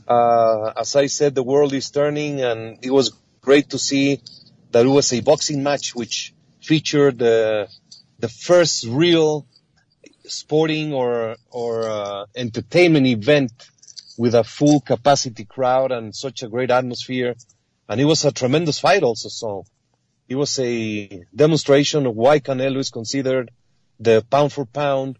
Uh, 0.06 0.72
as 0.76 0.94
I 0.94 1.06
said, 1.06 1.34
the 1.34 1.42
world 1.42 1.72
is 1.72 1.90
turning, 1.90 2.42
and 2.42 2.78
it 2.80 2.92
was 2.92 3.10
great 3.40 3.70
to 3.70 3.78
see 3.78 4.20
that 4.70 4.86
it 4.86 4.88
was 4.88 5.12
a 5.12 5.20
boxing 5.20 5.64
match 5.64 5.96
which 5.96 6.32
featured 6.60 7.18
the 7.18 7.66
the 8.20 8.28
first 8.28 8.86
real 8.86 9.48
sporting 10.26 10.92
or 10.92 11.34
or 11.50 11.88
uh, 11.88 12.26
entertainment 12.36 13.08
event 13.08 13.50
with 14.16 14.36
a 14.36 14.44
full 14.44 14.78
capacity 14.78 15.44
crowd 15.44 15.90
and 15.90 16.14
such 16.14 16.44
a 16.44 16.48
great 16.48 16.70
atmosphere. 16.70 17.34
And 17.88 18.00
it 18.00 18.04
was 18.04 18.24
a 18.24 18.32
tremendous 18.32 18.78
fight 18.78 19.02
also. 19.02 19.28
So 19.28 19.64
it 20.28 20.36
was 20.36 20.58
a 20.58 21.24
demonstration 21.34 22.06
of 22.06 22.14
why 22.14 22.40
Canelo 22.40 22.78
is 22.78 22.90
considered 22.90 23.50
the 24.00 24.24
pound 24.30 24.52
for 24.52 24.64
pound. 24.64 25.18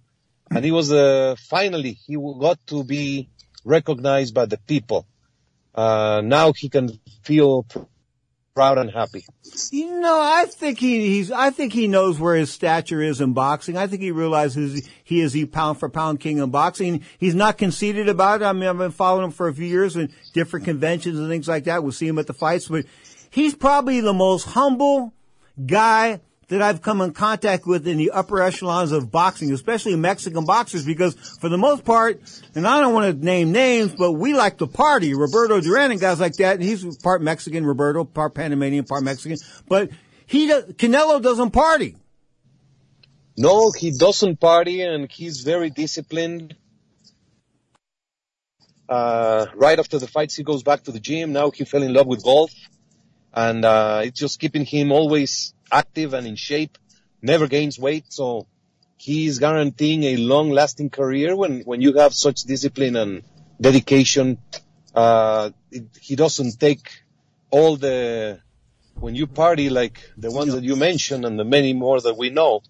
And 0.51 0.65
he 0.65 0.71
was, 0.71 0.93
uh, 0.93 1.37
finally, 1.39 1.99
he 2.07 2.17
got 2.17 2.59
to 2.69 2.85
be 2.85 3.29
recognized 3.65 4.35
by 4.35 4.47
the 4.47 4.59
people. 4.59 5.07
Uh, 5.75 6.23
now 6.25 6.53
he 6.53 6.69
can 6.69 6.91
feel 7.23 7.67
proud 8.55 8.79
and 8.79 8.91
happy. 8.91 9.27
You 9.71 10.01
know, 10.01 10.21
I 10.21 10.45
think 10.47 10.79
he, 10.79 11.09
he's, 11.09 11.33
I 11.33 11.51
think 11.51 11.73
he 11.73 11.89
knows 11.89 12.21
where 12.21 12.37
his 12.37 12.51
stature 12.51 13.03
is 13.03 13.21
in 13.21 13.33
boxing. 13.33 13.77
I 13.77 13.89
think 13.89 14.01
he 14.01 14.13
realizes 14.13 14.89
he 15.03 15.21
is 15.21 15.33
the 15.33 15.45
pound 15.47 15.81
for 15.81 15.89
pound 15.89 16.21
king 16.21 16.39
in 16.39 16.51
boxing. 16.51 17.05
He's 17.19 17.35
not 17.35 17.59
conceited 17.59 18.09
about 18.09 18.43
it. 18.43 18.45
I 18.45 18.53
mean, 18.53 18.69
I've 18.69 18.79
been 18.79 18.93
following 18.93 19.25
him 19.25 19.31
for 19.33 19.49
a 19.49 19.55
few 19.55 19.67
years 19.67 19.97
in 19.97 20.13
different 20.33 20.65
conventions 20.65 21.19
and 21.19 21.29
things 21.29 21.49
like 21.49 21.65
that. 21.65 21.83
We'll 21.83 21.93
see 21.93 22.07
him 22.07 22.19
at 22.19 22.29
the 22.29 22.33
fights, 22.33 22.69
but 22.69 22.87
he's 23.31 23.55
probably 23.55 24.01
the 24.01 24.15
most 24.15 24.45
humble 24.45 25.13
guy 25.67 26.21
that 26.49 26.63
I've 26.63 26.83
come 26.83 27.01
in 27.01 27.13
contact 27.13 27.67
with 27.67 27.87
in 27.87 27.97
the 27.97 28.11
upper 28.11 28.43
echelons 28.43 28.93
of 28.93 29.11
boxing, 29.11 29.53
especially 29.53 29.97
Mexican 29.97 30.45
boxers, 30.45 30.85
because 30.85 31.15
for 31.41 31.49
the 31.49 31.59
most 31.59 31.85
part, 31.85 32.21
and 32.55 32.67
I 32.67 32.81
don't 32.81 32.93
want 32.93 33.19
to 33.19 33.25
name 33.25 33.53
names, 33.53 33.95
but 33.95 34.13
we 34.13 34.35
like 34.35 34.59
to 34.59 34.67
party. 34.67 35.15
Roberto 35.15 35.61
Duran 35.61 35.91
and 35.91 36.01
guys 36.01 36.21
like 36.21 36.35
that, 36.35 36.57
and 36.57 36.63
he's 36.63 36.97
part 36.99 37.23
Mexican, 37.23 37.65
Roberto, 37.65 38.05
part 38.05 38.35
Panamanian, 38.35 38.85
part 38.85 39.03
Mexican, 39.03 39.39
but 39.69 39.91
he, 40.27 40.49
Canelo 40.49 41.23
doesn't 41.23 41.51
party. 41.51 41.97
No, 43.37 43.73
he 43.73 43.91
doesn't 43.91 44.39
party 44.39 44.83
and 44.83 45.11
he's 45.11 45.41
very 45.41 45.71
disciplined. 45.71 46.55
Uh, 48.89 49.47
right 49.55 49.79
after 49.79 49.99
the 49.99 50.07
fights, 50.07 50.37
he 50.37 50.45
goes 50.45 50.63
back 50.63 50.85
to 50.85 50.93
the 50.93 51.01
gym. 51.01 51.33
Now 51.33 51.51
he 51.51 51.65
fell 51.65 51.83
in 51.83 51.93
love 51.93 52.07
with 52.07 52.23
golf 52.23 52.53
and, 53.33 53.65
uh, 53.65 54.03
it's 54.05 54.21
just 54.21 54.39
keeping 54.39 54.65
him 54.65 54.93
always 54.93 55.54
active 55.83 56.15
and 56.15 56.27
in 56.27 56.37
shape, 56.37 56.79
never 57.21 57.47
gains 57.49 57.79
weight. 57.79 58.07
So 58.19 58.47
he's 58.97 59.39
guaranteeing 59.39 60.05
a 60.05 60.17
long 60.17 60.51
lasting 60.51 60.91
career 60.91 61.35
when, 61.37 61.61
when 61.71 61.81
you 61.81 61.93
have 62.03 62.15
such 62.15 62.39
discipline 62.43 62.97
and 62.97 63.23
dedication. 63.61 64.39
Uh, 64.95 65.51
it, 65.71 65.85
he 66.01 66.15
doesn't 66.17 66.59
take 66.61 66.85
all 67.51 67.77
the, 67.77 68.41
when 69.01 69.15
you 69.15 69.27
party 69.27 69.69
like 69.71 69.99
the 70.17 70.31
ones 70.31 70.53
that 70.55 70.63
you 70.65 70.77
mentioned 70.77 71.25
and 71.25 71.39
the 71.39 71.45
many 71.45 71.73
more 71.73 72.01
that 72.01 72.17
we 72.17 72.31
know, 72.31 72.63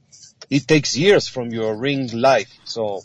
it 0.50 0.66
takes 0.66 0.96
years 0.96 1.28
from 1.28 1.50
your 1.50 1.74
ring 1.76 2.08
life. 2.12 2.52
So 2.64 3.02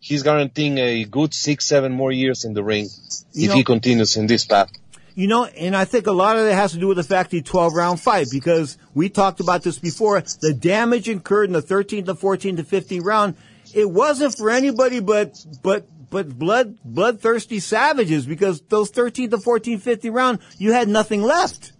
he's 0.00 0.22
guaranteeing 0.22 0.78
a 0.78 1.04
good 1.04 1.32
six, 1.34 1.66
seven 1.66 1.92
more 1.92 2.12
years 2.12 2.44
in 2.44 2.52
the 2.54 2.64
ring 2.64 2.88
You 3.32 3.44
if 3.44 3.48
know- 3.50 3.56
he 3.56 3.64
continues 3.64 4.16
in 4.16 4.26
this 4.26 4.44
path. 4.44 4.70
You 5.16 5.28
know, 5.28 5.46
and 5.46 5.74
I 5.74 5.86
think 5.86 6.06
a 6.06 6.12
lot 6.12 6.36
of 6.36 6.44
that 6.44 6.54
has 6.54 6.72
to 6.72 6.78
do 6.78 6.88
with 6.88 6.98
the 6.98 7.02
fact 7.02 7.32
he 7.32 7.40
12 7.40 7.72
round 7.72 7.98
fight 7.98 8.26
because 8.30 8.76
we 8.92 9.08
talked 9.08 9.40
about 9.40 9.62
this 9.62 9.78
before. 9.78 10.20
The 10.20 10.52
damage 10.52 11.08
incurred 11.08 11.48
in 11.48 11.54
the 11.54 11.62
13th, 11.62 12.04
the 12.04 12.14
14th, 12.14 12.56
the 12.56 12.62
15th 12.62 13.02
round, 13.02 13.34
it 13.74 13.90
wasn't 13.90 14.36
for 14.36 14.50
anybody 14.50 15.00
but, 15.00 15.34
but, 15.62 15.86
but 16.10 16.38
blood, 16.38 16.76
bloodthirsty 16.84 17.60
savages 17.60 18.26
because 18.26 18.60
those 18.68 18.92
13th, 18.92 19.30
the 19.30 19.38
14th, 19.38 19.82
15th 19.82 20.14
round, 20.14 20.38
you 20.58 20.72
had 20.72 20.86
nothing 20.86 21.22
left. 21.22 21.72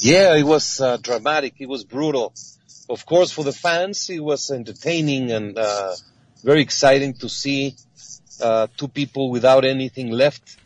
Yeah, 0.00 0.34
it 0.34 0.42
was 0.42 0.80
uh, 0.80 0.96
dramatic. 0.96 1.54
It 1.60 1.68
was 1.68 1.84
brutal. 1.84 2.34
Of 2.90 3.06
course, 3.06 3.30
for 3.30 3.44
the 3.44 3.52
fans, 3.52 4.10
it 4.10 4.18
was 4.18 4.50
entertaining 4.50 5.30
and 5.30 5.56
uh, 5.56 5.94
very 6.42 6.60
exciting 6.60 7.14
to 7.14 7.28
see 7.28 7.76
uh, 8.40 8.66
two 8.76 8.88
people 8.88 9.30
without 9.30 9.64
anything 9.64 10.10
left, 10.10 10.56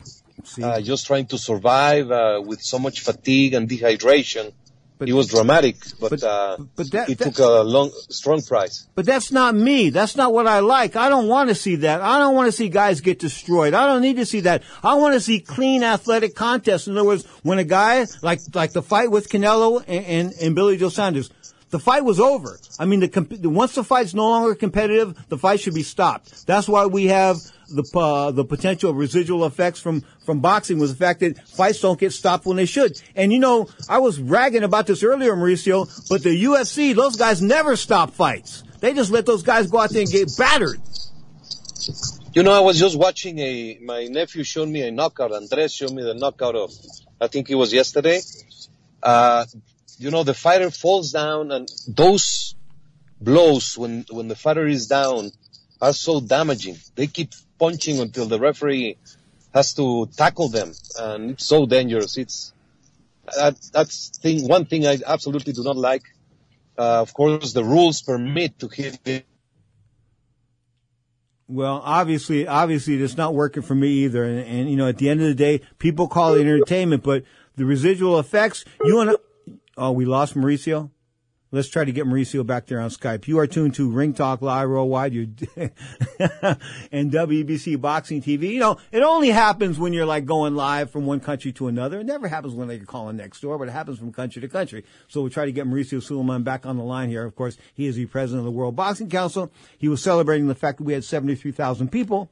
uh, 0.61 0.81
just 0.81 1.07
trying 1.07 1.25
to 1.27 1.37
survive 1.37 2.11
uh, 2.11 2.41
with 2.45 2.61
so 2.61 2.79
much 2.79 3.01
fatigue 3.01 3.53
and 3.53 3.69
dehydration. 3.69 4.53
But, 4.99 5.09
it 5.09 5.13
was 5.13 5.27
dramatic, 5.27 5.75
but, 5.99 6.23
uh, 6.23 6.57
but 6.75 6.89
that- 6.89 7.07
it 7.07 7.19
took 7.19 7.37
a 7.37 7.61
long, 7.61 7.91
strong 8.09 8.41
price. 8.41 8.87
But 8.95 9.05
that's 9.05 9.31
not 9.31 9.53
me. 9.53 9.91
That's 9.91 10.15
not 10.15 10.33
what 10.33 10.47
I 10.47 10.57
like. 10.57 10.95
I 10.95 11.07
don't 11.07 11.27
want 11.27 11.49
to 11.49 11.55
see 11.55 11.75
that. 11.75 12.01
I 12.01 12.17
don't 12.17 12.33
want 12.33 12.47
to 12.47 12.51
see 12.51 12.67
guys 12.67 12.99
get 13.01 13.19
destroyed. 13.19 13.75
I 13.75 13.85
don't 13.85 14.01
need 14.01 14.15
to 14.15 14.25
see 14.25 14.39
that. 14.39 14.63
I 14.83 14.95
want 14.95 15.13
to 15.13 15.19
see 15.19 15.39
clean 15.39 15.83
athletic 15.83 16.33
contests. 16.33 16.87
In 16.87 16.97
other 16.97 17.05
words, 17.05 17.25
when 17.43 17.59
a 17.59 17.63
guy, 17.63 18.07
like, 18.23 18.39
like 18.55 18.73
the 18.73 18.81
fight 18.81 19.11
with 19.11 19.29
Canelo 19.29 19.83
and, 19.87 20.05
and, 20.05 20.33
and 20.41 20.55
Billy 20.55 20.77
Joe 20.77 20.89
Saunders, 20.89 21.29
the 21.69 21.79
fight 21.79 22.05
was 22.05 22.19
over. 22.19 22.59
I 22.79 22.85
mean, 22.85 23.01
the, 23.01 23.09
comp- 23.09 23.39
once 23.43 23.75
the 23.75 23.83
fight's 23.83 24.13
no 24.13 24.29
longer 24.29 24.55
competitive, 24.55 25.17
the 25.29 25.37
fight 25.37 25.59
should 25.59 25.73
be 25.73 25.83
stopped. 25.83 26.47
That's 26.47 26.67
why 26.67 26.85
we 26.85 27.05
have 27.07 27.37
the, 27.69 27.83
uh, 27.95 28.31
the 28.31 28.45
potential 28.45 28.93
residual 28.93 29.45
effects 29.45 29.79
from, 29.79 30.03
from 30.25 30.39
boxing 30.39 30.79
was 30.79 30.91
the 30.91 30.97
fact 30.97 31.19
that 31.19 31.37
fights 31.47 31.81
don't 31.81 31.99
get 31.99 32.13
stopped 32.13 32.45
when 32.45 32.57
they 32.57 32.65
should. 32.65 33.01
And 33.15 33.33
you 33.33 33.39
know, 33.39 33.67
I 33.89 33.97
was 33.97 34.19
ragging 34.19 34.63
about 34.63 34.87
this 34.87 35.03
earlier, 35.03 35.35
Mauricio, 35.35 36.09
but 36.09 36.23
the 36.23 36.43
UFC, 36.43 36.95
those 36.95 37.17
guys 37.17 37.41
never 37.41 37.75
stop 37.75 38.13
fights. 38.13 38.63
They 38.79 38.93
just 38.93 39.11
let 39.11 39.25
those 39.25 39.43
guys 39.43 39.69
go 39.69 39.79
out 39.79 39.89
there 39.89 40.01
and 40.01 40.11
get 40.11 40.37
battered. 40.37 40.79
You 42.33 42.43
know, 42.43 42.51
I 42.51 42.59
was 42.59 42.77
just 42.77 42.97
watching 42.97 43.39
a, 43.39 43.79
my 43.81 44.05
nephew 44.05 44.43
showed 44.43 44.69
me 44.69 44.87
a 44.87 44.91
knockout. 44.91 45.31
Andres 45.31 45.73
showed 45.73 45.91
me 45.91 46.03
the 46.03 46.13
knockout 46.13 46.55
of, 46.55 46.71
I 47.19 47.27
think 47.27 47.49
it 47.49 47.55
was 47.55 47.73
yesterday. 47.73 48.21
Uh, 49.01 49.45
you 49.97 50.11
know, 50.11 50.23
the 50.23 50.33
fighter 50.33 50.71
falls 50.71 51.11
down 51.11 51.51
and 51.51 51.67
those 51.87 52.55
blows 53.19 53.77
when, 53.77 54.05
when 54.09 54.27
the 54.27 54.35
fighter 54.35 54.67
is 54.67 54.87
down 54.87 55.31
are 55.81 55.93
so 55.93 56.19
damaging. 56.19 56.77
They 56.95 57.07
keep 57.07 57.31
punching 57.59 57.99
until 57.99 58.27
the 58.27 58.39
referee 58.39 58.97
has 59.53 59.73
to 59.75 60.07
tackle 60.15 60.49
them 60.49 60.73
and 60.99 61.31
it's 61.31 61.45
so 61.45 61.65
dangerous. 61.65 62.17
It's, 62.17 62.53
that, 63.35 63.57
that's 63.73 64.17
thing, 64.19 64.47
one 64.47 64.65
thing 64.65 64.85
I 64.85 64.99
absolutely 65.05 65.53
do 65.53 65.63
not 65.63 65.77
like. 65.77 66.03
Uh, 66.77 67.01
of 67.01 67.13
course, 67.13 67.53
the 67.53 67.63
rules 67.63 68.01
permit 68.03 68.59
to 68.59 68.67
hit 68.67 68.99
it 69.05 69.25
Well, 71.47 71.81
obviously, 71.83 72.45
obviously, 72.45 73.01
it's 73.01 73.15
not 73.15 73.33
working 73.33 73.63
for 73.63 73.73
me 73.73 73.89
either. 74.03 74.23
And, 74.23 74.39
and 74.39 74.69
you 74.69 74.75
know, 74.75 74.87
at 74.87 74.97
the 74.97 75.09
end 75.09 75.21
of 75.21 75.27
the 75.27 75.35
day, 75.35 75.61
people 75.79 76.07
call 76.07 76.33
it 76.35 76.41
entertainment, 76.41 77.03
but 77.03 77.23
the 77.55 77.65
residual 77.65 78.19
effects, 78.19 78.65
you 78.83 78.99
and 78.99 79.15
oh, 79.77 79.91
we 79.91 80.05
lost 80.05 80.35
Mauricio. 80.35 80.91
Let's 81.49 81.69
try 81.69 81.85
to 81.85 81.93
get 81.93 82.05
Mauricio 82.05 82.45
back 82.45 82.65
there 82.65 82.81
on 82.81 82.89
Skype. 82.89 83.25
You 83.25 83.39
are 83.39 83.47
tuned 83.47 83.75
to 83.75 83.89
Ring 83.89 84.13
Talk 84.13 84.41
Live 84.41 84.67
Worldwide 84.67 85.13
and 86.91 87.09
WBC 87.09 87.79
Boxing 87.79 88.21
TV. 88.21 88.51
You 88.51 88.59
know, 88.59 88.77
it 88.91 89.01
only 89.01 89.29
happens 89.29 89.79
when 89.79 89.93
you're 89.93 90.05
like 90.05 90.25
going 90.25 90.55
live 90.55 90.91
from 90.91 91.05
one 91.05 91.21
country 91.21 91.53
to 91.53 91.69
another. 91.69 92.01
It 92.01 92.05
never 92.05 92.27
happens 92.27 92.53
when 92.53 92.67
they're 92.67 92.79
calling 92.79 93.15
next 93.15 93.39
door, 93.39 93.57
but 93.57 93.69
it 93.69 93.71
happens 93.71 93.97
from 93.97 94.11
country 94.11 94.41
to 94.41 94.49
country. 94.49 94.83
So 95.07 95.21
we'll 95.21 95.29
try 95.29 95.45
to 95.45 95.53
get 95.53 95.65
Mauricio 95.65 96.01
Sulaimán 96.01 96.43
back 96.43 96.65
on 96.65 96.75
the 96.75 96.83
line 96.83 97.07
here. 97.07 97.23
Of 97.23 97.35
course, 97.35 97.57
he 97.73 97.87
is 97.87 97.95
the 97.95 98.07
president 98.07 98.39
of 98.39 98.45
the 98.45 98.51
World 98.51 98.75
Boxing 98.75 99.09
Council. 99.09 99.49
He 99.77 99.87
was 99.87 100.03
celebrating 100.03 100.47
the 100.47 100.55
fact 100.55 100.79
that 100.79 100.83
we 100.83 100.91
had 100.91 101.05
73,000 101.05 101.89
people 101.89 102.29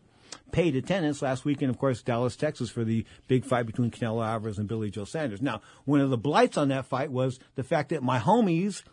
paid 0.51 0.75
attendance 0.75 1.21
last 1.21 1.45
week 1.45 1.61
in, 1.61 1.69
of 1.69 1.77
course, 1.77 2.01
Dallas, 2.01 2.35
Texas 2.35 2.69
for 2.69 2.83
the 2.83 3.05
big 3.27 3.45
fight 3.45 3.65
between 3.65 3.91
Canelo 3.91 4.25
Alvarez 4.25 4.57
and 4.57 4.67
Billy 4.67 4.89
Joe 4.89 5.05
Saunders. 5.05 5.41
Now, 5.41 5.61
one 5.85 6.01
of 6.01 6.09
the 6.09 6.17
blights 6.17 6.57
on 6.57 6.69
that 6.69 6.85
fight 6.85 7.11
was 7.11 7.39
the 7.55 7.63
fact 7.63 7.89
that 7.89 8.03
my 8.03 8.19
homies 8.19 8.83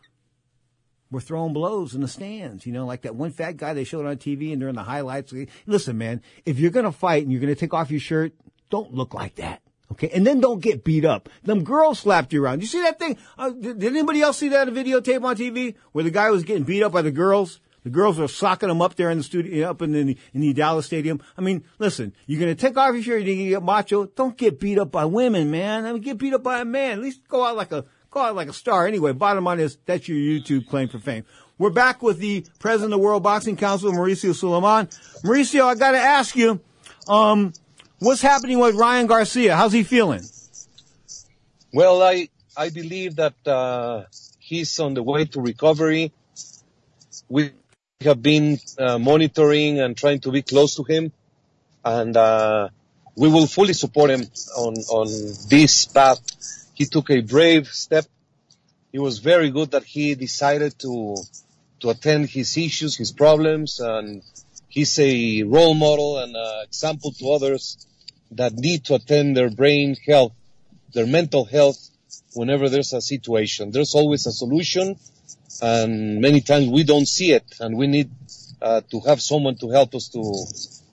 were 1.11 1.21
throwing 1.21 1.53
blows 1.53 1.95
in 1.95 2.01
the 2.01 2.09
stands, 2.09 2.67
you 2.67 2.73
know, 2.73 2.87
like 2.87 3.03
that 3.03 3.15
one 3.15 3.31
fat 3.31 3.57
guy 3.57 3.75
they 3.75 3.85
showed 3.85 4.07
on 4.07 4.17
TV 4.17 4.51
and 4.51 4.61
during 4.61 4.75
the 4.75 4.83
highlights. 4.83 5.33
Listen, 5.67 5.99
man, 5.99 6.23
if 6.47 6.59
you're 6.59 6.71
going 6.71 6.87
to 6.87 6.93
fight 6.93 7.23
and 7.23 7.31
you're 7.31 7.41
going 7.41 7.55
to 7.55 7.61
take 7.61 7.75
off 7.75 7.91
your 7.91 8.01
shirt, 8.01 8.33
don't 8.71 8.95
look 8.95 9.13
like 9.13 9.35
that. 9.37 9.61
Okay. 9.93 10.09
And 10.09 10.27
then 10.27 10.41
don't 10.41 10.61
get 10.61 10.85
beat 10.85 11.05
up. 11.05 11.29
Them 11.43 11.65
girls 11.65 11.99
slapped 11.99 12.33
you 12.33 12.43
around. 12.43 12.63
You 12.63 12.67
see 12.67 12.81
that 12.83 12.99
thing? 12.99 13.19
Uh, 13.37 13.51
did, 13.51 13.79
did 13.79 13.93
anybody 13.93 14.23
else 14.23 14.39
see 14.39 14.49
that 14.49 14.69
videotape 14.69 15.23
on 15.23 15.37
TV 15.37 15.75
where 15.93 16.03
the 16.03 16.11
guy 16.11 16.31
was 16.31 16.45
getting 16.45 16.65
beat 16.65 16.83
up 16.83 16.93
by 16.93 17.03
the 17.03 17.11
girls? 17.11 17.61
The 17.85 17.91
girls 17.91 18.19
are 18.21 18.29
socking 18.29 18.71
him 18.71 18.81
up 18.81 18.95
there 18.95 19.11
in 19.11 19.19
the 19.19 19.25
studio, 19.25 19.71
up 19.71 19.83
in 19.83 19.93
the, 19.93 20.17
in 20.33 20.41
the 20.41 20.53
Dallas 20.53 20.87
stadium. 20.87 21.21
I 21.37 21.41
mean, 21.41 21.65
listen, 21.79 22.15
you're 22.27 22.41
going 22.41 22.55
to 22.55 22.61
take 22.61 22.77
off 22.77 22.95
your 22.95 23.03
shirt, 23.03 23.23
you're 23.23 23.37
to 23.37 23.49
get 23.51 23.63
macho. 23.63 24.07
Don't 24.07 24.37
get 24.37 24.61
beat 24.61 24.79
up 24.79 24.93
by 24.93 25.05
women, 25.05 25.51
man. 25.51 25.85
I 25.85 25.93
mean, 25.93 26.03
get 26.03 26.19
beat 26.19 26.35
up 26.35 26.43
by 26.43 26.61
a 26.61 26.65
man. 26.65 26.99
At 26.99 27.01
least 27.01 27.27
go 27.29 27.45
out 27.45 27.57
like 27.57 27.73
a, 27.73 27.85
go 28.11 28.21
out 28.21 28.37
like 28.37 28.49
a 28.49 28.53
star. 28.53 28.87
Anyway, 28.87 29.13
bottom 29.13 29.45
line 29.45 29.59
is 29.61 29.79
that's 29.85 30.09
your 30.09 30.19
YouTube 30.19 30.69
claim 30.69 30.89
for 30.89 30.99
fame. 30.99 31.25
We're 31.59 31.71
back 31.71 32.03
with 32.03 32.19
the 32.19 32.47
president 32.59 32.93
of 32.93 33.01
the 33.01 33.05
World 33.05 33.23
Boxing 33.23 33.57
Council, 33.57 33.93
Mauricio 33.93 34.31
Sulaimán. 34.31 34.89
Mauricio, 35.23 35.65
I 35.65 35.75
got 35.75 35.93
to 35.93 35.99
ask 35.99 36.35
you, 36.35 36.61
um, 37.09 37.53
what's 37.99 38.23
happening 38.23 38.59
with 38.59 38.75
Ryan 38.75 39.07
Garcia? 39.07 39.55
How's 39.57 39.73
he 39.73 39.83
feeling? 39.83 40.23
Well, 41.73 42.03
I 42.03 42.29
I 42.57 42.71
believe 42.71 43.17
that 43.17 43.35
uh, 43.47 44.05
he's 44.39 44.79
on 44.79 44.95
the 44.95 45.03
way 45.03 45.25
to 45.27 45.41
recovery. 45.41 46.13
We 47.29 47.53
have 48.03 48.23
been 48.23 48.61
uh, 48.79 48.99
monitoring 48.99 49.81
and 49.81 49.97
trying 49.97 50.21
to 50.21 50.31
be 50.31 50.43
close 50.43 50.77
to 50.77 50.85
him, 50.85 51.13
and 51.85 52.17
uh, 52.17 52.69
we 53.17 53.29
will 53.29 53.47
fully 53.47 53.73
support 53.73 54.11
him 54.11 54.23
on 54.57 54.75
on 54.99 55.07
this 55.49 55.87
path. 55.87 56.21
He 56.75 56.87
took 56.87 57.11
a 57.11 57.21
brave 57.21 57.69
step 57.69 58.07
it 58.93 58.99
was 58.99 59.19
very 59.19 59.51
good 59.51 59.71
that 59.71 59.85
he 59.85 60.15
decided 60.15 60.79
to 60.81 61.17
to 61.81 61.91
attend 61.91 62.29
his 62.29 62.57
issues, 62.57 62.97
his 62.97 63.11
problems, 63.11 63.81
and 63.81 64.23
he's 64.69 64.97
a 65.01 65.43
role 65.43 65.75
model 65.75 66.19
and 66.19 66.37
uh, 66.37 66.61
example 66.63 67.11
to 67.13 67.33
others 67.33 67.87
that 68.31 68.53
need 68.53 68.85
to 68.85 68.95
attend 68.95 69.37
their 69.37 69.51
brain 69.51 69.97
health, 70.07 70.33
their 70.93 71.07
mental 71.07 71.45
health 71.45 71.91
whenever 72.35 72.69
there's 72.69 72.93
a 72.93 73.01
situation. 73.01 73.73
There's 73.73 73.95
always 73.95 74.27
a 74.27 74.33
solution 74.33 74.97
and 75.61 76.21
many 76.21 76.41
times 76.41 76.69
we 76.69 76.85
don't 76.85 77.07
see 77.07 77.33
it 77.33 77.45
and 77.61 77.77
we 77.77 77.87
need 77.87 78.11
uh, 78.61 78.81
to 78.91 79.01
have 79.01 79.21
someone 79.21 79.57
to 79.57 79.71
help 79.71 79.95
us 79.95 80.09
to 80.09 80.23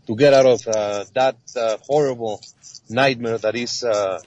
to 0.07 0.15
get 0.15 0.33
out 0.33 0.45
of 0.45 0.67
uh, 0.67 1.05
that 1.13 1.37
uh, 1.55 1.77
horrible 1.87 2.41
nightmare 2.89 3.37
that 3.37 3.55
is 3.55 3.83
uh, 3.83 4.19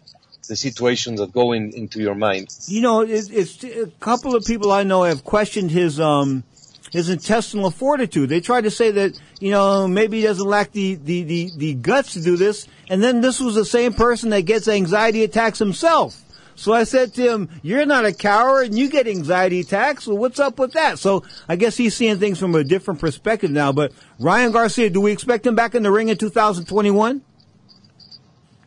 the 0.48 0.56
situations 0.56 1.18
that 1.18 1.32
go 1.32 1.52
in, 1.52 1.72
into 1.74 2.00
your 2.00 2.14
mind. 2.14 2.48
You 2.66 2.82
know, 2.82 3.00
it, 3.00 3.28
it's 3.30 3.64
a 3.64 3.86
couple 3.98 4.36
of 4.36 4.44
people 4.44 4.70
I 4.70 4.84
know 4.84 5.02
have 5.02 5.24
questioned 5.24 5.70
his 5.70 5.98
um 5.98 6.44
his 6.92 7.08
intestinal 7.08 7.70
fortitude. 7.70 8.28
They 8.28 8.40
tried 8.40 8.62
to 8.62 8.70
say 8.70 8.90
that 8.92 9.18
you 9.40 9.50
know 9.50 9.88
maybe 9.88 10.18
he 10.18 10.22
doesn't 10.24 10.46
lack 10.46 10.72
the 10.72 10.94
the 10.94 11.24
the, 11.24 11.50
the 11.56 11.74
guts 11.74 12.12
to 12.14 12.22
do 12.22 12.36
this, 12.36 12.68
and 12.88 13.02
then 13.02 13.20
this 13.20 13.40
was 13.40 13.54
the 13.54 13.64
same 13.64 13.92
person 13.92 14.30
that 14.30 14.42
gets 14.42 14.68
anxiety 14.68 15.24
attacks 15.24 15.58
himself. 15.58 16.21
So 16.54 16.72
I 16.72 16.84
said 16.84 17.14
to 17.14 17.22
him, 17.22 17.48
you're 17.62 17.86
not 17.86 18.04
a 18.04 18.12
coward 18.12 18.68
and 18.68 18.78
you 18.78 18.88
get 18.88 19.06
anxiety 19.06 19.60
attacks. 19.60 20.04
So 20.04 20.14
what's 20.14 20.38
up 20.38 20.58
with 20.58 20.72
that? 20.72 20.98
So 20.98 21.24
I 21.48 21.56
guess 21.56 21.76
he's 21.76 21.96
seeing 21.96 22.18
things 22.18 22.38
from 22.38 22.54
a 22.54 22.64
different 22.64 23.00
perspective 23.00 23.50
now. 23.50 23.72
But 23.72 23.92
Ryan 24.18 24.52
Garcia, 24.52 24.90
do 24.90 25.00
we 25.00 25.12
expect 25.12 25.46
him 25.46 25.54
back 25.54 25.74
in 25.74 25.82
the 25.82 25.90
ring 25.90 26.08
in 26.08 26.16
2021? 26.16 27.22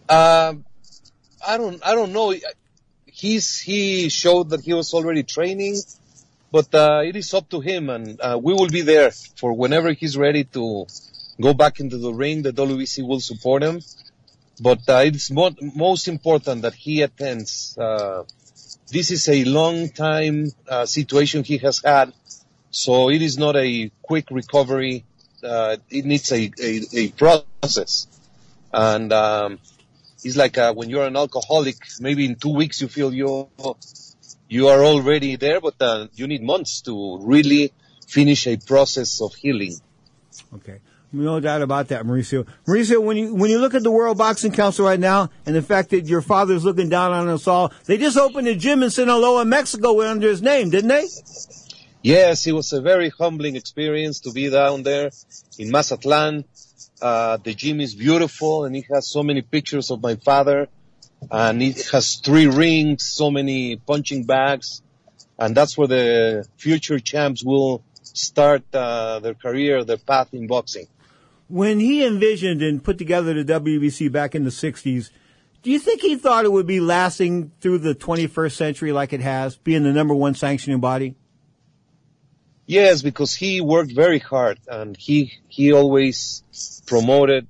Um, 0.08 0.66
I 1.48 1.58
don't, 1.58 1.86
I 1.86 1.96
don't 1.96 2.12
know. 2.12 2.34
He's, 3.06 3.60
he 3.60 4.10
showed 4.10 4.50
that 4.50 4.62
he 4.62 4.74
was 4.74 4.94
already 4.94 5.24
training, 5.24 5.78
but, 6.52 6.74
uh, 6.76 7.02
it 7.04 7.16
is 7.16 7.34
up 7.34 7.50
to 7.50 7.62
him 7.62 7.90
and, 7.90 8.20
uh, 8.20 8.40
we 8.42 8.54
will 8.54 8.68
be 8.68 8.82
there 8.82 9.12
for 9.12 9.54
whenever 9.54 9.94
he's 9.94 10.18
ready 10.18 10.44
to 10.44 10.86
go 11.42 11.54
back 11.54 11.80
into 11.80 11.98
the 11.98 12.14
ring. 12.14 12.42
The 12.42 12.52
WBC 12.52 13.08
will 13.08 13.20
support 13.20 13.64
him 13.64 13.82
but 14.60 14.80
uh, 14.88 15.04
it's 15.06 15.32
mo- 15.32 15.56
most 15.76 16.08
important 16.08 16.62
that 16.64 16.74
he 16.74 17.02
attends. 17.02 17.78
Uh, 17.78 18.24
this 18.92 19.12
is 19.12 19.28
a 19.30 19.44
long 19.46 19.90
time 19.90 20.48
uh, 20.68 20.86
situation 20.86 21.44
he 21.44 21.58
has 21.58 21.82
had, 21.84 22.14
so 22.72 23.10
it 23.10 23.22
is 23.22 23.38
not 23.38 23.56
a 23.56 23.92
quick 24.02 24.28
recovery. 24.32 25.06
Uh, 25.44 25.78
it 25.90 26.06
needs 26.06 26.32
a, 26.32 26.52
a, 26.62 26.82
a, 26.94 27.08
process, 27.10 28.08
and 28.74 29.12
um, 29.12 29.60
it's 30.24 30.38
like 30.38 30.58
uh, 30.58 30.74
when 30.74 30.90
you're 30.90 31.06
an 31.06 31.16
alcoholic. 31.16 31.78
Maybe 32.00 32.26
in 32.26 32.36
two 32.36 32.54
weeks 32.54 32.82
you 32.82 32.88
feel 32.88 33.14
you 33.14 33.50
you 34.48 34.68
are 34.70 34.84
already 34.84 35.36
there, 35.36 35.60
but 35.60 35.76
uh, 35.82 36.08
you 36.14 36.28
need 36.28 36.44
months 36.44 36.82
to 36.82 37.20
really 37.22 37.74
finish 38.08 38.48
a 38.48 38.58
process 38.58 39.22
of 39.22 39.34
healing. 39.36 39.76
Okay. 40.54 40.80
No 41.16 41.40
doubt 41.40 41.62
about 41.62 41.88
that, 41.88 42.04
Mauricio. 42.04 42.46
Mauricio, 42.68 43.02
when 43.02 43.16
you 43.16 43.34
when 43.34 43.50
you 43.50 43.60
look 43.60 43.74
at 43.74 43.84
the 43.84 43.92
World 43.92 44.18
Boxing 44.18 44.52
Council 44.52 44.86
right 44.86 45.00
now, 45.00 45.30
and 45.46 45.56
the 45.56 45.62
fact 45.62 45.92
that 45.92 46.08
your 46.08 46.22
father's 46.22 46.66
looking 46.66 46.90
down 46.90 47.14
on 47.14 47.30
us 47.30 47.48
all, 47.48 47.72
they 47.86 47.98
just 47.98 48.18
opened 48.18 48.50
a 48.50 48.56
gym 48.56 48.84
in 48.84 48.90
Sinaloa, 48.90 49.46
Mexico, 49.46 50.02
under 50.02 50.28
his 50.28 50.42
name, 50.42 50.72
didn't 50.72 50.90
they? 50.90 51.08
Yes, 52.02 52.46
it 52.48 52.52
was 52.52 52.74
a 52.74 52.82
very 52.82 53.12
humbling 53.12 53.56
experience 53.56 54.20
to 54.22 54.34
be 54.34 54.50
down 54.50 54.84
there 54.84 55.10
in 55.58 55.72
Mazatlan. 55.72 56.44
Uh, 57.02 57.38
the 57.38 57.54
gym 57.54 57.80
is 57.80 57.96
beautiful, 57.96 58.66
and 58.66 58.76
it 58.76 58.84
has 58.94 59.10
so 59.10 59.24
many 59.24 59.42
pictures 59.42 59.92
of 59.92 60.02
my 60.02 60.16
father, 60.16 60.68
and 61.32 61.64
it 61.64 61.88
has 61.92 62.16
three 62.16 62.48
rings, 62.48 63.06
so 63.06 63.32
many 63.32 63.78
punching 63.78 64.26
bags, 64.26 64.82
and 65.40 65.56
that's 65.56 65.78
where 65.78 65.88
the 65.88 66.46
future 66.58 67.00
champs 67.00 67.42
will 67.42 67.86
start 68.04 68.64
uh, 68.76 69.20
their 69.20 69.34
career, 69.34 69.86
their 69.86 69.98
path 69.98 70.34
in 70.34 70.48
boxing 70.48 70.88
when 71.48 71.80
he 71.80 72.06
envisioned 72.06 72.62
and 72.62 72.84
put 72.84 72.98
together 72.98 73.44
the 73.44 73.60
WBC 73.60 74.12
back 74.12 74.36
in 74.36 74.44
the 74.44 74.50
60s, 74.50 75.10
do 75.62 75.72
you 75.72 75.80
think 75.80 76.02
he 76.02 76.16
thought 76.16 76.46
it 76.46 76.52
would 76.52 76.68
be 76.68 76.80
lasting 76.80 77.52
through 77.60 77.80
the 77.80 77.96
21st 77.96 78.52
century 78.52 78.92
like 78.92 79.14
it 79.14 79.22
has, 79.22 79.56
being 79.56 79.84
the 79.84 79.92
number 79.92 80.14
one 80.14 80.36
sanctioning 80.36 80.80
body? 80.80 81.16
Yes, 82.68 83.02
because 83.02 83.36
he 83.36 83.62
worked 83.62 83.92
very 83.92 84.20
hard 84.20 84.60
and 84.68 84.98
he, 84.98 85.34
he 85.48 85.72
always 85.72 86.44
promoted 86.88 87.48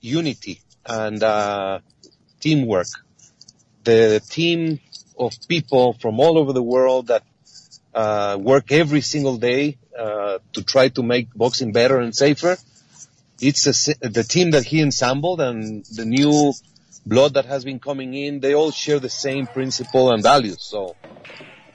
unity 0.00 0.60
and, 0.84 1.22
uh, 1.22 1.80
teamwork. 2.40 2.86
The 3.84 4.20
team 4.28 4.80
of 5.18 5.32
people 5.48 5.94
from 5.94 6.20
all 6.20 6.38
over 6.38 6.52
the 6.52 6.62
world 6.62 7.08
that, 7.08 7.24
uh, 7.94 8.38
work 8.40 8.70
every 8.70 9.00
single 9.00 9.38
day, 9.38 9.78
uh, 9.98 10.38
to 10.52 10.62
try 10.62 10.88
to 10.88 11.02
make 11.02 11.32
boxing 11.34 11.72
better 11.72 11.98
and 11.98 12.14
safer 12.14 12.56
it's 13.40 13.66
a, 13.66 14.08
the 14.08 14.24
team 14.24 14.52
that 14.52 14.64
he 14.64 14.82
assembled 14.82 15.40
and 15.40 15.84
the 15.86 16.04
new 16.04 16.52
blood 17.06 17.34
that 17.34 17.46
has 17.46 17.64
been 17.64 17.78
coming 17.78 18.14
in, 18.14 18.40
they 18.40 18.54
all 18.54 18.70
share 18.70 18.98
the 18.98 19.08
same 19.08 19.46
principle 19.46 20.12
and 20.12 20.22
values. 20.22 20.58
So 20.60 20.96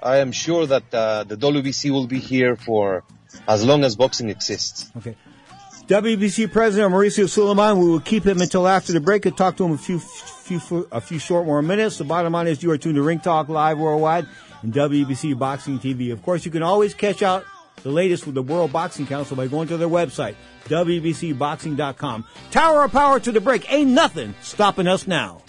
I 0.01 0.17
am 0.17 0.31
sure 0.31 0.65
that 0.67 0.93
uh, 0.93 1.23
the 1.23 1.37
WBC 1.37 1.91
will 1.91 2.07
be 2.07 2.19
here 2.19 2.55
for 2.55 3.03
as 3.47 3.65
long 3.65 3.83
as 3.83 3.95
boxing 3.95 4.29
exists. 4.29 4.91
Okay. 4.97 5.15
WBC 5.87 6.51
President 6.51 6.91
Mauricio 6.91 7.25
Sulaimán, 7.25 7.77
we 7.77 7.87
will 7.87 7.99
keep 7.99 8.23
him 8.23 8.41
until 8.41 8.67
after 8.67 8.91
the 8.91 8.99
break 8.99 9.25
and 9.25 9.37
talk 9.37 9.55
to 9.57 9.65
him 9.65 9.73
a 9.73 9.77
few, 9.77 9.99
few, 9.99 10.87
a 10.91 10.99
few 10.99 11.19
short 11.19 11.45
more 11.45 11.61
minutes. 11.61 11.99
The 11.99 12.05
bottom 12.05 12.33
line 12.33 12.47
is 12.47 12.63
you 12.63 12.71
are 12.71 12.77
tuned 12.77 12.95
to 12.95 13.03
Ring 13.03 13.19
Talk 13.19 13.49
Live 13.49 13.77
worldwide 13.77 14.25
and 14.63 14.73
WBC 14.73 15.37
Boxing 15.37 15.77
TV. 15.79 16.11
Of 16.11 16.23
course, 16.23 16.43
you 16.43 16.49
can 16.49 16.63
always 16.63 16.95
catch 16.95 17.21
out 17.21 17.45
the 17.83 17.91
latest 17.91 18.25
with 18.25 18.35
the 18.35 18.43
World 18.43 18.73
Boxing 18.73 19.07
Council 19.07 19.37
by 19.37 19.47
going 19.47 19.67
to 19.67 19.77
their 19.77 19.87
website, 19.87 20.35
WBCBoxing.com. 20.65 22.25
Tower 22.51 22.83
of 22.83 22.91
power 22.91 23.19
to 23.19 23.31
the 23.31 23.41
break. 23.41 23.71
Ain't 23.71 23.91
nothing 23.91 24.33
stopping 24.41 24.87
us 24.87 25.07
now. 25.07 25.44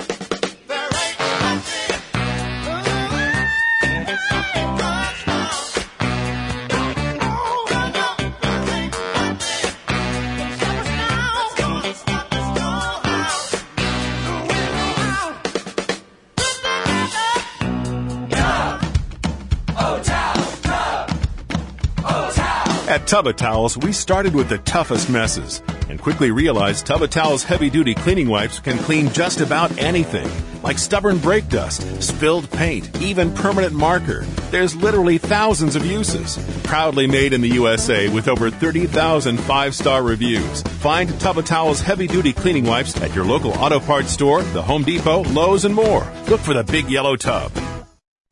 At 23.07 23.11
Tubba 23.11 23.35
Towels, 23.35 23.79
we 23.79 23.93
started 23.93 24.35
with 24.35 24.49
the 24.49 24.59
toughest 24.59 25.09
messes 25.09 25.63
and 25.89 26.03
quickly 26.03 26.33
realized 26.33 26.87
Tubba 26.87 27.07
Towels 27.07 27.45
heavy 27.45 27.71
duty 27.71 27.95
cleaning 27.95 28.29
wipes 28.29 28.59
can 28.59 28.79
clean 28.79 29.11
just 29.11 29.41
about 29.41 29.79
anything, 29.79 30.29
like 30.65 30.77
stubborn 30.77 31.19
brake 31.19 31.49
dust, 31.49 32.03
spilled 32.03 32.51
paint, 32.51 33.01
even 33.01 33.33
permanent 33.33 33.75
marker. 33.75 34.23
There's 34.51 34.75
literally 34.75 35.19
thousands 35.19 35.77
of 35.77 35.87
uses. 35.87 36.37
Proudly 36.65 37.07
made 37.07 37.33
in 37.33 37.43
the 37.43 37.51
USA 37.51 38.09
with 38.09 38.27
over 38.27 38.51
30,000 38.51 39.39
five 39.39 39.77
star 39.77 40.03
reviews. 40.03 40.63
Find 40.63 41.09
Tubba 41.21 41.43
Towels 41.43 41.81
heavy 41.81 42.09
duty 42.09 42.33
cleaning 42.33 42.65
wipes 42.65 43.01
at 43.01 43.15
your 43.15 43.25
local 43.25 43.53
auto 43.53 43.79
parts 43.79 44.11
store, 44.11 44.43
the 44.43 44.63
Home 44.63 44.83
Depot, 44.83 45.23
Lowe's, 45.23 45.65
and 45.65 45.77
more. 45.77 46.13
Look 46.29 46.41
for 46.41 46.55
the 46.55 46.65
big 46.65 46.91
yellow 46.91 47.15
tub. 47.15 47.53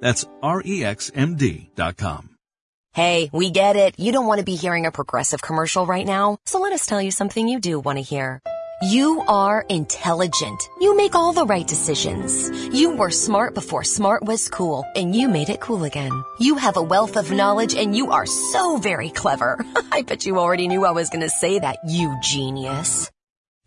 That's 0.00 0.24
R-E-X-M-D 0.42 1.70
dot 1.76 1.96
com. 1.96 2.30
Hey, 2.92 3.30
we 3.32 3.50
get 3.50 3.76
it. 3.76 4.00
You 4.00 4.10
don't 4.10 4.26
want 4.26 4.40
to 4.40 4.44
be 4.44 4.56
hearing 4.56 4.84
a 4.84 4.90
progressive 4.90 5.40
commercial 5.40 5.86
right 5.86 6.04
now, 6.06 6.38
so 6.44 6.58
let 6.58 6.72
us 6.72 6.86
tell 6.86 7.00
you 7.00 7.12
something 7.12 7.46
you 7.46 7.60
do 7.60 7.78
want 7.78 7.98
to 7.98 8.02
hear. 8.02 8.40
You 8.82 9.20
are 9.28 9.64
intelligent. 9.68 10.60
You 10.80 10.96
make 10.96 11.14
all 11.14 11.32
the 11.32 11.44
right 11.44 11.66
decisions. 11.68 12.50
You 12.74 12.96
were 12.96 13.10
smart 13.10 13.54
before 13.54 13.84
smart 13.84 14.24
was 14.24 14.48
cool, 14.48 14.86
and 14.96 15.14
you 15.14 15.28
made 15.28 15.50
it 15.50 15.60
cool 15.60 15.84
again. 15.84 16.24
You 16.40 16.56
have 16.56 16.78
a 16.78 16.82
wealth 16.82 17.16
of 17.16 17.30
knowledge, 17.30 17.74
and 17.74 17.94
you 17.94 18.10
are 18.10 18.26
so 18.26 18.78
very 18.78 19.10
clever. 19.10 19.64
I 19.92 20.02
bet 20.02 20.24
you 20.24 20.38
already 20.38 20.66
knew 20.66 20.86
I 20.86 20.92
was 20.92 21.10
going 21.10 21.20
to 21.20 21.28
say 21.28 21.58
that, 21.58 21.76
you 21.86 22.16
genius. 22.22 23.10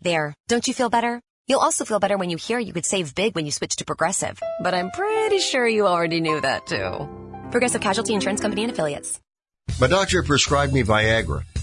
There, 0.00 0.34
don't 0.48 0.66
you 0.66 0.74
feel 0.74 0.90
better? 0.90 1.20
You'll 1.46 1.60
also 1.60 1.84
feel 1.84 2.00
better 2.00 2.16
when 2.16 2.30
you 2.30 2.38
hear 2.38 2.58
you 2.58 2.72
could 2.72 2.86
save 2.86 3.14
big 3.14 3.34
when 3.34 3.44
you 3.44 3.52
switch 3.52 3.76
to 3.76 3.84
Progressive. 3.84 4.40
But 4.62 4.72
I'm 4.72 4.90
pretty 4.90 5.40
sure 5.40 5.68
you 5.68 5.86
already 5.86 6.20
knew 6.20 6.40
that 6.40 6.66
too. 6.66 7.08
Progressive 7.50 7.82
Casualty 7.82 8.14
Insurance 8.14 8.40
Company 8.40 8.62
and 8.62 8.72
Affiliates. 8.72 9.20
My 9.78 9.86
doctor 9.86 10.22
prescribed 10.22 10.72
me 10.72 10.82
Viagra. 10.82 11.44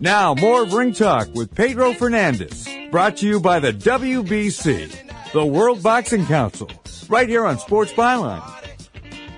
Now, 0.00 0.32
more 0.34 0.62
of 0.62 0.72
Ring 0.72 0.92
Talk 0.92 1.34
with 1.34 1.52
Pedro 1.52 1.92
Fernandez. 1.92 2.68
Brought 2.92 3.16
to 3.16 3.26
you 3.26 3.40
by 3.40 3.58
the 3.58 3.72
WBC, 3.72 5.32
the 5.32 5.44
World 5.44 5.82
Boxing 5.82 6.24
Council. 6.24 6.70
Right 7.08 7.28
here 7.28 7.44
on 7.44 7.58
Sports 7.58 7.92
Byline. 7.92 8.40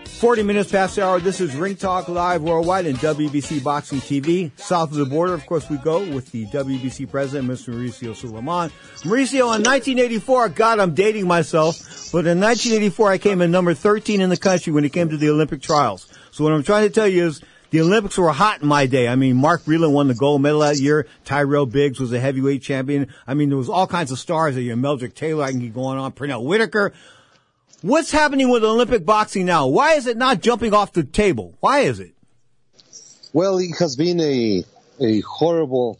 40 0.04 0.42
minutes 0.42 0.70
past 0.70 0.96
the 0.96 1.02
hour. 1.06 1.18
This 1.18 1.40
is 1.40 1.56
Ring 1.56 1.76
Talk 1.76 2.08
Live 2.08 2.42
Worldwide 2.42 2.84
and 2.84 2.98
WBC 2.98 3.64
Boxing 3.64 4.00
TV. 4.00 4.50
South 4.60 4.90
of 4.90 4.98
the 4.98 5.06
border, 5.06 5.32
of 5.32 5.46
course, 5.46 5.70
we 5.70 5.78
go 5.78 6.00
with 6.12 6.30
the 6.30 6.44
WBC 6.48 7.10
president, 7.10 7.48
Mr. 7.48 7.72
Mauricio 7.72 8.14
Sulaimán. 8.14 8.70
Mauricio, 9.02 9.56
in 9.56 9.62
1984, 9.62 10.50
God, 10.50 10.78
I'm 10.78 10.92
dating 10.92 11.26
myself, 11.26 11.78
but 12.12 12.26
in 12.26 12.38
1984, 12.38 13.10
I 13.10 13.16
came 13.16 13.40
in 13.40 13.50
number 13.50 13.72
13 13.72 14.20
in 14.20 14.28
the 14.28 14.36
country 14.36 14.74
when 14.74 14.84
it 14.84 14.92
came 14.92 15.08
to 15.08 15.16
the 15.16 15.30
Olympic 15.30 15.62
trials. 15.62 16.06
So 16.32 16.44
what 16.44 16.52
I'm 16.52 16.62
trying 16.64 16.86
to 16.86 16.94
tell 16.94 17.08
you 17.08 17.24
is, 17.28 17.40
the 17.70 17.80
Olympics 17.80 18.18
were 18.18 18.30
hot 18.30 18.62
in 18.62 18.68
my 18.68 18.86
day. 18.86 19.08
I 19.08 19.16
mean, 19.16 19.36
Mark 19.36 19.62
Breland 19.64 19.92
won 19.92 20.08
the 20.08 20.14
gold 20.14 20.42
medal 20.42 20.60
that 20.60 20.78
year. 20.78 21.06
Tyrell 21.24 21.66
Biggs 21.66 22.00
was 22.00 22.12
a 22.12 22.20
heavyweight 22.20 22.62
champion. 22.62 23.12
I 23.26 23.34
mean, 23.34 23.48
there 23.48 23.58
was 23.58 23.68
all 23.68 23.86
kinds 23.86 24.10
of 24.10 24.18
stars 24.18 24.56
that 24.56 24.62
year. 24.62 24.76
Meldrick 24.76 25.14
Taylor, 25.14 25.44
I 25.44 25.50
can 25.50 25.60
keep 25.60 25.74
going 25.74 25.98
on. 25.98 26.12
Pernell 26.12 26.44
Whitaker. 26.44 26.92
What's 27.82 28.10
happening 28.10 28.50
with 28.50 28.62
Olympic 28.64 29.06
boxing 29.06 29.46
now? 29.46 29.68
Why 29.68 29.94
is 29.94 30.06
it 30.06 30.16
not 30.16 30.42
jumping 30.42 30.74
off 30.74 30.92
the 30.92 31.04
table? 31.04 31.56
Why 31.60 31.80
is 31.80 32.00
it? 32.00 32.14
Well, 33.32 33.58
it 33.58 33.70
has 33.78 33.96
been 33.96 34.20
a 34.20 34.64
a 35.00 35.20
horrible 35.20 35.98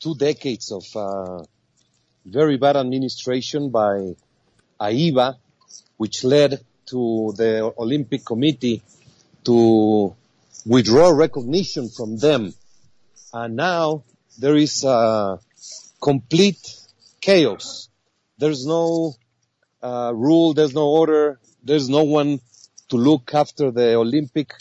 two 0.00 0.16
decades 0.16 0.72
of 0.72 0.84
uh, 0.96 1.44
very 2.24 2.56
bad 2.56 2.76
administration 2.76 3.70
by 3.70 4.16
AIBA, 4.80 5.36
which 5.98 6.24
led 6.24 6.60
to 6.86 7.32
the 7.36 7.72
Olympic 7.78 8.24
Committee 8.24 8.82
to 9.44 10.16
withdraw 10.68 11.08
recognition 11.08 11.88
from 11.88 12.18
them. 12.18 12.52
And 13.32 13.56
now 13.56 14.04
there 14.38 14.56
is 14.56 14.84
uh, 14.84 15.38
complete 16.00 16.76
chaos. 17.20 17.88
There's 18.36 18.66
no 18.66 19.14
uh, 19.82 20.12
rule, 20.14 20.52
there's 20.52 20.74
no 20.74 20.86
order, 20.88 21.40
there's 21.64 21.88
no 21.88 22.04
one 22.04 22.40
to 22.90 22.96
look 22.96 23.34
after 23.34 23.70
the 23.70 23.94
Olympic, 23.94 24.52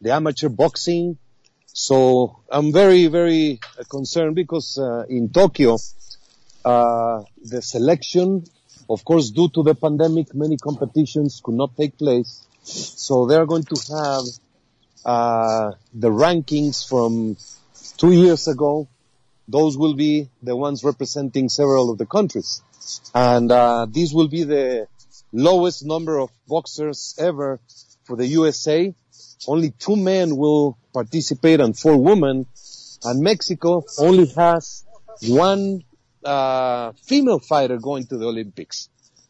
the 0.00 0.12
amateur 0.12 0.48
boxing. 0.48 1.18
So 1.66 2.40
I'm 2.48 2.72
very, 2.72 3.08
very 3.08 3.60
concerned 3.90 4.36
because 4.36 4.78
uh, 4.78 5.04
in 5.08 5.30
Tokyo, 5.30 5.78
uh, 6.64 7.22
the 7.44 7.60
selection, 7.60 8.44
of 8.88 9.04
course, 9.04 9.30
due 9.30 9.48
to 9.48 9.62
the 9.64 9.74
pandemic, 9.74 10.32
many 10.32 10.56
competitions 10.56 11.40
could 11.42 11.54
not 11.54 11.76
take 11.76 11.98
place. 11.98 12.46
So 12.62 13.26
they're 13.26 13.46
going 13.46 13.64
to 13.64 13.76
have 13.94 14.24
uh, 15.06 15.70
the 15.94 16.10
rankings 16.10 16.86
from 16.86 17.36
two 17.96 18.12
years 18.12 18.48
ago. 18.48 18.88
Those 19.48 19.78
will 19.78 19.94
be 19.94 20.28
the 20.42 20.56
ones 20.56 20.82
representing 20.82 21.48
several 21.48 21.90
of 21.90 21.98
the 21.98 22.06
countries. 22.06 22.60
And 23.14 23.50
uh, 23.52 23.86
this 23.88 24.12
will 24.12 24.26
be 24.26 24.42
the 24.42 24.88
lowest 25.32 25.86
number 25.86 26.18
of 26.18 26.30
boxers 26.48 27.14
ever 27.18 27.60
for 28.04 28.16
the 28.16 28.26
USA. 28.26 28.92
Only 29.46 29.70
two 29.70 29.94
men 29.94 30.36
will 30.36 30.76
participate 30.92 31.60
and 31.60 31.78
four 31.78 31.96
women. 31.96 32.46
And 33.04 33.22
Mexico 33.22 33.84
only 33.98 34.26
has 34.36 34.84
one 35.22 35.84
uh, 36.24 36.90
female 37.04 37.38
fighter 37.38 37.78
going 37.78 38.06
to 38.06 38.16
the 38.18 38.26
Olympics. 38.26 38.88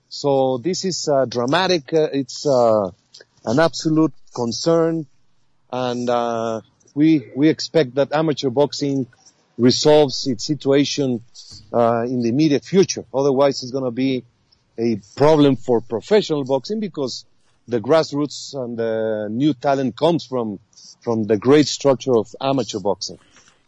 So 0.09 0.57
this 0.57 0.87
is 0.87 1.07
uh, 1.07 1.27
dramatic. 1.27 1.93
Uh, 1.93 2.09
it's 2.13 2.47
uh, 2.47 2.91
an 3.45 3.59
absolute 3.59 4.15
concern, 4.35 5.07
and 5.85 6.09
uh, 6.09 6.61
we 6.95 7.31
we 7.35 7.49
expect 7.49 7.95
that 7.97 8.13
amateur 8.13 8.51
boxing 8.51 9.07
resolves 9.59 10.27
its 10.27 10.45
situation 10.45 11.23
uh, 11.73 12.03
in 12.05 12.23
the 12.23 12.29
immediate 12.29 12.65
future. 12.65 13.05
Otherwise, 13.13 13.63
it's 13.63 13.73
going 13.73 13.85
to 13.85 13.91
be 14.07 14.25
a 14.79 15.01
problem 15.17 15.57
for 15.57 15.81
professional 15.81 16.45
boxing 16.45 16.81
because 16.81 17.25
the 17.69 17.81
grassroots 17.81 18.55
and 18.55 18.79
the 18.79 19.29
new 19.31 19.53
talent 19.55 19.97
comes 19.97 20.25
from 20.25 20.59
from 21.03 21.25
the 21.25 21.37
great 21.37 21.67
structure 21.67 22.17
of 22.17 22.35
amateur 22.41 22.81
boxing. 22.81 23.19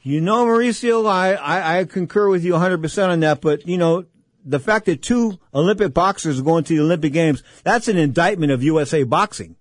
You 0.03 0.21
know, 0.21 0.47
Mauricio, 0.47 1.07
I, 1.07 1.35
I, 1.35 1.79
I 1.81 1.85
concur 1.85 2.29
with 2.29 2.45
you 2.45 2.53
100% 2.53 3.09
on 3.09 3.21
that, 3.21 3.41
but 3.41 3.67
you 3.67 3.77
know, 3.77 4.07
the 4.45 4.61
fact 4.61 4.87
that 4.87 5.03
two 5.03 5.39
Olympic 5.53 5.93
boxers 5.93 6.41
are 6.41 6.43
going 6.43 6.65
to 6.65 6.75
the 6.75 6.83
Olympic 6.83 7.13
Games, 7.13 7.43
that's 7.65 7.89
an 7.89 7.99
indictment 7.99 8.53
of 8.53 8.63
USA 8.63 9.03
boxing. 9.03 9.57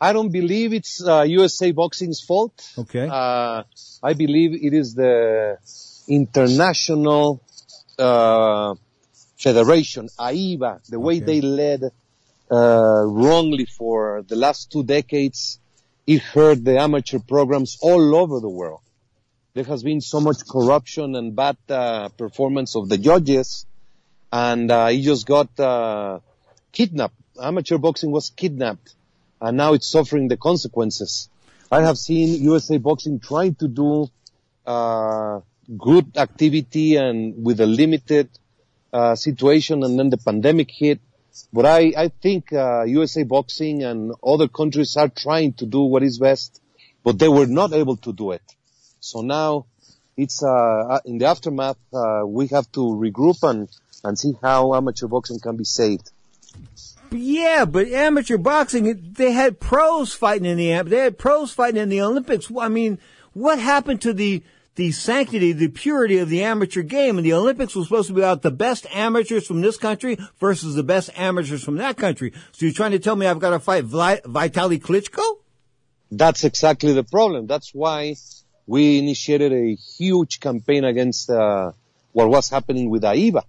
I 0.00 0.12
don't 0.12 0.30
believe 0.30 0.72
it's 0.72 1.04
uh, 1.04 1.22
USA 1.22 1.72
Boxing's 1.72 2.20
fault. 2.20 2.72
Okay. 2.78 3.08
Uh, 3.10 3.64
I 4.02 4.12
believe 4.14 4.54
it 4.54 4.72
is 4.72 4.94
the 4.94 5.58
international 6.06 7.42
uh, 7.98 8.74
federation, 9.36 10.08
AIBA, 10.18 10.88
the 10.88 11.00
way 11.00 11.18
they 11.18 11.40
led 11.40 11.82
uh, 12.50 13.02
wrongly 13.04 13.66
for 13.66 14.22
the 14.26 14.36
last 14.36 14.70
two 14.70 14.84
decades. 14.84 15.58
It 16.06 16.22
hurt 16.22 16.64
the 16.64 16.78
amateur 16.78 17.18
programs 17.18 17.76
all 17.82 18.14
over 18.14 18.40
the 18.40 18.48
world. 18.48 18.80
There 19.54 19.64
has 19.64 19.82
been 19.82 20.00
so 20.00 20.20
much 20.20 20.46
corruption 20.48 21.16
and 21.16 21.34
bad 21.34 21.56
uh, 21.68 22.08
performance 22.10 22.76
of 22.76 22.88
the 22.88 22.98
judges, 22.98 23.66
and 24.32 24.70
uh, 24.70 24.86
he 24.86 25.02
just 25.02 25.26
got 25.26 26.22
kidnapped. 26.70 27.14
Amateur 27.42 27.78
boxing 27.78 28.12
was 28.12 28.30
kidnapped 28.30 28.94
and 29.40 29.56
now 29.56 29.72
it's 29.74 29.88
suffering 29.88 30.28
the 30.28 30.36
consequences. 30.36 31.28
I 31.70 31.82
have 31.82 31.98
seen 31.98 32.42
USA 32.42 32.78
Boxing 32.78 33.20
trying 33.20 33.54
to 33.56 33.68
do 33.68 34.08
uh, 34.66 35.40
good 35.76 36.16
activity 36.16 36.96
and 36.96 37.44
with 37.44 37.60
a 37.60 37.66
limited 37.66 38.30
uh, 38.92 39.14
situation, 39.14 39.82
and 39.82 39.98
then 39.98 40.10
the 40.10 40.16
pandemic 40.16 40.70
hit. 40.70 41.00
But 41.52 41.66
I, 41.66 41.92
I 41.96 42.08
think 42.08 42.52
uh, 42.52 42.84
USA 42.84 43.22
Boxing 43.22 43.82
and 43.82 44.12
other 44.26 44.48
countries 44.48 44.96
are 44.96 45.08
trying 45.08 45.52
to 45.54 45.66
do 45.66 45.82
what 45.82 46.02
is 46.02 46.18
best, 46.18 46.60
but 47.04 47.18
they 47.18 47.28
were 47.28 47.46
not 47.46 47.72
able 47.72 47.96
to 47.98 48.12
do 48.12 48.32
it. 48.32 48.42
So 49.00 49.20
now 49.20 49.66
it's 50.16 50.42
uh, 50.42 51.00
in 51.04 51.18
the 51.18 51.26
aftermath. 51.26 51.76
Uh, 51.92 52.22
we 52.26 52.48
have 52.48 52.70
to 52.72 52.80
regroup 52.80 53.48
and 53.48 53.68
and 54.04 54.18
see 54.18 54.32
how 54.42 54.74
amateur 54.74 55.06
boxing 55.06 55.38
can 55.40 55.56
be 55.56 55.64
saved. 55.64 56.10
Yeah, 57.10 57.64
but 57.64 57.88
amateur 57.88 58.36
boxing, 58.36 59.12
they 59.12 59.32
had 59.32 59.60
pros 59.60 60.14
fighting 60.14 60.46
in 60.46 60.56
the 60.58 60.82
they 60.82 60.98
had 60.98 61.18
pros 61.18 61.52
fighting 61.52 61.80
in 61.80 61.88
the 61.88 62.02
Olympics. 62.02 62.50
I 62.58 62.68
mean, 62.68 62.98
what 63.32 63.58
happened 63.58 64.02
to 64.02 64.12
the 64.12 64.42
the 64.74 64.92
sanctity, 64.92 65.52
the 65.52 65.68
purity 65.68 66.18
of 66.18 66.28
the 66.28 66.44
amateur 66.44 66.82
game? 66.82 67.18
And 67.18 67.26
the 67.26 67.32
Olympics 67.32 67.74
was 67.74 67.86
supposed 67.86 68.08
to 68.08 68.14
be 68.14 68.20
about 68.20 68.42
the 68.42 68.50
best 68.50 68.86
amateurs 68.92 69.46
from 69.46 69.60
this 69.60 69.76
country 69.76 70.18
versus 70.38 70.74
the 70.74 70.82
best 70.82 71.10
amateurs 71.16 71.64
from 71.64 71.76
that 71.76 71.96
country. 71.96 72.32
So 72.52 72.66
you're 72.66 72.74
trying 72.74 72.92
to 72.92 72.98
tell 72.98 73.16
me 73.16 73.26
I've 73.26 73.40
got 73.40 73.50
to 73.50 73.58
fight 73.58 73.84
Vi- 73.84 74.20
Vitaly 74.20 74.80
Klitschko? 74.80 75.38
That's 76.10 76.44
exactly 76.44 76.92
the 76.92 77.04
problem. 77.04 77.46
That's 77.46 77.74
why 77.74 78.14
we 78.66 78.98
initiated 78.98 79.52
a 79.52 79.74
huge 79.74 80.40
campaign 80.40 80.84
against 80.84 81.28
uh, 81.28 81.72
what 82.12 82.28
was 82.28 82.48
happening 82.48 82.88
with 82.88 83.02
AIBA. 83.02 83.42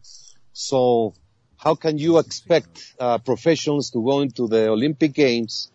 So 0.54 1.14
how 1.60 1.76
can 1.76 1.98
you 1.98 2.20
expect 2.20 2.94
uh, 3.00 3.18
professionals 3.18 3.90
to 3.92 4.02
go 4.04 4.22
into 4.22 4.48
the 4.48 4.70
Olympic 4.70 5.14
Games 5.14 5.70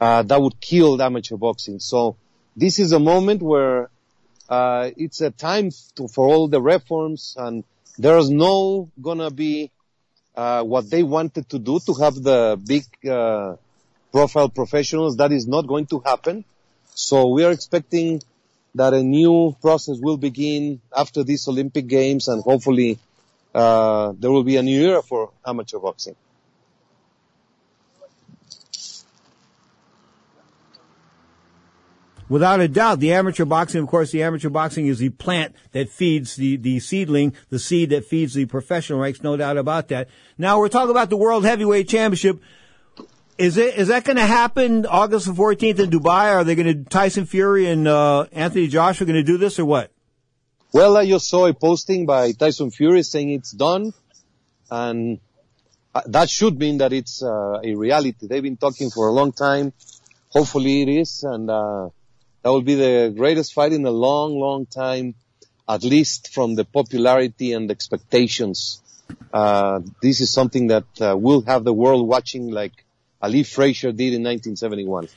uh, 0.00 0.22
that 0.22 0.40
would 0.40 0.58
kill 0.58 1.00
amateur 1.00 1.36
boxing? 1.36 1.80
So 1.80 2.16
this 2.56 2.78
is 2.78 2.92
a 2.92 2.98
moment 2.98 3.42
where 3.42 3.90
uh, 4.48 4.90
it's 4.96 5.20
a 5.20 5.30
time 5.30 5.70
to, 5.96 6.08
for 6.08 6.26
all 6.26 6.48
the 6.48 6.62
reforms, 6.62 7.36
and 7.38 7.62
there's 7.98 8.30
no 8.30 8.90
gonna 9.00 9.30
be 9.30 9.70
uh, 10.34 10.62
what 10.62 10.88
they 10.88 11.02
wanted 11.02 11.46
to 11.50 11.58
do 11.58 11.78
to 11.80 11.92
have 11.94 12.14
the 12.14 12.58
big 12.66 12.84
uh, 13.06 13.56
profile 14.10 14.48
professionals. 14.48 15.18
That 15.18 15.32
is 15.32 15.46
not 15.46 15.66
going 15.66 15.86
to 15.88 16.00
happen. 16.00 16.46
So 16.94 17.28
we 17.28 17.44
are 17.44 17.52
expecting 17.52 18.22
that 18.74 18.94
a 18.94 19.02
new 19.02 19.54
process 19.60 19.98
will 20.00 20.16
begin 20.16 20.80
after 20.96 21.22
these 21.22 21.46
Olympic 21.48 21.86
Games, 21.86 22.28
and 22.28 22.42
hopefully 22.42 22.98
uh, 23.54 24.12
there 24.18 24.30
will 24.30 24.44
be 24.44 24.56
a 24.56 24.62
new 24.62 24.80
era 24.80 25.02
for 25.02 25.32
amateur 25.46 25.78
boxing. 25.78 26.16
Without 32.28 32.60
a 32.60 32.68
doubt, 32.68 33.00
the 33.00 33.12
amateur 33.12 33.46
boxing, 33.46 33.82
of 33.82 33.88
course, 33.88 34.10
the 34.10 34.22
amateur 34.22 34.50
boxing 34.50 34.86
is 34.86 34.98
the 34.98 35.08
plant 35.08 35.54
that 35.72 35.88
feeds 35.88 36.36
the, 36.36 36.56
the 36.56 36.78
seedling, 36.78 37.32
the 37.48 37.58
seed 37.58 37.90
that 37.90 38.04
feeds 38.04 38.34
the 38.34 38.44
professional 38.44 39.00
ranks, 39.00 39.22
no 39.22 39.36
doubt 39.36 39.56
about 39.56 39.88
that. 39.88 40.08
Now 40.36 40.58
we're 40.58 40.68
talking 40.68 40.90
about 40.90 41.08
the 41.08 41.16
World 41.16 41.46
Heavyweight 41.46 41.88
Championship. 41.88 42.40
Is 43.38 43.56
it, 43.56 43.76
is 43.76 43.88
that 43.88 44.04
going 44.04 44.16
to 44.16 44.26
happen 44.26 44.84
August 44.84 45.26
the 45.26 45.32
14th 45.32 45.78
in 45.78 45.90
Dubai? 45.90 46.34
Are 46.34 46.44
they 46.44 46.54
going 46.54 46.84
to, 46.84 46.90
Tyson 46.90 47.24
Fury 47.24 47.66
and, 47.66 47.88
uh, 47.88 48.26
Anthony 48.32 48.66
Joshua 48.66 49.06
going 49.06 49.16
to 49.16 49.22
do 49.22 49.38
this 49.38 49.58
or 49.58 49.64
what? 49.64 49.90
Well, 50.70 50.98
I 50.98 51.06
just 51.06 51.28
saw 51.28 51.46
a 51.46 51.54
posting 51.54 52.04
by 52.04 52.32
Tyson 52.32 52.70
Fury 52.70 53.02
saying 53.02 53.30
it's 53.30 53.52
done, 53.52 53.94
and 54.70 55.18
uh, 55.94 56.02
that 56.06 56.28
should 56.28 56.58
mean 56.58 56.78
that 56.78 56.92
it's 56.92 57.22
uh, 57.22 57.60
a 57.64 57.74
reality. 57.74 58.26
They've 58.26 58.42
been 58.42 58.58
talking 58.58 58.90
for 58.90 59.08
a 59.08 59.12
long 59.12 59.32
time. 59.32 59.72
Hopefully 60.28 60.82
it 60.82 60.88
is, 60.90 61.22
and 61.22 61.48
uh, 61.48 61.88
that 62.42 62.50
will 62.50 62.60
be 62.60 62.74
the 62.74 63.14
greatest 63.16 63.54
fight 63.54 63.72
in 63.72 63.86
a 63.86 63.90
long, 63.90 64.38
long 64.38 64.66
time, 64.66 65.14
at 65.66 65.84
least 65.84 66.34
from 66.34 66.54
the 66.54 66.66
popularity 66.66 67.54
and 67.54 67.70
expectations. 67.70 68.82
Uh, 69.32 69.80
this 70.02 70.20
is 70.20 70.30
something 70.30 70.66
that 70.66 70.84
uh, 71.00 71.16
will 71.16 71.40
have 71.46 71.64
the 71.64 71.72
world 71.72 72.06
watching 72.06 72.50
like 72.50 72.84
Ali 73.22 73.42
Frazier 73.42 73.92
did 73.92 74.12
in 74.12 74.22
1971. 74.22 75.08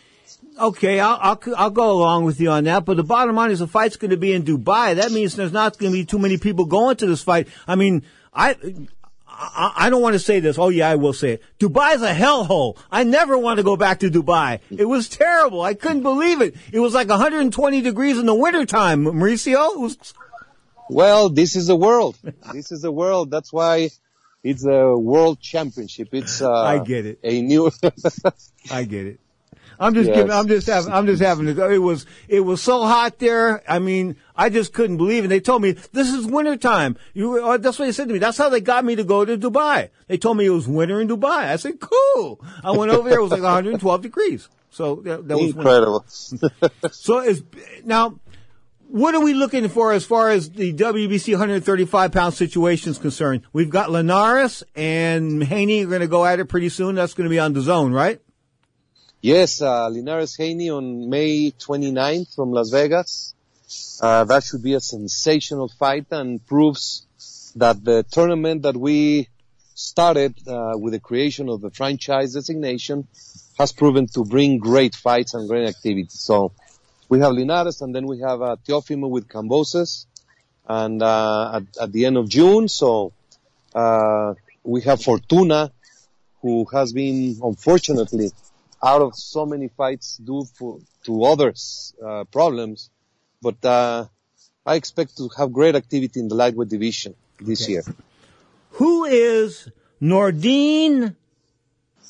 Okay, 0.62 1.00
I'll, 1.00 1.18
I'll, 1.20 1.42
I'll 1.58 1.70
go 1.72 1.92
along 1.92 2.26
with 2.26 2.40
you 2.40 2.52
on 2.52 2.66
that, 2.66 2.86
but 2.86 2.96
the 2.96 3.04
bottom 3.04 3.36
line 3.36 3.50
is 3.50 3.60
the 3.60 3.68
fight's 3.68 3.96
going 3.96 4.12
to 4.12 4.18
be 4.18 4.32
in 4.32 4.44
Dubai. 4.44 4.96
That 4.96 5.12
means 5.12 5.36
there's 5.36 5.52
not 5.52 5.80
going 5.80 5.92
to 5.92 5.98
be 5.98 6.06
too 6.06 6.20
many 6.20 6.38
people 6.38 6.66
going 6.66 6.98
to 6.98 7.08
this 7.08 7.24
fight. 7.24 7.48
I 7.68 7.74
mean, 7.74 8.04
I, 8.32 8.56
I, 9.28 9.74
I 9.76 9.90
don't 9.90 10.04
want 10.04 10.14
to 10.14 10.20
say 10.20 10.40
this. 10.40 10.60
Oh 10.60 10.70
yeah, 10.70 10.88
I 10.88 10.98
will 10.98 11.14
say 11.14 11.32
it. 11.32 11.44
Dubai's 11.60 12.04
a 12.04 12.14
hellhole. 12.14 12.78
I 12.92 13.04
never 13.04 13.40
want 13.40 13.58
to 13.58 13.64
go 13.64 13.76
back 13.76 14.02
to 14.02 14.12
Dubai. 14.12 14.60
It 14.70 14.86
was 14.86 15.10
terrible. 15.10 15.64
I 15.64 15.74
couldn't 15.74 16.04
believe 16.04 16.42
it. 16.42 16.56
It 16.72 16.80
was 16.80 16.94
like 16.94 17.10
120 17.10 17.82
degrees 17.82 18.20
in 18.20 18.28
the 18.28 18.36
wintertime, 18.36 19.04
Mauricio. 19.04 19.82
Was... 19.82 20.14
Well, 20.92 21.30
this 21.30 21.56
is 21.56 21.66
the 21.66 21.76
world. 21.76 22.20
this 22.54 22.72
is 22.72 22.84
the 22.84 22.92
world. 22.92 23.32
That's 23.32 23.52
why 23.52 23.90
it's 24.44 24.64
a 24.64 24.96
world 24.96 25.40
championship. 25.40 26.10
It's, 26.12 26.40
uh, 26.40 26.54
I 26.54 26.84
get 26.84 27.08
it. 27.08 27.20
A 27.24 27.42
new, 27.42 27.72
I 28.70 28.84
get 28.84 29.08
it. 29.08 29.20
I'm 29.82 29.96
just 29.96 30.08
Yes. 30.08 30.16
giving, 30.16 30.32
I'm 30.32 30.48
just 30.48 30.68
having, 30.68 30.94
I'm 30.94 31.08
just 31.08 31.22
having, 31.24 31.48
it 31.48 31.78
was, 31.82 32.06
it 32.28 32.42
was 32.42 32.62
so 32.62 32.86
hot 32.86 33.18
there. 33.18 33.64
I 33.68 33.80
mean, 33.80 34.16
I 34.36 34.50
just 34.50 34.74
couldn't 34.74 34.98
believe 34.98 35.26
it. 35.26 35.30
They 35.30 35.40
told 35.40 35.64
me, 35.64 35.72
this 35.92 36.14
is 36.14 36.28
wintertime. 36.28 36.98
You, 37.16 37.44
uh, 37.44 37.58
that's 37.58 37.80
what 37.80 37.86
they 37.86 37.92
said 37.92 38.08
to 38.08 38.14
me. 38.14 38.20
That's 38.20 38.38
how 38.38 38.50
they 38.50 38.62
got 38.62 38.86
me 38.86 38.96
to 38.96 39.04
go 39.04 39.26
to 39.26 39.38
Dubai. 39.38 39.90
They 40.08 40.18
told 40.18 40.38
me 40.38 40.46
it 40.46 40.52
was 40.52 40.68
winter 40.68 41.02
in 41.02 41.08
Dubai. 41.08 41.48
I 41.50 41.56
said, 41.56 41.80
cool. 41.80 42.40
I 42.64 42.72
went 42.72 42.92
over 42.92 43.10
there. 43.10 43.18
It 43.18 43.24
was 43.24 43.32
like 43.32 43.42
112 43.42 44.02
degrees. 44.04 44.48
So 44.70 44.98
that, 44.98 45.28
that 45.28 45.38
was 45.38 45.56
incredible. 45.56 46.06
so 46.92 47.20
is, 47.20 47.44
now, 47.84 48.20
what 48.88 49.16
are 49.16 49.22
we 49.22 49.34
looking 49.34 49.68
for 49.68 49.94
as 49.94 50.06
far 50.06 50.30
as 50.30 50.52
the 50.52 50.74
WBC 50.74 51.34
135 51.34 52.12
pound 52.12 52.34
situation 52.36 52.92
is 52.92 52.98
concerned? 53.00 53.42
We've 53.52 53.70
got 53.70 53.90
Linares 53.90 54.64
and 54.76 55.42
Haney 55.44 55.86
are 55.86 55.88
going 55.88 56.02
to 56.02 56.08
go 56.08 56.24
at 56.24 56.40
it 56.40 56.46
pretty 56.46 56.70
soon. 56.70 56.96
That's 56.96 57.14
going 57.16 57.26
to 57.26 57.30
be 57.30 57.40
on 57.40 57.54
the 57.54 57.62
zone, 57.62 57.94
right? 57.94 58.22
Yes, 59.24 59.62
uh, 59.62 59.88
Linares 59.88 60.36
Haney 60.38 60.72
on 60.72 61.08
May 61.08 61.52
29th 61.52 62.34
from 62.34 62.52
Las 62.54 62.72
Vegas. 62.72 63.36
Uh, 64.02 64.24
that 64.24 64.44
should 64.44 64.64
be 64.64 64.74
a 64.74 64.80
sensational 64.80 65.68
fight 65.68 66.08
and 66.10 66.44
proves 66.48 67.06
that 67.56 67.84
the 67.84 68.02
tournament 68.10 68.64
that 68.64 68.76
we 68.76 69.28
started 69.76 70.36
uh, 70.48 70.72
with 70.76 70.94
the 70.94 71.00
creation 71.00 71.50
of 71.50 71.62
the 71.62 71.70
franchise 71.70 72.34
designation 72.34 73.08
has 73.60 73.72
proven 73.72 74.08
to 74.08 74.26
bring 74.26 74.58
great 74.58 74.96
fights 74.96 75.36
and 75.36 75.48
great 75.48 75.68
activity. 75.68 76.08
So 76.10 76.52
we 77.08 77.20
have 77.20 77.34
Linares 77.34 77.80
and 77.82 77.94
then 77.94 78.08
we 78.08 78.22
have 78.22 78.42
uh, 78.42 78.56
Teofimo 78.68 79.08
with 79.08 79.28
Kambosos 79.28 80.08
and 80.68 81.04
uh, 81.04 81.58
at, 81.58 81.64
at 81.80 81.92
the 81.92 82.08
end 82.08 82.18
of 82.18 82.28
June. 82.28 82.68
So 82.68 83.14
uh, 83.76 84.34
we 84.64 84.82
have 84.82 85.04
Fortuna 85.04 85.72
who 86.42 86.66
has 86.74 86.92
been 86.92 87.40
unfortunately 87.44 88.32
out 88.84 89.02
of 89.02 89.16
so 89.16 89.46
many 89.46 89.68
fights 89.68 90.18
due 90.18 90.46
for, 90.56 90.80
to 91.06 91.24
others 91.24 91.94
uh, 92.06 92.24
problems. 92.26 92.90
But 93.42 93.64
uh, 93.66 94.06
I 94.66 94.76
expect 94.76 95.18
to 95.18 95.30
have 95.38 95.52
great 95.52 95.76
activity 95.76 96.20
in 96.20 96.28
the 96.28 96.36
lightweight 96.36 96.70
division 96.70 97.16
this 97.40 97.64
Okay. 97.64 97.74
year. 97.74 97.84
Who 98.72 99.06
is 99.06 99.70
Nordine 100.02 101.16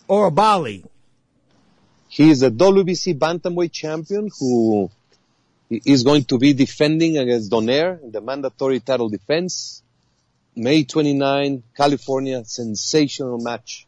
Oubaali? 0.09 0.85
He 2.07 2.29
is 2.29 2.43
a 2.43 2.51
WBC 2.51 3.17
bantamweight 3.17 3.71
champion 3.71 4.29
who 4.37 4.91
is 5.69 6.03
going 6.03 6.25
to 6.25 6.37
be 6.37 6.53
defending 6.53 7.17
against 7.17 7.49
Donaire 7.49 8.03
in 8.03 8.11
the 8.11 8.19
mandatory 8.19 8.81
title 8.81 9.07
defense. 9.07 9.81
May 10.53 10.83
29, 10.83 11.63
California, 11.75 12.43
sensational 12.43 13.37
match. 13.39 13.87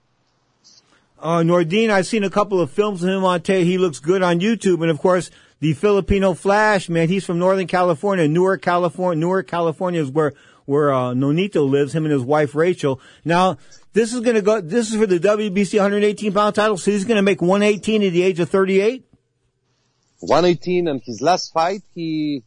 Uh, 1.23 1.41
Nordine, 1.41 1.89
I've 1.89 2.05
seen 2.05 2.25
a 2.25 2.29
couple 2.29 2.59
of 2.59 2.69
films 2.69 3.01
of 3.01 3.07
him 3.07 3.23
on 3.23 3.41
tape. 3.41 3.65
He 3.65 3.77
looks 3.77 3.99
good 3.99 4.21
on 4.21 4.41
YouTube. 4.41 4.81
And 4.81 4.91
of 4.91 4.99
course, 4.99 5.31
the 5.61 5.71
Filipino 5.71 6.33
Flash, 6.33 6.89
man, 6.89 7.07
he's 7.07 7.23
from 7.23 7.39
Northern 7.39 7.65
California, 7.65 8.27
Newark, 8.27 8.61
California. 8.61 9.21
Newark, 9.21 9.47
California 9.47 10.01
is 10.01 10.11
where, 10.11 10.33
where, 10.65 10.91
uh, 10.91 11.13
Nonito 11.13 11.65
lives, 11.65 11.95
him 11.95 12.03
and 12.03 12.11
his 12.11 12.23
wife 12.23 12.53
Rachel. 12.53 12.99
Now, 13.23 13.57
this 13.93 14.13
is 14.13 14.19
gonna 14.19 14.41
go, 14.41 14.59
this 14.59 14.91
is 14.91 14.99
for 14.99 15.07
the 15.07 15.17
WBC 15.17 15.79
118 15.79 16.33
pound 16.33 16.55
title, 16.55 16.77
so 16.77 16.91
he's 16.91 17.05
gonna 17.05 17.21
make 17.21 17.41
118 17.41 18.03
at 18.03 18.11
the 18.11 18.21
age 18.21 18.41
of 18.41 18.49
38? 18.49 19.05
118 20.19 20.89
and 20.89 21.01
his 21.05 21.21
last 21.21 21.53
fight, 21.53 21.83
he, 21.95 22.43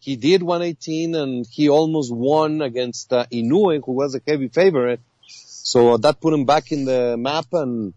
he 0.00 0.16
did 0.16 0.42
118 0.42 1.14
and 1.14 1.46
he 1.48 1.68
almost 1.68 2.12
won 2.12 2.60
against 2.60 3.12
uh, 3.12 3.24
Inoue, 3.30 3.84
who 3.86 3.92
was 3.92 4.16
a 4.16 4.20
heavy 4.26 4.48
favorite. 4.48 4.98
So 5.28 5.96
that 5.98 6.20
put 6.20 6.34
him 6.34 6.44
back 6.44 6.72
in 6.72 6.86
the 6.86 7.16
map 7.16 7.46
and, 7.52 7.94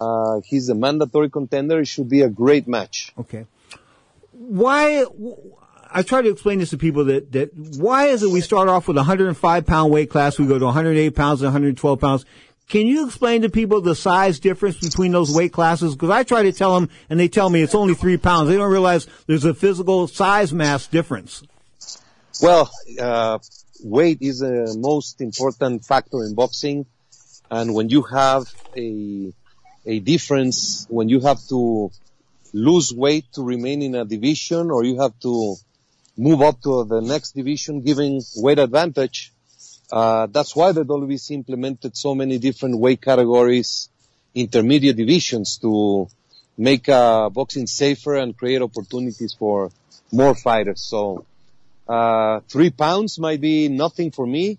uh, 0.00 0.40
he's 0.44 0.68
a 0.68 0.74
mandatory 0.74 1.30
contender. 1.30 1.80
It 1.80 1.86
should 1.86 2.08
be 2.08 2.22
a 2.22 2.28
great 2.28 2.66
match. 2.66 3.12
Okay. 3.18 3.46
Why, 4.32 5.04
I 5.90 6.02
try 6.02 6.22
to 6.22 6.30
explain 6.30 6.58
this 6.58 6.70
to 6.70 6.78
people 6.78 7.04
that, 7.06 7.32
that 7.32 7.54
why 7.54 8.06
is 8.06 8.22
it 8.22 8.30
we 8.30 8.40
start 8.40 8.68
off 8.68 8.88
with 8.88 8.96
a 8.96 9.00
105 9.00 9.66
pound 9.66 9.92
weight 9.92 10.10
class, 10.10 10.38
we 10.38 10.46
go 10.46 10.58
to 10.58 10.64
108 10.64 11.10
pounds 11.10 11.42
and 11.42 11.46
112 11.46 12.00
pounds. 12.00 12.24
Can 12.68 12.86
you 12.86 13.06
explain 13.06 13.42
to 13.42 13.50
people 13.50 13.82
the 13.82 13.94
size 13.94 14.40
difference 14.40 14.78
between 14.78 15.12
those 15.12 15.34
weight 15.34 15.52
classes? 15.52 15.94
Because 15.94 16.10
I 16.10 16.22
try 16.22 16.44
to 16.44 16.52
tell 16.52 16.74
them, 16.74 16.88
and 17.10 17.20
they 17.20 17.28
tell 17.28 17.50
me 17.50 17.60
it's 17.60 17.74
only 17.74 17.94
three 17.94 18.16
pounds. 18.16 18.48
They 18.48 18.56
don't 18.56 18.70
realize 18.70 19.06
there's 19.26 19.44
a 19.44 19.52
physical 19.52 20.06
size 20.08 20.54
mass 20.54 20.86
difference. 20.86 21.42
Well, 22.40 22.70
uh, 22.98 23.38
weight 23.84 24.18
is 24.22 24.38
the 24.38 24.74
most 24.78 25.20
important 25.20 25.84
factor 25.84 26.24
in 26.24 26.34
boxing. 26.34 26.86
And 27.50 27.74
when 27.74 27.90
you 27.90 28.02
have 28.02 28.44
a, 28.74 29.34
a 29.84 29.98
difference, 30.00 30.86
when 30.88 31.08
you 31.08 31.20
have 31.20 31.40
to 31.48 31.90
lose 32.52 32.92
weight 32.92 33.26
to 33.32 33.42
remain 33.42 33.82
in 33.82 33.94
a 33.94 34.04
division 34.04 34.70
or 34.70 34.84
you 34.84 35.00
have 35.00 35.18
to 35.20 35.56
move 36.16 36.42
up 36.42 36.60
to 36.60 36.84
the 36.84 37.00
next 37.00 37.32
division 37.32 37.80
giving 37.80 38.20
weight 38.36 38.58
advantage, 38.58 39.32
uh, 39.90 40.26
that's 40.26 40.54
why 40.54 40.72
the 40.72 40.84
WBC 40.84 41.32
implemented 41.32 41.96
so 41.96 42.14
many 42.14 42.38
different 42.38 42.78
weight 42.78 43.00
categories 43.00 43.88
intermediate 44.34 44.96
divisions 44.96 45.58
to 45.58 46.08
make 46.56 46.88
uh, 46.88 47.28
boxing 47.28 47.66
safer 47.66 48.16
and 48.16 48.36
create 48.36 48.62
opportunities 48.62 49.34
for 49.34 49.70
more 50.10 50.34
fighters. 50.34 50.82
So 50.82 51.26
uh, 51.88 52.40
three 52.48 52.70
pounds 52.70 53.18
might 53.18 53.40
be 53.40 53.68
nothing 53.68 54.10
for 54.10 54.26
me 54.26 54.58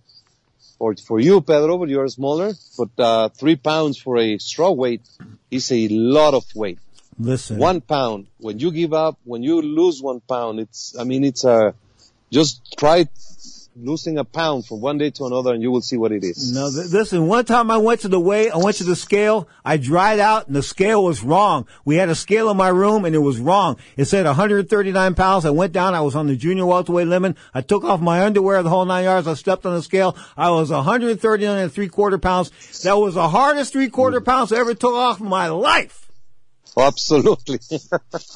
or 0.84 0.96
for 0.98 1.18
you, 1.20 1.40
Pedro, 1.40 1.78
but 1.78 1.88
you're 1.88 2.10
smaller. 2.10 2.52
But 2.78 2.92
uh, 3.00 3.30
three 3.30 3.56
pounds 3.56 3.98
for 3.98 4.18
a 4.18 4.38
straw 4.38 4.72
weight 4.72 5.08
is 5.50 5.72
a 5.72 5.88
lot 5.88 6.34
of 6.34 6.44
weight. 6.54 6.80
Listen, 7.18 7.58
One 7.58 7.80
pound. 7.80 8.28
When 8.40 8.60
you 8.60 8.70
give 8.72 8.94
up, 8.94 9.18
when 9.24 9.44
you 9.44 9.62
lose 9.62 10.02
one 10.02 10.20
pound, 10.20 10.60
it's. 10.60 10.96
I 11.00 11.06
mean, 11.06 11.24
it's 11.24 11.46
a. 11.46 11.74
Just 12.32 12.76
try 12.78 13.08
losing 13.76 14.18
a 14.18 14.24
pound 14.24 14.66
from 14.66 14.82
one 14.82 14.98
day 14.98 15.10
to 15.10 15.26
another, 15.26 15.54
and 15.54 15.62
you 15.62 15.72
will 15.72 15.82
see 15.82 15.98
what 15.98 16.12
it 16.12 16.24
is. 16.24 16.54
No, 16.54 16.72
th- 16.72 16.92
listen, 16.92 17.28
one 17.28 17.46
time 17.46 17.72
I 17.72 17.78
went 17.78 18.02
to 18.02 18.08
the 18.08 18.20
weigh, 18.20 18.50
I 18.50 18.58
went 18.58 18.78
to 18.78 18.84
the 18.84 18.96
scale, 18.96 19.48
I 19.66 19.78
dried 19.78 20.20
out 20.20 20.48
and 20.48 20.56
the 20.56 20.64
scale 20.64 21.04
was 21.04 21.24
wrong. 21.24 21.68
We 21.86 21.96
had 21.96 22.10
a 22.10 22.16
scale 22.16 22.50
in 22.50 22.58
my 22.58 22.70
room 22.70 23.06
and 23.06 23.16
it 23.16 23.20
was 23.20 23.40
wrong. 23.40 23.78
It 23.98 24.06
said 24.06 24.26
139 24.26 25.16
pounds. 25.16 25.46
I 25.46 25.50
went 25.50 25.74
down, 25.74 25.96
I 25.96 26.02
was 26.02 26.16
on 26.16 26.28
the 26.28 26.36
junior 26.36 26.66
welterweight 26.66 27.08
limit. 27.08 27.38
I 27.54 27.62
took 27.62 27.84
off 27.84 28.02
my 28.02 28.26
underwear 28.26 28.62
the 28.64 28.70
whole 28.70 28.86
nine 28.86 29.06
yards. 29.06 29.28
I 29.28 29.34
stepped 29.34 29.66
on 29.66 29.74
the 29.74 29.82
scale. 29.82 30.16
I 30.38 30.52
was 30.52 30.70
139 30.70 31.58
and 31.58 31.72
three 31.72 31.90
quarter 31.90 32.18
pounds. 32.18 32.52
That 32.84 32.98
was 32.98 33.16
the 33.16 33.30
hardest 33.30 33.74
three 33.74 33.90
quarter 33.90 34.22
mm. 34.22 34.26
pounds 34.26 34.52
I 34.52 34.60
ever 34.60 34.74
took 34.74 34.94
off 34.94 35.20
in 35.20 35.28
my 35.28 35.48
life. 35.48 36.03
Absolutely. 36.78 37.60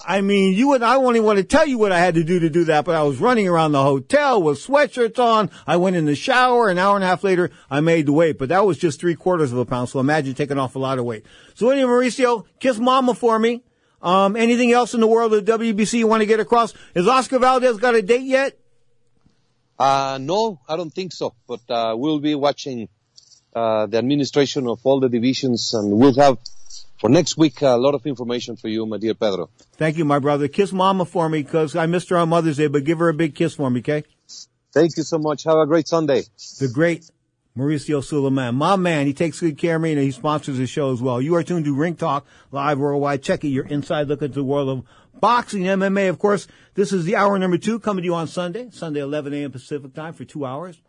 I 0.07 0.21
mean, 0.21 0.53
you 0.53 0.73
and 0.73 0.85
I 0.85 0.97
won't 0.97 1.15
even 1.15 1.25
want 1.25 1.37
to 1.37 1.43
tell 1.43 1.65
you 1.65 1.77
what 1.77 1.91
I 1.91 1.99
had 1.99 2.15
to 2.15 2.23
do 2.23 2.39
to 2.39 2.49
do 2.49 2.65
that, 2.65 2.85
but 2.85 2.95
I 2.95 3.01
was 3.01 3.17
running 3.19 3.47
around 3.47 3.71
the 3.71 3.81
hotel 3.81 4.41
with 4.43 4.59
sweatshirts 4.59 5.17
on. 5.17 5.49
I 5.65 5.77
went 5.77 5.95
in 5.95 6.05
the 6.05 6.15
shower. 6.15 6.69
An 6.69 6.77
hour 6.77 6.95
and 6.95 7.03
a 7.03 7.07
half 7.07 7.23
later, 7.23 7.49
I 7.69 7.79
made 7.79 8.05
the 8.05 8.13
weight, 8.13 8.37
but 8.37 8.49
that 8.49 8.65
was 8.65 8.77
just 8.77 8.99
three 8.99 9.15
quarters 9.15 9.51
of 9.51 9.57
a 9.57 9.65
pound. 9.65 9.89
So 9.89 9.99
imagine 9.99 10.35
taking 10.35 10.59
off 10.59 10.75
a 10.75 10.79
lot 10.79 10.99
of 10.99 11.05
weight. 11.05 11.25
So 11.55 11.69
anyway, 11.71 11.89
Mauricio, 11.89 12.45
kiss 12.59 12.77
mama 12.77 13.15
for 13.15 13.39
me. 13.39 13.63
Um, 14.01 14.35
anything 14.35 14.71
else 14.71 14.93
in 14.93 14.99
the 14.99 15.07
world 15.07 15.33
of 15.33 15.43
WBC 15.45 15.97
you 15.97 16.07
want 16.07 16.21
to 16.21 16.27
get 16.27 16.39
across? 16.39 16.73
Has 16.95 17.07
Oscar 17.07 17.39
Valdez 17.39 17.77
got 17.77 17.95
a 17.95 18.03
date 18.03 18.21
yet? 18.21 18.57
Uh, 19.79 20.19
no, 20.21 20.59
I 20.67 20.75
don't 20.75 20.93
think 20.93 21.11
so. 21.11 21.33
But 21.47 21.61
uh, 21.69 21.95
we'll 21.97 22.19
be 22.19 22.35
watching 22.35 22.89
uh, 23.53 23.85
the 23.87 23.97
administration 23.97 24.67
of 24.67 24.79
all 24.83 24.99
the 24.99 25.09
divisions, 25.09 25.73
and 25.73 25.91
we'll 25.91 26.15
have 26.15 26.37
for 26.99 27.09
next 27.09 27.37
week 27.37 27.61
a 27.61 27.77
lot 27.77 27.93
of 27.95 28.05
information 28.05 28.55
for 28.55 28.67
you, 28.67 28.85
my 28.85 28.97
dear 28.97 29.13
Pedro. 29.13 29.49
Thank 29.73 29.97
you, 29.97 30.05
my 30.05 30.19
brother. 30.19 30.47
Kiss 30.47 30.71
mama 30.71 31.05
for 31.05 31.29
me 31.29 31.43
because 31.43 31.75
I 31.75 31.85
missed 31.85 32.09
her 32.09 32.17
on 32.17 32.29
Mother's 32.29 32.57
Day, 32.57 32.67
but 32.67 32.83
give 32.83 32.99
her 32.99 33.09
a 33.09 33.13
big 33.13 33.35
kiss 33.35 33.55
for 33.55 33.69
me, 33.69 33.79
okay? 33.79 34.03
Thank 34.73 34.97
you 34.97 35.03
so 35.03 35.17
much. 35.17 35.43
Have 35.43 35.57
a 35.57 35.65
great 35.65 35.87
Sunday. 35.87 36.23
The 36.59 36.69
great 36.73 37.09
Mauricio 37.57 38.03
Sulaimán. 38.03 38.53
My 38.53 38.75
man, 38.75 39.07
he 39.07 39.13
takes 39.13 39.39
good 39.39 39.57
care 39.57 39.77
of 39.77 39.81
me 39.81 39.93
and 39.93 40.01
he 40.01 40.11
sponsors 40.11 40.57
the 40.57 40.67
show 40.67 40.91
as 40.91 41.01
well. 41.01 41.19
You 41.19 41.35
are 41.35 41.43
tuned 41.43 41.65
to 41.65 41.75
Ring 41.75 41.95
Talk 41.95 42.25
Live 42.51 42.77
Worldwide. 42.77 43.23
Check 43.23 43.43
it, 43.43 43.47
your 43.47 43.65
inside 43.65 44.07
look 44.07 44.21
into 44.21 44.35
the 44.35 44.43
world 44.43 44.69
of 44.69 44.83
boxing, 45.19 45.63
MMA. 45.63 46.09
Of 46.09 46.19
course, 46.19 46.47
this 46.75 46.93
is 46.93 47.05
the 47.05 47.15
hour 47.15 47.37
number 47.39 47.57
two 47.57 47.79
coming 47.79 48.03
to 48.03 48.05
you 48.05 48.13
on 48.13 48.27
Sunday, 48.27 48.69
Sunday 48.71 48.99
11 48.99 49.33
a.m. 49.33 49.51
Pacific 49.51 49.93
time 49.93 50.13
for 50.13 50.23
two 50.23 50.45
hours. 50.45 50.79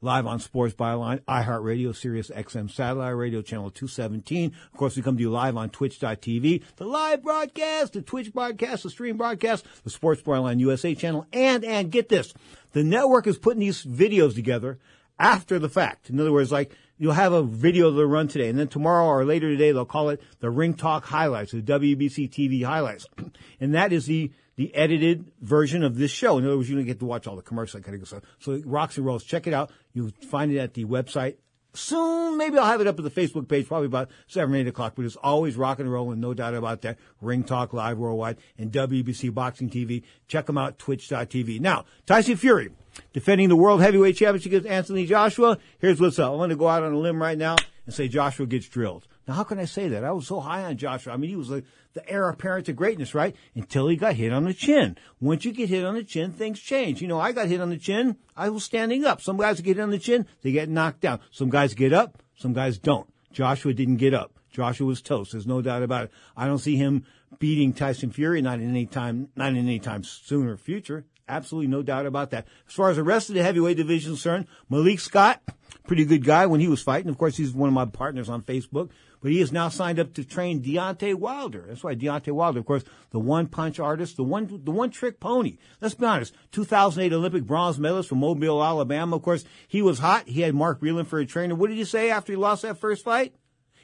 Live 0.00 0.26
on 0.28 0.38
Sports 0.38 0.74
Byline, 0.74 1.18
iHeartRadio, 1.22 1.94
Sirius 1.94 2.30
XM 2.30 2.70
Satellite 2.70 3.16
Radio, 3.16 3.42
Channel 3.42 3.70
217. 3.70 4.54
Of 4.72 4.78
course, 4.78 4.94
we 4.94 5.02
come 5.02 5.16
to 5.16 5.20
you 5.20 5.28
live 5.28 5.56
on 5.56 5.70
Twitch.tv, 5.70 6.62
the 6.76 6.84
live 6.84 7.24
broadcast, 7.24 7.94
the 7.94 8.02
Twitch 8.02 8.32
broadcast, 8.32 8.84
the 8.84 8.90
stream 8.90 9.16
broadcast, 9.16 9.66
the 9.82 9.90
Sports 9.90 10.22
Byline 10.22 10.60
USA 10.60 10.94
channel, 10.94 11.26
and, 11.32 11.64
and 11.64 11.90
get 11.90 12.08
this, 12.08 12.32
the 12.74 12.84
network 12.84 13.26
is 13.26 13.38
putting 13.38 13.58
these 13.58 13.84
videos 13.84 14.36
together 14.36 14.78
after 15.18 15.58
the 15.58 15.68
fact. 15.68 16.10
In 16.10 16.20
other 16.20 16.30
words, 16.30 16.52
like, 16.52 16.70
you'll 16.96 17.12
have 17.14 17.32
a 17.32 17.42
video 17.42 17.90
they'll 17.90 18.04
run 18.04 18.28
today, 18.28 18.48
and 18.48 18.56
then 18.56 18.68
tomorrow 18.68 19.04
or 19.04 19.24
later 19.24 19.50
today, 19.50 19.72
they'll 19.72 19.84
call 19.84 20.10
it 20.10 20.22
the 20.38 20.48
Ring 20.48 20.74
Talk 20.74 21.06
Highlights, 21.06 21.50
the 21.50 21.60
WBC 21.60 22.30
TV 22.30 22.64
Highlights. 22.64 23.04
and 23.60 23.74
that 23.74 23.92
is 23.92 24.06
the, 24.06 24.30
the 24.58 24.74
edited 24.74 25.30
version 25.40 25.84
of 25.84 25.96
this 25.96 26.10
show. 26.10 26.36
In 26.36 26.44
other 26.44 26.56
words, 26.56 26.68
you 26.68 26.74
don't 26.74 26.84
get 26.84 26.98
to 26.98 27.06
watch 27.06 27.28
all 27.28 27.36
the 27.36 27.42
commercials, 27.42 27.80
that 27.80 27.88
kind 27.88 28.02
of 28.02 28.08
stuff. 28.08 28.24
So 28.40 28.60
rocks 28.66 28.96
and 28.96 29.06
rolls. 29.06 29.22
Check 29.22 29.46
it 29.46 29.54
out. 29.54 29.70
You'll 29.92 30.10
find 30.28 30.52
it 30.52 30.58
at 30.58 30.74
the 30.74 30.84
website. 30.84 31.36
Soon, 31.74 32.36
maybe 32.36 32.58
I'll 32.58 32.66
have 32.66 32.80
it 32.80 32.88
up 32.88 32.98
at 32.98 33.04
the 33.04 33.10
Facebook 33.10 33.46
page, 33.46 33.68
probably 33.68 33.86
about 33.86 34.10
7 34.26 34.52
or 34.52 34.58
8 34.58 34.66
o'clock, 34.66 34.94
but 34.96 35.04
it's 35.04 35.14
always 35.14 35.54
rock 35.54 35.78
and 35.78 35.92
rolling, 35.92 36.18
no 36.18 36.34
doubt 36.34 36.54
about 36.54 36.82
that. 36.82 36.98
Ring 37.20 37.44
Talk 37.44 37.72
Live 37.72 37.98
Worldwide 37.98 38.38
and 38.58 38.72
WBC 38.72 39.32
Boxing 39.32 39.70
TV. 39.70 40.02
Check 40.26 40.46
them 40.46 40.58
out, 40.58 40.80
twitch.tv. 40.80 41.60
Now, 41.60 41.84
Tyson 42.04 42.36
Fury, 42.36 42.70
defending 43.12 43.50
the 43.50 43.54
World 43.54 43.80
Heavyweight 43.80 44.16
Championship 44.16 44.50
against 44.50 44.66
Anthony 44.66 45.06
Joshua. 45.06 45.58
Here's 45.78 46.00
what's 46.00 46.18
up. 46.18 46.32
I'm 46.32 46.38
going 46.38 46.50
to 46.50 46.56
go 46.56 46.66
out 46.66 46.82
on 46.82 46.94
a 46.94 46.98
limb 46.98 47.22
right 47.22 47.38
now 47.38 47.54
and 47.86 47.94
say 47.94 48.08
Joshua 48.08 48.46
gets 48.46 48.66
drilled. 48.68 49.06
Now, 49.28 49.34
how 49.34 49.44
can 49.44 49.58
I 49.58 49.66
say 49.66 49.88
that? 49.88 50.04
I 50.04 50.10
was 50.12 50.26
so 50.26 50.40
high 50.40 50.64
on 50.64 50.78
Joshua. 50.78 51.12
I 51.12 51.18
mean, 51.18 51.28
he 51.28 51.36
was 51.36 51.50
like 51.50 51.64
the 51.92 52.08
heir 52.08 52.30
apparent 52.30 52.64
to 52.66 52.72
greatness, 52.72 53.14
right? 53.14 53.36
Until 53.54 53.86
he 53.86 53.96
got 53.96 54.14
hit 54.14 54.32
on 54.32 54.44
the 54.44 54.54
chin. 54.54 54.96
Once 55.20 55.44
you 55.44 55.52
get 55.52 55.68
hit 55.68 55.84
on 55.84 55.94
the 55.94 56.02
chin, 56.02 56.32
things 56.32 56.58
change. 56.58 57.02
You 57.02 57.08
know, 57.08 57.20
I 57.20 57.32
got 57.32 57.48
hit 57.48 57.60
on 57.60 57.68
the 57.68 57.76
chin. 57.76 58.16
I 58.34 58.48
was 58.48 58.64
standing 58.64 59.04
up. 59.04 59.20
Some 59.20 59.36
guys 59.36 59.60
get 59.60 59.76
hit 59.76 59.82
on 59.82 59.90
the 59.90 59.98
chin, 59.98 60.26
they 60.40 60.50
get 60.50 60.70
knocked 60.70 61.02
down. 61.02 61.20
Some 61.30 61.50
guys 61.50 61.74
get 61.74 61.92
up, 61.92 62.22
some 62.36 62.54
guys 62.54 62.78
don't. 62.78 63.06
Joshua 63.30 63.74
didn't 63.74 63.98
get 63.98 64.14
up. 64.14 64.32
Joshua 64.50 64.86
was 64.86 65.02
toast. 65.02 65.32
There's 65.32 65.46
no 65.46 65.60
doubt 65.60 65.82
about 65.82 66.04
it. 66.04 66.10
I 66.34 66.46
don't 66.46 66.58
see 66.58 66.76
him 66.76 67.04
beating 67.38 67.74
Tyson 67.74 68.10
Fury, 68.10 68.40
not 68.40 68.60
in 68.60 68.70
any 68.70 68.86
time, 68.86 69.28
not 69.36 69.50
in 69.50 69.58
any 69.58 69.78
time 69.78 70.04
sooner 70.04 70.56
future. 70.56 71.04
Absolutely 71.28 71.68
no 71.68 71.82
doubt 71.82 72.06
about 72.06 72.30
that. 72.30 72.46
As 72.66 72.72
far 72.72 72.88
as 72.88 72.96
the 72.96 73.04
rest 73.04 73.28
of 73.28 73.34
the 73.34 73.42
heavyweight 73.42 73.76
division 73.76 74.12
is 74.12 74.18
concerned, 74.18 74.46
Malik 74.70 74.98
Scott, 74.98 75.42
pretty 75.86 76.06
good 76.06 76.24
guy 76.24 76.46
when 76.46 76.60
he 76.60 76.68
was 76.68 76.82
fighting. 76.82 77.10
Of 77.10 77.18
course, 77.18 77.36
he's 77.36 77.52
one 77.52 77.68
of 77.68 77.74
my 77.74 77.84
partners 77.84 78.30
on 78.30 78.42
Facebook, 78.42 78.88
but 79.20 79.30
he 79.30 79.40
is 79.40 79.52
now 79.52 79.68
signed 79.68 79.98
up 79.98 80.14
to 80.14 80.24
train 80.24 80.62
Deontay 80.62 81.14
Wilder. 81.14 81.64
That's 81.68 81.82
why 81.82 81.94
Deontay 81.94 82.32
Wilder, 82.32 82.60
of 82.60 82.66
course, 82.66 82.84
the 83.10 83.18
one 83.18 83.46
punch 83.46 83.80
artist, 83.80 84.16
the 84.16 84.24
one, 84.24 84.60
the 84.64 84.70
one 84.70 84.90
trick 84.90 85.20
pony. 85.20 85.58
Let's 85.80 85.94
be 85.94 86.06
honest. 86.06 86.34
2008 86.52 87.12
Olympic 87.12 87.44
bronze 87.44 87.78
medalist 87.78 88.08
from 88.08 88.18
Mobile, 88.18 88.62
Alabama. 88.62 89.16
Of 89.16 89.22
course, 89.22 89.44
he 89.66 89.82
was 89.82 89.98
hot. 89.98 90.28
He 90.28 90.42
had 90.42 90.54
Mark 90.54 90.80
Breland 90.80 91.06
for 91.06 91.18
a 91.18 91.26
trainer. 91.26 91.54
What 91.54 91.68
did 91.70 91.78
you 91.78 91.84
say 91.84 92.10
after 92.10 92.32
he 92.32 92.36
lost 92.36 92.62
that 92.62 92.78
first 92.78 93.04
fight? 93.04 93.34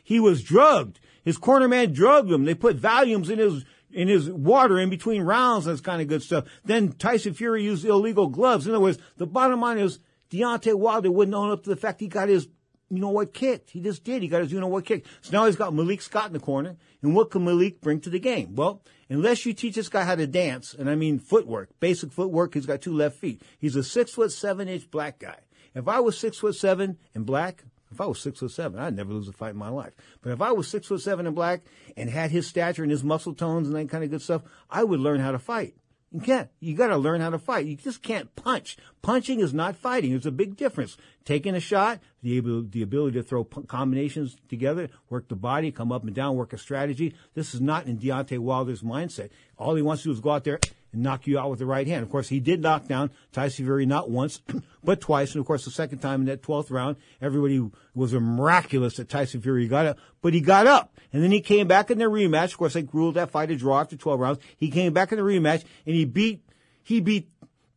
He 0.03 0.21
was 0.21 0.43
drugged. 0.43 1.01
His 1.25 1.39
corner 1.39 1.67
man 1.67 1.93
drugged 1.93 2.31
him. 2.31 2.45
They 2.45 2.55
put 2.55 2.79
Valiums 2.79 3.31
in 3.31 3.39
his 3.39 3.65
in 3.91 4.09
his 4.09 4.29
water 4.29 4.79
in 4.79 4.91
between 4.91 5.23
rounds. 5.23 5.65
That's 5.65 5.81
kind 5.81 6.03
of 6.03 6.09
good 6.09 6.23
stuff. 6.23 6.45
Then 6.65 6.93
Tyson 6.93 7.33
Fury 7.33 7.63
used 7.63 7.85
illegal 7.85 8.27
gloves. 8.27 8.67
In 8.67 8.73
other 8.73 8.81
words, 8.81 8.99
the 9.17 9.27
bottom 9.27 9.61
line 9.61 9.79
is 9.79 10.01
Deontay 10.31 10.75
Wilder 10.75 11.11
wouldn't 11.11 11.35
own 11.35 11.51
up 11.51 11.63
to 11.65 11.71
the 11.71 11.77
fact 11.77 12.01
he 12.01 12.09
got 12.09 12.29
his 12.29 12.49
you 12.91 13.01
know 13.01 13.11
what 13.11 13.33
kicked. 13.35 13.71
He 13.71 13.81
just 13.81 14.05
did. 14.05 14.23
He 14.23 14.29
got 14.29 14.43
his 14.43 14.53
you 14.53 14.61
know 14.61 14.69
what 14.69 14.85
kicked. 14.85 15.07
So 15.23 15.33
now 15.33 15.47
he's 15.47 15.57
got 15.57 15.75
Malik 15.75 16.03
Scott 16.03 16.27
in 16.27 16.33
the 16.33 16.41
corner. 16.41 16.77
And 17.03 17.15
what 17.15 17.31
can 17.31 17.45
Malik 17.45 17.81
bring 17.81 18.01
to 18.01 18.11
the 18.11 18.19
game? 18.19 18.55
Well, 18.55 18.83
unless 19.09 19.45
you 19.45 19.53
teach 19.53 19.75
this 19.75 19.89
guy 19.89 20.05
how 20.05 20.15
to 20.15 20.27
dance, 20.27 20.75
and 20.75 20.89
I 20.89 20.95
mean 20.95 21.19
footwork, 21.19 21.71
basic 21.81 22.13
footwork, 22.13 22.55
he's 22.55 22.67
got 22.67 22.83
two 22.83 22.95
left 22.95 23.17
feet. 23.17 23.43
He's 23.59 23.77
a 23.77 23.83
six 23.83 24.13
foot 24.13 24.33
seven 24.33 24.69
inch 24.69 24.91
black 24.91 25.19
guy. 25.19 25.39
If 25.75 25.89
I 25.89 26.01
was 26.01 26.17
six 26.17 26.39
foot 26.39 26.55
seven 26.55 26.99
and 27.15 27.27
black, 27.27 27.65
if 27.91 28.01
I 28.01 28.07
was 28.07 28.21
six 28.21 28.41
foot 28.41 28.51
seven, 28.51 28.79
I'd 28.81 28.97
never 28.97 29.13
lose 29.13 29.29
a 29.29 29.33
fight 29.33 29.51
in 29.51 29.57
my 29.57 29.69
life. 29.69 29.93
But 30.21 30.33
if 30.33 30.41
I 30.41 30.53
was 30.53 30.69
six 30.69 30.87
foot 30.87 31.01
seven 31.01 31.27
and 31.27 31.35
black 31.35 31.63
and 31.97 32.11
had 32.11 32.31
his 32.31 32.47
stature 32.47 32.83
and 32.83 32.91
his 32.91 33.05
muscle 33.05 33.35
tones 33.35 33.69
and 33.69 33.77
that 33.77 33.89
kind 33.89 34.05
of 34.05 34.11
good 34.11 34.23
stuff, 34.23 34.43
I 34.71 34.85
would 34.85 35.01
learn 35.01 35.21
how 35.21 35.33
to 35.33 35.39
fight. 35.39 35.75
You 36.15 36.21
can't. 36.21 36.49
You 36.61 36.77
got 36.77 36.87
to 36.87 36.97
learn 36.97 37.21
how 37.21 37.31
to 37.31 37.41
fight. 37.41 37.67
You 37.67 37.75
just 37.75 38.01
can't 38.01 38.33
punch. 38.37 38.77
Punching 39.03 39.41
is 39.41 39.53
not 39.53 39.75
fighting. 39.75 40.11
There's 40.11 40.25
a 40.25 40.31
big 40.31 40.57
difference. 40.57 40.97
Taking 41.25 41.57
a 41.57 41.61
shot, 41.61 41.99
the 42.23 42.39
ability, 42.39 42.69
the 42.71 42.83
ability 42.83 43.19
to 43.19 43.25
throw 43.25 43.43
combinations 43.43 44.37
together, 44.49 44.91
work 45.11 45.27
the 45.27 45.35
body, 45.35 45.73
come 45.73 45.91
up 45.91 46.05
and 46.05 46.15
down, 46.15 46.37
work 46.37 46.53
a 46.53 46.59
strategy. 46.59 47.17
This 47.35 47.53
is 47.53 47.61
not 47.61 47.87
in 47.87 47.99
Deontay 47.99 48.39
Wilder's 48.39 48.83
mindset. 48.83 49.31
All 49.59 49.75
he 49.75 49.83
wants 49.83 50.05
to 50.05 50.11
do 50.11 50.13
is 50.13 50.21
go 50.21 50.31
out 50.31 50.45
there 50.45 50.61
and 50.95 51.03
knock 51.03 51.27
you 51.27 51.39
out 51.39 51.51
with 51.51 51.59
the 51.59 51.67
right 51.67 51.87
hand. 51.87 52.03
Of 52.03 52.11
course, 52.11 52.29
he 52.29 52.41
did 52.41 52.63
knock 52.63 52.87
down 52.89 53.11
Tyson 53.33 53.65
Fury 53.65 53.87
not 53.87 54.11
once, 54.11 54.41
but 54.85 55.01
twice. 55.01 55.35
And 55.35 55.41
of 55.41 55.47
course, 55.47 55.65
the 55.65 55.71
second 55.71 55.99
time 55.99 56.21
in 56.21 56.27
that 56.27 56.43
12th 56.43 56.71
round, 56.71 56.97
everybody 57.21 57.63
was 57.95 58.13
miraculous 58.13 58.97
that 58.97 59.09
Tyson 59.09 59.41
Fury 59.43 59.69
got 59.69 59.87
up, 59.87 59.99
but 60.23 60.33
he 60.33 60.41
got 60.41 60.67
up. 60.67 60.97
And 61.13 61.23
then 61.23 61.31
he 61.31 61.41
came 61.41 61.69
back 61.69 61.91
in 61.91 61.99
the 61.99 62.07
rematch. 62.07 62.53
Of 62.53 62.59
course, 62.59 62.75
they 62.75 62.83
ruled 62.93 63.15
that 63.15 63.31
fight 63.31 63.51
a 63.51 63.57
draw 63.57 63.81
after 63.81 63.97
12 63.97 64.21
rounds. 64.21 64.39
He 64.57 64.71
came 64.71 64.93
back 64.93 65.13
in 65.13 65.19
the 65.19 65.25
rematch 65.25 65.65
and 65.87 65.95
he 65.95 66.05
beat, 66.05 66.43
he 66.83 67.01
beat 67.01 67.29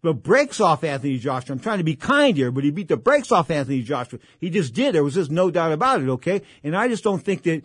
the 0.01 0.13
brakes 0.13 0.59
off 0.59 0.83
Anthony 0.83 1.17
Joshua. 1.17 1.53
I'm 1.53 1.59
trying 1.59 1.79
to 1.79 1.83
be 1.83 1.95
kind 1.95 2.35
here, 2.35 2.51
but 2.51 2.63
he 2.63 2.71
beat 2.71 2.87
the 2.87 2.97
brakes 2.97 3.31
off 3.31 3.51
Anthony 3.51 3.81
Joshua. 3.81 4.19
He 4.39 4.49
just 4.49 4.73
did. 4.73 4.95
There 4.95 5.03
was 5.03 5.15
just 5.15 5.31
no 5.31 5.51
doubt 5.51 5.71
about 5.71 6.01
it, 6.01 6.09
okay? 6.09 6.41
And 6.63 6.75
I 6.75 6.87
just 6.87 7.03
don't 7.03 7.21
think 7.21 7.43
that 7.43 7.63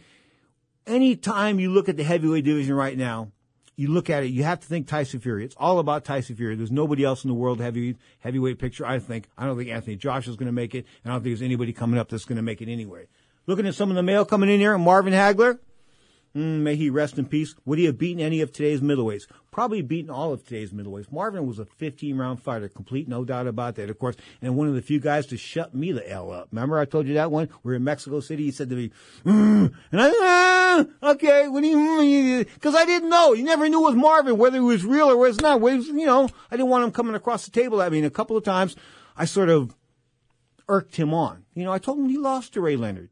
any 0.87 1.17
time 1.17 1.61
you 1.61 1.71
look 1.71 1.89
at 1.89 1.97
the 1.97 2.05
heavyweight 2.05 2.45
division 2.45 2.75
right 2.75 2.97
now, 2.97 3.31
you 3.77 3.89
look 3.89 4.11
at 4.11 4.23
it, 4.23 4.29
you 4.29 4.45
have 4.45 4.61
to 4.61 4.67
think 4.67 4.87
Tyson 4.87 5.21
Fury. 5.21 5.45
It's 5.45 5.57
all 5.59 5.79
about 5.79 6.05
Tyson 6.05 6.37
Fury. 6.37 6.55
There's 6.55 6.71
nobody 6.71 7.05
else 7.05 7.25
in 7.25 7.29
the 7.29 7.35
world 7.35 7.61
heavy 7.61 7.97
heavyweight 8.21 8.59
picture. 8.59 8.87
I 8.87 8.99
think. 8.99 9.29
I 9.37 9.47
don't 9.47 9.57
think 9.57 9.71
Anthony 9.71 9.97
Joshua 9.97 10.31
is 10.31 10.37
going 10.37 10.47
to 10.47 10.53
make 10.53 10.75
it. 10.75 10.87
And 11.05 11.13
I 11.13 11.15
don't 11.15 11.23
think 11.23 11.37
there's 11.37 11.43
anybody 11.43 11.73
coming 11.73 11.99
up 11.99 12.09
that's 12.09 12.25
going 12.25 12.37
to 12.37 12.43
make 12.43 12.61
it 12.61 12.69
anyway. 12.69 13.07
Looking 13.47 13.67
at 13.67 13.75
some 13.75 13.91
of 13.91 13.97
the 13.97 14.03
mail 14.03 14.25
coming 14.25 14.49
in 14.51 14.61
here, 14.61 14.77
Marvin 14.79 15.13
Hagler. 15.13 15.59
Mm, 16.35 16.61
may 16.61 16.77
he 16.77 16.89
rest 16.89 17.19
in 17.19 17.27
peace. 17.27 17.55
Would 17.67 17.79
he 17.79 17.85
have 17.85 17.99
beaten 17.99 18.23
any 18.23 18.41
of 18.41 18.53
today's 18.53 18.81
middleweights? 18.81 19.27
Probably 19.51 19.83
beaten 19.83 20.11
all 20.11 20.33
of 20.33 20.45
today's 20.45 20.73
middleweights. 20.73 21.13
Marvin 21.13 21.47
was 21.47 21.59
a 21.59 21.67
15 21.67 22.17
round 22.17 22.43
fighter, 22.43 22.69
complete, 22.69 23.07
no 23.07 23.23
doubt 23.25 23.47
about 23.47 23.75
that, 23.75 23.91
of 23.91 23.99
course, 23.99 24.17
and 24.41 24.57
one 24.57 24.67
of 24.67 24.75
the 24.75 24.81
few 24.81 24.99
guys 24.99 25.27
to 25.27 25.37
shut 25.37 25.75
me 25.75 25.93
the 25.93 26.09
L 26.11 26.31
up. 26.31 26.49
Remember 26.51 26.79
I 26.79 26.87
told 26.87 27.07
you 27.07 27.15
that 27.15 27.31
one? 27.31 27.51
We 27.63 27.73
are 27.73 27.77
in 27.77 27.85
Mexico 27.85 28.21
City. 28.21 28.45
He 28.45 28.51
said 28.51 28.71
to 28.71 28.77
me, 28.77 28.91
mm, 29.25 29.75
and 29.93 30.01
I, 30.01 30.11
ah, 30.11 31.11
okay, 31.11 31.49
what 31.49 31.61
do 31.61 31.67
you, 31.67 31.77
mean?" 31.77 32.45
because 32.55 32.75
I 32.75 32.87
didn't 32.87 33.11
know. 33.11 33.35
You 33.35 33.45
never 33.45 33.69
knew 33.69 33.81
it 33.81 33.91
was 33.91 33.95
Marvin, 33.95 34.39
whether 34.39 34.57
he 34.57 34.65
was 34.65 34.87
real 34.87 35.11
or 35.11 35.19
was 35.19 35.39
not. 35.41 35.61
Was, 35.61 35.87
you 35.87 36.07
know, 36.07 36.31
I 36.51 36.57
didn't 36.57 36.71
want 36.71 36.85
him 36.85 36.93
coming 36.93 37.15
across 37.15 37.45
the 37.45 37.51
table 37.51 37.83
at 37.83 37.93
mean, 37.93 38.07
a 38.07 38.11
couple 38.11 38.39
of 38.39 38.45
times 38.45 38.75
I 39.17 39.27
sort 39.27 39.51
of 39.51 39.77
irked 40.67 40.97
him 40.97 41.13
on. 41.13 41.45
You 41.55 41.65
know, 41.65 41.73
I 41.73 41.79
told 41.79 41.99
him 41.99 42.09
he 42.09 42.17
lost 42.17 42.55
to 42.55 42.63
Ray 42.63 42.77
Leonard. 42.77 43.11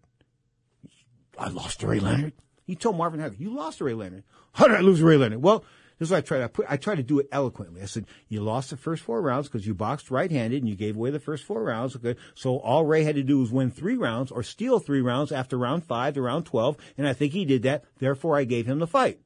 I 1.39 1.49
lost 1.49 1.81
to 1.81 1.87
Ray 1.87 2.01
Leonard. 2.01 2.33
He 2.71 2.77
told 2.77 2.97
Marvin 2.97 3.19
Hagler, 3.19 3.41
"You 3.41 3.53
lost 3.53 3.79
to 3.79 3.85
Ray 3.85 3.95
Leonard. 3.95 4.23
How 4.53 4.69
did 4.69 4.77
I 4.77 4.81
lose 4.81 5.01
to 5.01 5.05
Ray 5.05 5.17
Leonard?" 5.17 5.43
Well, 5.43 5.65
this 5.99 6.07
is 6.07 6.13
what 6.13 6.19
I 6.19 6.21
tried. 6.21 6.43
I, 6.43 6.47
put, 6.47 6.67
I 6.69 6.77
tried 6.77 6.99
to 6.99 7.03
do 7.03 7.19
it 7.19 7.27
eloquently. 7.33 7.83
I 7.83 7.87
said, 7.87 8.07
"You 8.29 8.43
lost 8.43 8.71
the 8.71 8.77
first 8.77 9.03
four 9.03 9.21
rounds 9.21 9.49
because 9.49 9.67
you 9.67 9.75
boxed 9.75 10.09
right-handed 10.09 10.63
and 10.63 10.69
you 10.69 10.77
gave 10.77 10.95
away 10.95 11.11
the 11.11 11.19
first 11.19 11.43
four 11.43 11.65
rounds. 11.65 11.97
Okay, 11.97 12.15
so 12.37 12.59
all 12.59 12.87
Ray 12.87 13.03
had 13.03 13.17
to 13.17 13.25
do 13.25 13.41
was 13.41 13.51
win 13.51 13.73
three 13.73 13.97
rounds 13.97 14.31
or 14.31 14.45
steal 14.45 14.79
three 14.79 15.01
rounds 15.01 15.33
after 15.33 15.59
round 15.59 15.83
five 15.83 16.15
to 16.15 16.23
round 16.23 16.47
twelve, 16.47 16.77
and 16.97 17.09
I 17.09 17.13
think 17.13 17.33
he 17.33 17.45
did 17.45 17.65
that. 17.65 17.83
Therefore, 17.99 18.37
I 18.37 18.45
gave 18.45 18.67
him 18.67 18.79
the 18.79 18.87
fight." 18.87 19.19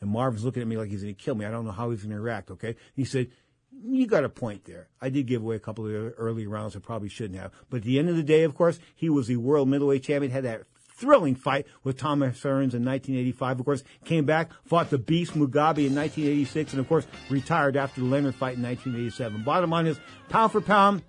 And 0.00 0.10
Marvin's 0.10 0.44
looking 0.44 0.62
at 0.62 0.68
me 0.68 0.76
like 0.76 0.88
he's 0.88 1.02
going 1.02 1.14
to 1.14 1.22
kill 1.22 1.36
me. 1.36 1.44
I 1.44 1.52
don't 1.52 1.64
know 1.64 1.70
how 1.70 1.90
he's 1.90 2.02
going 2.02 2.16
to 2.16 2.20
react. 2.20 2.50
Okay, 2.50 2.74
he 2.96 3.04
said. 3.04 3.28
You 3.80 4.08
got 4.08 4.24
a 4.24 4.28
point 4.28 4.64
there. 4.64 4.88
I 5.00 5.08
did 5.08 5.26
give 5.26 5.42
away 5.42 5.54
a 5.54 5.60
couple 5.60 5.86
of 5.86 5.92
the 5.92 6.10
early 6.18 6.48
rounds 6.48 6.74
I 6.74 6.80
probably 6.80 7.08
shouldn't 7.08 7.38
have. 7.38 7.52
But 7.70 7.76
at 7.76 7.82
the 7.84 8.00
end 8.00 8.08
of 8.08 8.16
the 8.16 8.24
day, 8.24 8.42
of 8.42 8.56
course, 8.56 8.80
he 8.96 9.08
was 9.08 9.28
the 9.28 9.36
world 9.36 9.68
middleweight 9.68 10.02
champion, 10.02 10.32
had 10.32 10.42
that 10.44 10.64
thrilling 10.98 11.34
fight 11.34 11.66
with 11.84 11.96
Thomas 11.96 12.38
Hearns 12.38 12.74
in 12.74 12.84
1985. 12.84 13.60
Of 13.60 13.64
course, 13.64 13.84
came 14.04 14.24
back, 14.24 14.50
fought 14.64 14.90
the 14.90 14.98
Beast 14.98 15.32
Mugabi 15.32 15.86
in 15.86 15.94
1986, 15.94 16.72
and 16.72 16.80
of 16.80 16.88
course, 16.88 17.06
retired 17.30 17.76
after 17.76 18.00
the 18.00 18.06
Leonard 18.06 18.34
fight 18.34 18.56
in 18.56 18.62
1987. 18.62 19.42
Bottom 19.42 19.70
line 19.70 19.86
is, 19.86 19.98
pound 20.28 20.52
for 20.52 20.60
pound, 20.60 21.02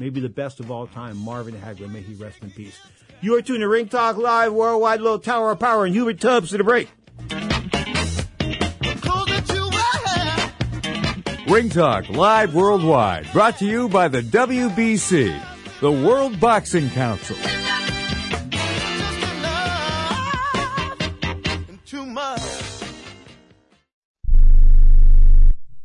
maybe 0.00 0.20
the 0.20 0.28
best 0.28 0.60
of 0.60 0.70
all 0.70 0.86
time, 0.86 1.16
Marvin 1.16 1.54
Hagler. 1.54 1.90
May 1.90 2.00
he 2.00 2.14
rest 2.14 2.42
in 2.42 2.50
peace. 2.50 2.78
You 3.20 3.36
are 3.36 3.42
tuned 3.42 3.60
to 3.60 3.68
Ring 3.68 3.88
Talk 3.88 4.16
Live, 4.16 4.52
Worldwide 4.52 5.00
Low 5.00 5.18
Tower 5.18 5.52
of 5.52 5.60
Power, 5.60 5.84
and 5.84 5.94
Hubert 5.94 6.20
Tubbs 6.20 6.50
to 6.50 6.58
the 6.58 6.64
break. 6.64 6.88
Ring 11.46 11.68
Talk 11.68 12.08
Live 12.08 12.54
Worldwide, 12.54 13.30
brought 13.32 13.58
to 13.58 13.66
you 13.66 13.88
by 13.88 14.08
the 14.08 14.22
WBC, 14.22 15.40
the 15.80 15.92
World 15.92 16.40
Boxing 16.40 16.90
Council. 16.90 17.36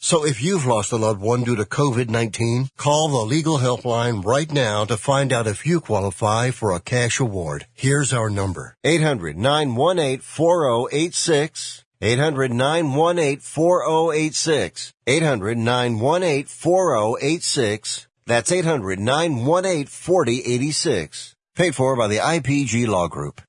So 0.00 0.24
if 0.24 0.40
you've 0.40 0.64
lost 0.64 0.92
a 0.92 0.96
loved 0.96 1.20
one 1.20 1.42
due 1.42 1.56
to 1.56 1.64
COVID-19, 1.64 2.68
call 2.76 3.08
the 3.08 3.18
legal 3.18 3.58
helpline 3.58 4.24
right 4.24 4.48
now 4.50 4.84
to 4.84 4.96
find 4.96 5.32
out 5.32 5.48
if 5.48 5.66
you 5.66 5.80
qualify 5.80 6.52
for 6.52 6.72
a 6.72 6.78
cash 6.80 7.18
award. 7.18 7.66
Here's 7.74 8.12
our 8.12 8.30
number. 8.30 8.76
800-918-4086. 8.86 11.82
800-918-4086. 12.00 14.92
800-918-4086. 15.08 18.06
That's 18.24 18.52
800-918-4086. 18.52 21.34
Paid 21.56 21.74
for 21.74 21.96
by 21.96 22.06
the 22.06 22.18
IPG 22.18 22.86
Law 22.86 23.08
Group. 23.08 23.40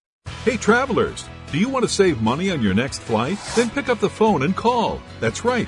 Hey 0.46 0.58
travelers, 0.58 1.26
do 1.52 1.60
you 1.60 1.70
want 1.70 1.84
to 1.84 1.90
save 1.90 2.24
money 2.24 2.50
on 2.50 2.64
your 2.64 2.74
next 2.74 3.02
flight? 3.02 3.38
Then 3.56 3.70
pick 3.70 3.90
up 3.90 4.00
the 4.00 4.10
phone 4.10 4.42
and 4.42 4.56
call. 4.56 5.00
That's 5.20 5.46
right. 5.46 5.68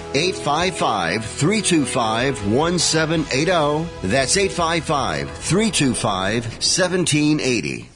855 0.13 1.25
325 1.25 2.51
1780. 2.51 4.07
That's 4.07 4.37
855 4.37 5.31
325 5.31 6.45
1780. 6.45 7.87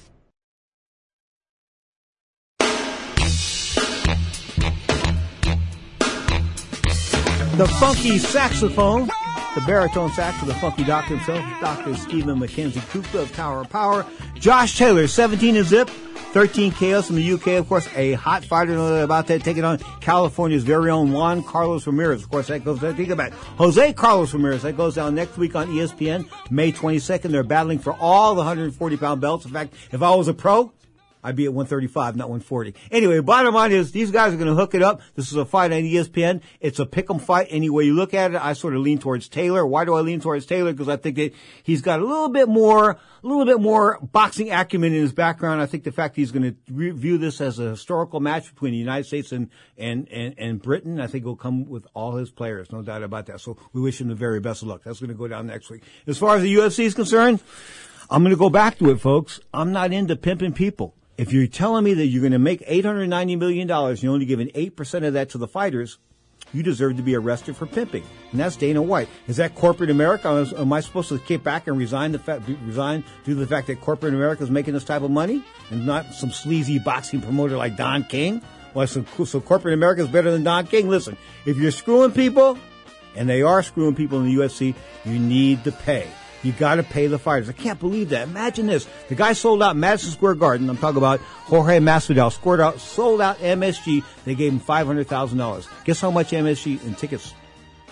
The 7.57 7.67
funky 7.79 8.17
saxophone, 8.17 9.09
the 9.55 9.61
baritone 9.61 10.11
sax 10.11 10.41
of 10.41 10.47
the 10.47 10.53
funky 10.55 10.83
doctor 10.83 11.15
himself, 11.15 11.43
Dr. 11.61 11.95
Stephen 11.95 12.39
McKenzie 12.39 12.85
Cooper 12.89 13.19
of 13.19 13.33
Tower 13.33 13.61
of 13.61 13.69
Power. 13.69 14.05
Josh 14.35 14.77
Taylor, 14.77 15.07
17 15.07 15.55
and 15.55 15.65
zip. 15.65 15.89
13 16.35 16.73
KOs 16.73 17.07
from 17.07 17.15
the 17.15 17.31
UK, 17.31 17.47
of 17.47 17.69
course, 17.69 17.87
a 17.95 18.11
hot 18.13 18.43
fighter 18.43 18.75
about 19.01 19.25
that, 19.27 19.41
taking 19.41 19.63
on 19.63 19.77
California's 20.01 20.65
very 20.65 20.91
own 20.91 21.13
Juan 21.13 21.41
Carlos 21.41 21.87
Ramirez. 21.87 22.23
Of 22.23 22.29
course, 22.29 22.47
that 22.47 22.65
goes, 22.65 22.81
think 22.81 23.07
about 23.07 23.29
it. 23.29 23.33
Jose 23.57 23.93
Carlos 23.93 24.33
Ramirez, 24.33 24.63
that 24.63 24.75
goes 24.75 24.95
down 24.95 25.15
next 25.15 25.37
week 25.37 25.55
on 25.55 25.69
ESPN, 25.69 26.29
May 26.51 26.73
22nd. 26.73 27.31
They're 27.31 27.43
battling 27.43 27.79
for 27.79 27.93
all 27.93 28.35
the 28.35 28.39
140 28.39 28.97
pound 28.97 29.21
belts. 29.21 29.45
In 29.45 29.51
fact, 29.51 29.75
if 29.93 30.01
I 30.01 30.13
was 30.13 30.27
a 30.27 30.33
pro, 30.33 30.73
I'd 31.25 31.35
be 31.35 31.45
at 31.45 31.53
135, 31.53 32.15
not 32.15 32.29
140. 32.29 32.75
Anyway, 32.91 33.19
bottom 33.19 33.55
line 33.55 33.71
is 33.71 33.91
these 33.91 34.11
guys 34.11 34.31
are 34.31 34.37
going 34.37 34.47
to 34.47 34.53
hook 34.53 34.75
it 34.75 34.83
up. 34.83 35.01
This 35.15 35.31
is 35.31 35.35
a 35.35 35.43
fight 35.43 35.71
on 35.71 35.79
ESPN. 35.79 36.41
It's 36.59 36.79
a 36.79 36.85
pick'em 36.85 37.19
fight. 37.19 37.47
Any 37.49 37.67
way 37.69 37.85
you 37.85 37.95
look 37.95 38.13
at 38.13 38.35
it, 38.35 38.37
I 38.45 38.53
sort 38.53 38.75
of 38.75 38.81
lean 38.81 38.99
towards 38.99 39.27
Taylor. 39.27 39.65
Why 39.65 39.85
do 39.85 39.95
I 39.95 40.01
lean 40.01 40.21
towards 40.21 40.45
Taylor? 40.45 40.71
Because 40.71 40.87
I 40.87 40.97
think 40.97 41.15
that 41.15 41.33
he's 41.63 41.81
got 41.81 41.99
a 41.99 42.05
little 42.05 42.29
bit 42.29 42.47
more, 42.47 42.91
a 42.91 42.97
little 43.23 43.43
bit 43.43 43.59
more 43.59 43.97
boxing 44.01 44.51
acumen 44.51 44.93
in 44.93 45.01
his 45.01 45.13
background. 45.13 45.63
I 45.63 45.65
think 45.65 45.83
the 45.83 45.91
fact 45.91 46.15
he's 46.15 46.31
going 46.31 46.55
to 46.67 46.93
view 46.93 47.17
this 47.17 47.41
as 47.41 47.57
a 47.57 47.71
historical 47.71 48.19
match 48.19 48.53
between 48.53 48.73
the 48.73 48.77
United 48.77 49.05
States 49.05 49.31
and, 49.31 49.49
and, 49.79 50.07
and, 50.11 50.35
and 50.37 50.61
Britain, 50.61 51.01
I 51.01 51.07
think 51.07 51.25
will 51.25 51.35
come 51.35 51.67
with 51.67 51.87
all 51.95 52.17
his 52.17 52.29
players. 52.29 52.71
No 52.71 52.83
doubt 52.83 53.01
about 53.01 53.25
that. 53.25 53.41
So 53.41 53.57
we 53.73 53.81
wish 53.81 53.99
him 53.99 54.09
the 54.09 54.15
very 54.15 54.39
best 54.39 54.61
of 54.61 54.67
luck. 54.67 54.83
That's 54.83 54.99
going 54.99 55.09
to 55.09 55.15
go 55.15 55.27
down 55.27 55.47
next 55.47 55.71
week. 55.71 55.81
As 56.05 56.19
far 56.19 56.35
as 56.35 56.43
the 56.43 56.53
UFC 56.53 56.83
is 56.85 56.93
concerned, 56.93 57.41
I'm 58.09 58.21
going 58.21 58.35
to 58.35 58.39
go 58.39 58.49
back 58.49 58.77
to 58.77 58.91
it, 58.91 59.01
folks. 59.01 59.39
I'm 59.53 59.71
not 59.71 59.91
into 59.91 60.15
pimping 60.15 60.53
people. 60.53 60.93
If 61.17 61.31
you're 61.31 61.47
telling 61.47 61.85
me 61.85 61.93
that 61.93 62.07
you're 62.07 62.21
going 62.21 62.33
to 62.33 62.39
make 62.39 62.65
$890 62.67 63.39
million 63.39 63.71
and 63.71 64.03
you're 64.03 64.13
only 64.13 64.25
giving 64.25 64.49
8% 64.49 65.07
of 65.07 65.13
that 65.13 65.29
to 65.29 65.37
the 65.37 65.47
fighters, 65.47 65.97
you 66.53 66.61
deserve 66.61 66.97
to 66.97 67.03
be 67.03 67.15
arrested 67.15 67.55
for 67.55 67.65
pimping. 67.65 68.03
And 68.31 68.39
that's 68.39 68.55
Dana 68.55 68.81
White. 68.81 69.07
Is 69.27 69.37
that 69.37 69.55
corporate 69.55 69.89
America? 69.89 70.45
Am 70.57 70.73
I- 70.73 70.81
supposed 70.81 71.09
to 71.09 71.19
kick 71.19 71.43
back 71.43 71.67
and 71.67 71.77
resign 71.77 72.11
the 72.11 72.57
resign 72.65 73.03
due 73.23 73.33
to 73.33 73.39
the 73.39 73.47
fact 73.47 73.67
that 73.67 73.81
corporate 73.81 74.13
America 74.13 74.43
is 74.43 74.51
making 74.51 74.73
this 74.73 74.83
type 74.83 75.01
of 75.01 75.11
money 75.11 75.41
and 75.71 75.85
not 75.85 76.13
some 76.13 76.31
sleazy 76.31 76.79
boxing 76.79 77.21
promoter 77.21 77.55
like 77.57 77.77
Don 77.77 78.03
King? 78.03 78.41
Well, 78.73 78.85
so, 78.87 79.05
so 79.23 79.39
corporate 79.39 79.73
America 79.73 80.01
is 80.01 80.09
better 80.09 80.31
than 80.31 80.43
Don 80.43 80.67
King? 80.67 80.89
Listen, 80.89 81.17
if 81.45 81.57
you're 81.57 81.71
screwing 81.71 82.11
people, 82.11 82.57
and 83.15 83.29
they 83.29 83.41
are 83.41 83.63
screwing 83.63 83.95
people 83.95 84.19
in 84.19 84.25
the 84.25 84.35
UFC, 84.35 84.75
you 85.05 85.17
need 85.17 85.63
to 85.63 85.71
pay. 85.71 86.07
You 86.45 86.51
got 86.51 86.75
to 86.75 86.83
pay 86.83 87.07
the 87.07 87.17
fighters. 87.17 87.49
I 87.49 87.53
can't 87.53 87.79
believe 87.79 88.09
that. 88.09 88.27
Imagine 88.27 88.67
this: 88.67 88.87
the 89.09 89.15
guy 89.15 89.33
sold 89.33 89.63
out 89.63 89.75
Madison 89.75 90.11
Square 90.11 90.35
Garden. 90.35 90.69
I'm 90.69 90.77
talking 90.77 90.99
about 90.99 91.19
Jorge 91.19 91.79
Masvidal. 91.79 92.31
Scored 92.31 92.61
out, 92.61 92.79
sold 92.79 93.19
out 93.19 93.39
MSG. 93.39 94.03
They 94.25 94.35
gave 94.35 94.53
him 94.53 94.59
five 94.59 94.85
hundred 94.85 95.07
thousand 95.07 95.39
dollars. 95.39 95.67
Guess 95.85 96.01
how 96.01 96.11
much 96.11 96.29
MSG 96.29 96.83
in 96.85 96.93
tickets? 96.93 97.33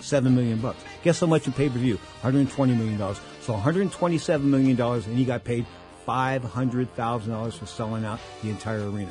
Seven 0.00 0.36
million 0.36 0.60
bucks. 0.60 0.84
Guess 1.02 1.20
how 1.20 1.26
much 1.26 1.48
in 1.48 1.52
pay 1.52 1.68
per 1.68 1.78
view? 1.78 1.96
One 1.96 2.32
hundred 2.32 2.48
twenty 2.50 2.74
million 2.74 2.96
dollars. 2.96 3.18
So 3.40 3.54
one 3.54 3.62
hundred 3.62 3.90
twenty-seven 3.90 4.48
million 4.48 4.76
dollars, 4.76 5.06
and 5.08 5.18
he 5.18 5.24
got 5.24 5.42
paid 5.42 5.66
five 6.06 6.44
hundred 6.44 6.94
thousand 6.94 7.32
dollars 7.32 7.56
for 7.56 7.66
selling 7.66 8.04
out 8.04 8.20
the 8.42 8.50
entire 8.50 8.88
arena. 8.88 9.10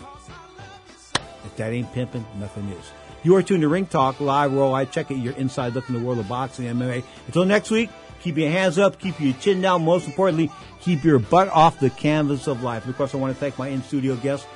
If 1.43 1.57
that 1.57 1.73
ain't 1.73 1.91
pimping, 1.91 2.25
nothing 2.39 2.69
is. 2.69 2.91
You 3.23 3.35
are 3.35 3.43
tuned 3.43 3.61
to 3.61 3.69
Ring 3.69 3.85
Talk 3.85 4.19
Live 4.19 4.53
Worldwide. 4.53 4.91
Check 4.91 5.11
it. 5.11 5.15
Your 5.15 5.33
inside 5.33 5.73
look 5.73 5.87
in 5.89 5.95
the 5.95 6.01
world 6.01 6.19
of 6.19 6.27
boxing 6.27 6.65
MMA. 6.65 7.03
Until 7.27 7.45
next 7.45 7.71
week, 7.71 7.89
keep 8.23 8.37
your 8.37 8.49
hands 8.49 8.79
up, 8.79 8.99
keep 8.99 9.19
your 9.19 9.33
chin 9.33 9.61
down. 9.61 9.83
Most 9.83 10.07
importantly, 10.07 10.49
keep 10.81 11.03
your 11.03 11.19
butt 11.19 11.49
off 11.49 11.79
the 11.79 11.89
canvas 11.89 12.47
of 12.47 12.63
life. 12.63 12.83
And 12.83 12.91
of 12.91 12.97
course, 12.97 13.13
I 13.13 13.17
want 13.17 13.33
to 13.33 13.39
thank 13.39 13.59
my 13.59 13.67
in-studio 13.67 14.15
guest, 14.15 14.47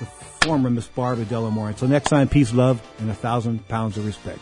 the 0.00 0.06
former 0.06 0.68
Miss 0.68 0.88
Barbara 0.88 1.24
Delamore. 1.24 1.68
Until 1.68 1.88
next 1.88 2.10
time, 2.10 2.28
peace, 2.28 2.52
love, 2.52 2.82
and 2.98 3.08
a 3.10 3.14
thousand 3.14 3.66
pounds 3.68 3.96
of 3.96 4.04
respect. 4.04 4.40